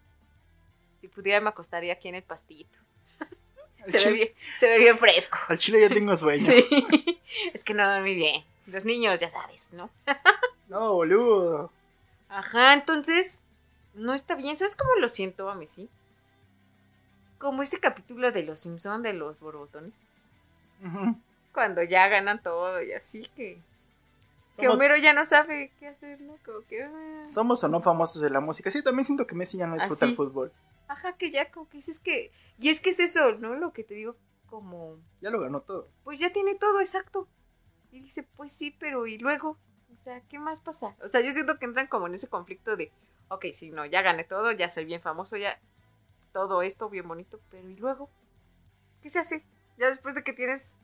Si 1.01 1.07
pudiera 1.07 1.41
me 1.41 1.51
acostaría 1.51 1.93
aquí 1.93 2.09
en 2.09 2.17
el 2.17 2.25
Se 3.85 4.05
ve 4.05 4.13
bien, 4.13 4.29
se 4.57 4.69
ve 4.69 4.79
bien 4.79 4.99
fresco. 4.99 5.39
Al 5.47 5.59
chile 5.59 5.81
ya 5.81 5.89
tengo 5.89 6.17
sueño. 6.17 6.45
Sí. 6.45 7.21
es 7.55 7.63
que 7.63 7.75
no 7.75 7.89
dormí 7.89 8.17
bien. 8.17 8.45
Los 8.67 8.85
niños, 8.85 9.21
ya 9.21 9.31
sabes, 9.31 9.73
¿no? 9.73 9.91
No, 10.69 10.95
boludo. 10.95 11.71
Ajá, 12.29 12.75
entonces, 12.75 13.43
no 13.95 14.15
está 14.15 14.35
bien. 14.35 14.57
¿Sabes 14.57 14.77
cómo 14.77 14.91
lo 14.97 15.09
siento 15.09 15.49
a 15.49 15.55
Messi? 15.55 15.89
Como 17.39 17.63
ese 17.63 17.81
capítulo 17.81 18.33
de 18.33 18.43
Los 18.43 18.61
Simpson 18.61 19.03
de 19.03 19.13
los 19.13 19.41
borbotones. 19.41 19.93
Cuando 21.53 21.83
ya 21.83 22.09
ganan 22.09 22.43
todo 22.43 22.83
y 22.83 22.93
así 22.93 23.23
que... 23.37 23.59
Que 24.57 24.67
Somos- 24.67 24.77
Homero 24.77 24.97
ya 24.97 25.13
no 25.13 25.25
sabe 25.27 25.71
qué 25.79 25.89
hacer, 25.89 26.21
¿no? 26.23 26.35
Como 26.45 26.61
que... 26.67 26.83
ah. 26.83 27.27
Somos 27.29 27.63
o 27.63 27.69
no 27.69 27.81
famosos 27.81 28.23
de 28.23 28.31
la 28.31 28.41
música. 28.41 28.71
Sí, 28.71 28.83
también 28.83 29.05
siento 29.05 29.27
que 29.27 29.35
Messi 29.35 29.59
ya 29.59 29.67
no 29.67 29.75
disfruta 29.75 30.07
Así. 30.07 30.13
el 30.13 30.17
fútbol. 30.17 30.53
Ajá, 30.89 31.13
que 31.15 31.31
ya 31.31 31.51
como 31.51 31.69
que 31.69 31.79
dices 31.79 31.99
que... 32.01 32.33
Y 32.59 32.71
es 32.71 32.81
que 32.81 32.91
es 32.91 33.01
eso, 33.01 33.33
¿no? 33.33 33.55
Lo 33.55 33.73
que 33.75 33.85
te 33.85 33.95
digo, 33.95 34.17
como... 34.49 34.97
Ya 35.21 35.29
lo 35.31 35.41
ganó 35.41 35.61
todo. 35.61 35.89
Pues 36.05 36.19
ya 36.21 36.33
tiene 36.33 36.55
todo, 36.55 36.81
exacto. 36.81 37.29
Y 37.93 38.01
dice, 38.01 38.23
pues 38.23 38.51
sí, 38.53 38.71
pero 38.79 39.07
¿y 39.07 39.19
luego? 39.19 39.59
O 40.07 40.09
sea, 40.09 40.21
¿qué 40.29 40.39
más 40.39 40.61
pasa? 40.61 40.95
O 41.03 41.09
sea, 41.09 41.21
yo 41.21 41.33
siento 41.33 41.59
que 41.59 41.65
entran 41.65 41.89
como 41.89 42.07
en 42.07 42.15
ese 42.15 42.29
conflicto 42.29 42.77
de, 42.77 42.93
ok, 43.29 43.47
sí, 43.53 43.71
no, 43.71 43.85
ya 43.87 44.03
gané 44.03 44.23
todo, 44.23 44.53
ya 44.53 44.71
soy 44.71 44.85
bien 44.85 45.01
famoso, 45.01 45.37
ya 45.37 45.59
todo 46.33 46.63
esto 46.63 46.89
bien 46.89 47.09
bonito, 47.09 47.41
pero 47.51 47.69
¿y 47.69 47.75
luego? 47.75 48.09
¿Qué 49.03 49.11
se 49.11 49.19
hace? 49.19 49.45
Ya 49.79 49.89
después 49.89 50.15
de 50.15 50.23
que 50.23 50.33
tienes 50.33 50.77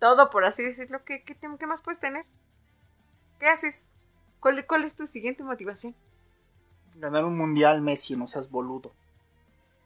todo, 0.00 0.30
por 0.30 0.44
así 0.44 0.64
decirlo, 0.64 1.04
¿qué, 1.04 1.22
qué, 1.22 1.36
te- 1.36 1.46
qué 1.56 1.66
más 1.68 1.80
puedes 1.80 2.00
tener? 2.00 2.24
¿Qué 3.38 3.46
haces? 3.46 3.86
¿Cuál, 4.40 4.66
¿Cuál 4.66 4.82
es 4.82 4.96
tu 4.96 5.06
siguiente 5.06 5.44
motivación? 5.44 5.94
Ganar 6.96 7.24
un 7.24 7.38
mundial, 7.38 7.82
Messi, 7.82 8.16
no 8.16 8.26
seas 8.26 8.50
boludo. 8.50 8.90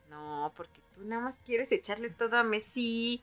No, 0.08 0.54
porque 0.56 0.80
tú 0.94 1.04
nada 1.04 1.20
más 1.20 1.38
quieres 1.44 1.70
echarle 1.70 2.08
todo 2.08 2.38
a 2.38 2.44
Messi. 2.44 3.22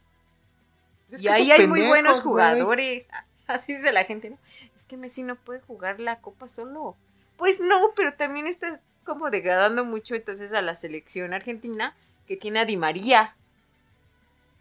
Es 1.09 1.19
y 1.19 1.30
ahí 1.30 1.49
hay 1.49 1.67
muy 1.67 1.82
buenos 1.88 2.19
jugadores. 2.19 3.07
Así 3.47 3.73
dice 3.75 3.91
la 3.91 4.05
gente, 4.05 4.29
¿no? 4.29 4.37
Es 4.75 4.85
que 4.85 4.97
Messi 4.97 5.23
no 5.23 5.35
puede 5.35 5.59
jugar 5.61 5.99
la 5.99 6.19
copa 6.21 6.47
solo. 6.47 6.95
Pues 7.37 7.59
no, 7.59 7.91
pero 7.95 8.13
también 8.13 8.47
está 8.47 8.79
como 9.03 9.29
degradando 9.29 9.85
mucho 9.85 10.15
entonces 10.15 10.53
a 10.53 10.61
la 10.61 10.75
selección 10.75 11.33
argentina 11.33 11.95
que 12.27 12.37
tiene 12.37 12.59
a 12.59 12.65
Di 12.65 12.77
María. 12.77 13.35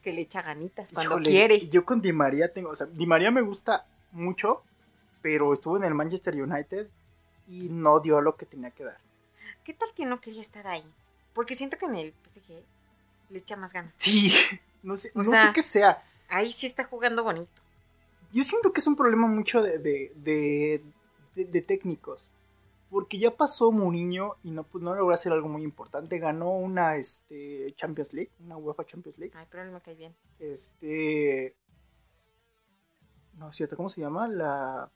Que 0.03 0.12
le 0.12 0.20
echa 0.22 0.43
ganitas 0.43 0.93
cuando 0.93 1.12
Híjole, 1.14 1.30
quiere. 1.30 1.68
Yo 1.68 1.85
con 1.87 2.03
Di 2.03 2.12
María 2.12 2.53
tengo, 2.53 2.70
o 2.70 2.76
sea, 2.76 2.87
Di 2.87 3.07
María 3.07 3.30
me 3.30 3.41
gusta 3.41 3.87
mucho, 4.12 4.62
pero 5.22 5.53
estuvo 5.55 5.76
en 5.78 5.85
el 5.85 5.95
Manchester 5.95 6.35
United 6.41 6.89
y 7.49 7.68
no 7.70 8.01
dio 8.01 8.20
lo 8.20 8.37
que 8.37 8.45
tenía 8.45 8.70
que 8.70 8.85
dar. 8.85 8.99
¿Qué 9.64 9.72
tal 9.72 9.89
que 9.95 10.05
no 10.05 10.20
quería 10.20 10.43
estar 10.43 10.66
ahí? 10.66 10.85
Porque 11.32 11.55
siento 11.55 11.78
que 11.78 11.87
en 11.87 11.95
el 11.97 12.12
PSG 12.12 12.62
le 13.30 13.39
echa 13.39 13.57
más 13.57 13.72
ganas. 13.72 13.95
Sí, 13.97 14.35
no 14.82 14.97
sé, 14.99 15.11
O 15.14 15.18
no 15.18 15.24
sea- 15.24 15.47
sé 15.47 15.53
qué 15.55 15.62
sea. 15.62 16.03
Ahí 16.28 16.53
sí 16.53 16.66
está 16.66 16.85
jugando 16.85 17.24
bonito. 17.24 17.62
Yo 18.35 18.45
siento 18.45 18.72
que 18.72 18.80
es 18.80 18.87
un 18.87 18.97
problema 18.97 19.26
mucho 19.26 19.62
de, 19.62 19.78
de, 19.78 20.12
de, 20.16 20.85
de- 21.35 21.45
de 21.47 21.62
técnicos. 21.62 22.30
Porque 22.91 23.18
ya 23.18 23.37
pasó 23.37 23.72
Mourinho 23.72 24.37
y 24.45 24.51
no, 24.53 24.62
pues, 24.64 24.85
no 24.85 24.95
logró 24.95 25.12
hacer 25.14 25.32
algo 25.32 25.49
muy 25.49 25.62
importante. 25.64 26.18
Ganó 26.18 26.51
una 26.51 26.97
este, 26.97 27.72
Champions 27.76 28.12
League, 28.12 28.30
una 28.41 28.57
UEFA 28.57 28.85
Champions 28.87 29.18
League. 29.18 29.32
Ay, 29.37 29.47
pero 29.51 29.64
él 29.64 29.70
me 29.70 29.80
cae 29.80 29.95
bien. 29.97 30.14
Este. 30.39 31.57
No 33.35 33.49
es 33.49 33.57
cierto, 33.57 33.76
¿cómo 33.76 33.89
se 33.89 34.01
llama? 34.01 34.28
La, 34.28 34.93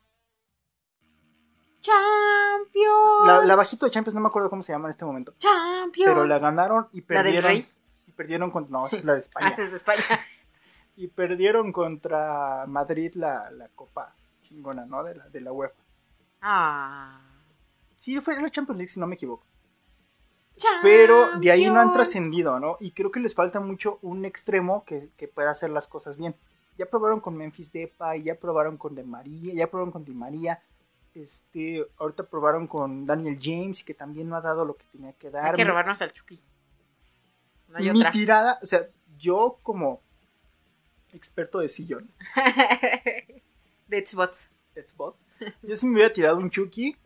¡Champions! 1.80 3.26
la, 3.26 3.44
la 3.44 3.56
bajito 3.56 3.86
de 3.86 3.90
Champions, 3.92 4.14
no 4.14 4.20
me 4.20 4.28
acuerdo 4.28 4.50
cómo 4.50 4.62
se 4.62 4.72
llama 4.72 4.86
en 4.88 4.90
este 4.90 5.04
momento. 5.04 5.34
¡Champions! 5.38 6.08
Pero 6.12 6.24
la 6.26 6.38
ganaron 6.38 6.88
y 6.92 7.00
¿La 7.08 7.22
del 7.22 7.32
perdieron. 7.34 7.50
Rey? 7.50 7.66
Y 8.06 8.12
perdieron 8.12 8.50
contra. 8.50 8.70
No, 8.70 8.86
es 8.86 9.04
la 9.04 9.14
de 9.14 9.18
Ah, 9.20 9.20
España. 9.20 9.48
esa 9.48 9.64
es 9.64 9.70
de 9.70 9.76
España. 9.76 10.02
Y 10.98 11.06
perdieron 11.06 11.70
contra 11.70 12.64
Madrid 12.66 13.12
la, 13.14 13.52
la 13.52 13.68
copa 13.68 14.16
chingona, 14.42 14.84
¿no? 14.84 15.04
De 15.04 15.14
la, 15.14 15.28
de 15.28 15.40
la 15.40 15.52
UEFA. 15.52 15.80
Ah. 16.42 17.20
Sí, 17.94 18.20
fue 18.20 18.42
la 18.42 18.50
Champions 18.50 18.78
League, 18.78 18.88
si 18.88 18.98
no 18.98 19.06
me 19.06 19.14
equivoco. 19.14 19.46
Pero 20.82 21.38
de 21.38 21.52
ahí 21.52 21.70
no 21.70 21.78
han 21.78 21.92
trascendido, 21.92 22.58
¿no? 22.58 22.76
Y 22.80 22.90
creo 22.90 23.12
que 23.12 23.20
les 23.20 23.32
falta 23.32 23.60
mucho 23.60 24.00
un 24.02 24.24
extremo 24.24 24.84
que, 24.84 25.10
que 25.16 25.28
pueda 25.28 25.52
hacer 25.52 25.70
las 25.70 25.86
cosas 25.86 26.18
bien. 26.18 26.34
Ya 26.76 26.86
probaron 26.86 27.20
con 27.20 27.36
Memphis 27.36 27.72
Depay, 27.72 28.24
ya 28.24 28.34
probaron 28.34 28.76
con 28.76 28.96
De 28.96 29.04
María, 29.04 29.54
ya 29.54 29.70
probaron 29.70 29.92
con 29.92 30.04
Di 30.04 30.14
María. 30.14 30.60
Este, 31.14 31.86
ahorita 31.98 32.24
probaron 32.24 32.66
con 32.66 33.06
Daniel 33.06 33.38
James, 33.40 33.84
que 33.84 33.94
también 33.94 34.28
no 34.28 34.34
ha 34.34 34.40
dado 34.40 34.64
lo 34.64 34.74
que 34.76 34.84
tenía 34.90 35.12
que 35.12 35.30
dar. 35.30 35.50
Hay 35.50 35.56
que 35.56 35.64
robarnos 35.64 36.02
al 36.02 36.12
Chucky. 36.12 36.40
No 37.68 37.78
hay 37.78 37.90
Mi 37.92 38.00
otra. 38.00 38.10
tirada, 38.10 38.58
o 38.60 38.66
sea, 38.66 38.88
yo 39.16 39.60
como 39.62 40.02
experto 41.12 41.58
de 41.60 41.68
sillón, 41.68 42.10
de 43.88 44.06
Xbox. 44.06 44.50
Yo 45.62 45.76
sí 45.76 45.86
me 45.86 45.94
hubiera 45.94 46.12
tirado 46.12 46.36
un 46.36 46.50
Chucky 46.50 46.96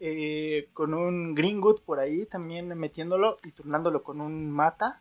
eh, 0.00 0.68
con 0.72 0.94
un 0.94 1.34
Greenwood 1.34 1.80
por 1.82 2.00
ahí 2.00 2.26
también 2.26 2.68
metiéndolo 2.78 3.38
y 3.44 3.52
turnándolo 3.52 4.02
con 4.02 4.20
un 4.20 4.50
Mata. 4.50 5.00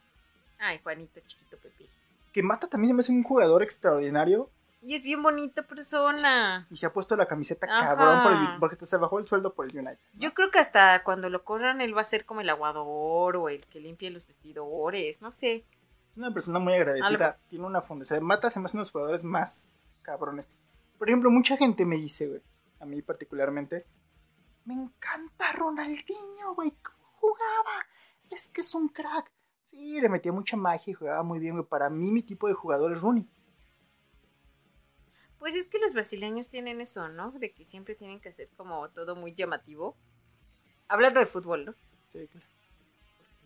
Ay, 0.58 0.80
Juanito, 0.84 1.20
chiquito 1.26 1.58
Pepe. 1.58 1.86
Que 2.32 2.44
Mata 2.44 2.68
también 2.68 2.90
se 2.90 2.94
me 2.94 3.02
hace 3.02 3.12
un 3.12 3.24
jugador 3.24 3.64
extraordinario 3.64 4.50
Y 4.82 4.96
es 4.96 5.04
bien 5.04 5.24
bonita 5.24 5.64
persona. 5.64 6.68
y 6.70 6.78
se 6.78 6.86
ha 6.86 6.94
puesto 6.94 7.16
la 7.16 7.26
camiseta 7.28 7.66
Ajá. 7.66 7.96
cabrón 7.96 8.24
por 8.24 8.32
el, 8.34 8.60
porque 8.60 8.86
se 8.86 8.98
bajó 8.98 9.20
el 9.20 9.28
sueldo 9.28 9.54
por 9.54 9.66
el 9.66 9.76
United. 9.78 9.98
¿no? 10.14 10.20
Yo 10.20 10.34
creo 10.34 10.52
que 10.52 10.60
hasta 10.60 11.04
cuando 11.04 11.30
lo 11.30 11.44
corran 11.44 11.82
él 11.82 11.96
va 11.98 12.02
a 12.02 12.06
ser 12.06 12.26
como 12.26 12.42
el 12.42 12.50
aguador 12.50 13.38
o 13.38 13.50
el 13.50 13.66
que 13.66 13.80
limpie 13.80 14.12
los 14.12 14.28
vestidores, 14.28 15.22
no 15.22 15.32
sé. 15.32 15.64
Es 16.16 16.20
una 16.20 16.34
persona 16.34 16.60
muy 16.60 16.74
agradecida, 16.74 17.38
tiene 17.50 17.66
una 17.66 17.82
fundación. 17.82 18.24
Mata 18.24 18.50
se 18.50 18.62
me 18.62 18.68
hace 18.68 18.78
uno 18.78 18.84
de 18.84 18.86
los 18.86 18.92
jugadores 18.92 19.24
más 19.26 19.68
cabrones. 20.02 20.50
Por 20.98 21.10
ejemplo, 21.10 21.30
mucha 21.30 21.58
gente 21.58 21.84
me 21.84 21.98
dice, 21.98 22.30
güey, 22.30 22.42
a 22.80 22.86
mí 22.86 23.02
particularmente, 23.02 23.86
me 24.64 24.76
encanta 24.76 25.52
Ronaldinho, 25.52 26.56
güey, 26.56 26.72
¿cómo 26.72 27.06
jugaba? 27.16 27.86
Es 28.32 28.48
que 28.48 28.62
es 28.62 28.74
un 28.74 28.88
crack. 28.88 29.30
Sí, 29.64 30.00
le 30.00 30.08
metía 30.08 30.32
mucha 30.32 30.56
magia 30.56 30.92
y 30.92 30.94
jugaba 30.94 31.22
muy 31.22 31.38
bien, 31.40 31.56
güey. 31.56 31.68
Para 31.68 31.90
mí, 31.90 32.12
mi 32.12 32.24
tipo 32.24 32.48
de 32.48 32.54
jugador 32.54 32.94
es 32.94 33.02
Rooney. 33.02 33.28
Pues 35.38 35.54
es 35.56 35.68
que 35.68 35.80
los 35.80 35.92
brasileños 35.92 36.48
tienen 36.48 36.80
eso, 36.80 37.10
¿no? 37.10 37.32
De 37.32 37.52
que 37.52 37.66
siempre 37.66 37.94
tienen 37.94 38.22
que 38.22 38.30
hacer 38.30 38.48
como 38.56 38.90
todo 38.92 39.18
muy 39.18 39.36
llamativo. 39.36 39.98
Hablando 40.88 41.20
de 41.20 41.26
fútbol, 41.26 41.66
¿no? 41.66 41.76
Sí, 42.06 42.26
claro. 42.28 42.48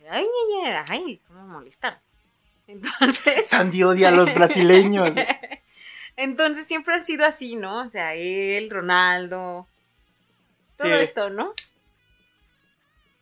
Ay, 0.07 0.25
ñe, 0.25 0.83
ay, 0.87 1.21
cómo 1.27 1.47
molestan. 1.47 1.99
Entonces, 2.69 3.47
Sandy 3.47 3.83
odia 3.83 4.09
a 4.09 4.11
los 4.11 4.33
brasileños. 4.33 5.09
entonces 6.15 6.65
siempre 6.65 6.93
han 6.93 7.05
sido 7.05 7.25
así, 7.25 7.55
¿no? 7.55 7.85
O 7.85 7.89
sea, 7.89 8.13
él, 8.15 8.69
Ronaldo, 8.69 9.67
todo 10.77 10.87
Sí. 10.97 11.03
esto, 11.03 11.29
¿no? 11.29 11.53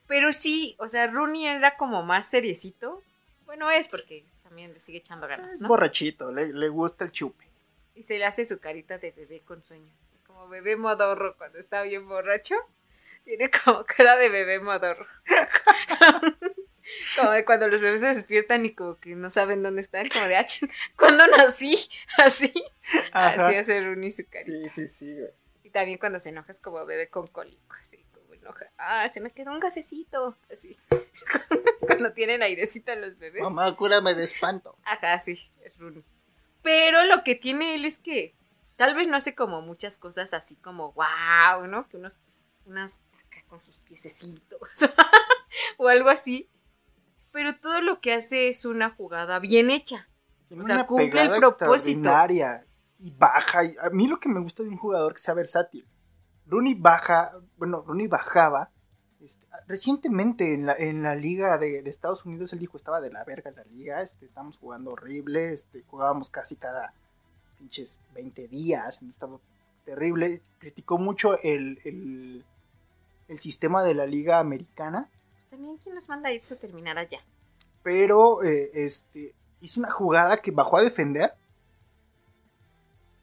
Pero 0.07 0.31
sí, 0.33 0.75
o 0.79 0.87
sea, 0.87 1.07
Rooney 1.07 1.47
era 1.47 1.75
como 1.77 2.03
más 2.03 2.27
seriecito. 2.29 3.01
Bueno, 3.45 3.69
es 3.71 3.87
porque 3.87 4.25
también 4.43 4.73
le 4.73 4.79
sigue 4.79 4.97
echando 4.99 5.27
ganas, 5.27 5.55
Es 5.55 5.61
¿no? 5.61 5.67
borrachito, 5.69 6.31
le, 6.31 6.51
le 6.53 6.69
gusta 6.69 7.05
el 7.05 7.11
chupe. 7.11 7.45
Y 7.95 8.03
se 8.03 8.17
le 8.19 8.25
hace 8.25 8.45
su 8.45 8.59
carita 8.59 8.97
de 8.97 9.11
bebé 9.11 9.41
con 9.41 9.63
sueño. 9.63 9.91
Como 10.25 10.47
bebé 10.49 10.75
modorro 10.75 11.35
cuando 11.37 11.57
está 11.57 11.81
bien 11.83 12.07
borracho. 12.07 12.55
Tiene 13.25 13.49
como 13.49 13.83
cara 13.85 14.15
de 14.17 14.29
bebé 14.29 14.59
modorro. 14.59 15.07
como 17.15 17.31
de 17.31 17.45
cuando 17.45 17.67
los 17.67 17.81
bebés 17.81 18.01
se 18.01 18.07
despiertan 18.07 18.65
y 18.65 18.73
como 18.73 18.97
que 18.97 19.15
no 19.15 19.29
saben 19.29 19.63
dónde 19.63 19.81
están. 19.81 20.07
Como 20.09 20.25
de, 20.25 20.37
ah, 20.37 20.47
¿cuándo 20.97 21.25
nací? 21.27 21.77
Así. 22.17 22.53
Ajá. 23.11 23.47
Así 23.47 23.57
hace 23.57 23.81
Rooney 23.81 24.11
su 24.11 24.25
carita. 24.29 24.69
Sí, 24.69 24.69
sí, 24.69 24.87
sí, 24.87 25.13
güey. 25.13 25.31
Y 25.63 25.69
también 25.69 25.97
cuando 25.97 26.19
se 26.19 26.29
enoja 26.29 26.51
es 26.51 26.59
como 26.59 26.85
bebé 26.85 27.09
con 27.09 27.27
cólico. 27.27 27.75
Así 27.85 28.03
como 28.13 28.33
enoja. 28.33 28.69
Ah, 28.77 29.09
se 29.11 29.19
me 29.19 29.31
quedó 29.31 29.51
un 29.51 29.59
gasecito. 29.59 30.37
Así. 30.51 30.77
cuando 31.81 32.13
tienen 32.13 32.41
airecito 32.41 32.95
los 32.95 33.17
bebés. 33.17 33.43
Mamá, 33.43 33.75
cúrame 33.75 34.13
de 34.13 34.23
espanto. 34.23 34.77
Ajá, 34.83 35.19
sí, 35.19 35.49
es 35.63 35.77
Rooney. 35.77 36.03
Pero 36.61 37.05
lo 37.05 37.23
que 37.23 37.35
tiene 37.35 37.75
él 37.75 37.85
es 37.85 37.97
que 37.97 38.35
tal 38.75 38.95
vez 38.95 39.07
no 39.07 39.17
hace 39.17 39.35
como 39.35 39.61
muchas 39.61 39.97
cosas 39.97 40.33
así 40.33 40.55
como 40.55 40.93
wow, 40.93 41.67
¿no? 41.67 41.87
Que 41.87 41.97
unos, 41.97 42.17
unas 42.65 42.99
acá 43.25 43.43
con 43.47 43.61
sus 43.61 43.79
piececitos 43.79 44.59
o 45.77 45.87
algo 45.87 46.09
así. 46.09 46.49
Pero 47.37 47.55
todo 47.59 47.81
lo 47.81 48.01
que 48.01 48.13
hace 48.15 48.47
es 48.47 48.65
una 48.65 48.89
jugada 48.89 49.37
bien 49.37 49.69
hecha. 49.69 50.09
Tiene 50.47 50.63
O 50.63 50.65
sea, 50.65 50.73
una 50.75 50.87
cumple 50.87 51.21
el 51.21 51.29
propósito. 51.39 51.67
extraordinaria 51.99 52.65
y 52.97 53.11
baja. 53.11 53.63
Y 53.63 53.75
a 53.79 53.91
mí 53.91 54.07
lo 54.07 54.19
que 54.19 54.27
me 54.27 54.39
gusta 54.39 54.63
de 54.63 54.69
un 54.69 54.77
jugador 54.77 55.13
que 55.13 55.19
sea 55.19 55.35
versátil. 55.35 55.85
Rooney 56.47 56.73
baja, 56.73 57.33
bueno, 57.57 57.83
Rooney 57.85 58.07
bajaba. 58.07 58.71
este, 59.23 59.45
recientemente 59.67 60.55
en 60.55 60.65
la, 60.65 60.73
en 60.73 61.03
la 61.03 61.13
liga 61.13 61.59
de, 61.59 61.83
de 61.83 61.89
Estados 61.91 62.25
Unidos 62.25 62.53
él 62.53 62.59
dijo 62.59 62.75
estaba 62.75 63.01
de 63.01 63.11
la 63.11 63.23
verga 63.23 63.51
la 63.51 63.65
liga, 63.65 64.01
este, 64.01 64.25
estábamos 64.25 64.57
jugando 64.57 64.91
horrible, 64.93 65.53
este, 65.53 65.83
jugábamos 65.85 66.31
casi 66.31 66.55
cada 66.55 66.91
pinches 67.59 67.99
20 68.15 68.47
días, 68.47 68.99
estaba 69.03 69.37
terrible. 69.85 70.41
Criticó 70.57 70.97
mucho 70.97 71.37
el, 71.43 71.79
el, 71.85 72.43
el 73.27 73.39
sistema 73.39 73.83
de 73.83 73.93
la 73.93 74.07
liga 74.07 74.39
americana. 74.39 75.07
Pues 75.33 75.49
también 75.49 75.77
quién 75.77 75.95
nos 75.95 76.07
manda 76.09 76.29
a 76.29 76.33
irse 76.33 76.53
a 76.55 76.57
terminar 76.57 76.97
allá. 76.97 77.19
Pero 77.87 78.43
eh, 78.43 78.69
este 78.73 79.33
hizo 79.61 79.79
una 79.79 79.89
jugada 79.89 80.35
que 80.41 80.51
bajó 80.51 80.75
a 80.75 80.81
defender, 80.81 81.31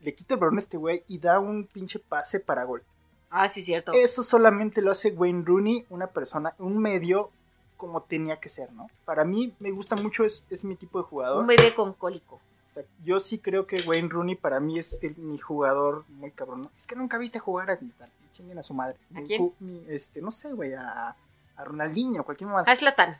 le 0.01 0.15
quita 0.15 0.33
el 0.35 0.41
balón 0.41 0.57
a 0.57 0.61
este 0.61 0.79
güey 0.79 1.05
y 1.07 1.19
da 1.19 1.39
un 1.39 1.67
pinche 1.67 1.99
pase 1.99 2.41
para 2.41 2.65
gol. 2.65 2.83
Ah, 3.29 3.47
sí, 3.47 3.63
cierto. 3.63 3.93
Eso 3.93 4.23
solamente 4.23 4.81
lo 4.81 4.91
hace 4.91 5.11
Wayne 5.11 5.45
Rooney, 5.45 5.85
una 5.91 6.07
persona, 6.07 6.55
un 6.59 6.79
medio 6.79 7.31
como 7.77 8.03
tenía 8.05 8.41
que 8.41 8.49
ser, 8.49 8.73
¿no? 8.73 8.87
Para 9.05 9.27
mí 9.27 9.55
me 9.59 9.71
gusta 9.71 9.97
mucho, 9.97 10.25
es, 10.25 10.47
es 10.49 10.65
mi 10.65 10.77
tipo 10.77 10.99
de 10.99 11.05
jugador. 11.05 11.43
Un 11.43 11.47
bebé 11.47 11.75
con 11.75 11.93
cólico. 11.93 12.37
O 12.71 12.73
sea, 12.73 12.85
yo 13.03 13.21
sí 13.21 13.41
creo 13.41 13.67
que 13.67 13.77
Wayne 13.87 14.09
Rooney 14.09 14.35
para 14.35 14.61
mí 14.61 14.79
es 14.79 14.99
el- 15.03 15.17
mi 15.19 15.37
jugador 15.37 16.07
muy 16.09 16.31
cabrón. 16.31 16.63
¿no? 16.63 16.71
Es 16.75 16.87
que 16.87 16.97
nunca 16.97 17.19
viste 17.19 17.39
jugar 17.39 17.71
a 17.71 17.77
tal, 17.79 18.11
chinguen 18.33 18.59
a 18.59 18.63
su 18.63 18.73
madre. 18.73 18.97
¿A 19.15 19.21
quién? 19.21 19.53
mi, 19.61 19.85
este, 19.89 20.23
no 20.23 20.31
sé, 20.31 20.55
güey, 20.55 20.73
a, 20.73 21.15
a 21.55 21.65
Ronaldinho, 21.65 22.25
cualquier 22.25 22.49
mamada. 22.49 22.65
Ah, 22.67 22.75
Zlatan. 22.77 23.19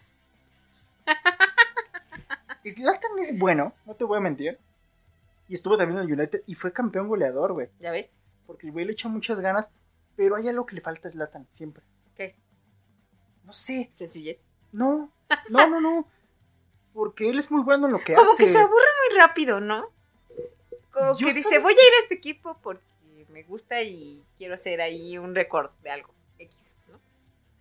Zlatan 2.71 3.19
es 3.19 3.39
bueno, 3.39 3.75
no 3.85 3.95
te 3.95 4.05
voy 4.05 4.17
a 4.19 4.21
mentir. 4.21 4.59
Y 5.49 5.55
estuvo 5.55 5.77
también 5.77 5.99
en 6.01 6.07
el 6.09 6.13
United 6.19 6.43
y 6.47 6.55
fue 6.55 6.73
campeón 6.73 7.09
goleador, 7.09 7.53
güey. 7.53 7.69
¿Ya 7.81 7.91
ves? 7.91 8.09
Porque 8.47 8.67
el 8.67 8.73
güey 8.73 8.87
le 8.87 8.93
echa 8.93 9.09
muchas 9.09 9.41
ganas, 9.41 9.71
pero 10.17 10.37
hay 10.37 10.49
algo 10.49 10.65
que 10.67 10.75
le 10.75 10.81
falta 10.81 11.09
a 11.09 11.11
Zlatan 11.11 11.47
siempre. 11.53 11.83
¿Qué? 12.17 12.35
No 13.45 13.53
sé, 13.53 13.91
Sencillez. 13.93 14.39
no, 14.73 15.11
no, 15.51 15.67
no, 15.69 15.81
no. 15.81 16.09
Porque 16.95 17.29
él 17.29 17.39
es 17.39 17.51
muy 17.51 17.63
bueno 17.63 17.87
en 17.87 17.93
lo 17.93 17.99
que 18.01 18.15
Como 18.15 18.31
hace. 18.31 18.45
que 18.45 18.49
se 18.51 18.59
aburre 18.59 18.73
muy 19.11 19.19
rápido, 19.19 19.61
¿no? 19.61 19.89
Como 20.91 21.17
Yo 21.19 21.27
que 21.27 21.35
dice, 21.35 21.59
voy 21.59 21.73
a 21.73 21.77
ir 21.77 21.95
a 21.99 22.03
este 22.03 22.15
equipo 22.15 22.57
porque 22.63 23.27
me 23.31 23.43
gusta 23.43 23.83
y 23.83 24.25
quiero 24.39 24.55
hacer 24.55 24.81
ahí 24.81 25.19
un 25.19 25.35
récord 25.35 25.71
de 25.83 25.91
algo. 25.91 26.15
X, 26.39 26.79
¿no? 26.89 26.99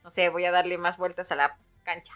No 0.04 0.10
sé, 0.10 0.30
voy 0.30 0.46
a 0.46 0.52
darle 0.52 0.78
más 0.78 0.98
vueltas 0.98 1.32
a 1.32 1.36
la 1.36 1.58
cancha. 1.84 2.14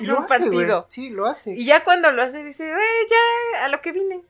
Y 0.00 0.06
lo 0.06 0.18
un 0.18 0.24
hace. 0.24 0.84
Sí, 0.88 1.10
lo 1.10 1.26
hace. 1.26 1.52
Y 1.52 1.64
ya 1.64 1.84
cuando 1.84 2.10
lo 2.12 2.22
hace, 2.22 2.42
dice, 2.44 2.70
"Eh, 2.70 3.06
ya 3.10 3.64
a 3.64 3.68
lo 3.68 3.80
que 3.80 3.92
vine. 3.92 4.22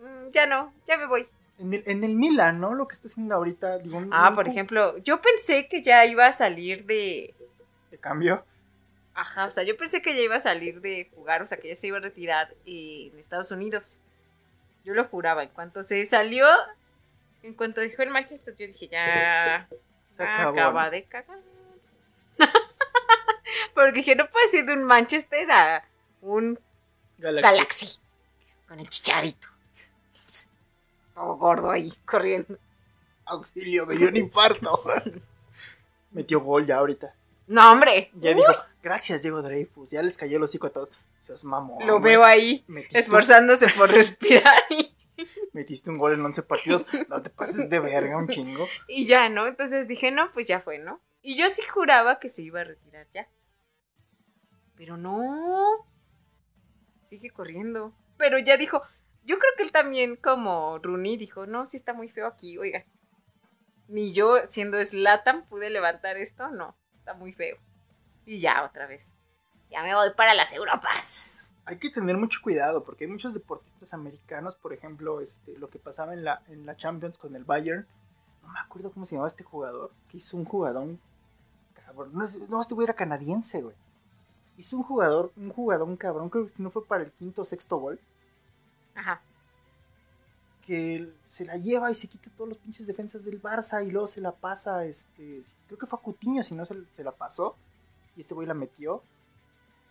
Mm, 0.00 0.30
ya 0.32 0.46
no, 0.46 0.72
ya 0.86 0.96
me 0.96 1.06
voy. 1.06 1.28
En 1.58 1.72
el, 1.72 1.82
en 1.86 2.04
el 2.04 2.14
Milan, 2.14 2.60
¿no? 2.60 2.74
Lo 2.74 2.86
que 2.86 2.94
está 2.94 3.08
haciendo 3.08 3.34
ahorita, 3.34 3.78
digo, 3.78 4.02
Ah, 4.10 4.32
por 4.34 4.46
ejemplo, 4.46 4.98
yo 4.98 5.20
pensé 5.22 5.68
que 5.68 5.82
ya 5.82 6.04
iba 6.04 6.26
a 6.26 6.32
salir 6.32 6.84
de... 6.84 7.34
De 7.90 7.98
cambio. 7.98 8.44
Ajá, 9.14 9.46
o 9.46 9.50
sea, 9.50 9.64
yo 9.64 9.74
pensé 9.78 10.02
que 10.02 10.14
ya 10.14 10.20
iba 10.20 10.36
a 10.36 10.40
salir 10.40 10.82
de 10.82 11.10
jugar, 11.14 11.40
o 11.40 11.46
sea, 11.46 11.56
que 11.58 11.68
ya 11.68 11.74
se 11.74 11.86
iba 11.86 11.96
a 11.96 12.00
retirar 12.00 12.52
eh, 12.66 13.08
en 13.10 13.18
Estados 13.18 13.50
Unidos. 13.50 14.00
Yo 14.84 14.92
lo 14.92 15.04
juraba, 15.08 15.42
en 15.42 15.48
cuanto 15.48 15.82
se 15.82 16.04
salió, 16.04 16.46
En 17.42 17.54
cuanto 17.54 17.80
dejó 17.80 18.02
el 18.02 18.10
Manchester, 18.10 18.54
yo 18.56 18.66
dije, 18.66 18.88
ya. 18.88 19.66
Se 20.16 20.22
acabó, 20.22 20.50
acaba 20.58 20.84
¿no? 20.86 20.90
de 20.90 21.04
cagar. 21.04 21.38
Porque 23.74 23.92
dije, 23.92 24.16
no 24.16 24.28
puedes 24.28 24.52
ir 24.54 24.64
de 24.64 24.74
un 24.74 24.84
Manchester 24.84 25.50
a 25.50 25.84
un 26.20 26.58
Galaxy. 27.18 27.56
Galaxy. 27.56 28.00
Con 28.68 28.80
el 28.80 28.88
chicharito. 28.88 29.48
Todo 31.14 31.36
gordo 31.36 31.70
ahí, 31.70 31.90
corriendo. 32.04 32.58
Auxilio, 33.24 33.86
me 33.86 33.96
dio 33.96 34.08
un 34.08 34.16
infarto. 34.16 34.82
Metió 36.10 36.40
gol 36.40 36.66
ya 36.66 36.76
ahorita. 36.76 37.14
No, 37.46 37.72
hombre. 37.72 38.10
Ya 38.14 38.34
dijo, 38.34 38.52
gracias 38.82 39.22
Diego 39.22 39.40
Dreyfus. 39.40 39.90
Ya 39.90 40.02
les 40.02 40.16
cayó 40.16 40.36
el 40.36 40.42
hocico 40.42 40.66
a 40.66 40.70
todos. 40.70 40.90
Seas 41.26 41.44
mamón. 41.44 41.86
Lo 41.86 42.00
veo 42.00 42.24
ahí, 42.24 42.64
Metiste, 42.68 42.98
esforzándose 42.98 43.68
por 43.70 43.90
respirar. 43.92 44.54
Y, 44.70 44.94
metiste 45.52 45.90
un 45.90 45.98
gol 45.98 46.14
en 46.14 46.24
11 46.24 46.42
partidos. 46.42 46.86
No 47.08 47.22
te 47.22 47.30
pases 47.30 47.70
de 47.70 47.80
verga, 47.80 48.16
un 48.16 48.28
chingo. 48.28 48.68
y 48.86 49.06
ya, 49.06 49.28
¿no? 49.28 49.46
Entonces 49.46 49.88
dije, 49.88 50.10
no, 50.10 50.30
pues 50.32 50.46
ya 50.46 50.60
fue, 50.60 50.78
¿no? 50.78 51.00
Y 51.22 51.34
yo 51.36 51.48
sí 51.50 51.62
juraba 51.62 52.20
que 52.20 52.28
se 52.28 52.42
iba 52.42 52.60
a 52.60 52.64
retirar 52.64 53.06
ya. 53.12 53.28
Pero 54.76 54.96
no. 54.96 55.86
Sigue 57.04 57.30
corriendo. 57.30 57.92
Pero 58.18 58.38
ya 58.38 58.56
dijo, 58.56 58.82
yo 59.24 59.38
creo 59.38 59.52
que 59.56 59.62
él 59.62 59.72
también, 59.72 60.16
como 60.16 60.78
Rooney, 60.78 61.16
dijo, 61.16 61.46
no, 61.46 61.66
sí 61.66 61.76
está 61.76 61.92
muy 61.92 62.08
feo 62.08 62.26
aquí, 62.26 62.58
oiga. 62.58 62.84
Ni 63.88 64.12
yo, 64.12 64.38
siendo 64.46 64.82
Slatan, 64.84 65.46
pude 65.46 65.70
levantar 65.70 66.16
esto, 66.16 66.48
no, 66.48 66.76
está 66.98 67.14
muy 67.14 67.32
feo. 67.32 67.56
Y 68.24 68.38
ya, 68.38 68.64
otra 68.64 68.86
vez. 68.86 69.14
Ya 69.70 69.82
me 69.82 69.94
voy 69.94 70.08
para 70.16 70.34
las 70.34 70.52
Europas. 70.52 71.52
Hay 71.64 71.78
que 71.78 71.90
tener 71.90 72.16
mucho 72.16 72.40
cuidado 72.42 72.84
porque 72.84 73.04
hay 73.04 73.10
muchos 73.10 73.34
deportistas 73.34 73.92
americanos, 73.92 74.54
por 74.56 74.72
ejemplo, 74.72 75.20
este, 75.20 75.56
lo 75.58 75.68
que 75.68 75.78
pasaba 75.78 76.14
en 76.14 76.24
la, 76.24 76.42
en 76.48 76.64
la 76.66 76.76
Champions 76.76 77.18
con 77.18 77.34
el 77.36 77.44
Bayern. 77.44 77.86
No 78.42 78.48
me 78.48 78.58
acuerdo 78.60 78.92
cómo 78.92 79.04
se 79.04 79.12
llamaba 79.12 79.28
este 79.28 79.42
jugador, 79.44 79.92
que 80.08 80.16
hizo 80.18 80.36
un 80.36 80.44
jugadón. 80.44 81.00
Cabrón, 81.74 82.10
no, 82.12 82.24
es- 82.24 82.48
no, 82.48 82.60
este 82.60 82.74
güey 82.74 82.84
era 82.84 82.94
canadiense, 82.94 83.62
güey. 83.62 83.74
Hizo 84.58 84.76
un 84.76 84.82
jugador, 84.82 85.32
un 85.36 85.50
jugadón 85.50 85.96
cabrón, 85.96 86.30
creo 86.30 86.46
que 86.46 86.54
si 86.54 86.62
no 86.62 86.70
fue 86.70 86.84
para 86.84 87.04
el 87.04 87.12
quinto 87.12 87.42
o 87.42 87.44
sexto 87.44 87.76
gol, 87.76 88.00
Ajá. 88.94 89.20
que 90.66 91.12
se 91.26 91.44
la 91.44 91.56
lleva 91.56 91.90
y 91.90 91.94
se 91.94 92.08
quita 92.08 92.30
todos 92.36 92.48
los 92.48 92.58
pinches 92.58 92.86
defensas 92.86 93.24
del 93.24 93.40
Barça 93.40 93.86
y 93.86 93.90
luego 93.90 94.06
se 94.06 94.20
la 94.20 94.32
pasa, 94.32 94.84
este, 94.86 95.42
creo 95.66 95.78
que 95.78 95.86
fue 95.86 95.98
a 95.98 96.02
Cutiño, 96.02 96.42
si 96.42 96.54
no 96.54 96.64
se, 96.64 96.74
se 96.96 97.04
la 97.04 97.12
pasó, 97.12 97.56
y 98.16 98.22
este 98.22 98.34
güey 98.34 98.46
la 98.46 98.54
metió. 98.54 99.02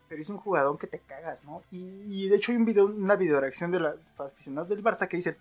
Pero 0.07 0.21
es 0.21 0.29
un 0.29 0.37
jugador 0.37 0.77
que 0.77 0.85
te 0.85 0.99
cagas, 0.99 1.43
¿no? 1.43 1.63
Y, 1.71 1.79
y 2.05 2.29
de 2.29 2.35
hecho 2.35 2.51
hay 2.51 2.59
un 2.59 2.65
video, 2.65 2.85
una 2.85 3.15
video 3.15 3.39
reacción 3.39 3.71
de 3.71 3.79
los 3.79 3.95
aficionados 4.19 4.69
del 4.69 4.83
Barça 4.83 5.07
que 5.07 5.17
dicen, 5.17 5.35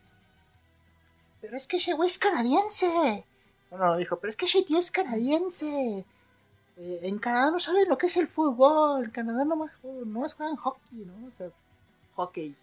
pero 1.44 1.58
es 1.58 1.66
que 1.66 1.76
ese 1.76 1.92
güey 1.92 2.06
es 2.06 2.18
canadiense. 2.18 3.26
No, 3.70 3.76
no, 3.76 3.96
dijo, 3.98 4.18
pero 4.18 4.30
es 4.30 4.36
que 4.36 4.46
ese 4.46 4.62
tío 4.62 4.78
es 4.78 4.90
canadiense. 4.90 6.06
Eh, 6.76 7.00
en 7.02 7.18
Canadá 7.18 7.50
no 7.50 7.58
saben 7.58 7.88
lo 7.88 7.96
que 7.98 8.06
es 8.06 8.16
el 8.16 8.28
fútbol. 8.28 9.04
En 9.04 9.10
Canadá 9.10 9.44
nomás, 9.44 9.70
nomás 9.82 10.34
juegan 10.34 10.56
hockey, 10.56 11.04
¿no? 11.04 11.26
O 11.26 11.30
sea, 11.30 11.48
Hockey. 12.14 12.56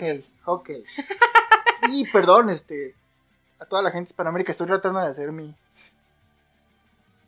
ellos. 0.00 0.34
ok. 0.44 0.70
Sí, 1.80 2.04
perdón, 2.12 2.50
este. 2.50 2.94
A 3.58 3.64
toda 3.64 3.80
la 3.80 3.90
gente 3.90 4.08
de 4.08 4.10
Hispanoamérica, 4.10 4.52
estoy 4.52 4.66
tratando 4.66 5.00
de 5.00 5.06
hacer 5.06 5.32
mi. 5.32 5.54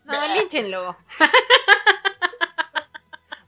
No, 0.05 0.35
línchenlo. 0.35 0.97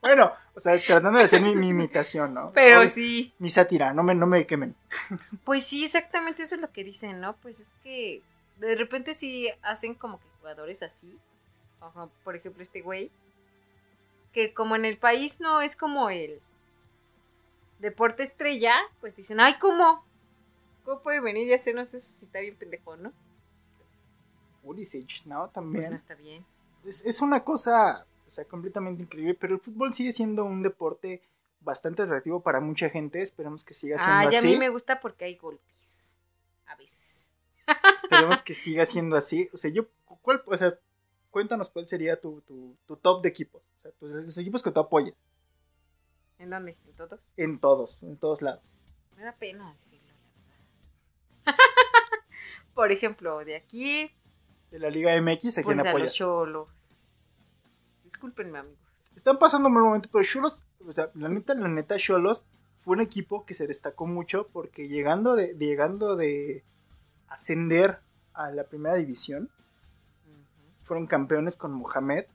Bueno, 0.04 0.34
o 0.54 0.60
sea, 0.60 0.78
tratando 0.78 1.18
de 1.18 1.24
hacer 1.24 1.40
mi, 1.40 1.56
mi 1.56 1.68
imitación, 1.68 2.34
¿no? 2.34 2.52
Pero 2.54 2.86
sí. 2.90 3.32
Mi 3.38 3.48
sátira, 3.48 3.94
no 3.94 4.02
me, 4.02 4.14
no 4.14 4.26
me 4.26 4.46
quemen. 4.46 4.76
Pues 5.44 5.64
sí, 5.64 5.82
exactamente 5.82 6.42
eso 6.42 6.56
es 6.56 6.60
lo 6.60 6.70
que 6.70 6.84
dicen, 6.84 7.22
¿no? 7.22 7.36
Pues 7.36 7.60
es 7.60 7.68
que 7.82 8.20
de 8.58 8.74
repente 8.76 9.14
sí 9.14 9.50
hacen 9.62 9.94
como 9.94 10.18
que 10.18 10.26
jugadores 10.40 10.82
así. 10.82 11.18
Ajá, 11.84 12.08
por 12.24 12.36
ejemplo, 12.36 12.62
este 12.62 12.80
güey. 12.82 13.10
Que 14.32 14.52
como 14.54 14.74
en 14.76 14.84
el 14.84 14.98
país 14.98 15.40
no 15.40 15.60
es 15.60 15.76
como 15.76 16.10
el 16.10 16.40
deporte 17.78 18.22
estrella, 18.22 18.74
pues 19.00 19.14
dicen, 19.14 19.38
ay, 19.40 19.54
¿cómo? 19.60 20.04
¿Cómo 20.84 21.02
puede 21.02 21.20
venir 21.20 21.46
y 21.48 21.52
hacernos 21.52 21.94
eso 21.94 22.12
si 22.12 22.24
está 22.24 22.40
bien 22.40 22.56
pendejo, 22.56 22.96
no? 22.96 23.12
Pulisic, 24.62 25.24
¿no? 25.26 25.42
Pues 25.42 25.52
También. 25.52 25.90
no 25.90 25.96
está 25.96 26.14
bien. 26.14 26.44
Es, 26.84 27.04
es 27.04 27.20
una 27.22 27.44
cosa, 27.44 28.06
o 28.26 28.30
sea, 28.30 28.44
completamente 28.44 29.02
increíble, 29.02 29.34
pero 29.34 29.54
el 29.54 29.60
fútbol 29.60 29.92
sigue 29.92 30.12
siendo 30.12 30.44
un 30.44 30.62
deporte 30.62 31.22
bastante 31.60 32.02
atractivo 32.02 32.40
para 32.40 32.60
mucha 32.60 32.88
gente. 32.90 33.20
Esperemos 33.22 33.64
que 33.64 33.74
siga 33.74 33.98
siendo 33.98 34.14
Ah, 34.16 34.30
ya 34.30 34.38
a 34.38 34.40
así. 34.40 34.48
mí 34.48 34.56
me 34.56 34.68
gusta 34.68 35.00
porque 35.00 35.24
hay 35.26 35.36
golpes. 35.36 36.14
A 36.66 36.76
veces. 36.76 37.30
Esperemos 38.02 38.42
que 38.42 38.54
siga 38.54 38.84
siendo 38.86 39.16
así. 39.16 39.48
O 39.52 39.56
sea, 39.56 39.70
yo, 39.70 39.86
¿cuál, 40.22 40.42
o 40.46 40.56
sea, 40.56 40.78
cuéntanos 41.34 41.68
cuál 41.70 41.88
sería 41.88 42.20
tu, 42.20 42.40
tu, 42.42 42.76
tu 42.86 42.96
top 42.96 43.20
de 43.22 43.28
equipos. 43.28 43.60
O 43.78 43.82
sea, 43.82 43.90
tus- 43.90 44.08
los 44.08 44.38
equipos 44.38 44.62
que 44.62 44.70
tú 44.70 44.78
apoyas. 44.78 45.14
¿En 46.38 46.48
dónde? 46.50 46.76
¿En 46.86 46.92
todos? 46.94 47.28
En 47.36 47.58
todos, 47.58 48.02
en 48.04 48.16
todos 48.16 48.40
lados. 48.40 48.62
Me 49.16 49.24
da 49.24 49.32
pena 49.34 49.74
decirlo, 49.74 50.06
la 50.22 51.52
verdad. 51.52 51.58
por 52.74 52.92
ejemplo, 52.92 53.44
de 53.44 53.56
aquí 53.56 54.12
De 54.70 54.78
la 54.78 54.90
Liga 54.90 55.10
MX, 55.20 55.58
¿a 55.58 55.62
quién 55.62 55.76
Pues 55.76 55.86
a 55.86 55.90
apoyas? 55.90 56.06
los 56.10 56.14
cholos. 56.14 56.68
Discúlpenme, 58.04 58.58
amigos. 58.58 58.78
Están 59.16 59.38
pasando 59.40 59.68
un 59.68 59.74
mal 59.74 59.82
momento, 59.84 60.08
pero 60.12 60.24
Cholos, 60.24 60.62
o 60.86 60.92
sea, 60.92 61.10
la 61.14 61.28
neta, 61.28 61.54
la 61.54 61.68
neta, 61.68 61.96
Cholos 61.96 62.44
fue 62.84 62.94
un 62.94 63.00
equipo 63.00 63.44
que 63.44 63.54
se 63.54 63.66
destacó 63.66 64.06
mucho 64.06 64.48
porque 64.52 64.88
llegando 64.88 65.34
de, 65.36 65.54
de- 65.54 65.66
llegando 65.66 66.14
de 66.16 66.64
ascender 67.28 67.98
a 68.34 68.50
la 68.50 68.64
primera 68.64 68.94
división, 68.96 69.50
fueron 70.84 71.06
campeones 71.06 71.56
con 71.56 71.72
Mohamed. 71.72 72.26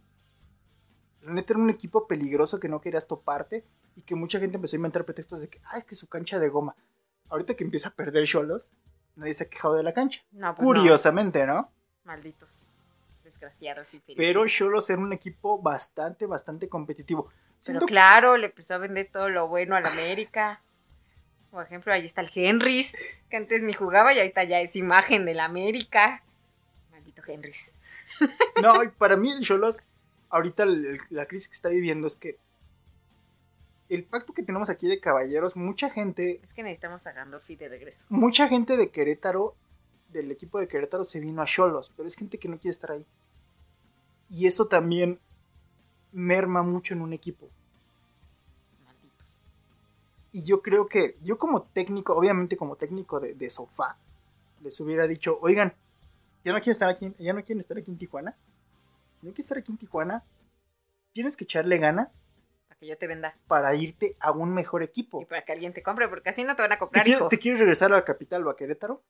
La 1.21 1.33
neta 1.33 1.53
era 1.53 1.61
un 1.61 1.69
equipo 1.69 2.07
peligroso 2.07 2.59
que 2.59 2.69
no 2.69 2.81
querías 2.81 3.07
toparte 3.07 3.63
y 3.95 4.01
que 4.01 4.15
mucha 4.15 4.39
gente 4.39 4.57
empezó 4.57 4.75
a 4.75 4.77
inventar 4.77 5.05
pretextos 5.05 5.41
de 5.41 5.49
que, 5.49 5.61
ah, 5.65 5.77
es 5.77 5.83
que 5.83 5.95
su 5.95 6.07
cancha 6.07 6.39
de 6.39 6.49
goma. 6.49 6.75
Ahorita 7.29 7.55
que 7.55 7.63
empieza 7.63 7.89
a 7.89 7.93
perder 7.93 8.25
Cholos, 8.25 8.71
nadie 9.15 9.33
se 9.33 9.43
ha 9.43 9.49
quejado 9.49 9.75
de 9.75 9.83
la 9.83 9.93
cancha. 9.93 10.21
No, 10.31 10.55
pues 10.55 10.65
Curiosamente, 10.65 11.45
¿no? 11.45 11.53
no. 11.53 11.71
Malditos. 12.05 12.69
Desgraciados 13.23 13.93
infelices. 13.93 14.25
Pero 14.25 14.47
Cholos 14.47 14.89
era 14.89 14.99
un 14.99 15.13
equipo 15.13 15.61
bastante, 15.61 16.25
bastante 16.25 16.67
competitivo. 16.67 17.29
Pero 17.65 17.81
claro, 17.81 18.37
le 18.37 18.47
empezó 18.47 18.75
a 18.75 18.77
vender 18.77 19.09
todo 19.11 19.29
lo 19.29 19.47
bueno 19.47 19.75
a 19.75 19.81
la 19.81 19.89
América. 19.89 20.61
Por 21.51 21.65
ejemplo, 21.65 21.91
ahí 21.91 22.05
está 22.05 22.21
el 22.21 22.31
Henrys, 22.33 22.95
que 23.29 23.37
antes 23.37 23.61
ni 23.61 23.73
jugaba 23.73 24.13
y 24.13 24.19
ahorita 24.19 24.43
ya 24.45 24.59
es 24.59 24.75
imagen 24.75 25.25
del 25.25 25.39
América. 25.39 26.23
Maldito 26.91 27.21
Henrys. 27.27 27.73
No, 28.61 28.73
para 28.97 29.15
mí 29.17 29.31
el 29.31 29.41
Cholos, 29.41 29.79
ahorita 30.29 30.63
el- 30.63 30.99
la 31.09 31.25
crisis 31.27 31.47
que 31.49 31.55
está 31.55 31.69
viviendo 31.69 32.07
es 32.07 32.15
que 32.15 32.37
el 33.89 34.03
pacto 34.03 34.33
que 34.33 34.43
tenemos 34.43 34.69
aquí 34.69 34.87
de 34.87 34.99
caballeros, 34.99 35.55
mucha 35.55 35.89
gente, 35.89 36.39
Es 36.43 36.53
que 36.53 36.61
necesitamos 36.61 37.07
a 37.07 37.11
Gandolfi 37.11 37.55
de 37.55 37.69
regreso. 37.69 38.05
mucha 38.09 38.47
gente 38.47 38.77
de 38.77 38.89
Querétaro, 38.89 39.55
del 40.11 40.31
equipo 40.31 40.59
de 40.59 40.67
Querétaro, 40.67 41.03
se 41.05 41.19
vino 41.19 41.41
a 41.41 41.45
Cholos, 41.45 41.91
pero 41.95 42.07
es 42.07 42.15
gente 42.15 42.37
que 42.37 42.47
no 42.47 42.57
quiere 42.59 42.71
estar 42.71 42.91
ahí. 42.91 43.05
Y 44.29 44.45
eso 44.45 44.67
también 44.67 45.19
merma 46.11 46.61
mucho 46.61 46.93
en 46.93 47.01
un 47.01 47.13
equipo. 47.13 47.47
Malditos. 48.85 49.41
Y 50.33 50.43
yo 50.43 50.61
creo 50.61 50.87
que, 50.87 51.17
yo 51.23 51.37
como 51.39 51.63
técnico, 51.63 52.13
obviamente 52.15 52.57
como 52.57 52.75
técnico 52.75 53.19
de, 53.19 53.33
de 53.33 53.49
sofá, 53.49 53.97
les 54.61 54.79
hubiera 54.81 55.07
dicho, 55.07 55.39
oigan, 55.41 55.73
¿ya 56.43 56.51
no 56.53 56.57
quieren 56.59 56.71
estar 56.71 56.89
aquí, 56.89 57.13
ya 57.19 57.33
no 57.33 57.43
quieren 57.43 57.59
estar 57.59 57.77
aquí 57.77 57.91
en 57.91 57.97
Tijuana? 57.97 58.35
Si 59.19 59.27
no 59.27 59.31
quieres 59.33 59.45
estar 59.45 59.57
aquí 59.57 59.71
en 59.71 59.77
Tijuana, 59.77 60.23
tienes 61.13 61.35
que 61.37 61.43
echarle 61.43 61.77
ganas 61.77 62.09
Para 62.67 62.79
que 62.79 62.87
yo 62.87 62.97
te 62.97 63.07
venda. 63.07 63.35
para 63.47 63.73
irte 63.75 64.15
a 64.19 64.31
un 64.31 64.53
mejor 64.53 64.83
equipo. 64.83 65.21
Y 65.21 65.25
para 65.25 65.43
que 65.43 65.51
alguien 65.51 65.73
te 65.73 65.83
compre, 65.83 66.07
porque 66.07 66.29
así 66.29 66.43
no 66.43 66.55
te 66.55 66.61
van 66.61 66.71
a 66.71 66.75
¿Te, 66.75 66.79
comprar, 66.79 67.03
quieres- 67.03 67.19
hijo. 67.19 67.29
te 67.29 67.39
quieres 67.39 67.59
regresar 67.59 67.91
a 67.91 67.95
la 67.97 68.05
capital 68.05 68.45
o 68.47 68.49
a 68.49 68.55
Querétaro? 68.55 69.03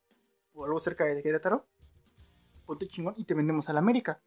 ¿O 0.53 0.65
algo 0.65 0.79
cerca 0.79 1.05
de 1.05 1.21
Querétaro? 1.21 1.65
Ponte 2.65 2.87
chingón 2.87 3.13
y 3.17 3.25
te 3.25 3.33
vendemos 3.33 3.69
a 3.69 3.73
la 3.73 3.79
América. 3.79 4.19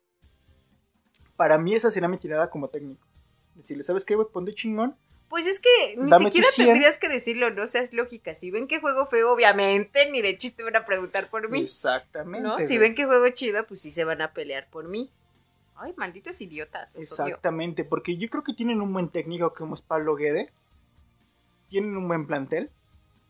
Para 1.36 1.58
mí 1.58 1.74
esa 1.74 1.90
sería 1.90 2.08
mi 2.08 2.18
tirada 2.18 2.50
como 2.50 2.68
técnico. 2.68 3.06
Decirle, 3.54 3.82
¿sabes 3.82 4.04
qué, 4.04 4.14
güey? 4.14 4.28
Ponte 4.32 4.54
chingón. 4.54 4.96
Pues 5.32 5.46
es 5.46 5.60
que 5.60 5.96
ni 5.96 6.10
Dame 6.10 6.26
siquiera 6.26 6.46
100. 6.50 6.66
tendrías 6.66 6.98
que 6.98 7.08
decirlo, 7.08 7.48
no 7.48 7.66
seas 7.66 7.94
lógica. 7.94 8.34
Si 8.34 8.50
ven 8.50 8.68
que 8.68 8.80
juego 8.80 9.06
feo, 9.06 9.32
obviamente, 9.32 10.10
ni 10.10 10.20
de 10.20 10.36
chiste 10.36 10.62
van 10.62 10.76
a 10.76 10.84
preguntar 10.84 11.30
por 11.30 11.48
mí. 11.48 11.62
Exactamente. 11.62 12.46
¿No? 12.46 12.58
Si 12.58 12.76
ven 12.76 12.94
que 12.94 13.06
juego 13.06 13.26
chido, 13.30 13.66
pues 13.66 13.80
sí 13.80 13.90
se 13.90 14.04
van 14.04 14.20
a 14.20 14.34
pelear 14.34 14.68
por 14.68 14.88
mí. 14.88 15.10
Ay, 15.74 15.94
malditos 15.96 16.38
idiotas. 16.42 16.90
Exactamente, 16.96 17.82
porque 17.82 18.18
yo 18.18 18.28
creo 18.28 18.44
que 18.44 18.52
tienen 18.52 18.82
un 18.82 18.92
buen 18.92 19.08
técnico 19.08 19.54
como 19.54 19.74
es 19.74 19.80
Pablo 19.80 20.16
Guede. 20.16 20.52
Tienen 21.70 21.96
un 21.96 22.08
buen 22.08 22.26
plantel. 22.26 22.68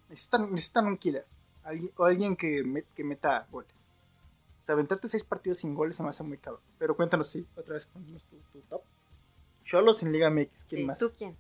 Necesitan, 0.09 0.51
necesitan 0.51 0.87
un 0.87 0.97
killer. 0.99 1.25
Alguien, 1.63 1.93
o 1.97 2.05
alguien 2.05 2.35
que, 2.35 2.85
que 2.97 3.05
meta 3.05 3.47
goles. 3.53 3.71
O 4.61 4.65
sea, 4.65 4.73
aventarte 4.73 5.07
seis 5.07 5.23
partidos 5.23 5.59
sin 5.59 5.73
goles 5.77 5.95
se 5.95 6.03
me 6.03 6.09
hace 6.09 6.25
muy 6.25 6.39
cabrón. 6.39 6.63
Pero 6.81 6.97
cuéntanos, 6.97 7.31
sí, 7.31 7.47
otra 7.55 7.75
vez 7.75 7.87
cuéntanos 7.87 8.25
tu, 8.25 8.39
tu 8.53 8.59
top. 8.63 8.83
Cholos 9.65 10.03
en 10.03 10.11
Liga 10.11 10.31
MX, 10.31 10.65
¿quién 10.65 10.81
Sí, 10.81 10.85
más? 10.85 10.99
¿Tú 10.99 11.13
quién? 11.17 11.37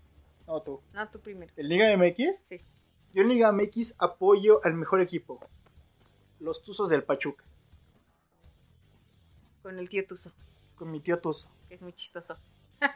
No, 0.53 0.61
tú. 0.63 0.81
No, 0.93 1.09
tú 1.09 1.19
primero. 1.21 1.53
¿En 1.57 1.69
Liga 1.69 1.97
MX? 1.97 2.37
Sí. 2.45 2.61
Yo 3.15 3.23
en 3.23 3.29
Liga 3.29 3.51
MX 3.53 3.95
apoyo 3.99 4.61
al 4.65 4.75
mejor 4.75 5.01
equipo. 5.01 5.41
Los 6.41 6.63
Tuzos 6.63 6.89
del 6.91 7.05
Pachuca. 7.05 7.45
Con 9.63 9.79
el 9.79 9.89
tío 9.89 10.05
Tuzo, 10.07 10.33
con 10.75 10.91
mi 10.91 11.01
tío 11.01 11.21
Tuzo. 11.21 11.49
que 11.69 11.75
es 11.77 11.83
muy 11.83 11.93
chistoso. 11.93 12.37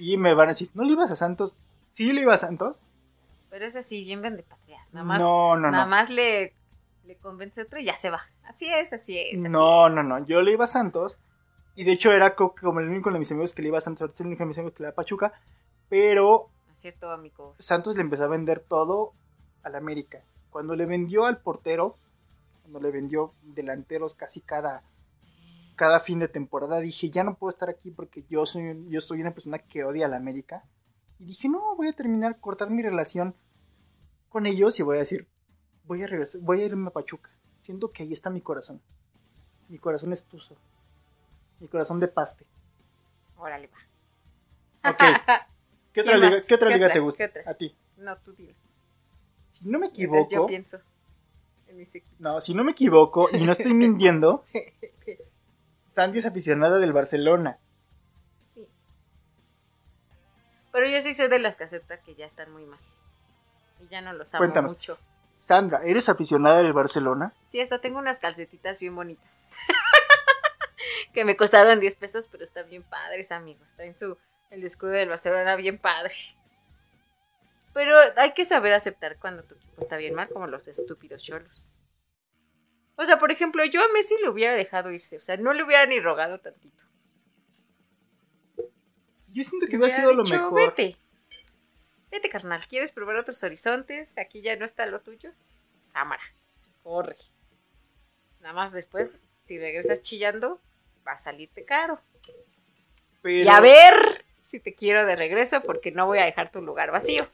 Y 0.00 0.16
me 0.16 0.32
van 0.32 0.46
a 0.48 0.52
decir, 0.52 0.70
¿no 0.74 0.84
le 0.84 0.92
ibas 0.92 1.10
a 1.10 1.16
Santos? 1.16 1.56
Sí, 1.90 2.12
le 2.12 2.20
iba 2.20 2.32
a 2.32 2.38
Santos. 2.38 2.76
Pero 3.50 3.66
es 3.66 3.74
así, 3.74 4.04
bien 4.04 4.22
vende 4.22 4.44
patrias. 4.44 4.86
Nada 4.92 5.04
más, 5.04 5.18
no, 5.20 5.56
no, 5.56 5.72
nada 5.72 5.86
no. 5.86 5.90
más 5.90 6.08
le, 6.08 6.54
le 7.04 7.16
convence 7.16 7.62
otro 7.62 7.80
y 7.80 7.84
ya 7.84 7.96
se 7.96 8.08
va. 8.08 8.22
Así 8.44 8.68
es, 8.72 8.92
así 8.92 9.18
es. 9.18 9.40
así 9.40 9.48
No, 9.48 9.88
es. 9.88 9.94
no, 9.94 10.04
no. 10.04 10.24
Yo 10.24 10.40
le 10.42 10.52
iba 10.52 10.66
a 10.66 10.68
Santos. 10.68 11.18
Y 11.74 11.82
de 11.82 11.92
hecho 11.92 12.12
era 12.12 12.36
co- 12.36 12.54
como 12.54 12.78
el 12.78 12.88
único 12.88 13.10
de 13.10 13.18
mis 13.18 13.30
amigos 13.32 13.54
que 13.54 13.62
le 13.62 13.68
iba 13.68 13.78
a 13.78 13.80
Santos. 13.80 14.20
El 14.20 14.26
único 14.28 14.44
de 14.44 14.46
mis 14.46 14.58
amigos 14.58 14.74
que 14.74 14.84
le 14.84 14.86
iba 14.86 14.92
a 14.92 14.94
Pachuca. 14.94 15.32
Pero 15.88 16.50
es 16.78 16.82
cierto, 16.82 17.10
amigos. 17.10 17.56
Santos 17.58 17.96
le 17.96 18.02
empezó 18.02 18.22
a 18.22 18.28
vender 18.28 18.60
todo 18.60 19.12
al 19.64 19.74
América. 19.74 20.22
Cuando 20.50 20.76
le 20.76 20.86
vendió 20.86 21.24
al 21.24 21.40
portero, 21.40 21.96
cuando 22.62 22.78
le 22.78 22.92
vendió 22.92 23.32
delanteros 23.42 24.14
casi 24.14 24.40
cada, 24.40 24.84
cada 25.74 25.98
fin 25.98 26.20
de 26.20 26.28
temporada, 26.28 26.78
dije, 26.78 27.10
ya 27.10 27.24
no 27.24 27.34
puedo 27.34 27.50
estar 27.50 27.68
aquí 27.68 27.90
porque 27.90 28.24
yo 28.30 28.46
soy, 28.46 28.86
yo 28.88 29.00
soy 29.00 29.20
una 29.20 29.32
persona 29.32 29.58
que 29.58 29.82
odia 29.82 30.06
al 30.06 30.14
América. 30.14 30.62
Y 31.18 31.24
dije, 31.24 31.48
no, 31.48 31.74
voy 31.74 31.88
a 31.88 31.92
terminar, 31.94 32.38
cortar 32.38 32.70
mi 32.70 32.80
relación 32.80 33.34
con 34.28 34.46
ellos 34.46 34.78
y 34.78 34.84
voy 34.84 34.98
a 34.98 35.00
decir, 35.00 35.26
voy 35.84 36.04
a 36.04 36.06
regresar, 36.06 36.40
voy 36.42 36.60
a 36.60 36.66
irme 36.66 36.88
a 36.88 36.92
Pachuca. 36.92 37.30
Siento 37.58 37.90
que 37.90 38.04
ahí 38.04 38.12
está 38.12 38.30
mi 38.30 38.40
corazón. 38.40 38.80
Mi 39.68 39.78
corazón 39.78 40.12
es 40.12 40.24
tuzo. 40.24 40.54
Mi 41.58 41.66
corazón 41.66 41.98
de 41.98 42.06
paste. 42.06 42.46
Órale, 43.36 43.68
va. 43.68 44.90
Ok. 44.90 45.00
¿Qué 45.98 46.02
otra 46.02 46.12
¿Quién 46.12 46.20
liga, 46.26 46.36
más? 46.36 46.46
¿qué 46.46 46.54
otra 46.54 46.68
¿Qué 46.68 46.74
liga 46.74 46.86
otra? 46.86 46.94
te 46.94 47.00
gusta? 47.00 47.28
¿Qué 47.28 47.38
otra? 47.40 47.50
A 47.50 47.54
ti. 47.54 47.76
No, 47.96 48.16
tú 48.18 48.32
dinos. 48.34 48.54
Si 49.48 49.68
no 49.68 49.80
me 49.80 49.86
equivoco. 49.88 50.28
Yo 50.30 50.46
pienso 50.46 50.80
en 51.66 51.76
mis 51.76 51.92
equipos. 51.92 52.20
No, 52.20 52.40
si 52.40 52.54
no 52.54 52.62
me 52.62 52.70
equivoco 52.70 53.28
y 53.32 53.42
no 53.42 53.50
estoy 53.50 53.74
mintiendo, 53.74 54.44
Sandy 55.88 56.20
es 56.20 56.26
aficionada 56.26 56.78
del 56.78 56.92
Barcelona. 56.92 57.58
Sí. 58.54 58.68
Pero 60.70 60.86
yo 60.88 61.00
sí 61.00 61.14
sé 61.14 61.28
de 61.28 61.40
las 61.40 61.56
casetas 61.56 61.98
que 62.00 62.14
ya 62.14 62.26
están 62.26 62.52
muy 62.52 62.64
mal. 62.64 62.78
Y 63.80 63.88
ya 63.88 64.00
no 64.00 64.12
los 64.12 64.32
amo 64.34 64.42
Cuéntanos. 64.42 64.72
mucho. 64.74 64.98
Sandra, 65.32 65.82
¿eres 65.84 66.08
aficionada 66.08 66.58
del 66.62 66.72
Barcelona? 66.72 67.32
Sí, 67.46 67.60
hasta 67.60 67.80
tengo 67.80 67.98
unas 67.98 68.18
calcetitas 68.20 68.78
bien 68.78 68.94
bonitas. 68.94 69.50
que 71.12 71.24
me 71.24 71.36
costaron 71.36 71.80
10 71.80 71.96
pesos, 71.96 72.28
pero 72.30 72.44
están 72.44 72.68
bien 72.70 72.84
padres, 72.84 73.32
amigos. 73.32 73.66
Traen 73.74 73.98
su, 73.98 74.16
el 74.50 74.64
escudo 74.64 74.90
del 74.90 75.08
Barcelona 75.08 75.56
bien 75.56 75.78
padre. 75.78 76.14
Pero 77.74 77.96
hay 78.16 78.32
que 78.32 78.44
saber 78.44 78.72
aceptar 78.72 79.18
cuando 79.18 79.44
tu 79.44 79.54
equipo 79.54 79.82
está 79.82 79.96
bien 79.96 80.14
mal, 80.14 80.28
como 80.28 80.46
los 80.46 80.66
estúpidos 80.66 81.22
cholos. 81.22 81.62
O 82.96 83.04
sea, 83.04 83.18
por 83.18 83.30
ejemplo, 83.30 83.64
yo 83.64 83.82
a 83.82 83.88
Messi 83.92 84.16
le 84.20 84.28
hubiera 84.28 84.54
dejado 84.54 84.90
irse. 84.90 85.16
O 85.16 85.20
sea, 85.20 85.36
no 85.36 85.52
le 85.52 85.62
hubiera 85.62 85.86
ni 85.86 86.00
rogado 86.00 86.40
tantito. 86.40 86.82
Yo 89.28 89.44
siento 89.44 89.68
que 89.68 89.76
hubiera 89.76 89.94
sido 89.94 90.12
lo 90.14 90.24
mejor. 90.24 90.54
Vete. 90.54 90.96
Vete, 92.10 92.28
carnal. 92.28 92.66
¿Quieres 92.66 92.90
probar 92.90 93.16
otros 93.16 93.40
horizontes? 93.44 94.18
Aquí 94.18 94.40
ya 94.40 94.56
no 94.56 94.64
está 94.64 94.86
lo 94.86 95.00
tuyo. 95.00 95.30
Cámara. 95.92 96.22
Corre. 96.82 97.16
Nada 98.40 98.54
más 98.54 98.72
después, 98.72 99.20
si 99.44 99.58
regresas 99.58 100.02
chillando, 100.02 100.60
va 101.06 101.12
a 101.12 101.18
salirte 101.18 101.64
caro. 101.64 102.00
Pero 103.22 103.44
Y 103.44 103.48
a 103.48 103.60
ver 103.60 104.24
si 104.40 104.60
te 104.60 104.74
quiero 104.74 105.04
de 105.06 105.16
regreso 105.16 105.62
porque 105.62 105.90
no 105.92 106.06
voy 106.06 106.18
a 106.18 106.24
dejar 106.24 106.50
tu 106.50 106.60
lugar 106.62 106.90
vacío. 106.90 107.26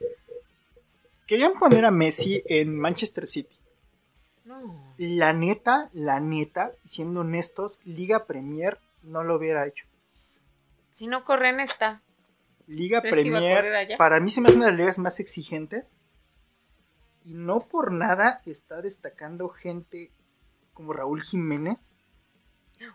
Querían 1.27 1.53
poner 1.59 1.85
a 1.85 1.91
Messi 1.91 2.43
en 2.47 2.77
Manchester 2.77 3.25
City. 3.27 3.55
No. 4.43 4.93
La 4.97 5.33
neta, 5.33 5.89
la 5.93 6.19
neta, 6.19 6.71
siendo 6.83 7.21
honestos, 7.21 7.79
Liga 7.83 8.25
Premier 8.25 8.79
no 9.01 9.23
lo 9.23 9.35
hubiera 9.35 9.65
hecho. 9.65 9.85
Si 10.91 11.07
no 11.07 11.25
corre 11.25 11.49
en 11.49 11.59
esta. 11.59 12.01
Liga 12.67 13.01
¿Crees 13.01 13.15
que 13.15 13.21
iba 13.23 13.37
a 13.37 13.41
Premier, 13.41 13.97
para 13.97 14.19
mí 14.19 14.31
se 14.31 14.41
me 14.41 14.47
hace 14.47 14.57
una 14.57 14.65
de 14.67 14.71
las 14.71 14.79
ligas 14.79 14.97
más 14.99 15.19
exigentes. 15.19 15.93
Y 17.23 17.33
no 17.33 17.61
por 17.61 17.91
nada 17.91 18.41
está 18.45 18.81
destacando 18.83 19.49
gente 19.49 20.11
como 20.73 20.93
Raúl 20.93 21.23
Jiménez. 21.23 21.77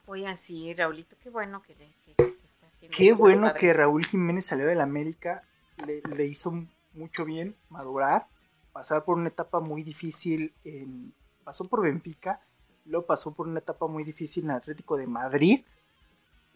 Oigan, 0.06 0.36
sí, 0.36 0.72
Raulito, 0.74 1.16
qué 1.20 1.30
bueno 1.30 1.62
que, 1.62 1.74
le, 1.74 1.88
que- 2.04 2.14
que 2.14 2.46
Qué 2.88 3.12
bueno 3.12 3.52
que 3.54 3.72
Raúl 3.72 4.06
Jiménez 4.06 4.46
salió 4.46 4.66
del 4.66 4.80
América, 4.80 5.42
le, 5.86 6.02
le 6.02 6.26
hizo 6.26 6.52
mucho 6.94 7.24
bien 7.24 7.56
madurar, 7.68 8.26
pasar 8.72 9.04
por 9.04 9.16
una 9.16 9.28
etapa 9.28 9.60
muy 9.60 9.82
difícil, 9.82 10.52
en, 10.64 11.12
pasó 11.44 11.68
por 11.68 11.82
Benfica, 11.82 12.40
luego 12.84 13.06
pasó 13.06 13.32
por 13.32 13.46
una 13.46 13.60
etapa 13.60 13.86
muy 13.86 14.04
difícil 14.04 14.44
en 14.44 14.52
Atlético 14.52 14.96
de 14.96 15.06
Madrid, 15.06 15.64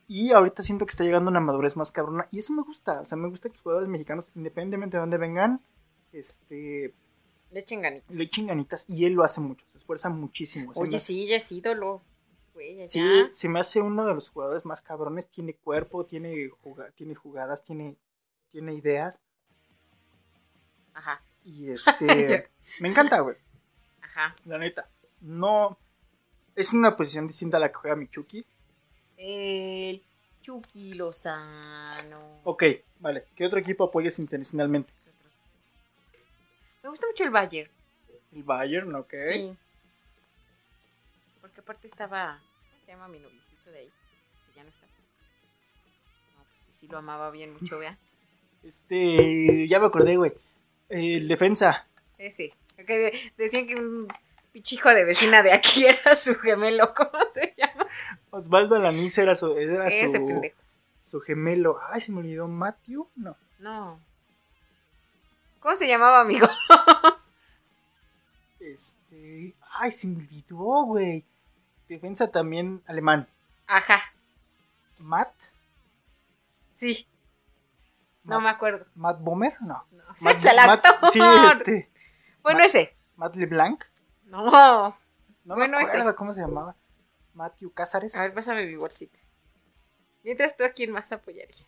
y 0.07 0.33
ahorita 0.33 0.63
siento 0.63 0.85
que 0.85 0.91
está 0.91 1.05
llegando 1.05 1.31
una 1.31 1.41
madurez 1.41 1.77
más 1.77 1.93
cabrona, 1.93 2.27
y 2.31 2.39
eso 2.39 2.53
me 2.53 2.63
gusta, 2.63 3.01
o 3.01 3.05
sea, 3.05 3.17
me 3.17 3.29
gusta 3.29 3.49
que 3.49 3.55
los 3.55 3.63
jugadores 3.63 3.89
mexicanos, 3.89 4.27
independientemente 4.35 4.97
de 4.97 5.01
dónde 5.01 5.19
vengan, 5.19 5.61
este, 6.13 6.95
Le 7.51 7.61
echen 7.61 7.83
ganitas. 7.83 8.17
le 8.17 8.25
echen 8.25 8.47
ganitas, 8.47 8.89
y 8.89 9.05
él 9.07 9.15
lo 9.15 9.25
hace 9.25 9.41
mucho, 9.41 9.65
se 9.71 9.79
esfuerza 9.79 10.11
muchísimo. 10.11 10.73
Oye, 10.77 10.99
sí, 10.99 11.27
ya 11.27 11.37
es 11.37 11.51
ídolo. 11.53 12.03
Güey. 12.55 12.89
Sí, 12.89 13.03
se 13.33 13.49
me 13.49 13.61
hace 13.61 13.81
uno 13.81 14.07
de 14.07 14.15
los 14.15 14.31
jugadores 14.31 14.65
más 14.65 14.81
cabrones. 14.81 15.29
Tiene 15.29 15.55
cuerpo, 15.55 16.07
tiene, 16.07 16.49
juga- 16.63 16.91
tiene 16.93 17.15
jugadas, 17.15 17.63
tiene, 17.63 17.97
tiene 18.53 18.75
ideas. 18.75 19.19
Ajá, 20.95 21.21
Y 21.45 21.71
este. 21.71 22.49
me 22.81 22.89
encanta, 22.89 23.21
güey. 23.21 23.37
ajá. 24.01 24.35
La 24.47 24.59
neta. 24.59 24.89
No. 25.21 25.77
Es 26.55 26.73
una 26.73 26.97
posición 26.97 27.27
distinta 27.27 27.57
a 27.57 27.61
la 27.61 27.69
que 27.69 27.75
juega 27.75 27.97
Michuki. 27.97 28.47
El 29.17 30.03
Chucky 30.41 30.95
Lozano. 30.95 32.41
Ok, 32.45 32.63
vale. 33.01 33.25
¿Qué 33.35 33.45
otro 33.47 33.59
equipo 33.59 33.85
apoyas 33.85 34.19
internacionalmente? 34.21 34.93
Me 36.83 36.91
gusta 36.91 37.07
mucho 37.09 37.25
el 37.25 37.31
Bayern. 37.31 37.71
El 38.33 38.43
Bayern, 38.45 38.95
ok. 38.95 39.15
Sí. 39.15 39.57
Aparte 41.65 41.87
estaba. 41.87 42.41
¿Cómo 42.71 42.81
se 42.85 42.93
llama 42.93 43.09
mi 43.09 43.19
noviecito 43.19 43.71
de 43.71 43.79
ahí? 43.81 43.93
Que 44.47 44.57
ya 44.57 44.63
no 44.63 44.69
está. 44.71 44.87
No, 46.37 46.45
pues 46.49 46.61
sí, 46.61 46.73
sí 46.73 46.89
lo 46.89 46.99
amaba 46.99 47.31
bien 47.31 47.53
mucho, 47.55 47.79
vea. 47.79 47.99
Este. 48.63 49.67
Ya 49.69 49.81
me 49.81 49.87
acordé, 49.87 50.17
güey. 50.17 50.33
El 50.89 51.27
defensa. 51.29 51.87
Ese. 52.19 52.53
De- 52.77 53.33
decían 53.37 53.67
que 53.67 53.75
un 53.77 54.09
pichijo 54.53 54.89
de 54.91 55.05
vecina 55.05 55.43
de 55.43 55.53
aquí 55.53 55.87
era 55.87 56.15
su 56.17 56.35
gemelo. 56.37 56.93
¿Cómo 56.95 57.11
se 57.33 57.55
llama? 57.57 57.87
Osvaldo 58.31 58.77
Alaniz 58.77 59.17
era 59.19 59.35
su, 59.35 59.57
era 59.57 59.87
Ese 59.89 60.09
su, 60.19 60.27
pendejo. 60.27 60.57
su 61.03 61.21
gemelo. 61.21 61.79
Ay, 61.91 62.01
se 62.01 62.13
me 62.13 62.19
olvidó. 62.19 62.47
Matthew. 62.49 63.09
No. 63.17 63.37
No. 63.59 64.01
¿Cómo 65.61 65.77
se 65.77 65.89
llamaba, 65.89 66.21
amigo? 66.21 66.47
Este. 68.61 69.55
Ay, 69.73 69.91
se 69.91 70.07
me 70.09 70.17
olvidó, 70.17 70.85
güey. 70.87 71.25
Defensa 71.95 72.31
también 72.31 72.83
alemán. 72.87 73.29
Ajá. 73.67 74.01
Matt. 75.01 75.33
Sí. 76.73 77.07
No 78.25 78.41
me 78.41 78.49
acuerdo. 78.49 78.87
Matt 78.95 79.21
Bomer, 79.21 79.55
no. 79.61 79.85
No. 79.91 80.03
Matt, 80.21 80.37
ese 80.37 80.49
es 80.49 80.55
el 80.59 80.67
Matt- 80.67 80.87
actor. 80.87 81.11
sí, 81.11 81.21
este. 81.53 81.91
Bueno, 82.43 82.59
Matt- 82.61 82.67
ese. 82.69 82.97
Matt 83.17 83.37
LeBlanc. 83.37 83.85
No. 84.25 84.97
No 85.45 85.55
Bueno, 85.57 85.77
me 85.79 85.85
ese. 85.85 85.93
acuerdo 85.93 86.17
cómo 86.17 86.33
se 86.35 86.41
llamaba. 86.41 86.75
Matthew 87.35 87.73
Cázares. 87.73 88.17
A 88.17 88.23
ver, 88.23 88.35
pásame 88.35 88.65
mi 88.67 88.77
bolsita. 88.77 89.19
Mientras 90.23 90.57
tú 90.57 90.65
a 90.65 90.71
quién 90.71 90.91
más 90.91 91.13
apoyarías. 91.13 91.65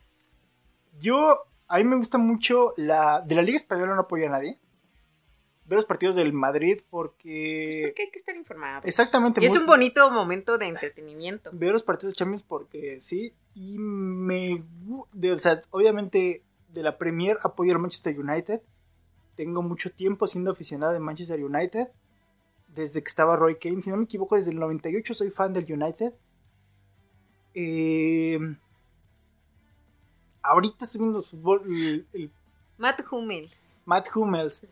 Yo, 0.98 1.44
a 1.68 1.76
mí 1.76 1.84
me 1.84 1.96
gusta 1.96 2.16
mucho 2.18 2.72
la. 2.76 3.20
De 3.20 3.34
la 3.34 3.42
Liga 3.42 3.56
Española 3.56 3.94
no 3.94 4.02
apoyo 4.02 4.26
a 4.26 4.30
nadie. 4.30 4.58
Veo 5.68 5.76
los 5.76 5.84
partidos 5.84 6.14
del 6.14 6.32
Madrid 6.32 6.80
porque. 6.90 7.82
Porque 7.88 8.02
hay 8.02 8.10
que 8.10 8.18
estar 8.18 8.36
informado. 8.36 8.82
Exactamente. 8.84 9.40
Y 9.43 9.47
es 9.47 9.52
muy- 9.52 9.60
un 9.60 9.66
bonito 9.66 10.10
momento 10.10 10.59
de 10.59 10.68
entretenimiento. 10.68 11.51
Veo 11.52 11.72
los 11.72 11.82
partidos 11.82 12.12
de 12.14 12.16
Champions 12.18 12.43
porque 12.44 13.01
sí. 13.01 13.32
Y 13.55 13.78
me. 13.78 14.62
de- 15.12 15.32
o 15.32 15.38
sea, 15.38 15.62
obviamente 15.70 16.43
de 16.68 16.82
la 16.82 16.98
Premier 16.98 17.38
apoyo 17.43 17.72
al 17.72 17.78
Manchester 17.80 18.18
United. 18.18 18.60
Tengo 19.34 19.60
mucho 19.62 19.90
tiempo 19.90 20.26
siendo 20.26 20.51
aficionado 20.52 20.93
de 20.93 21.01
Manchester 21.01 21.43
United. 21.44 21.88
Desde 22.68 23.02
que 23.02 23.09
estaba 23.09 23.36
Roy 23.36 23.56
Kane. 23.56 23.80
Si 23.82 23.90
no 23.90 23.97
me 23.97 24.05
equivoco, 24.05 24.36
desde 24.36 24.51
el 24.51 24.59
98 24.59 25.14
soy 25.14 25.30
fan 25.30 25.52
del 25.52 25.64
United. 25.72 26.12
Eh, 27.55 28.38
ahorita 30.43 30.84
estoy 30.84 31.01
viendo 31.01 31.22
fútbol. 31.22 31.62
El, 31.66 32.06
el 32.12 32.30
Matt 32.78 33.01
Hummels. 33.10 33.82
Matt 33.86 34.09
Hummels. 34.14 34.66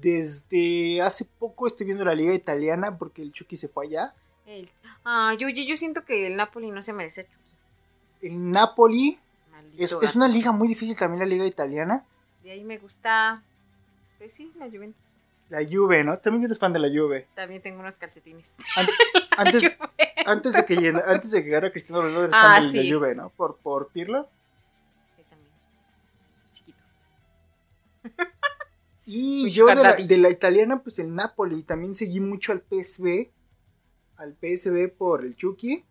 Desde 0.00 1.00
hace 1.02 1.24
poco 1.24 1.66
estoy 1.66 1.86
viendo 1.86 2.04
la 2.04 2.14
liga 2.14 2.32
italiana 2.34 2.98
porque 2.98 3.22
el 3.22 3.32
Chucky 3.32 3.56
se 3.56 3.68
fue 3.68 3.86
allá. 3.86 4.14
El... 4.46 4.68
Ay, 5.04 5.44
oye, 5.44 5.66
yo 5.66 5.76
siento 5.76 6.04
que 6.04 6.26
el 6.26 6.36
Napoli 6.36 6.70
no 6.70 6.82
se 6.82 6.92
merece 6.92 7.22
a 7.22 7.24
Chucky. 7.24 8.26
El 8.26 8.50
Napoli 8.50 9.18
es, 9.78 9.92
una 10.16 10.28
liga 10.28 10.52
muy 10.52 10.68
difícil 10.68 10.96
también 10.96 11.20
la 11.20 11.26
liga 11.26 11.46
italiana. 11.46 12.04
De 12.42 12.50
ahí 12.52 12.64
me 12.64 12.78
gusta. 12.78 13.42
Pues 14.18 14.34
sí, 14.34 14.52
la 14.58 14.66
Juventus. 14.66 15.00
La 15.50 15.60
Juve, 15.64 16.04
¿no? 16.04 16.18
También 16.18 16.44
eres 16.44 16.58
fan 16.58 16.72
de 16.74 16.78
la 16.78 16.88
Juve. 16.88 17.26
También 17.34 17.62
tengo 17.62 17.80
unos 17.80 17.94
calcetines. 17.94 18.56
An- 18.76 18.86
antes, 19.38 19.78
antes 20.26 20.52
de 20.52 20.64
que 20.66 20.76
llena- 20.76 21.02
antes 21.06 21.30
de 21.30 21.38
que 21.40 21.46
llegara 21.46 21.70
Cristiano 21.70 22.02
Ronaldo 22.02 22.24
eres 22.24 22.34
Ah, 22.36 22.56
fan 22.56 22.62
de 22.64 22.68
sí. 22.82 22.90
la 22.90 22.96
Juve, 22.96 23.14
¿no? 23.14 23.30
Por, 23.30 23.56
por 23.56 23.88
Pirlo. 23.88 24.28
Y 29.10 29.48
yo 29.48 29.64
de 29.64 29.74
la, 29.74 29.80
chocantadillo. 29.80 30.08
de 30.08 30.18
la 30.18 30.28
italiana, 30.28 30.82
pues 30.82 30.98
el 30.98 31.14
Napoli. 31.14 31.62
También 31.62 31.94
seguí 31.94 32.20
mucho 32.20 32.52
al 32.52 32.60
PSV. 32.60 33.30
Al 34.16 34.36
PSV 34.36 34.90
por 34.98 35.24
el 35.24 35.34
Chucky. 35.34 35.82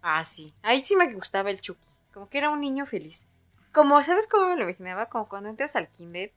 Ah, 0.00 0.22
sí. 0.22 0.54
Ahí 0.62 0.80
sí 0.84 0.94
me 0.94 1.12
gustaba 1.12 1.50
el 1.50 1.60
Chucky. 1.60 1.88
Como 2.14 2.28
que 2.28 2.38
era 2.38 2.50
un 2.50 2.60
niño 2.60 2.86
feliz. 2.86 3.26
Como, 3.72 4.00
¿sabes 4.04 4.28
cómo 4.28 4.48
me 4.48 4.54
lo 4.54 4.62
imaginaba? 4.62 5.06
Como 5.06 5.28
cuando 5.28 5.48
entras 5.48 5.74
al 5.74 5.88
kinder 5.88 6.32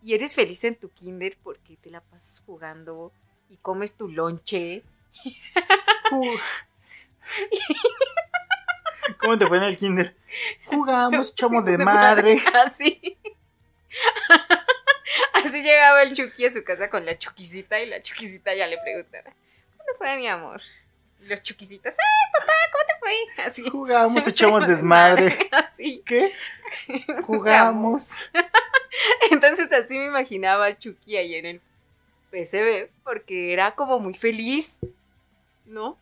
y 0.00 0.14
eres 0.14 0.36
feliz 0.36 0.62
en 0.62 0.76
tu 0.76 0.88
kinder 0.90 1.36
porque 1.42 1.76
te 1.76 1.90
la 1.90 2.00
pasas 2.00 2.44
jugando 2.46 3.12
y 3.48 3.56
comes 3.56 3.96
tu 3.96 4.08
lonche. 4.08 4.84
¿Cómo 9.18 9.36
te 9.36 9.48
fue 9.48 9.56
en 9.56 9.64
el 9.64 9.76
kinder? 9.76 10.16
Jugamos, 10.66 11.30
echamos 11.32 11.64
de 11.64 11.78
madre. 11.78 12.40
Así. 12.64 13.18
Así 15.46 15.62
llegaba 15.62 16.02
el 16.02 16.12
Chucky 16.12 16.44
a 16.44 16.52
su 16.52 16.64
casa 16.64 16.90
con 16.90 17.06
la 17.06 17.16
chuquisita 17.16 17.80
y 17.80 17.86
la 17.86 18.02
chuquisita 18.02 18.52
ya 18.52 18.66
le 18.66 18.78
preguntaba, 18.78 19.32
¿cuándo 19.76 19.92
fue 19.96 20.16
mi 20.16 20.26
amor? 20.26 20.60
Y 21.20 21.26
los 21.26 21.40
chuquisitas, 21.40 21.94
¡ay, 21.96 22.40
papá, 22.40 22.52
cómo 22.72 22.84
te 22.84 22.94
fue! 22.98 23.44
Así. 23.46 23.70
Jugamos, 23.70 24.26
echamos 24.26 24.66
desmadre. 24.66 25.38
Así. 25.52 26.02
¿Qué? 26.04 26.32
Jugamos. 27.22 28.14
Entonces 29.30 29.72
así 29.72 29.96
me 29.96 30.06
imaginaba 30.06 30.66
al 30.66 30.78
Chucky 30.78 31.16
ahí 31.16 31.36
en 31.36 31.46
el 31.46 31.60
PSB, 32.32 32.88
porque 33.04 33.52
era 33.52 33.72
como 33.76 34.00
muy 34.00 34.14
feliz, 34.14 34.80
¿no? 35.64 35.96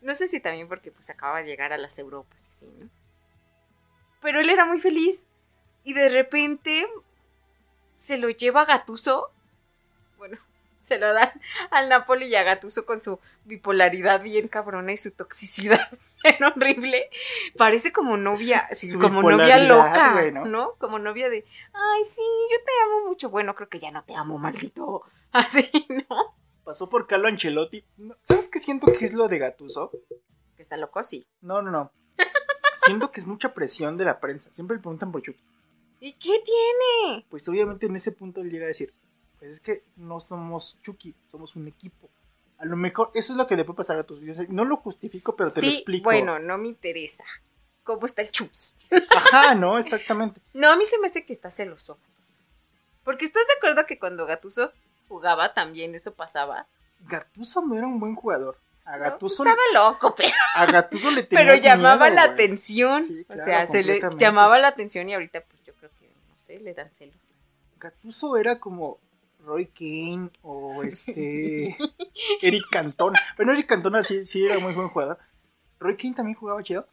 No 0.00 0.14
sé 0.14 0.26
si 0.26 0.40
también 0.40 0.68
porque 0.68 0.90
pues 0.90 1.10
acaba 1.10 1.42
de 1.42 1.48
llegar 1.48 1.74
a 1.74 1.78
las 1.78 1.98
Europas 1.98 2.46
y 2.46 2.50
así, 2.50 2.66
¿no? 2.78 2.88
Pero 4.22 4.40
él 4.40 4.48
era 4.48 4.64
muy 4.64 4.80
feliz 4.80 5.26
y 5.84 5.92
de 5.92 6.08
repente 6.08 6.86
se 7.96 8.18
lo 8.18 8.28
lleva 8.30 8.62
a 8.62 8.66
Gatuso, 8.66 9.30
bueno, 10.18 10.38
se 10.84 10.98
lo 10.98 11.12
dan 11.12 11.30
al 11.70 11.88
Napoli 11.88 12.26
y 12.26 12.34
a 12.36 12.44
Gatuso 12.44 12.86
con 12.86 13.00
su 13.00 13.18
bipolaridad 13.44 14.22
bien 14.22 14.48
cabrona 14.48 14.92
y 14.92 14.96
su 14.96 15.10
toxicidad 15.10 15.80
bien 16.22 16.44
horrible. 16.44 17.10
Parece 17.56 17.92
como 17.92 18.16
novia, 18.16 18.68
sí, 18.72 18.92
como 18.94 19.22
novia 19.22 19.58
loca, 19.58 20.30
¿no? 20.30 20.74
Como 20.78 20.98
novia 20.98 21.28
de, 21.28 21.44
ay, 21.72 22.04
sí, 22.04 22.22
yo 22.50 22.58
te 22.58 22.72
amo 22.84 23.08
mucho. 23.08 23.30
Bueno, 23.30 23.54
creo 23.54 23.68
que 23.68 23.78
ya 23.78 23.90
no 23.90 24.04
te 24.04 24.14
amo, 24.14 24.38
maldito. 24.38 25.02
Así, 25.32 25.68
¿no? 25.88 26.36
Pasó 26.64 26.88
por 26.88 27.06
Carlo 27.06 27.28
Ancelotti. 27.28 27.84
No, 27.96 28.16
¿Sabes 28.24 28.48
qué 28.48 28.58
siento 28.58 28.92
que 28.92 29.04
es 29.04 29.14
lo 29.14 29.28
de 29.28 29.38
Gatuso? 29.38 29.90
Que 30.56 30.62
está 30.62 30.76
loco, 30.76 31.02
sí. 31.04 31.26
No, 31.40 31.62
no, 31.62 31.70
no. 31.70 31.92
Siento 32.76 33.10
que 33.10 33.20
es 33.20 33.26
mucha 33.26 33.54
presión 33.54 33.96
de 33.96 34.04
la 34.04 34.20
prensa. 34.20 34.52
Siempre 34.52 34.76
le 34.76 34.82
preguntan 34.82 35.12
por 35.12 35.22
Chucky. 35.22 35.42
¿Y 36.00 36.12
qué 36.14 36.42
tiene? 36.44 37.24
Pues 37.30 37.48
obviamente 37.48 37.86
en 37.86 37.96
ese 37.96 38.12
punto 38.12 38.40
él 38.40 38.50
llega 38.50 38.64
a 38.64 38.68
decir, 38.68 38.92
pues 39.38 39.50
es 39.50 39.60
que 39.60 39.82
no 39.96 40.20
somos 40.20 40.78
Chucky, 40.82 41.14
somos 41.30 41.56
un 41.56 41.68
equipo. 41.68 42.08
A 42.58 42.64
lo 42.64 42.76
mejor 42.76 43.10
eso 43.14 43.32
es 43.32 43.36
lo 43.36 43.46
que 43.46 43.56
le 43.56 43.64
puede 43.64 43.76
pasar 43.76 43.98
a 43.98 44.04
tus. 44.04 44.20
No 44.48 44.64
lo 44.64 44.76
justifico, 44.78 45.36
pero 45.36 45.50
te 45.50 45.60
lo 45.60 45.66
sí, 45.68 45.74
explico. 45.74 46.04
bueno, 46.04 46.38
no 46.38 46.56
me 46.58 46.68
interesa. 46.68 47.24
¿Cómo 47.84 48.06
está 48.06 48.22
el 48.22 48.30
Chucky? 48.30 48.58
Ajá, 49.16 49.54
no, 49.54 49.78
exactamente. 49.78 50.40
No, 50.54 50.70
a 50.72 50.76
mí 50.76 50.86
se 50.86 50.98
me 50.98 51.06
hace 51.08 51.24
que 51.24 51.32
está 51.32 51.50
celoso. 51.50 51.98
Porque 53.04 53.24
estás 53.24 53.46
de 53.46 53.52
acuerdo 53.58 53.86
que 53.86 53.98
cuando 53.98 54.26
Gatuso 54.26 54.72
jugaba 55.08 55.54
también 55.54 55.94
eso 55.94 56.12
pasaba. 56.14 56.66
Gatuso 57.00 57.62
no 57.62 57.76
era 57.76 57.86
un 57.86 58.00
buen 58.00 58.14
jugador. 58.16 58.58
A 58.84 58.96
No, 58.96 59.02
Gatuso, 59.04 59.44
le, 59.44 59.50
estaba 59.50 59.66
loco, 59.90 60.14
pero, 60.16 60.32
a 60.54 60.66
Gatuso 60.66 61.10
le 61.10 61.22
pero 61.24 61.40
tenías 61.54 61.62
llamaba 61.62 62.06
miedo, 62.06 62.14
la 62.16 62.22
güey. 62.26 62.34
atención. 62.34 63.02
Sí, 63.02 63.20
o 63.22 63.26
claro, 63.26 63.44
sea, 63.44 63.66
se 63.68 63.82
le 63.82 64.00
llamaba 64.16 64.58
la 64.58 64.68
atención 64.68 65.08
y 65.08 65.14
ahorita 65.14 65.40
pues 65.42 65.55
sé, 66.56 66.62
le 66.62 66.74
dan 66.74 66.92
celos. 66.94 67.16
Gatuso 67.78 68.36
era 68.36 68.58
como 68.58 68.98
Roy 69.40 69.66
Kane 69.66 70.30
o 70.42 70.82
este 70.82 71.76
Eric 72.42 72.64
Cantona. 72.70 73.18
Bueno, 73.36 73.52
Eric 73.52 73.66
Cantona 73.66 74.02
sí, 74.02 74.24
sí 74.24 74.44
era 74.44 74.58
muy 74.58 74.74
buen 74.74 74.88
jugador. 74.88 75.18
Roy 75.78 75.96
Kane 75.96 76.14
también 76.14 76.38
jugaba 76.38 76.62
chido. 76.62 76.88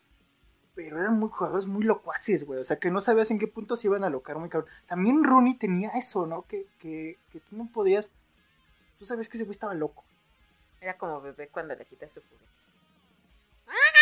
Pero 0.76 0.99
eran 0.99 1.19
muy 1.19 1.30
jugadores 1.30 1.68
muy 1.68 1.84
locuaces, 1.84 2.45
güey. 2.45 2.60
O 2.60 2.64
sea, 2.64 2.80
que 2.80 2.90
no 2.90 2.99
sabías 2.99 3.30
en 3.30 3.38
qué 3.38 3.48
punto 3.48 3.76
se 3.76 3.88
iban 3.88 4.03
a 4.03 4.10
locar 4.10 4.40
muy 4.40 4.49
cabrón. 4.49 4.72
También 4.88 5.23
Rooney 5.23 5.53
tenía 5.53 5.90
eso, 5.90 6.26
¿no? 6.26 6.44
Que, 6.44 6.65
que, 6.80 7.19
que 7.31 7.40
tú 7.40 7.56
no 7.56 7.69
podías. 7.72 8.11
Tú 8.98 9.06
sabes 9.06 9.30
que 9.30 9.38
ese 9.38 9.45
güey 9.45 9.52
estaba 9.52 9.76
loco. 9.76 10.03
Era 10.81 10.98
como 10.98 11.22
bebé 11.22 11.49
cuando 11.49 11.76
le 11.76 11.85
quitas 11.85 12.11
su 12.11 12.22
juguete. 12.22 12.52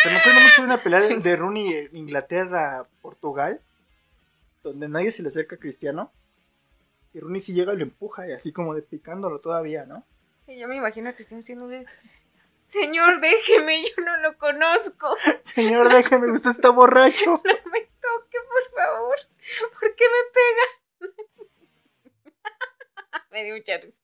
Se 0.02 0.10
me 0.10 0.16
acuerdo 0.16 0.40
mucho 0.40 0.62
de 0.62 0.66
una 0.66 0.82
pelea 0.82 1.00
de, 1.00 1.20
de 1.20 1.36
Rooney 1.36 1.74
en 1.74 1.96
Inglaterra-Portugal. 1.96 3.60
Donde 4.62 4.88
nadie 4.88 5.10
se 5.10 5.22
le 5.22 5.28
acerca 5.28 5.56
a 5.56 5.58
Cristiano. 5.58 6.12
Y 7.12 7.20
Rooney 7.20 7.40
sí 7.40 7.52
llega 7.52 7.74
y 7.74 7.76
lo 7.76 7.82
empuja. 7.82 8.28
Y 8.28 8.32
así 8.32 8.52
como 8.52 8.74
de 8.74 8.82
picándolo 8.82 9.40
todavía, 9.40 9.84
¿no? 9.84 10.06
Y 10.46 10.58
yo 10.58 10.68
me 10.68 10.76
imagino 10.76 11.10
a 11.10 11.12
Cristiano 11.12 11.40
diciendo, 11.40 11.68
Señor, 12.66 13.20
déjeme, 13.20 13.82
yo 13.82 14.04
no 14.04 14.16
lo 14.18 14.38
conozco. 14.38 15.14
Señor, 15.42 15.92
déjeme, 15.92 16.32
usted 16.32 16.50
está 16.50 16.70
borracho. 16.70 17.24
No 17.44 17.70
me 17.70 17.80
toque, 17.80 18.38
por 18.48 18.74
favor. 18.74 19.16
¿Por 19.78 19.94
qué 19.94 20.04
me 20.08 21.08
pega? 21.08 21.50
me 23.30 23.44
dio 23.44 23.54
mucha 23.54 23.76
risa. 23.76 23.98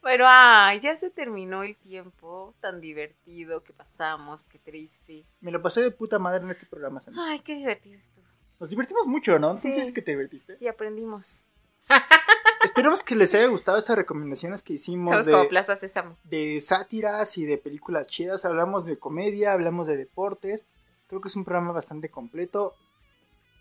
Pero, 0.00 0.24
ay, 0.28 0.80
ya 0.80 0.96
se 0.96 1.10
terminó 1.10 1.62
el 1.62 1.76
tiempo 1.76 2.54
tan 2.60 2.80
divertido 2.80 3.62
que 3.62 3.72
pasamos, 3.72 4.44
qué 4.44 4.58
triste. 4.58 5.26
Me 5.40 5.50
lo 5.50 5.60
pasé 5.60 5.82
de 5.82 5.90
puta 5.90 6.18
madre 6.18 6.44
en 6.44 6.50
este 6.50 6.66
programa, 6.66 7.00
Sandy. 7.00 7.18
Ay, 7.20 7.40
qué 7.40 7.56
divertido 7.56 7.98
estuvo. 7.98 8.26
Nos 8.60 8.68
divertimos 8.70 9.06
mucho, 9.06 9.38
¿no? 9.38 9.54
Sí. 9.54 9.68
Entonces 9.68 9.92
que 9.94 10.02
te 10.02 10.12
divertiste. 10.12 10.56
Y 10.60 10.68
aprendimos. 10.68 11.46
Esperamos 12.64 13.02
que 13.02 13.16
les 13.16 13.34
haya 13.34 13.46
gustado 13.46 13.78
estas 13.78 13.96
recomendaciones 13.96 14.62
que 14.62 14.74
hicimos 14.74 15.10
Somos 15.10 15.26
como 15.26 15.42
de, 15.44 15.48
Plaza 15.48 15.74
Sésamo. 15.76 16.16
de 16.24 16.60
sátiras 16.60 17.38
y 17.38 17.46
de 17.46 17.56
películas 17.56 18.06
chidas. 18.06 18.44
Hablamos 18.44 18.84
de 18.84 18.98
comedia, 18.98 19.52
hablamos 19.52 19.86
de 19.86 19.96
deportes. 19.96 20.66
Creo 21.08 21.20
que 21.22 21.28
es 21.28 21.36
un 21.36 21.44
programa 21.44 21.72
bastante 21.72 22.10
completo. 22.10 22.74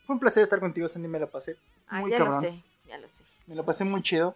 Fue 0.06 0.16
un 0.16 0.20
placer 0.20 0.44
estar 0.44 0.60
contigo, 0.60 0.88
Sandy. 0.90 1.08
Me 1.08 1.20
la 1.20 1.28
pasé 1.28 1.56
Ah, 1.88 2.02
muy 2.02 2.12
ya 2.12 2.18
cabrón. 2.18 2.36
lo 2.36 2.42
sé, 2.42 2.64
ya 2.88 2.98
lo 2.98 3.08
sé. 3.08 3.24
Me 3.48 3.56
la 3.56 3.64
pasé 3.64 3.86
muy 3.86 4.02
chido. 4.02 4.36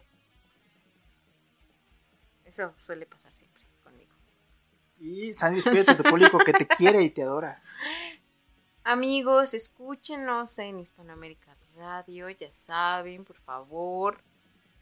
Eso 2.46 2.72
suele 2.76 3.04
pasar 3.06 3.34
siempre 3.34 3.62
conmigo. 3.82 4.12
Y 4.98 5.32
Sandy, 5.34 5.56
despídete 5.56 5.94
de 5.94 6.02
tu 6.02 6.08
público 6.08 6.38
que 6.38 6.52
te 6.52 6.66
quiere 6.66 7.02
y 7.02 7.10
te 7.10 7.22
adora. 7.22 7.62
Amigos, 8.86 9.54
escúchenos 9.54 10.58
en 10.58 10.78
Hispanoamérica 10.78 11.56
Radio, 11.74 12.28
ya 12.28 12.52
saben, 12.52 13.24
por 13.24 13.36
favor. 13.40 14.18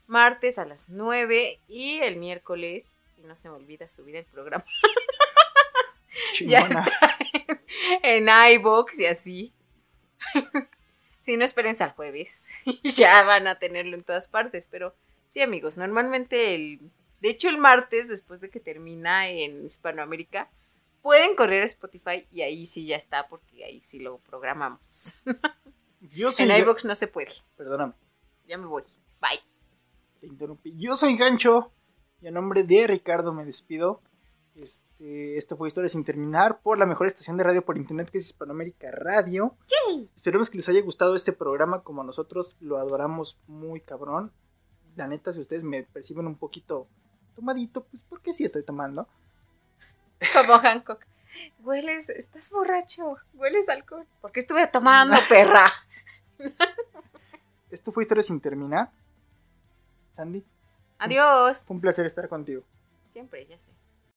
Martes 0.08 0.58
a 0.58 0.64
las 0.64 0.90
9 0.90 1.60
y 1.68 2.00
el 2.00 2.16
miércoles, 2.16 2.96
si 3.14 3.22
no 3.22 3.36
se 3.36 3.48
me 3.48 3.54
olvida 3.54 3.88
subir 3.88 4.16
el 4.16 4.24
programa 4.24 4.64
Ya 6.44 6.62
Chingona. 6.62 6.84
en 8.02 8.28
iBox 8.54 8.98
y 8.98 9.06
así. 9.06 9.52
si 11.20 11.36
no, 11.36 11.44
espérense 11.44 11.84
al 11.84 11.92
jueves. 11.92 12.44
ya 12.82 13.22
van 13.22 13.46
a 13.46 13.60
tenerlo 13.60 13.96
en 13.96 14.02
todas 14.02 14.26
partes. 14.26 14.66
Pero 14.68 14.96
sí, 15.28 15.40
amigos, 15.42 15.76
normalmente 15.76 16.56
el. 16.56 16.80
De 17.20 17.30
hecho, 17.30 17.48
el 17.48 17.56
martes, 17.58 18.08
después 18.08 18.40
de 18.40 18.50
que 18.50 18.58
termina 18.58 19.28
en 19.28 19.64
Hispanoamérica, 19.64 20.50
pueden 21.02 21.36
correr 21.36 21.62
a 21.62 21.66
Spotify 21.66 22.26
y 22.30 22.42
ahí 22.42 22.66
sí 22.66 22.86
ya 22.86 22.96
está, 22.96 23.28
porque 23.28 23.64
ahí 23.64 23.80
sí 23.82 23.98
lo 23.98 24.18
programamos. 24.18 25.16
Yo 26.00 26.32
soy. 26.32 26.50
en 26.50 26.62
iBox 26.62 26.84
no 26.84 26.94
se 26.94 27.06
puede. 27.06 27.32
Perdóname. 27.56 27.94
Ya 28.46 28.58
me 28.58 28.66
voy. 28.66 28.82
Bye. 29.20 29.40
te 30.20 30.26
interrumpí. 30.26 30.72
Yo 30.76 30.96
soy 30.96 31.16
Gancho 31.16 31.70
y 32.20 32.28
a 32.28 32.30
nombre 32.30 32.64
de 32.64 32.86
Ricardo 32.86 33.34
me 33.34 33.44
despido. 33.44 34.00
Este, 34.54 35.38
esto 35.38 35.56
fue 35.56 35.68
Historia 35.68 35.88
sin 35.88 36.04
terminar 36.04 36.60
por 36.60 36.78
la 36.78 36.84
mejor 36.84 37.06
estación 37.06 37.36
de 37.36 37.44
radio 37.44 37.64
por 37.64 37.78
internet 37.78 38.10
que 38.10 38.18
es 38.18 38.26
Hispanoamérica 38.26 38.90
Radio. 38.90 39.56
Esperemos 40.16 40.50
que 40.50 40.58
les 40.58 40.68
haya 40.68 40.82
gustado 40.82 41.16
este 41.16 41.32
programa 41.32 41.82
como 41.82 42.04
nosotros 42.04 42.56
lo 42.60 42.78
adoramos 42.78 43.38
muy 43.46 43.80
cabrón. 43.80 44.32
La 44.96 45.06
neta, 45.06 45.32
si 45.32 45.40
ustedes 45.40 45.62
me 45.62 45.84
perciben 45.84 46.26
un 46.26 46.36
poquito 46.36 46.86
tomadito, 47.34 47.84
pues 47.84 48.02
porque 48.02 48.34
sí 48.34 48.44
estoy 48.44 48.62
tomando. 48.62 49.08
Como 50.32 50.58
Hancock. 50.58 51.04
Hueles, 51.60 52.08
estás 52.10 52.50
borracho, 52.50 53.16
hueles 53.34 53.68
alcohol. 53.68 54.06
¿Por 54.20 54.32
qué 54.32 54.40
estuve 54.40 54.66
tomando, 54.66 55.16
perra? 55.28 55.70
Esto 57.70 57.90
fue 57.92 58.02
Historia 58.02 58.22
sin 58.22 58.40
terminar. 58.40 58.90
Sandy, 60.12 60.44
Adiós. 60.98 61.64
fue 61.64 61.74
un 61.76 61.80
placer 61.80 62.04
estar 62.04 62.28
contigo. 62.28 62.62
Siempre, 63.08 63.46
ya 63.46 63.58
sé. 63.58 63.70